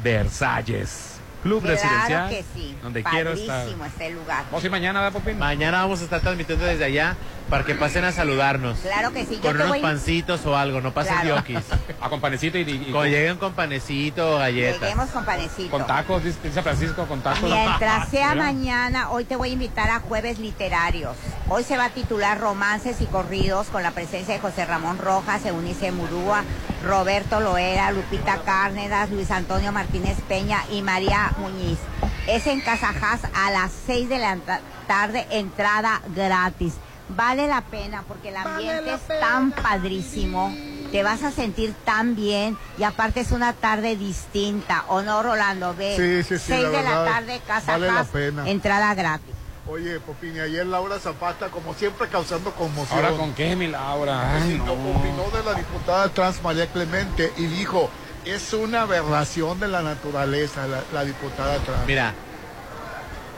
Versalles. 0.02 1.14
Club 1.42 1.62
claro 1.62 1.76
Residencial. 1.76 2.28
que 2.30 2.44
sí. 2.54 2.76
Donde 2.82 3.04
quiero 3.04 3.32
estar. 3.32 3.58
Padrísimo 3.58 3.84
este 3.84 4.10
lugar. 4.10 4.44
¿Vos 4.50 4.64
y 4.64 4.68
mañana, 4.68 5.00
¿verdad, 5.00 5.20
Popín? 5.20 5.38
Mañana 5.38 5.82
vamos 5.82 6.00
a 6.00 6.04
estar 6.04 6.20
transmitiendo 6.20 6.64
desde 6.64 6.84
allá 6.84 7.16
para 7.48 7.64
que 7.64 7.74
pasen 7.74 8.04
a 8.04 8.12
saludarnos. 8.12 8.78
Claro 8.80 9.12
que 9.12 9.24
sí. 9.24 9.36
Yo 9.36 9.40
Con 9.42 9.52
te 9.52 9.56
unos 9.56 9.68
voy- 9.68 9.80
pancitos 9.80 10.44
o 10.46 10.56
algo, 10.56 10.80
no 10.80 10.92
pasen 10.92 11.14
Claro. 11.14 11.36
yokis. 11.36 11.58
Ah, 12.00 12.08
con 12.10 12.20
panecito 12.20 12.58
y, 12.58 12.62
y- 12.62 12.84
y 12.88 12.92
Con, 12.92 13.06
lleguen 13.06 13.36
con 13.38 13.52
panecito 13.54 14.36
o 14.36 14.38
galletas. 14.38 14.80
Lleguemos 14.82 15.10
con 15.10 15.24
panecito. 15.24 15.70
con 15.70 15.86
tacos, 15.86 16.24
dice 16.24 16.38
dice 16.42 16.62
Francisco, 16.62 17.06
con 17.06 17.20
tacos. 17.22 17.42
Mientras 17.50 18.08
sea 18.10 18.32
Mira. 18.32 18.44
mañana, 18.44 19.10
hoy 19.10 19.24
te 19.24 19.36
voy 19.36 19.50
a 19.50 19.52
invitar 19.52 19.90
a 19.90 20.00
Jueves 20.00 20.38
Literarios. 20.38 21.16
Hoy 21.48 21.64
se 21.64 21.76
va 21.78 21.86
a 21.86 21.90
titular 21.90 22.38
Romances 22.38 23.00
y 23.00 23.06
Corridos 23.06 23.68
con 23.68 23.82
la 23.82 23.92
presencia 23.92 24.34
de 24.34 24.40
José 24.40 24.66
Ramón 24.66 24.98
Rojas, 24.98 25.44
Eunice 25.46 25.90
Murúa, 25.92 26.44
Roberto 26.84 27.40
Loera, 27.40 27.90
Lupita 27.92 28.38
Cárnedas, 28.44 29.10
Luis 29.10 29.30
Antonio 29.30 29.72
Martínez 29.72 30.18
Peña 30.28 30.62
y 30.70 30.82
María 30.82 31.32
Muñiz. 31.38 31.78
Es 32.26 32.46
en 32.46 32.60
Casajás 32.60 33.20
a 33.34 33.50
las 33.50 33.70
6 33.86 34.08
de 34.10 34.18
la 34.18 34.36
ta- 34.36 34.60
tarde, 34.86 35.26
entrada 35.30 36.02
gratis. 36.14 36.74
Vale 37.10 37.46
la 37.46 37.62
pena 37.62 38.04
porque 38.06 38.28
el 38.28 38.36
ambiente 38.36 38.94
es 38.94 39.20
tan 39.20 39.52
padrísimo. 39.52 40.54
Te 40.92 41.02
vas 41.02 41.22
a 41.22 41.30
sentir 41.30 41.74
tan 41.84 42.16
bien 42.16 42.56
y 42.78 42.82
aparte 42.82 43.20
es 43.20 43.30
una 43.32 43.52
tarde 43.52 43.96
distinta, 43.96 44.84
¿o 44.88 45.02
no, 45.02 45.22
Rolando? 45.22 45.74
Ve, 45.74 45.96
Sí, 45.96 46.22
sí, 46.28 46.38
sí, 46.38 46.44
6 46.48 46.62
la 46.62 46.68
de 46.70 46.82
la 46.82 47.04
tarde, 47.04 47.40
Casa 47.46 47.72
vale 47.72 47.92
la 47.92 48.04
pena. 48.04 48.48
entrada 48.48 48.94
gratis. 48.94 49.34
Oye, 49.70 50.00
Popín, 50.00 50.34
y 50.36 50.40
ayer 50.40 50.64
Laura 50.66 50.98
Zapata, 50.98 51.48
como 51.48 51.74
siempre, 51.74 52.08
causando 52.08 52.52
conmoción. 52.54 53.04
Ahora 53.04 53.16
con 53.18 53.34
qué, 53.34 53.54
mi 53.54 53.66
Laura. 53.66 54.36
Ay, 54.36 54.62
no. 54.64 54.72
opinó 54.72 55.28
de 55.36 55.44
la 55.44 55.52
diputada 55.52 56.08
trans 56.08 56.42
María 56.42 56.66
Clemente 56.68 57.34
y 57.36 57.44
dijo, 57.48 57.90
es 58.24 58.54
una 58.54 58.82
aberración 58.82 59.60
de 59.60 59.68
la 59.68 59.82
naturaleza 59.82 60.66
la, 60.66 60.82
la 60.94 61.04
diputada 61.04 61.58
trans. 61.58 61.86
Mira, 61.86 62.14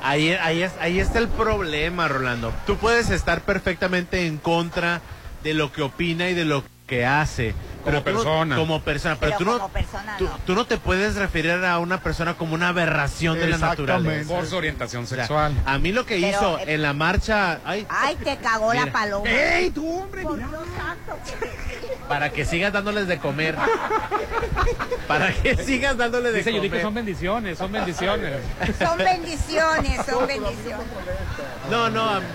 ahí, 0.03 0.33
ahí, 0.33 0.63
es, 0.63 0.73
ahí 0.81 0.99
está 1.01 1.19
el 1.19 1.29
problema, 1.29 2.09
Rolando. 2.09 2.53
Tú 2.67 2.77
puedes 2.77 3.11
estar 3.11 3.41
perfectamente 3.43 4.27
en 4.27 4.39
contra 4.39 5.01
de 5.43 5.55
lo 5.55 5.73
que 5.73 5.83
opina 5.83 6.29
y 6.29 6.35
de 6.35 6.45
lo 6.45 6.65
que 6.87 7.07
hace. 7.07 7.55
Como 7.85 8.03
pero 8.03 8.03
tú 8.03 8.11
no- 8.13 8.23
persona. 8.25 8.57
como 8.57 8.81
persona. 8.83 9.17
Pero, 9.19 9.37
tú, 9.39 9.45
no, 9.45 9.53
como 9.53 9.69
persona 9.71 10.17
tú, 10.19 10.25
no. 10.25 10.39
tú 10.45 10.55
no 10.55 10.67
te 10.67 10.77
puedes 10.77 11.15
referir 11.15 11.53
a 11.53 11.79
una 11.79 12.01
persona 12.03 12.35
como 12.35 12.53
una 12.55 12.69
aberración 12.69 13.39
de 13.39 13.47
la 13.47 13.57
naturaleza. 13.57 14.29
Por 14.35 14.45
su 14.47 14.57
orientación 14.57 15.05
O 15.05 15.07
sea, 15.07 15.19
sexual. 15.19 15.55
a 15.65 15.79
mí 15.79 15.93
lo 15.93 16.05
que 16.05 16.17
Pero, 16.21 16.29
hizo 16.29 16.59
eh, 16.59 16.75
en 16.75 16.83
la 16.83 16.93
marcha... 16.93 17.61
Ay, 17.65 17.87
Ay, 17.89 18.17
te 18.17 18.37
cagó 18.37 18.75
la 18.75 18.93
paloma. 18.93 19.31
¡Ey, 19.31 19.71
tú, 19.71 19.89
hombre! 20.03 20.23
Por 20.23 20.37
Dios 20.37 20.51
santo, 20.77 21.19
que- 21.25 22.00
para 22.11 22.31
que 22.31 22.45
sigas 22.45 22.73
dándoles 22.73 23.07
de 23.07 23.19
comer. 23.19 23.55
para 25.07 25.33
que 25.33 25.57
sigas 25.57 25.97
dándoles 25.97 26.33
de 26.33 26.39
Dice 26.39 26.51
Judy 26.51 26.63
que 26.63 26.69
comer. 26.71 26.83
son 26.83 26.95
bendiciones, 26.95 27.57
son 27.59 27.71
bendiciones. 27.71 28.33
Son 28.79 28.99
bendiciones, 28.99 30.07
son 30.07 30.27
bendiciones. 30.27 30.87
No, 31.71 31.89
no, 31.89 32.03
a- 32.03 32.17
a 32.17 32.21
mí- 32.21 32.27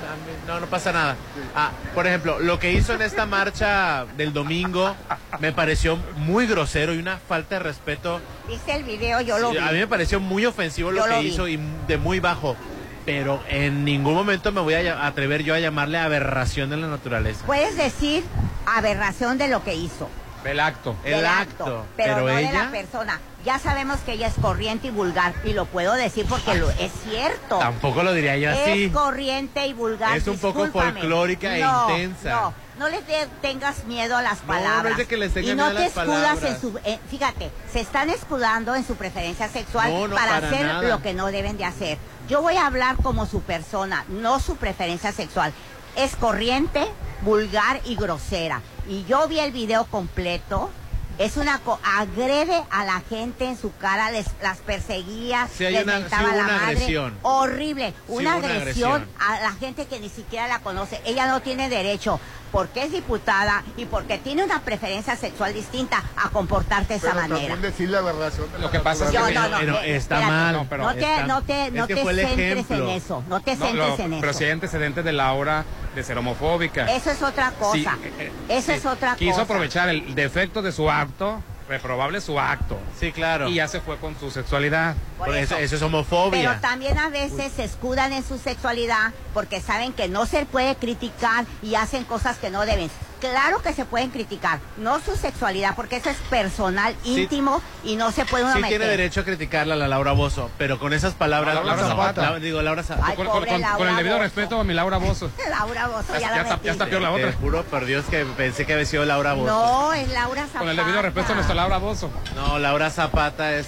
no, 0.47 0.61
no 0.61 0.67
pasa 0.67 0.93
nada. 0.93 1.17
Ah, 1.53 1.71
por 1.93 2.07
ejemplo, 2.07 2.39
lo 2.39 2.57
que 2.57 2.71
hizo 2.71 2.93
en 2.93 3.01
esta 3.01 3.25
marcha 3.25 4.05
del 4.15 4.31
domingo 4.31 4.95
me 5.39 5.51
pareció 5.51 5.97
muy 6.15 6.47
grosero 6.47 6.93
y 6.93 6.97
una 6.99 7.17
falta 7.17 7.55
de 7.55 7.59
respeto. 7.63 8.21
¿Viste 8.47 8.73
el 8.75 8.83
video? 8.85 9.19
Yo 9.21 9.37
lo 9.39 9.51
Sí, 9.51 9.57
vi. 9.57 9.63
a 9.63 9.71
mí 9.73 9.79
me 9.79 9.87
pareció 9.87 10.21
muy 10.21 10.45
ofensivo 10.45 10.89
lo 10.91 10.99
Yo 10.99 11.03
que 11.03 11.09
lo 11.11 11.21
hizo 11.21 11.47
y 11.49 11.59
de 11.85 11.97
muy 11.97 12.21
bajo. 12.21 12.55
Pero 13.05 13.41
en 13.49 13.85
ningún 13.85 14.15
momento 14.15 14.51
me 14.51 14.61
voy 14.61 14.73
a 14.73 15.05
atrever 15.05 15.43
yo 15.43 15.53
a 15.53 15.59
llamarle 15.59 15.97
aberración 15.99 16.69
de 16.69 16.77
la 16.77 16.87
naturaleza. 16.87 17.45
Puedes 17.45 17.77
decir 17.77 18.23
aberración 18.65 19.37
de 19.37 19.47
lo 19.47 19.63
que 19.63 19.75
hizo. 19.75 20.09
El 20.43 20.59
acto. 20.59 20.95
El 21.03 21.15
del 21.17 21.25
acto. 21.25 21.85
pero, 21.97 22.19
no 22.19 22.25
de 22.27 22.41
ella. 22.41 22.65
la 22.65 22.71
persona. 22.71 23.19
Ya 23.43 23.57
sabemos 23.59 23.99
que 24.01 24.13
ella 24.13 24.27
es 24.27 24.35
corriente 24.35 24.87
y 24.87 24.91
vulgar 24.91 25.33
y 25.43 25.53
lo 25.53 25.65
puedo 25.65 25.93
decir 25.93 26.25
porque 26.27 26.53
lo, 26.55 26.69
es 26.71 26.91
cierto. 27.07 27.57
Tampoco 27.59 28.03
lo 28.03 28.13
diría 28.13 28.37
yo 28.37 28.51
así. 28.51 28.85
Es 28.85 28.91
corriente 28.91 29.65
y 29.67 29.73
vulgar. 29.73 30.15
Es 30.17 30.27
un 30.27 30.37
poco 30.37 30.67
folclórica 30.67 31.55
e 31.57 31.61
No, 31.61 31.89
intensa. 31.89 32.29
No, 32.31 32.53
no 32.79 32.89
les 32.89 33.05
de- 33.07 33.27
tengas 33.41 33.85
miedo 33.85 34.17
a 34.17 34.21
las 34.21 34.41
No, 34.41 34.47
palabras. 34.47 34.83
no 34.83 34.89
es 34.89 34.97
de 34.97 35.07
que 35.07 35.17
les 35.17 35.33
tenga 35.33 35.51
y 35.51 35.55
no 35.55 35.65
miedo 35.69 35.77
a 35.77 35.81
te 35.81 35.95
las 35.95 35.97
escudas 35.97 36.43
en 36.43 36.61
su. 36.61 36.77
eh, 36.85 36.99
fíjate, 37.09 37.51
se 37.71 37.79
están 37.79 38.09
escudando 38.11 38.75
en 38.75 38.85
su 38.85 38.95
preferencia 38.95 39.47
sexual 39.49 39.91
No, 39.91 40.07
no, 40.07 40.15
para, 40.15 40.31
para 40.33 40.47
hacer 40.47 40.65
nada. 40.65 40.81
lo 40.89 41.01
que 41.01 41.13
no 41.15 41.27
deben 41.27 41.57
de 41.57 41.65
hacer. 41.65 41.97
Yo 42.27 42.41
voy 42.41 42.55
a 42.57 42.65
hablar 42.65 42.95
como 43.03 43.25
su 43.25 43.41
persona, 43.41 44.05
no 44.09 44.39
su 44.39 44.55
preferencia 44.55 45.11
sexual. 45.11 45.53
Es 45.95 46.15
corriente, 46.15 46.85
vulgar 47.21 47.81
y 47.85 47.95
grosera. 47.95 48.61
Y 48.89 49.05
yo 49.05 49.27
vi 49.27 49.39
el 49.39 49.51
video 49.51 49.85
completo. 49.85 50.69
Es 51.17 51.37
una 51.37 51.59
co- 51.59 51.79
agrede 51.97 52.61
a 52.71 52.83
la 52.83 53.01
gente 53.07 53.45
en 53.45 53.57
su 53.57 53.73
cara, 53.77 54.11
les 54.11 54.25
las 54.41 54.57
perseguía, 54.57 55.47
Sí, 55.55 55.63
les 55.63 55.83
una- 55.83 55.99
mentaba 55.99 56.23
sí 56.23 56.35
la 56.35 56.43
una 56.43 56.53
madre. 56.53 56.65
agresión. 56.65 57.17
Horrible, 57.21 57.93
una, 58.09 58.35
una 58.35 58.47
agresión, 58.49 58.91
agresión. 59.03 59.09
a 59.19 59.39
la 59.41 59.51
gente 59.53 59.85
que 59.85 60.01
ni 60.01 60.09
siquiera 60.09 60.47
la 60.49 60.59
conoce. 60.59 60.99
Ella 61.05 61.27
no 61.27 61.41
tiene 61.41 61.69
derecho, 61.69 62.19
porque 62.55 62.83
es 62.85 62.91
diputada 62.93 63.63
y 63.75 63.83
porque 63.83 64.17
tiene 64.17 64.41
una 64.41 64.61
preferencia 64.61 65.17
sexual 65.17 65.53
distinta, 65.53 66.01
a 66.15 66.29
comportarse 66.29 66.87
de 66.93 66.95
esa 66.95 67.11
Pero 67.13 67.27
manera. 67.27 67.55
decir 67.57 67.89
la 67.89 68.01
de 68.01 68.13
Lo 68.61 68.71
que 68.71 68.79
pasa 68.79 69.03
es 69.05 69.11
que- 69.11 69.17
no, 69.17 69.49
no, 69.49 69.57
Pero 69.59 69.81
eh, 69.81 69.95
está 69.97 70.15
espérate. 70.21 70.25
mal. 70.25 70.53
No, 70.55 70.65
pero- 70.69 70.83
no 70.83 70.93
te, 70.93 70.99
está- 71.01 71.27
no 71.27 71.41
te, 71.41 71.71
no 71.71 71.85
te 71.87 71.95
centres 71.95 72.71
en 72.71 72.89
eso, 72.91 73.23
no 73.27 73.41
te 73.41 73.55
No, 73.57 73.65
centres 73.65 73.99
en 73.99 74.19
pero 74.21 74.29
eso. 74.31 74.39
si 74.39 74.45
hay 74.45 74.51
antecedentes 74.51 75.03
de 75.03 75.11
Laura 75.11 75.65
de 75.95 76.03
ser 76.03 76.17
homofóbica. 76.17 76.85
Eso 76.85 77.11
es 77.11 77.21
otra 77.21 77.51
cosa. 77.59 77.73
Sí, 77.73 77.85
eh, 78.05 78.13
eh, 78.19 78.31
eso 78.47 78.71
es 78.71 78.85
otra 78.85 79.15
Quiso 79.17 79.31
cosa. 79.31 79.41
aprovechar 79.43 79.89
el 79.89 80.15
defecto 80.15 80.61
de 80.61 80.71
su 80.71 80.89
acto, 80.89 81.41
reprobable 81.67 82.21
su 82.21 82.39
acto. 82.39 82.77
Sí, 82.99 83.11
claro. 83.11 83.47
Y 83.49 83.55
ya 83.55 83.67
se 83.67 83.79
fue 83.81 83.97
con 83.97 84.17
su 84.19 84.29
sexualidad. 84.31 84.95
Por 85.17 85.27
Por 85.27 85.35
eso, 85.35 85.55
eso. 85.55 85.63
eso 85.63 85.75
es 85.75 85.81
Pero 85.81 85.87
homofobia. 85.87 86.59
también 86.61 86.97
a 86.99 87.09
veces 87.09 87.51
se 87.55 87.63
escudan 87.63 88.13
en 88.13 88.23
su 88.23 88.37
sexualidad 88.37 89.13
porque 89.33 89.61
saben 89.61 89.93
que 89.93 90.07
no 90.07 90.25
se 90.25 90.45
puede 90.45 90.75
criticar 90.75 91.45
y 91.61 91.75
hacen 91.75 92.03
cosas 92.03 92.37
que 92.37 92.49
no 92.49 92.65
deben. 92.65 92.89
Claro 93.31 93.61
que 93.61 93.73
se 93.73 93.85
pueden 93.85 94.09
criticar, 94.09 94.59
no 94.77 94.99
su 94.99 95.15
sexualidad, 95.15 95.75
porque 95.75 95.97
eso 95.97 96.09
es 96.09 96.17
personal, 96.29 96.95
Sí. 97.03 97.21
íntimo 97.21 97.61
y 97.83 97.95
no 97.95 98.11
se 98.11 98.25
puede 98.25 98.43
uno 98.43 98.53
Sí 98.53 98.59
meter. 98.61 98.77
tiene 98.79 98.91
derecho 98.91 99.21
a 99.21 99.23
criticarla 99.23 99.73
a 99.73 99.77
la 99.77 99.87
Laura 99.87 100.11
Bozo, 100.11 100.49
pero 100.57 100.79
con 100.79 100.93
esas 100.93 101.13
palabras... 101.13 101.55
A 101.57 101.59
la 101.61 101.65
Laura 101.65 101.87
Zapata. 101.87 102.31
La- 102.31 102.39
digo, 102.39 102.61
Laura 102.61 102.83
Zapata. 102.83 103.07
Ay, 103.09 103.15
con, 103.15 103.27
el 103.47 103.61
Laura 103.61 103.93
debido 103.95 104.19
respeto 104.19 104.59
a 104.59 104.63
mi 104.63 104.73
Laura 104.73 104.97
Bozo. 104.97 105.29
Laura 105.49 105.87
Bozo, 105.87 106.13
ya, 106.13 106.19
Ya, 106.19 106.29
la 106.31 106.41
está, 106.41 106.53
metí. 106.55 106.65
ya 106.65 106.71
está 106.73 106.85
peor 106.87 107.01
la 107.01 107.09
Te 107.15 107.25
otra. 107.25 107.33
juro 107.39 107.63
por 107.63 107.85
Dios 107.85 108.05
que 108.09 108.25
pensé 108.25 108.65
que 108.65 108.73
había 108.73 108.85
sido 108.85 109.05
Laura 109.05 109.33
Bozo. 109.33 109.47
No, 109.51 109.93
es 109.93 110.07
Laura 110.09 110.41
Zapata. 110.43 110.59
Con 110.59 110.69
el 110.69 110.75
debido 110.77 111.01
respeto 111.01 111.31
a 111.31 111.35
nuestra 111.35 111.55
Laura 111.55 111.77
Bozo. 111.77 112.09
No, 112.35 112.59
Laura 112.59 112.89
Zapata 112.89 113.53
es... 113.55 113.67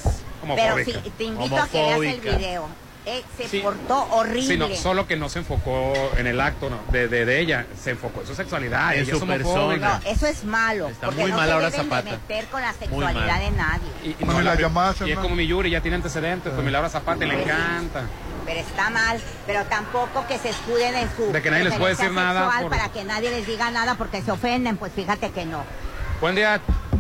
Pero 0.55 0.77
sí, 0.77 0.91
Homofóbica. 0.91 1.01
te 1.17 1.23
invito 1.25 1.57
a 1.57 1.67
que 1.67 1.77
veas 1.77 1.91
el 1.99 2.03
Homofóbica. 2.07 2.37
video. 2.37 2.67
Eh, 3.09 3.23
se 3.37 3.47
Sí. 3.47 3.59
portó 3.61 4.05
horrible. 4.11 4.41
Sí, 4.41 4.57
no, 4.57 4.67
solo 4.75 5.07
que 5.07 5.15
no 5.15 5.29
se 5.29 5.39
enfocó 5.39 5.93
en 6.17 6.27
el 6.27 6.41
acto 6.41 6.69
no, 6.69 6.77
de, 6.91 7.07
de, 7.07 7.23
de 7.25 7.39
ella, 7.39 7.65
se 7.81 7.91
enfocó 7.91 8.19
en 8.19 8.27
su 8.27 8.35
sexualidad. 8.35 8.93
En 8.95 9.05
su 9.05 9.25
persona. 9.25 9.99
No, 10.03 10.09
eso 10.11 10.27
es 10.27 10.43
malo. 10.43 10.89
Está 10.89 11.05
porque 11.07 11.21
muy 11.21 11.31
no 11.31 11.37
mal 11.37 11.45
se 11.45 11.51
Laura 11.51 11.69
deben 11.69 11.89
de 11.89 12.03
meter 12.11 12.45
con 12.47 12.61
la 12.61 12.73
sexualidad 12.73 13.39
de 13.39 13.51
nadie. 13.51 13.89
Y, 14.19 14.25
no, 14.25 14.41
la- 14.41 14.55
es 14.55 15.19
como 15.19 15.35
mi 15.35 15.47
Yuri, 15.47 15.69
ya 15.69 15.79
tiene 15.79 15.95
antecedentes, 15.95 16.51
pues 16.51 16.65
mi 16.65 16.69
Laura 16.71 16.89
Zapata 16.89 17.25
le 17.25 17.41
encanta. 17.41 18.03
pero 18.45 18.59
está 18.59 18.89
mal, 18.89 19.19
pero 19.45 19.63
tampoco 19.65 20.25
que 20.27 20.37
se 20.37 20.49
escuden 20.49 20.95
en 20.95 21.09
su 21.15 21.31
De 21.31 21.41
que 21.41 21.49
nadie 21.49 21.63
les 21.65 21.75
puede 21.75 21.95
decir 21.95 22.11
nada 22.11 22.49
por- 22.61 22.69
para 22.71 22.89
que 22.89 23.03
nadie 23.05 23.29
les 23.29 23.47
diga 23.47 23.71
nada 23.71 23.95
porque 23.95 24.21
se 24.21 24.31
ofenden, 24.31 24.75
pues 24.75 24.91
fíjate 24.93 25.31
que 25.31 25.45
no. 25.45 25.63
Buen 26.19 26.35
día. 26.35 26.59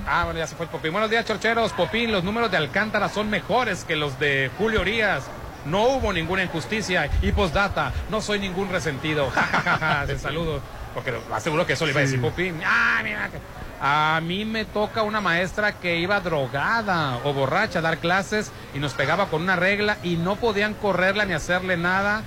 Ah, 0.09 0.23
bueno, 0.23 0.39
ya 0.39 0.47
se 0.47 0.55
fue 0.55 0.65
el 0.67 0.69
Popín. 0.71 0.91
Buenos 0.93 1.09
días, 1.09 1.25
chorcheros. 1.25 1.73
Popín, 1.73 2.11
los 2.13 2.23
números 2.23 2.49
de 2.49 2.55
Alcántara 2.57 3.09
son 3.09 3.29
mejores 3.29 3.83
que 3.83 3.97
los 3.97 4.17
de 4.19 4.49
Julio 4.57 4.79
Orías. 4.81 5.23
No 5.67 5.83
hubo 5.83 6.13
ninguna 6.13 6.43
injusticia. 6.43 7.09
Y 7.21 7.31
postdata, 7.31 7.91
no 8.09 8.21
soy 8.21 8.39
ningún 8.39 8.69
resentido. 8.69 9.29
Te 10.07 10.17
saludo. 10.17 10.61
Porque 10.93 11.13
aseguro 11.33 11.65
que 11.67 11.73
eso 11.73 11.85
le 11.85 11.91
iba 11.91 11.99
a 11.99 12.03
decir 12.03 12.19
Popín. 12.21 12.59
Ah, 12.65 13.01
mira. 13.03 13.29
A 13.79 14.19
mí 14.23 14.43
me 14.45 14.65
toca 14.65 15.03
una 15.03 15.21
maestra 15.21 15.73
que 15.73 15.97
iba 15.99 16.19
drogada 16.19 17.19
o 17.23 17.33
borracha 17.33 17.79
a 17.79 17.81
dar 17.83 17.99
clases 17.99 18.51
y 18.73 18.79
nos 18.79 18.93
pegaba 18.93 19.27
con 19.27 19.43
una 19.43 19.55
regla 19.55 19.97
y 20.01 20.15
no 20.15 20.37
podían 20.37 20.73
correrla 20.73 21.25
ni 21.25 21.33
hacerle 21.33 21.77
nada. 21.77 22.23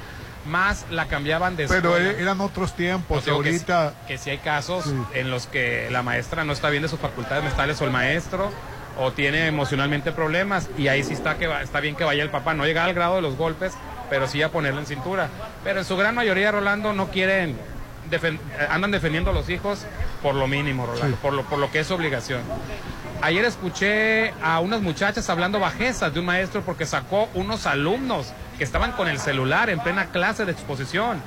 Más 0.46 0.86
la 0.90 1.06
cambiaban 1.06 1.56
de 1.56 1.66
Pero 1.68 1.96
escuela. 1.96 2.18
e- 2.18 2.22
eran 2.22 2.40
otros 2.40 2.74
tiempos. 2.74 3.24
Que 3.24 3.30
ahorita. 3.30 3.94
Que 4.06 4.16
si 4.16 4.30
hay 4.30 4.38
casos 4.38 4.86
en 5.12 5.30
los 5.30 5.46
que 5.46 5.88
la 5.90 6.02
maestra 6.02 6.44
no 6.44 6.52
está 6.52 6.70
bien 6.70 6.82
de 6.82 6.88
sus 6.88 6.98
facultades 7.00 7.42
mentales 7.44 7.80
o 7.80 7.84
el 7.84 7.90
maestro 7.90 8.50
o 8.98 9.12
tiene 9.12 9.46
emocionalmente 9.46 10.12
problemas 10.12 10.68
y 10.76 10.88
ahí 10.88 11.02
sí 11.02 11.12
está 11.14 11.36
que 11.38 11.46
va- 11.46 11.62
está 11.62 11.80
bien 11.80 11.96
que 11.96 12.04
vaya 12.04 12.22
el 12.22 12.30
papá, 12.30 12.54
no 12.54 12.64
llega 12.66 12.84
al 12.84 12.94
grado 12.94 13.16
de 13.16 13.22
los 13.22 13.36
golpes, 13.36 13.72
pero 14.10 14.26
sí 14.26 14.42
a 14.42 14.50
ponerlo 14.50 14.80
en 14.80 14.86
cintura. 14.86 15.28
Pero 15.64 15.80
en 15.80 15.84
su 15.84 15.96
gran 15.96 16.14
mayoría, 16.14 16.50
Rolando, 16.52 16.92
no 16.92 17.08
quieren, 17.08 17.56
defen- 18.10 18.38
eh, 18.58 18.66
andan 18.70 18.90
defendiendo 18.90 19.30
a 19.30 19.32
los 19.34 19.48
hijos 19.48 19.86
por 20.22 20.34
lo 20.34 20.46
mínimo, 20.46 20.86
Rolando, 20.86 21.16
por, 21.18 21.32
lo, 21.32 21.44
por 21.44 21.58
lo 21.58 21.70
que 21.70 21.80
es 21.80 21.86
su 21.86 21.94
obligación. 21.94 22.40
Ayer 23.22 23.44
escuché 23.44 24.32
a 24.42 24.60
unas 24.60 24.80
muchachas 24.80 25.28
hablando 25.28 25.60
bajezas 25.60 26.12
de 26.14 26.20
un 26.20 26.26
maestro 26.26 26.62
porque 26.62 26.86
sacó 26.86 27.28
unos 27.34 27.66
alumnos 27.66 28.32
que 28.56 28.64
estaban 28.64 28.92
con 28.92 29.08
el 29.08 29.18
celular 29.18 29.68
en 29.70 29.78
plena 29.80 30.06
clase 30.06 30.44
de 30.46 30.52
exposición. 30.52 31.22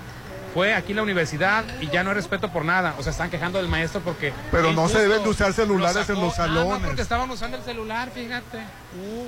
Fue 0.53 0.73
aquí 0.75 0.93
la 0.93 1.01
universidad 1.01 1.63
y 1.81 1.87
ya 1.87 2.03
no 2.03 2.11
hay 2.11 2.15
respeto 2.15 2.49
por 2.51 2.63
nada. 2.63 2.93
O 2.99 3.03
sea, 3.03 3.11
están 3.11 3.29
quejando 3.31 3.57
del 3.57 3.67
maestro 3.67 4.01
porque... 4.01 4.31
Pero 4.51 4.71
no 4.73 4.87
se 4.87 4.99
deben 4.99 5.23
de 5.23 5.29
usar 5.29 5.51
celulares 5.53 6.07
lo 6.09 6.15
en 6.15 6.21
los 6.21 6.39
Ah, 6.39 6.47
no, 6.47 6.53
salones. 6.55 6.85
porque 6.87 7.01
estaban 7.01 7.29
usando 7.31 7.57
el 7.57 7.63
celular, 7.63 8.09
fíjate. 8.13 8.57
Uh, 8.59 9.27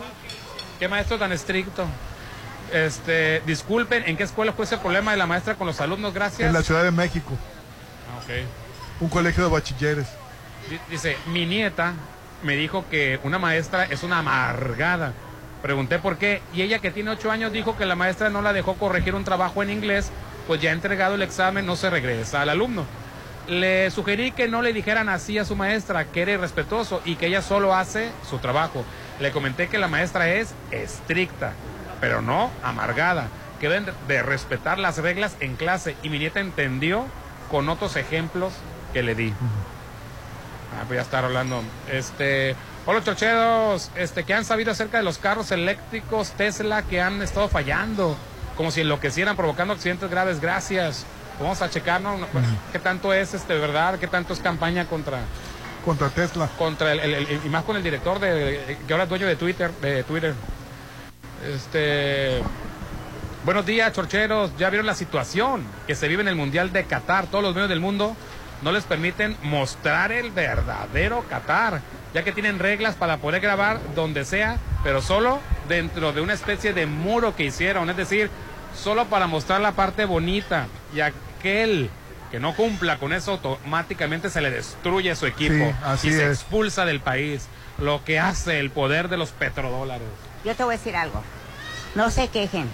qué 0.79 0.87
maestro 0.87 1.17
tan 1.17 1.31
estricto. 1.31 1.85
Este, 2.71 3.41
disculpen, 3.45 4.03
¿en 4.07 4.17
qué 4.17 4.23
escuela 4.23 4.51
fue 4.53 4.65
ese 4.65 4.77
problema 4.77 5.11
de 5.11 5.17
la 5.17 5.25
maestra 5.25 5.55
con 5.55 5.67
los 5.67 5.79
alumnos? 5.81 6.13
Gracias. 6.13 6.47
En 6.47 6.53
la 6.53 6.61
Ciudad 6.63 6.83
de 6.83 6.91
México. 6.91 7.31
Ah, 8.13 8.19
ok. 8.23 9.01
Un 9.01 9.09
colegio 9.09 9.43
de 9.43 9.49
bachilleres. 9.49 10.07
Di- 10.69 10.79
Dice, 10.89 11.17
mi 11.27 11.45
nieta 11.45 11.93
me 12.43 12.55
dijo 12.55 12.85
que 12.89 13.19
una 13.23 13.39
maestra 13.39 13.85
es 13.85 14.03
una 14.03 14.19
amargada. 14.19 15.13
Pregunté 15.61 15.97
por 15.99 16.17
qué 16.17 16.41
y 16.53 16.61
ella 16.61 16.79
que 16.79 16.91
tiene 16.91 17.09
ocho 17.11 17.31
años 17.31 17.51
dijo 17.51 17.75
que 17.77 17.85
la 17.85 17.95
maestra 17.95 18.29
no 18.29 18.41
la 18.43 18.53
dejó 18.53 18.75
corregir 18.75 19.15
un 19.15 19.23
trabajo 19.23 19.63
en 19.63 19.69
inglés, 19.71 20.11
pues 20.47 20.61
ya 20.61 20.71
entregado 20.71 21.15
el 21.15 21.21
examen, 21.21 21.65
no 21.65 21.75
se 21.75 21.89
regresa 21.89 22.41
al 22.41 22.49
alumno. 22.49 22.85
Le 23.47 23.91
sugerí 23.91 24.31
que 24.31 24.47
no 24.47 24.61
le 24.61 24.73
dijeran 24.73 25.07
así 25.09 25.37
a 25.37 25.45
su 25.45 25.55
maestra, 25.55 26.05
que 26.05 26.23
era 26.23 26.31
irrespetuoso 26.31 27.01
y 27.05 27.15
que 27.15 27.27
ella 27.27 27.41
solo 27.41 27.75
hace 27.75 28.09
su 28.27 28.39
trabajo. 28.39 28.83
Le 29.19 29.31
comenté 29.31 29.67
que 29.67 29.77
la 29.77 29.87
maestra 29.87 30.27
es 30.29 30.53
estricta, 30.71 31.53
pero 32.01 32.21
no 32.21 32.49
amargada, 32.63 33.27
que 33.59 33.69
deben 33.69 33.85
de- 34.07 34.23
respetar 34.23 34.79
las 34.79 34.97
reglas 34.97 35.35
en 35.41 35.55
clase 35.55 35.95
y 36.01 36.09
mi 36.09 36.17
nieta 36.19 36.39
entendió 36.39 37.05
con 37.51 37.69
otros 37.69 37.95
ejemplos 37.97 38.53
que 38.93 39.03
le 39.03 39.13
di. 39.13 39.31
Ah, 40.73 40.83
pues 40.87 40.97
ya 40.97 41.03
está 41.03 41.19
hablando. 41.19 41.61
Este, 41.91 42.55
hola 42.87 43.03
chocheros, 43.03 43.91
este, 43.95 44.23
que 44.23 44.33
han 44.33 44.43
sabido 44.43 44.71
acerca 44.71 44.97
de 44.97 45.03
los 45.03 45.19
carros 45.19 45.51
eléctricos 45.51 46.31
Tesla 46.31 46.81
que 46.81 46.99
han 46.99 47.21
estado 47.21 47.47
fallando, 47.47 48.17
como 48.55 48.71
si 48.71 48.81
enloquecieran, 48.81 49.35
provocando 49.35 49.73
accidentes 49.73 50.09
graves. 50.09 50.39
Gracias. 50.39 51.05
Vamos 51.39 51.61
a 51.61 51.69
checarnos 51.69 52.21
qué 52.71 52.79
tanto 52.79 53.13
es, 53.13 53.33
este, 53.33 53.55
verdad, 53.55 53.99
qué 53.99 54.07
tanto 54.07 54.33
es 54.33 54.39
campaña 54.39 54.85
contra, 54.85 55.19
Contra 55.83 56.09
Tesla. 56.09 56.47
contra 56.57 56.93
el, 56.93 56.99
el- 57.01 57.13
el- 57.13 57.41
y 57.45 57.49
más 57.49 57.63
con 57.65 57.75
el 57.75 57.83
director 57.83 58.19
de, 58.19 58.31
de- 58.33 58.77
que 58.87 58.93
ahora 58.93 59.03
es 59.03 59.09
dueño 59.09 59.27
de 59.27 59.35
Twitter, 59.35 59.69
de 59.81 60.03
Twitter. 60.03 60.33
Este, 61.53 62.41
buenos 63.43 63.65
días, 63.65 63.91
chorcheros. 63.93 64.51
Ya 64.57 64.69
vieron 64.69 64.85
la 64.87 64.95
situación 64.95 65.63
que 65.87 65.95
se 65.95 66.07
vive 66.07 66.21
en 66.21 66.27
el 66.29 66.35
Mundial 66.35 66.71
de 66.71 66.85
Qatar. 66.85 67.27
Todos 67.27 67.43
los 67.43 67.53
medios 67.53 67.69
del 67.69 67.79
mundo 67.81 68.15
no 68.61 68.71
les 68.71 68.83
permiten 68.85 69.35
mostrar 69.43 70.11
el 70.11 70.31
verdadero 70.31 71.23
Qatar, 71.29 71.81
ya 72.13 72.23
que 72.23 72.31
tienen 72.31 72.59
reglas 72.59 72.95
para 72.95 73.17
poder 73.17 73.41
grabar 73.41 73.79
donde 73.93 74.23
sea, 74.25 74.57
pero 74.83 75.01
solo 75.01 75.39
dentro 75.67 76.13
de 76.13 76.21
una 76.21 76.33
especie 76.33 76.73
de 76.73 76.85
muro 76.85 77.35
que 77.35 77.43
hicieron, 77.43 77.89
es 77.89 77.97
decir, 77.97 78.29
solo 78.77 79.05
para 79.05 79.27
mostrar 79.27 79.61
la 79.61 79.71
parte 79.73 80.05
bonita 80.05 80.67
y 80.93 80.99
aquel 81.01 81.89
que 82.31 82.39
no 82.39 82.55
cumpla 82.55 82.97
con 82.97 83.13
eso 83.13 83.31
automáticamente 83.33 84.29
se 84.29 84.41
le 84.41 84.51
destruye 84.51 85.15
su 85.15 85.25
equipo 85.25 85.53
Sí, 85.53 85.75
así 85.83 86.07
y 86.09 86.11
se 86.11 86.25
es. 86.31 86.39
expulsa 86.39 86.85
del 86.85 86.99
país, 86.99 87.47
lo 87.77 88.03
que 88.03 88.19
hace 88.19 88.59
el 88.59 88.71
poder 88.71 89.09
de 89.09 89.17
los 89.17 89.29
petrodólares. 89.31 90.07
Yo 90.43 90.55
te 90.55 90.63
voy 90.63 90.75
a 90.75 90.77
decir 90.77 90.95
algo. 90.95 91.21
No 91.95 92.09
se 92.11 92.27
quejen, 92.27 92.67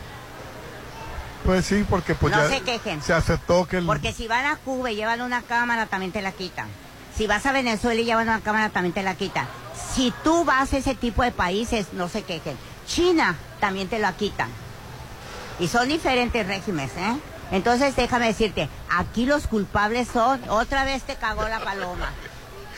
Pues 1.46 1.66
sí, 1.66 1.86
porque 1.90 2.16
pues 2.16 2.36
No 2.36 2.42
ya 2.42 2.50
se 2.50 2.62
quejen. 2.62 3.02
se 3.02 3.14
aceptó 3.14 3.68
que 3.68 3.78
el... 3.78 3.86
porque 3.86 4.14
si 4.14 4.28
van 4.28 4.46
a 4.46 4.58
Cuba 4.58 4.92
y 4.92 4.96
llevan 4.96 5.22
una 5.22 5.42
cámara 5.42 5.86
también 5.88 6.12
te 6.12 6.22
la 6.22 6.32
quitan. 6.32 6.68
Si 7.16 7.28
vas 7.28 7.46
a 7.46 7.52
Venezuela 7.52 8.00
y 8.00 8.06
llevan 8.06 8.28
una 8.30 8.40
cámara 8.42 8.70
también 8.70 8.94
te 8.94 9.04
la 9.04 9.16
quitan. 9.16 9.48
Si 9.94 10.14
tú 10.24 10.46
vas 10.46 10.72
a 10.74 10.78
ese 10.78 10.96
tipo 10.96 11.24
de 11.24 11.32
países, 11.32 11.88
no 11.94 12.08
se 12.10 12.24
quejen. 12.24 12.56
China 12.88 13.36
también 13.60 13.88
te 13.90 14.00
la 14.00 14.14
quitan. 14.14 14.50
Y 15.60 15.68
son 15.68 15.88
diferentes 15.90 16.46
regímenes, 16.48 16.92
¿eh? 16.98 17.16
Entonces 17.52 17.96
déjame 17.96 18.28
decirte, 18.28 18.70
aquí 18.90 19.26
los 19.26 19.48
culpables 19.48 20.08
son, 20.08 20.42
otra 20.50 20.86
vez 20.86 21.04
te 21.04 21.16
cagó 21.16 21.48
la 21.48 21.60
paloma. 21.60 22.10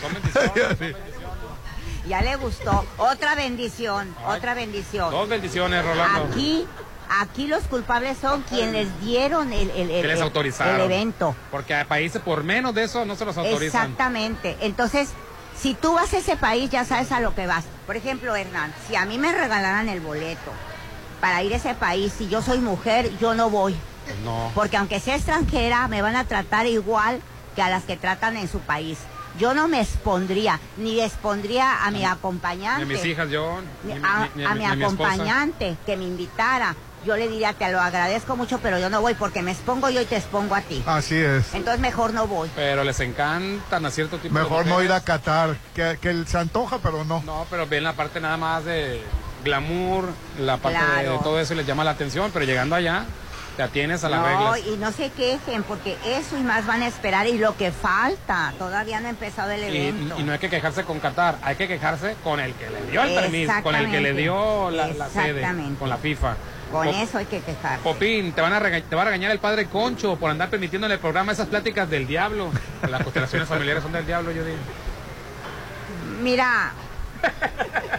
Son 0.02 0.14
bendiciones. 0.14 0.96
Ya 2.06 2.22
le 2.22 2.36
gustó, 2.36 2.86
otra 2.98 3.34
bendición, 3.34 4.14
otra 4.28 4.54
bendición. 4.54 5.10
Dos 5.10 5.30
bendiciones, 5.30 5.86
Rolando. 5.86 6.26
Aquí, 6.34 6.66
aquí 7.10 7.48
los 7.48 7.64
culpables 7.64 8.18
son 8.18 8.42
quienes 8.42 8.90
dieron 9.00 9.54
el, 9.54 9.70
el, 9.70 9.90
el- 9.90 10.02
que 10.02 10.08
les 10.10 10.20
autorizaron. 10.20 10.76
el 10.76 10.82
evento. 10.82 11.34
Porque 11.50 11.74
a 11.74 11.88
países 11.88 12.22
por 12.22 12.44
menos 12.44 12.76
de 12.76 12.84
eso 12.84 13.06
no 13.06 13.16
se 13.16 13.24
los 13.24 13.38
autorizan. 13.38 13.84
Exactamente. 13.84 14.58
Entonces, 14.60 15.12
si 15.58 15.76
tú 15.76 15.94
vas 15.94 16.12
a 16.14 16.18
ese 16.18 16.36
país, 16.36 16.70
ya 16.70 16.84
sabes 16.84 17.10
a 17.14 17.22
lo 17.22 17.34
que 17.36 17.48
vas. 17.48 17.64
Por 17.88 17.96
ejemplo, 17.96 18.36
Hernán, 18.36 18.74
si 18.86 18.98
a 18.98 19.06
mí 19.06 19.18
me 19.18 19.32
regalaran 19.32 19.88
el 19.88 20.02
boleto 20.02 20.52
para 21.24 21.42
ir 21.42 21.54
a 21.54 21.56
ese 21.56 21.74
país, 21.74 22.12
si 22.18 22.28
yo 22.28 22.42
soy 22.42 22.60
mujer, 22.60 23.10
yo 23.18 23.34
no 23.34 23.50
voy. 23.50 23.74
No. 24.26 24.52
Porque 24.54 24.76
aunque 24.76 25.00
sea 25.00 25.16
extranjera, 25.16 25.88
me 25.88 26.02
van 26.02 26.18
a 26.18 26.26
tratar 26.26 26.66
igual 26.66 27.22
que 27.56 27.62
a 27.62 27.70
las 27.70 27.84
que 27.86 27.96
tratan 27.96 28.36
en 28.36 28.50
su 28.50 28.60
país. 28.60 28.98
Yo 29.40 29.54
no 29.54 29.70
me 29.70 29.80
expondría, 29.80 30.60
ni 30.76 31.00
expondría 31.00 31.86
a 31.86 31.92
mi 31.92 32.00
Ni 32.00 32.06
acompañante. 32.06 32.84
a 32.84 32.86
mis 32.86 33.06
hijas, 33.06 33.30
yo. 33.30 33.62
Ni 33.86 33.94
a, 33.94 34.30
ni- 34.36 34.42
ni 34.42 34.46
a 34.46 34.54
mi 34.54 34.66
a 34.66 34.72
acompañante 34.74 35.78
que 35.86 35.96
me 35.96 36.04
invitara. 36.04 36.76
Yo 37.06 37.16
le 37.16 37.30
diría, 37.30 37.54
te 37.54 37.72
lo 37.72 37.80
agradezco 37.80 38.36
mucho, 38.36 38.60
pero 38.60 38.78
yo 38.78 38.90
no 38.90 39.00
voy 39.00 39.14
porque 39.14 39.42
me 39.42 39.52
expongo 39.52 39.90
yo 39.90 40.02
y 40.02 40.06
te 40.06 40.18
expongo 40.18 40.56
a 40.56 40.62
ti. 40.62 40.84
Así 40.86 41.16
es. 41.16 41.54
Entonces 41.54 41.80
mejor 41.80 42.14
no 42.14 42.28
voy. 42.28 42.50
Pero 42.54 42.84
les 42.84 43.00
encantan 43.00 43.86
a 43.86 43.92
cierto 43.92 44.18
tipo 44.18 44.36
de 44.36 44.42
Mejor 44.44 44.66
no 44.66 44.84
ir 44.84 44.92
a 44.92 45.00
Qatar, 45.00 45.56
que, 45.74 45.98
que 46.02 46.10
él 46.10 46.28
se 46.28 46.38
antoja, 46.38 46.80
pero 46.80 47.06
no. 47.06 47.24
No, 47.26 47.46
pero 47.50 47.66
ven 47.66 47.86
la 47.86 47.94
parte 47.94 48.20
nada 48.20 48.36
más 48.36 48.66
de 48.66 49.02
glamour, 49.44 50.10
la 50.40 50.58
parte 50.58 50.80
de- 50.80 50.86
Claro. 50.86 51.12
de 51.14 51.18
todo 51.20 51.40
eso 51.40 51.54
les 51.56 51.66
llama 51.66 51.84
la 51.84 51.92
atención, 51.92 52.32
pero 52.34 52.46
llegando 52.46 52.76
allá 52.76 53.06
te 53.58 53.62
atienes 53.62 54.04
a 54.04 54.10
las 54.10 54.20
no, 54.22 54.28
reglas. 54.54 54.68
y 54.74 54.78
no 54.78 54.92
se 54.92 55.12
quejen 55.12 55.62
porque 55.64 55.96
eso 56.06 56.38
y 56.40 56.42
más 56.44 56.66
van 56.66 56.82
a 56.82 56.88
esperar 56.88 57.28
y 57.28 57.38
lo 57.38 57.56
que 57.56 57.72
falta. 57.72 58.52
Todavía 58.58 59.00
no 59.00 59.08
ha 59.08 59.10
empezado 59.12 59.52
el 59.52 59.64
evento. 59.64 60.16
y 60.20 60.24
no 60.24 60.32
hay 60.34 60.40
que 60.40 60.50
quejarse 60.50 60.84
con 60.86 61.00
Qatar, 61.00 61.38
hay 61.44 61.56
que 61.56 61.68
quejarse 61.68 62.16
con 62.24 62.40
el 62.40 62.54
que 62.56 62.70
le 62.70 62.82
dio 62.92 63.04
el 63.04 63.14
permiso, 63.14 63.54
con 63.62 63.76
el 63.76 63.92
que 63.92 64.02
le 64.02 64.14
dio 64.14 64.72
la, 64.72 64.88
la 64.88 65.08
sede, 65.10 65.46
con 65.78 65.88
la 65.90 65.98
FIFA. 65.98 66.36
Con 66.72 66.88
Pop- 66.88 66.96
eso 67.04 67.20
hay 67.20 67.26
que 67.26 67.42
quejar. 67.42 67.78
Popín, 67.82 68.32
te, 68.32 68.42
van 68.42 68.52
a 68.54 68.60
rega- 68.60 68.82
te 68.82 68.96
va 68.96 69.04
a 69.04 69.06
regañar 69.06 69.30
el 69.30 69.38
padre 69.38 69.68
Concho 69.68 70.16
por 70.16 70.32
andar 70.32 70.50
permitiendo 70.50 70.88
en 70.88 70.94
el 70.94 70.98
programa 70.98 71.32
esas 71.32 71.46
pláticas 71.48 71.88
del 71.88 72.08
diablo. 72.08 72.50
Las 72.90 73.04
constelaciones 73.04 73.48
familiares 73.48 73.84
son 73.84 73.92
del 73.92 74.08
diablo, 74.08 74.32
yo 74.32 74.44
digo. 74.44 74.58
Mira, 76.22 76.72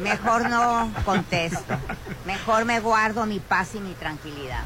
mejor 0.01 0.48
no 0.48 0.92
contesto. 1.05 1.78
Mejor 2.26 2.64
me 2.64 2.80
guardo 2.80 3.26
mi 3.26 3.40
paz 3.40 3.74
y 3.74 3.80
mi 3.80 3.92
tranquilidad. 3.94 4.62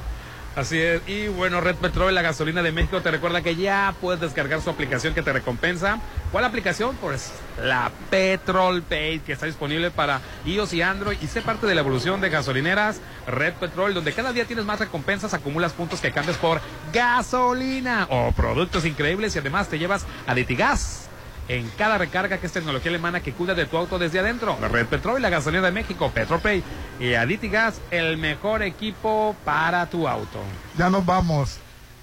Así 0.59 0.77
es. 0.77 1.03
Y 1.07 1.29
bueno, 1.29 1.61
Red 1.61 1.77
Petrol, 1.77 2.13
la 2.13 2.23
gasolina 2.23 2.65
de 2.65 2.73
México, 2.73 3.01
te 3.01 3.13
recuerda 3.13 3.43
que 3.43 3.55
ya 3.55 3.95
puedes 4.01 4.21
descargar 4.21 4.61
su 4.61 4.71
aplicación 4.71 5.15
que 5.15 5.23
te 5.23 5.33
recompensa. 5.33 6.01
¿Cuál 6.33 6.45
aplicación? 6.45 6.97
Pues 6.97 7.33
la 7.63 7.93
Petrol 8.11 8.83
Pay, 8.83 9.21
que 9.21 9.35
está 9.35 9.47
disponible 9.47 9.93
para 9.93 10.21
iOS 10.45 10.73
y 10.73 10.83
Android. 10.83 11.17
Y 11.21 11.29
sé 11.29 11.43
parte 11.43 11.69
de 11.69 11.77
la 11.77 11.83
evolución 11.83 12.21
de 12.21 12.31
gasolineras 12.31 13.01
Red 13.29 13.55
Petrol, 13.55 13.95
donde 13.95 14.13
cada 14.13 14.33
día 14.33 14.47
tienes 14.47 14.65
más 14.65 14.81
recompensas, 14.81 15.33
acumulas 15.33 15.75
puntos 15.75 16.01
que 16.01 16.11
cambias 16.11 16.39
por 16.39 16.61
gasolina 16.93 18.09
o 18.11 18.33
productos 18.33 18.85
increíbles 18.85 19.37
y 19.37 19.39
además 19.39 19.69
te 19.69 19.79
llevas 19.79 20.07
a 20.27 20.35
Litigas 20.35 21.08
en 21.49 21.69
cada 21.77 21.99
recarga 21.99 22.39
que 22.39 22.47
es 22.47 22.53
tecnología 22.53 22.91
alemana 22.91 23.21
que 23.21 23.33
cuida 23.33 23.55
de 23.55 23.67
tu 23.67 23.77
auto 23.77 23.99
desde 23.99 24.19
adentro. 24.19 24.57
La 24.61 24.69
Red 24.69 24.87
Petrol 24.87 25.19
y 25.19 25.23
la 25.23 25.31
gasolina 25.31 25.65
de 25.65 25.73
México, 25.73 26.11
Petropay 26.13 26.63
y 27.01 27.15
Aditi 27.15 27.49
Gas, 27.49 27.81
el 27.91 28.19
mejor 28.19 28.63
equipo 28.63 29.35
para 29.45 29.87
tu 29.87 30.07
auto. 30.07 30.41
Ya 30.77 30.91
nos 30.91 31.05
vamos. 31.05 31.59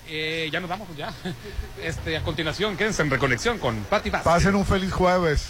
Eh, 0.08 0.50
ya 0.52 0.60
nos 0.60 0.70
vamos, 0.70 0.88
pues 0.88 0.98
ya. 0.98 1.14
Este, 1.82 2.18
a 2.18 2.22
continuación, 2.24 2.78
quédense 2.78 3.02
en 3.02 3.10
reconexión 3.10 3.60
con 3.60 3.76
Pati 3.84 4.10
Vázquez. 4.10 4.32
Pasen 4.32 4.56
un 4.56 4.66
feliz 4.66 4.92
jueves. 4.92 5.50